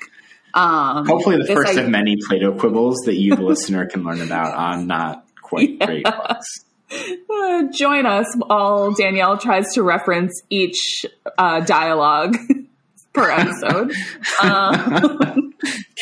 Um, 0.55 1.07
Hopefully, 1.07 1.39
the 1.39 1.55
first 1.55 1.79
I, 1.79 1.83
of 1.83 1.89
many 1.89 2.17
Plato 2.29 2.53
quibbles 2.53 2.97
that 3.07 3.17
you, 3.17 3.35
the 3.35 3.43
listener, 3.43 3.87
can 3.87 4.05
learn 4.05 4.21
about 4.21 4.55
on 4.55 4.87
not 4.87 5.27
quite 5.41 5.71
yeah. 5.81 5.87
great 5.87 6.05
books. 6.05 6.65
Uh, 6.93 7.65
join 7.73 8.05
us 8.05 8.27
while 8.37 8.93
Danielle 8.93 9.39
tries 9.39 9.73
to 9.75 9.83
reference 9.83 10.43
each 10.51 11.07
uh, 11.39 11.61
dialogue 11.61 12.37
per 13.15 13.31
episode. 13.31 13.93
um, 14.43 15.52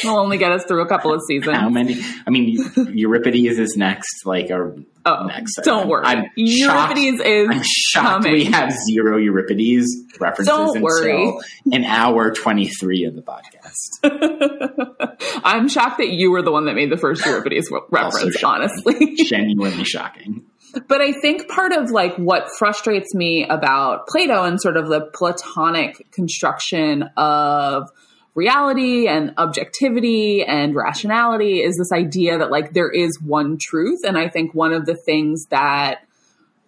will 0.05 0.19
only 0.19 0.39
get 0.39 0.53
us 0.53 0.65
through 0.65 0.83
a 0.83 0.89
couple 0.89 1.13
of 1.13 1.21
seasons. 1.27 1.57
How 1.57 1.69
many? 1.69 2.01
I 2.27 2.31
mean, 2.31 2.59
Euripides 2.95 3.59
is 3.59 3.77
next. 3.77 4.25
Like, 4.25 4.51
or 4.51 4.77
oh, 5.05 5.27
next. 5.27 5.61
Don't 5.65 5.89
worry. 5.89 6.05
I'm 6.07 6.25
Euripides 6.37 7.19
shocked, 7.19 7.27
is. 7.27 7.49
I'm 7.51 7.63
shocked 7.63 8.25
coming. 8.25 8.33
we 8.33 8.45
have 8.45 8.73
zero 8.91 9.19
Euripides 9.19 9.87
references 10.19 10.47
don't 10.47 10.81
worry. 10.83 11.33
an 11.73 11.85
hour 11.85 12.33
twenty 12.33 12.69
three 12.69 13.05
of 13.05 13.15
the 13.15 13.23
podcast. 13.23 14.01
I'm 15.45 15.69
shocked 15.69 15.99
that 15.99 16.11
you 16.11 16.31
were 16.31 16.43
the 16.43 16.53
one 16.53 16.67
that 16.67 16.75
made 16.75 16.91
the 16.91 16.97
first 16.97 17.25
Euripides 17.25 17.71
reference. 17.91 18.43
honestly, 18.43 19.17
genuinely 19.25 19.85
shocking. 19.85 20.47
But 20.87 21.01
I 21.01 21.13
think 21.13 21.49
part 21.49 21.73
of 21.73 21.91
like 21.91 22.17
what 22.17 22.49
frustrates 22.59 23.15
me 23.15 23.45
about 23.49 24.07
Plato 24.07 24.45
and 24.45 24.61
sort 24.61 24.77
of 24.77 24.89
the 24.89 25.01
Platonic 25.13 26.11
construction 26.13 27.05
of 27.17 27.91
reality 28.41 29.07
and 29.07 29.35
objectivity 29.37 30.43
and 30.43 30.75
rationality 30.75 31.61
is 31.61 31.77
this 31.77 31.93
idea 31.93 32.39
that 32.39 32.51
like 32.51 32.73
there 32.73 32.91
is 32.91 33.21
one 33.21 33.59
truth. 33.61 34.01
And 34.03 34.17
I 34.17 34.29
think 34.29 34.55
one 34.55 34.73
of 34.73 34.87
the 34.87 34.97
things 34.97 35.45
that 35.51 36.07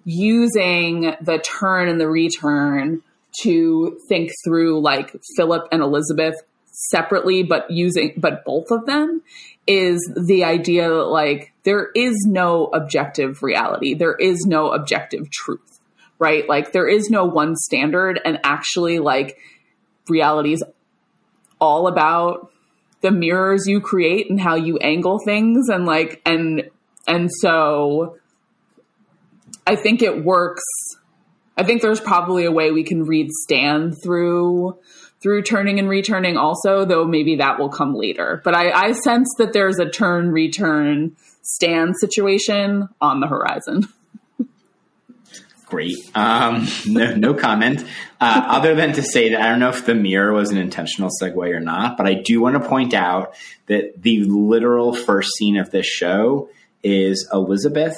using 0.05 1.15
the 1.23 1.39
turn 1.39 1.89
and 1.89 1.99
the 1.99 2.09
return 2.09 3.03
to 3.41 3.99
think 4.07 4.33
through 4.45 4.83
like 4.83 5.17
Philip 5.35 5.69
and 5.73 5.81
Elizabeth 5.81 6.35
separately, 6.67 7.43
but 7.43 7.71
using, 7.71 8.13
but 8.19 8.45
both 8.45 8.71
of 8.71 8.85
them 8.85 9.23
is 9.67 9.99
the 10.15 10.45
idea 10.45 10.91
that 10.91 11.05
like 11.05 11.55
there 11.63 11.91
is 11.95 12.27
no 12.29 12.67
objective 12.67 13.43
reality. 13.43 13.95
There 13.95 14.17
is 14.17 14.45
no 14.47 14.73
objective 14.73 15.31
truth, 15.31 15.81
right? 16.19 16.47
Like 16.47 16.73
there 16.73 16.89
is 16.89 17.09
no 17.09 17.25
one 17.25 17.57
standard 17.57 18.21
and 18.27 18.41
actually 18.45 18.99
like 18.99 19.39
reality 20.11 20.53
is 20.53 20.63
all 21.63 21.87
about 21.87 22.51
the 23.03 23.13
mirrors 23.13 23.67
you 23.67 23.81
create 23.81 24.29
and 24.29 24.41
how 24.41 24.57
you 24.57 24.79
angle 24.79 25.21
things 25.25 25.69
and 25.69 25.87
like 25.87 26.21
and 26.27 26.69
and 27.07 27.31
so 27.41 28.17
I 29.67 29.77
think 29.77 30.03
it 30.03 30.25
works. 30.25 30.65
I 31.57 31.63
think 31.63 31.83
there's 31.83 32.01
probably 32.01 32.45
a 32.45 32.51
way 32.51 32.73
we 32.73 32.83
can 32.83 33.05
read 33.05 33.29
Stan 33.31 33.93
through 33.93 34.79
through 35.23 35.43
turning 35.43 35.79
and 35.79 35.89
returning 35.89 36.37
also, 36.37 36.85
though 36.85 37.05
maybe 37.05 37.37
that 37.37 37.61
will 37.61 37.69
come 37.69 37.95
later. 37.95 38.41
But 38.43 38.57
I, 38.57 38.73
I 38.73 38.93
sense 38.93 39.33
that 39.39 39.53
there's 39.53 39.79
a 39.79 39.89
turn 39.89 40.33
return 40.33 41.17
Stan 41.43 41.95
situation 41.95 42.89
on 43.01 43.21
the 43.21 43.29
horizon. 43.29 43.89
Great. 45.73 45.97
Um, 46.15 46.69
no, 46.87 47.15
no, 47.15 47.33
comment. 47.33 47.83
Uh, 48.21 48.43
other 48.47 48.75
than 48.75 48.93
to 48.93 49.03
say 49.03 49.31
that 49.31 49.41
I 49.41 49.49
don't 49.49 49.59
know 49.59 49.71
if 49.71 49.87
the 49.87 49.95
mirror 49.95 50.35
was 50.35 50.51
an 50.51 50.59
intentional 50.59 51.09
segue 51.19 51.35
or 51.35 51.61
not, 51.61 51.97
but 51.97 52.07
I 52.07 52.13
do 52.13 52.43
want 52.43 52.63
to 52.63 52.69
point 52.69 52.93
out 52.93 53.35
that 53.69 54.03
the 54.03 54.23
literal 54.25 54.93
first 54.93 55.31
scene 55.39 55.57
of 55.57 55.71
this 55.71 55.87
show 55.87 56.51
is 56.83 57.27
Elizabeth 57.33 57.97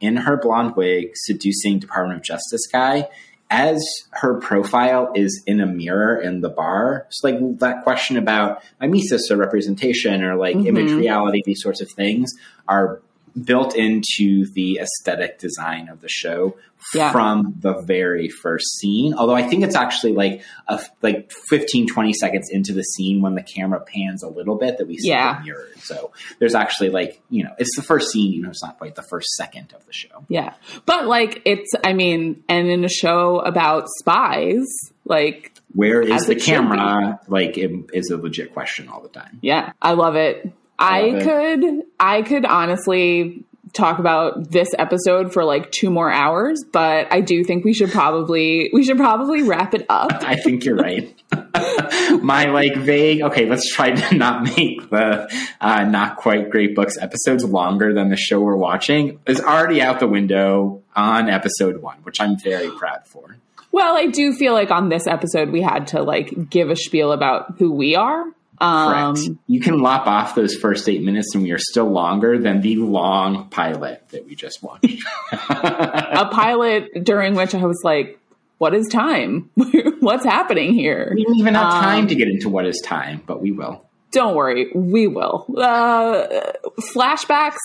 in 0.00 0.18
her 0.18 0.36
blonde 0.36 0.76
wig 0.76 1.16
seducing 1.16 1.80
Department 1.80 2.20
of 2.20 2.24
Justice 2.24 2.68
guy 2.70 3.08
as 3.50 3.84
her 4.10 4.38
profile 4.38 5.10
is 5.16 5.42
in 5.48 5.60
a 5.60 5.66
mirror 5.66 6.20
in 6.20 6.42
the 6.42 6.48
bar, 6.48 7.06
it's 7.08 7.22
like 7.22 7.58
that 7.58 7.82
question 7.82 8.16
about 8.16 8.62
mimesis 8.80 9.30
or 9.32 9.36
representation 9.36 10.22
or 10.22 10.36
like 10.36 10.56
mm-hmm. 10.56 10.66
image 10.66 10.92
reality, 10.92 11.42
these 11.44 11.62
sorts 11.62 11.80
of 11.80 11.90
things 11.90 12.32
are 12.68 13.00
built 13.42 13.76
into 13.76 14.46
the 14.52 14.80
aesthetic 14.80 15.38
design 15.38 15.88
of 15.88 16.00
the 16.00 16.08
show 16.08 16.56
yeah. 16.94 17.12
from 17.12 17.54
the 17.58 17.80
very 17.82 18.28
first 18.28 18.78
scene. 18.78 19.14
Although 19.14 19.34
I 19.34 19.42
think 19.42 19.64
it's 19.64 19.76
actually 19.76 20.12
like 20.12 20.42
a, 20.68 20.80
like 21.02 21.30
15, 21.48 21.88
20 21.88 22.12
seconds 22.14 22.50
into 22.50 22.72
the 22.72 22.82
scene 22.82 23.22
when 23.22 23.34
the 23.34 23.42
camera 23.42 23.80
pans 23.80 24.22
a 24.22 24.28
little 24.28 24.56
bit 24.56 24.78
that 24.78 24.86
we 24.86 24.96
see 24.96 25.08
yeah. 25.08 25.38
the 25.38 25.44
mirror. 25.44 25.68
So 25.78 26.12
there's 26.38 26.54
actually 26.54 26.90
like, 26.90 27.20
you 27.28 27.44
know, 27.44 27.54
it's 27.58 27.76
the 27.76 27.82
first 27.82 28.10
scene, 28.10 28.32
you 28.32 28.42
know, 28.42 28.50
it's 28.50 28.62
not 28.62 28.78
quite 28.78 28.94
the 28.94 29.02
first 29.02 29.28
second 29.36 29.72
of 29.74 29.84
the 29.86 29.92
show. 29.92 30.24
Yeah. 30.28 30.54
But 30.84 31.06
like 31.06 31.42
it's, 31.44 31.72
I 31.84 31.92
mean, 31.92 32.42
and 32.48 32.68
in 32.68 32.84
a 32.84 32.88
show 32.88 33.40
about 33.40 33.88
spies, 33.98 34.66
like 35.04 35.52
where 35.74 36.00
is 36.00 36.26
the 36.26 36.36
camera? 36.36 37.20
Like 37.28 37.58
it 37.58 37.70
is 37.92 38.10
a 38.10 38.16
legit 38.16 38.54
question 38.54 38.88
all 38.88 39.02
the 39.02 39.08
time. 39.08 39.38
Yeah. 39.42 39.72
I 39.80 39.92
love 39.92 40.16
it. 40.16 40.52
I, 40.78 41.16
I 41.16 41.22
could, 41.22 41.82
I 41.98 42.22
could 42.22 42.44
honestly 42.44 43.44
talk 43.76 43.98
about 43.98 44.50
this 44.50 44.68
episode 44.78 45.32
for 45.32 45.44
like 45.44 45.70
two 45.70 45.90
more 45.90 46.10
hours, 46.10 46.64
but 46.72 47.12
I 47.12 47.20
do 47.20 47.44
think 47.44 47.64
we 47.64 47.74
should 47.74 47.90
probably 47.90 48.70
we 48.72 48.82
should 48.82 48.96
probably 48.96 49.42
wrap 49.42 49.74
it 49.74 49.86
up. 49.88 50.12
I 50.12 50.36
think 50.36 50.64
you're 50.64 50.76
right. 50.76 51.14
My 52.22 52.46
like 52.46 52.76
vague. 52.76 53.22
Okay, 53.22 53.46
let's 53.46 53.72
try 53.72 53.90
to 53.90 54.14
not 54.16 54.42
make 54.42 54.88
the 54.90 55.30
uh, 55.60 55.84
not 55.84 56.16
quite 56.16 56.50
great 56.50 56.74
books 56.74 56.96
episodes 56.98 57.44
longer 57.44 57.92
than 57.92 58.08
the 58.08 58.16
show 58.16 58.40
we're 58.40 58.56
watching. 58.56 59.20
Is 59.26 59.40
already 59.40 59.82
out 59.82 60.00
the 60.00 60.08
window 60.08 60.82
on 60.94 61.28
episode 61.28 61.82
one, 61.82 61.98
which 62.02 62.20
I'm 62.20 62.38
very 62.38 62.70
proud 62.70 63.06
for. 63.06 63.36
Well, 63.72 63.94
I 63.94 64.06
do 64.06 64.32
feel 64.32 64.54
like 64.54 64.70
on 64.70 64.88
this 64.88 65.06
episode 65.06 65.50
we 65.50 65.60
had 65.60 65.88
to 65.88 66.02
like 66.02 66.48
give 66.48 66.70
a 66.70 66.76
spiel 66.76 67.12
about 67.12 67.56
who 67.58 67.72
we 67.72 67.94
are. 67.94 68.24
Um, 68.58 69.14
Correct. 69.14 69.38
You 69.46 69.60
can 69.60 69.80
lop 69.80 70.06
off 70.06 70.34
those 70.34 70.54
first 70.54 70.88
eight 70.88 71.02
minutes, 71.02 71.34
and 71.34 71.42
we 71.42 71.52
are 71.52 71.58
still 71.58 71.90
longer 71.90 72.38
than 72.38 72.60
the 72.60 72.76
long 72.76 73.48
pilot 73.50 74.02
that 74.10 74.26
we 74.26 74.34
just 74.34 74.62
watched. 74.62 75.02
a 75.32 76.28
pilot 76.30 77.04
during 77.04 77.34
which 77.34 77.54
I 77.54 77.64
was 77.64 77.80
like, 77.84 78.18
"What 78.58 78.74
is 78.74 78.88
time? 78.88 79.50
What's 80.00 80.24
happening 80.24 80.74
here?" 80.74 81.12
We 81.14 81.24
didn't 81.24 81.38
even 81.38 81.54
have 81.54 81.72
time 81.72 82.08
to 82.08 82.14
get 82.14 82.28
into 82.28 82.48
what 82.48 82.66
is 82.66 82.80
time, 82.84 83.22
but 83.26 83.40
we 83.42 83.52
will. 83.52 83.86
Don't 84.12 84.34
worry, 84.34 84.70
we 84.74 85.06
will. 85.06 85.46
Uh, 85.56 86.52
flashbacks. 86.94 87.58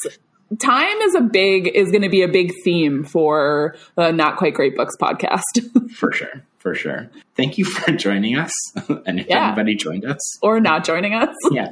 Time 0.60 0.98
is 0.98 1.16
a 1.16 1.22
big 1.22 1.70
is 1.70 1.92
going 1.92 2.02
to 2.02 2.10
be 2.10 2.24
a 2.24 2.28
big 2.28 2.52
theme 2.64 3.06
for 3.06 3.76
the 3.96 4.12
Not 4.12 4.36
Quite 4.36 4.54
Great 4.54 4.76
Books 4.76 4.98
podcast. 5.02 5.92
for 5.92 6.12
sure, 6.12 6.44
for 6.62 6.76
sure. 6.76 7.10
Thank 7.36 7.58
you 7.58 7.66
for 7.66 7.92
joining 8.06 8.38
us, 8.38 8.54
and 9.06 9.20
if 9.20 9.28
Yeah. 9.28 9.48
anybody 9.48 9.76
joined 9.76 10.06
us, 10.06 10.20
or 10.42 10.60
not 10.60 10.84
joining 10.86 11.14
us. 11.14 11.36
yeah, 11.52 11.70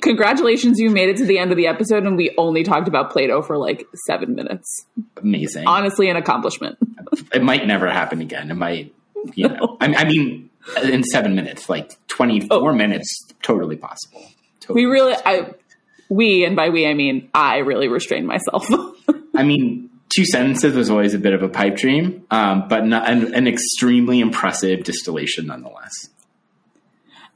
Congratulations, 0.00 0.78
you 0.78 0.90
made 0.90 1.08
it 1.08 1.16
to 1.18 1.24
the 1.24 1.38
end 1.38 1.50
of 1.50 1.56
the 1.56 1.66
episode, 1.66 2.04
and 2.04 2.16
we 2.16 2.34
only 2.38 2.62
talked 2.62 2.88
about 2.88 3.10
Plato 3.10 3.42
for 3.42 3.58
like 3.58 3.86
seven 4.06 4.34
minutes. 4.34 4.86
amazing. 5.22 5.66
Honestly, 5.66 6.08
an 6.08 6.16
accomplishment. 6.16 6.78
it 7.32 7.42
might 7.42 7.66
never 7.66 7.90
happen 7.90 8.20
again. 8.20 8.50
It 8.50 8.54
might, 8.54 8.94
you 9.34 9.48
know. 9.48 9.76
I, 9.80 9.94
I 9.94 10.04
mean, 10.04 10.50
in 10.82 11.02
seven 11.04 11.34
minutes, 11.34 11.68
like 11.68 11.92
twenty-four 12.08 12.70
oh. 12.70 12.74
minutes, 12.74 13.26
totally 13.42 13.76
possible. 13.76 14.22
Totally 14.22 14.32
Oh. 14.68 14.74
We 14.74 14.84
really, 14.86 15.14
I, 15.24 15.54
we, 16.08 16.44
and 16.44 16.56
by 16.56 16.70
we 16.70 16.86
I 16.86 16.94
mean 16.94 17.28
I 17.34 17.58
really 17.58 17.88
restrained 17.88 18.26
myself. 18.26 18.66
I 19.34 19.42
mean, 19.42 19.90
two 20.16 20.24
sentences 20.24 20.74
was 20.74 20.90
always 20.90 21.14
a 21.14 21.18
bit 21.18 21.34
of 21.34 21.42
a 21.42 21.48
pipe 21.48 21.76
dream, 21.76 22.24
um, 22.30 22.66
but 22.68 22.86
not, 22.86 23.08
an, 23.08 23.34
an 23.34 23.46
extremely 23.46 24.20
impressive 24.20 24.82
distillation 24.82 25.46
nonetheless. 25.46 25.92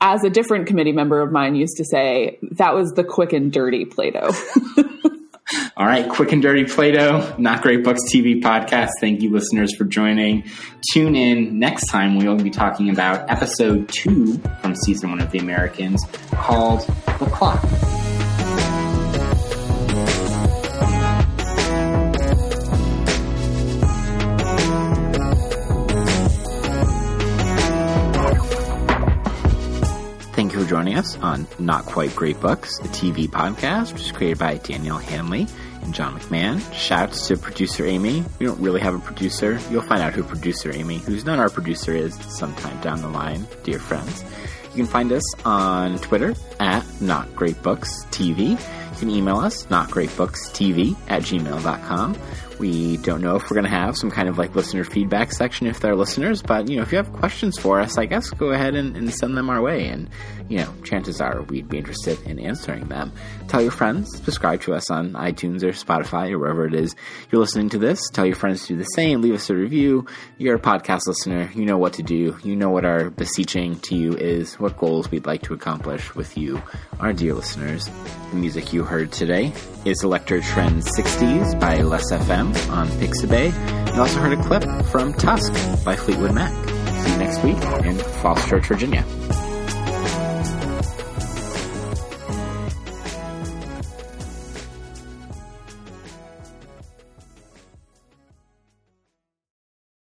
As 0.01 0.25
a 0.25 0.31
different 0.31 0.67
committee 0.67 0.93
member 0.93 1.21
of 1.21 1.31
mine 1.31 1.55
used 1.55 1.77
to 1.77 1.85
say, 1.85 2.39
that 2.53 2.75
was 2.75 2.93
the 2.93 3.05
quick 3.05 3.35
and 3.35 3.53
dirty 3.53 3.85
Plato. 3.85 4.31
All 5.77 5.87
right, 5.87 6.09
quick 6.09 6.33
and 6.33 6.41
dirty 6.41 6.65
Plato, 6.65 7.37
Not 7.37 7.63
Great 7.63 7.85
Books 7.85 8.01
TV 8.11 8.41
podcast. 8.41 8.91
Thank 9.01 9.21
you, 9.21 9.31
listeners, 9.31 9.75
for 9.75 9.85
joining. 9.85 10.45
Tune 10.93 11.17
in 11.17 11.59
next 11.59 11.87
time. 11.87 12.17
We 12.17 12.29
will 12.29 12.37
be 12.37 12.51
talking 12.51 12.89
about 12.89 13.29
episode 13.29 13.89
two 13.89 14.39
from 14.61 14.75
season 14.75 15.11
one 15.11 15.21
of 15.21 15.31
The 15.33 15.39
Americans 15.39 16.03
called 16.31 16.81
The 17.19 17.27
Clock. 17.27 17.63
Joining 30.71 30.97
us 30.97 31.17
on 31.17 31.49
Not 31.59 31.85
Quite 31.85 32.15
Great 32.15 32.41
Books, 32.41 32.79
a 32.79 32.85
TV 32.85 33.27
podcast, 33.27 33.93
which 33.93 34.03
is 34.03 34.13
created 34.13 34.39
by 34.39 34.59
Danielle 34.59 34.99
Hanley 34.99 35.49
and 35.83 35.93
John 35.93 36.17
McMahon. 36.17 36.63
Shouts 36.73 37.27
to 37.27 37.37
producer 37.37 37.85
Amy. 37.85 38.23
We 38.39 38.47
don't 38.47 38.61
really 38.61 38.81
have 38.81 38.95
a 38.95 39.01
producer. 39.01 39.59
You'll 39.69 39.83
find 39.83 40.01
out 40.01 40.13
who 40.13 40.23
producer 40.23 40.73
Amy, 40.73 40.99
who's 40.99 41.25
not 41.25 41.41
our 41.41 41.51
producer, 41.51 41.93
is 41.93 42.15
sometime 42.15 42.81
down 42.83 43.03
the 43.03 43.09
line, 43.09 43.49
dear 43.65 43.81
friends. 43.81 44.23
You 44.71 44.77
can 44.77 44.87
find 44.87 45.11
us 45.11 45.25
on 45.45 45.99
Twitter 45.99 46.37
at 46.61 46.87
Not 47.01 47.35
Great 47.35 47.61
Books 47.65 48.05
TV. 48.13 48.51
You 48.51 48.97
can 48.97 49.11
email 49.11 49.39
us, 49.39 49.67
notgreatbookstv 49.67 50.97
at 51.09 51.23
gmail.com. 51.23 52.17
We 52.61 52.99
don't 52.99 53.23
know 53.23 53.37
if 53.37 53.51
we're 53.51 53.55
going 53.55 53.65
to 53.65 53.71
have 53.71 53.97
some 53.97 54.11
kind 54.11 54.29
of 54.29 54.37
like 54.37 54.55
listener 54.55 54.85
feedback 54.85 55.33
section 55.33 55.67
if 55.67 55.81
they're 55.81 55.97
listeners, 55.97 56.43
but 56.43 56.69
you 56.69 56.77
know, 56.77 56.83
if 56.83 56.93
you 56.93 56.99
have 56.99 57.11
questions 57.11 57.59
for 57.59 57.81
us, 57.81 57.97
I 57.97 58.05
guess 58.05 58.29
go 58.29 58.51
ahead 58.51 58.75
and, 58.75 58.99
and 58.99 59.13
send 59.15 59.35
them 59.35 59.49
our 59.49 59.63
way. 59.63 59.89
And 59.89 60.11
you 60.51 60.59
know, 60.59 60.75
chances 60.85 61.23
are 61.23 61.41
we'd 61.43 61.71
be 61.71 61.79
interested 61.79 62.21
in 62.27 62.39
answering 62.39 62.89
them. 62.89 63.13
Tell 63.49 63.63
your 63.63 63.71
friends, 63.71 64.15
subscribe 64.15 64.61
to 64.63 64.75
us 64.75 64.91
on 64.91 65.13
iTunes 65.15 65.63
or 65.63 65.69
Spotify 65.69 66.33
or 66.33 66.39
wherever 66.39 66.67
it 66.67 66.75
is 66.75 66.95
you're 67.31 67.41
listening 67.41 67.71
to 67.71 67.79
this. 67.79 67.99
Tell 68.13 68.27
your 68.27 68.37
friends 68.37 68.67
to 68.67 68.75
do 68.75 68.77
the 68.77 68.85
same. 68.85 69.23
Leave 69.23 69.35
us 69.35 69.49
a 69.49 69.55
review. 69.55 70.05
You're 70.37 70.57
a 70.57 70.61
podcast 70.61 71.07
listener. 71.07 71.51
You 71.55 71.65
know 71.65 71.79
what 71.79 71.95
to 71.95 72.03
do. 72.03 72.37
You 72.45 72.57
know 72.57 72.69
what 72.69 72.85
our 72.85 73.09
beseeching 73.09 73.79
to 73.81 73.97
you 73.97 74.13
is, 74.17 74.61
what 74.61 74.77
goals 74.77 75.11
we'd 75.11 75.25
like 75.25 75.43
to 75.43 75.55
accomplish 75.55 76.15
with 76.15 76.37
you, 76.37 76.63
our 76.99 77.15
dear 77.15 77.33
listeners. 77.33 77.89
The 78.31 78.37
music 78.37 78.73
you 78.75 78.85
heard 78.85 79.13
today 79.13 79.53
is 79.87 80.03
Electro 80.03 80.41
Trend 80.41 80.83
60s 80.83 81.59
by 81.59 81.79
Lesfm 81.79 82.50
on 82.71 82.89
Pixabay. 82.89 83.95
You 83.95 84.01
also 84.01 84.21
heard 84.21 84.39
a 84.39 84.43
clip 84.43 84.65
from 84.87 85.13
Tusk 85.15 85.53
by 85.85 85.97
Fleetwood 85.97 86.35
Mac. 86.35 86.53
See 87.05 87.13
you 87.13 87.19
next 87.19 87.43
week 87.43 87.57
in 87.85 87.97
Falls 87.99 88.45
Church, 88.49 88.67
Virginia. 88.67 89.05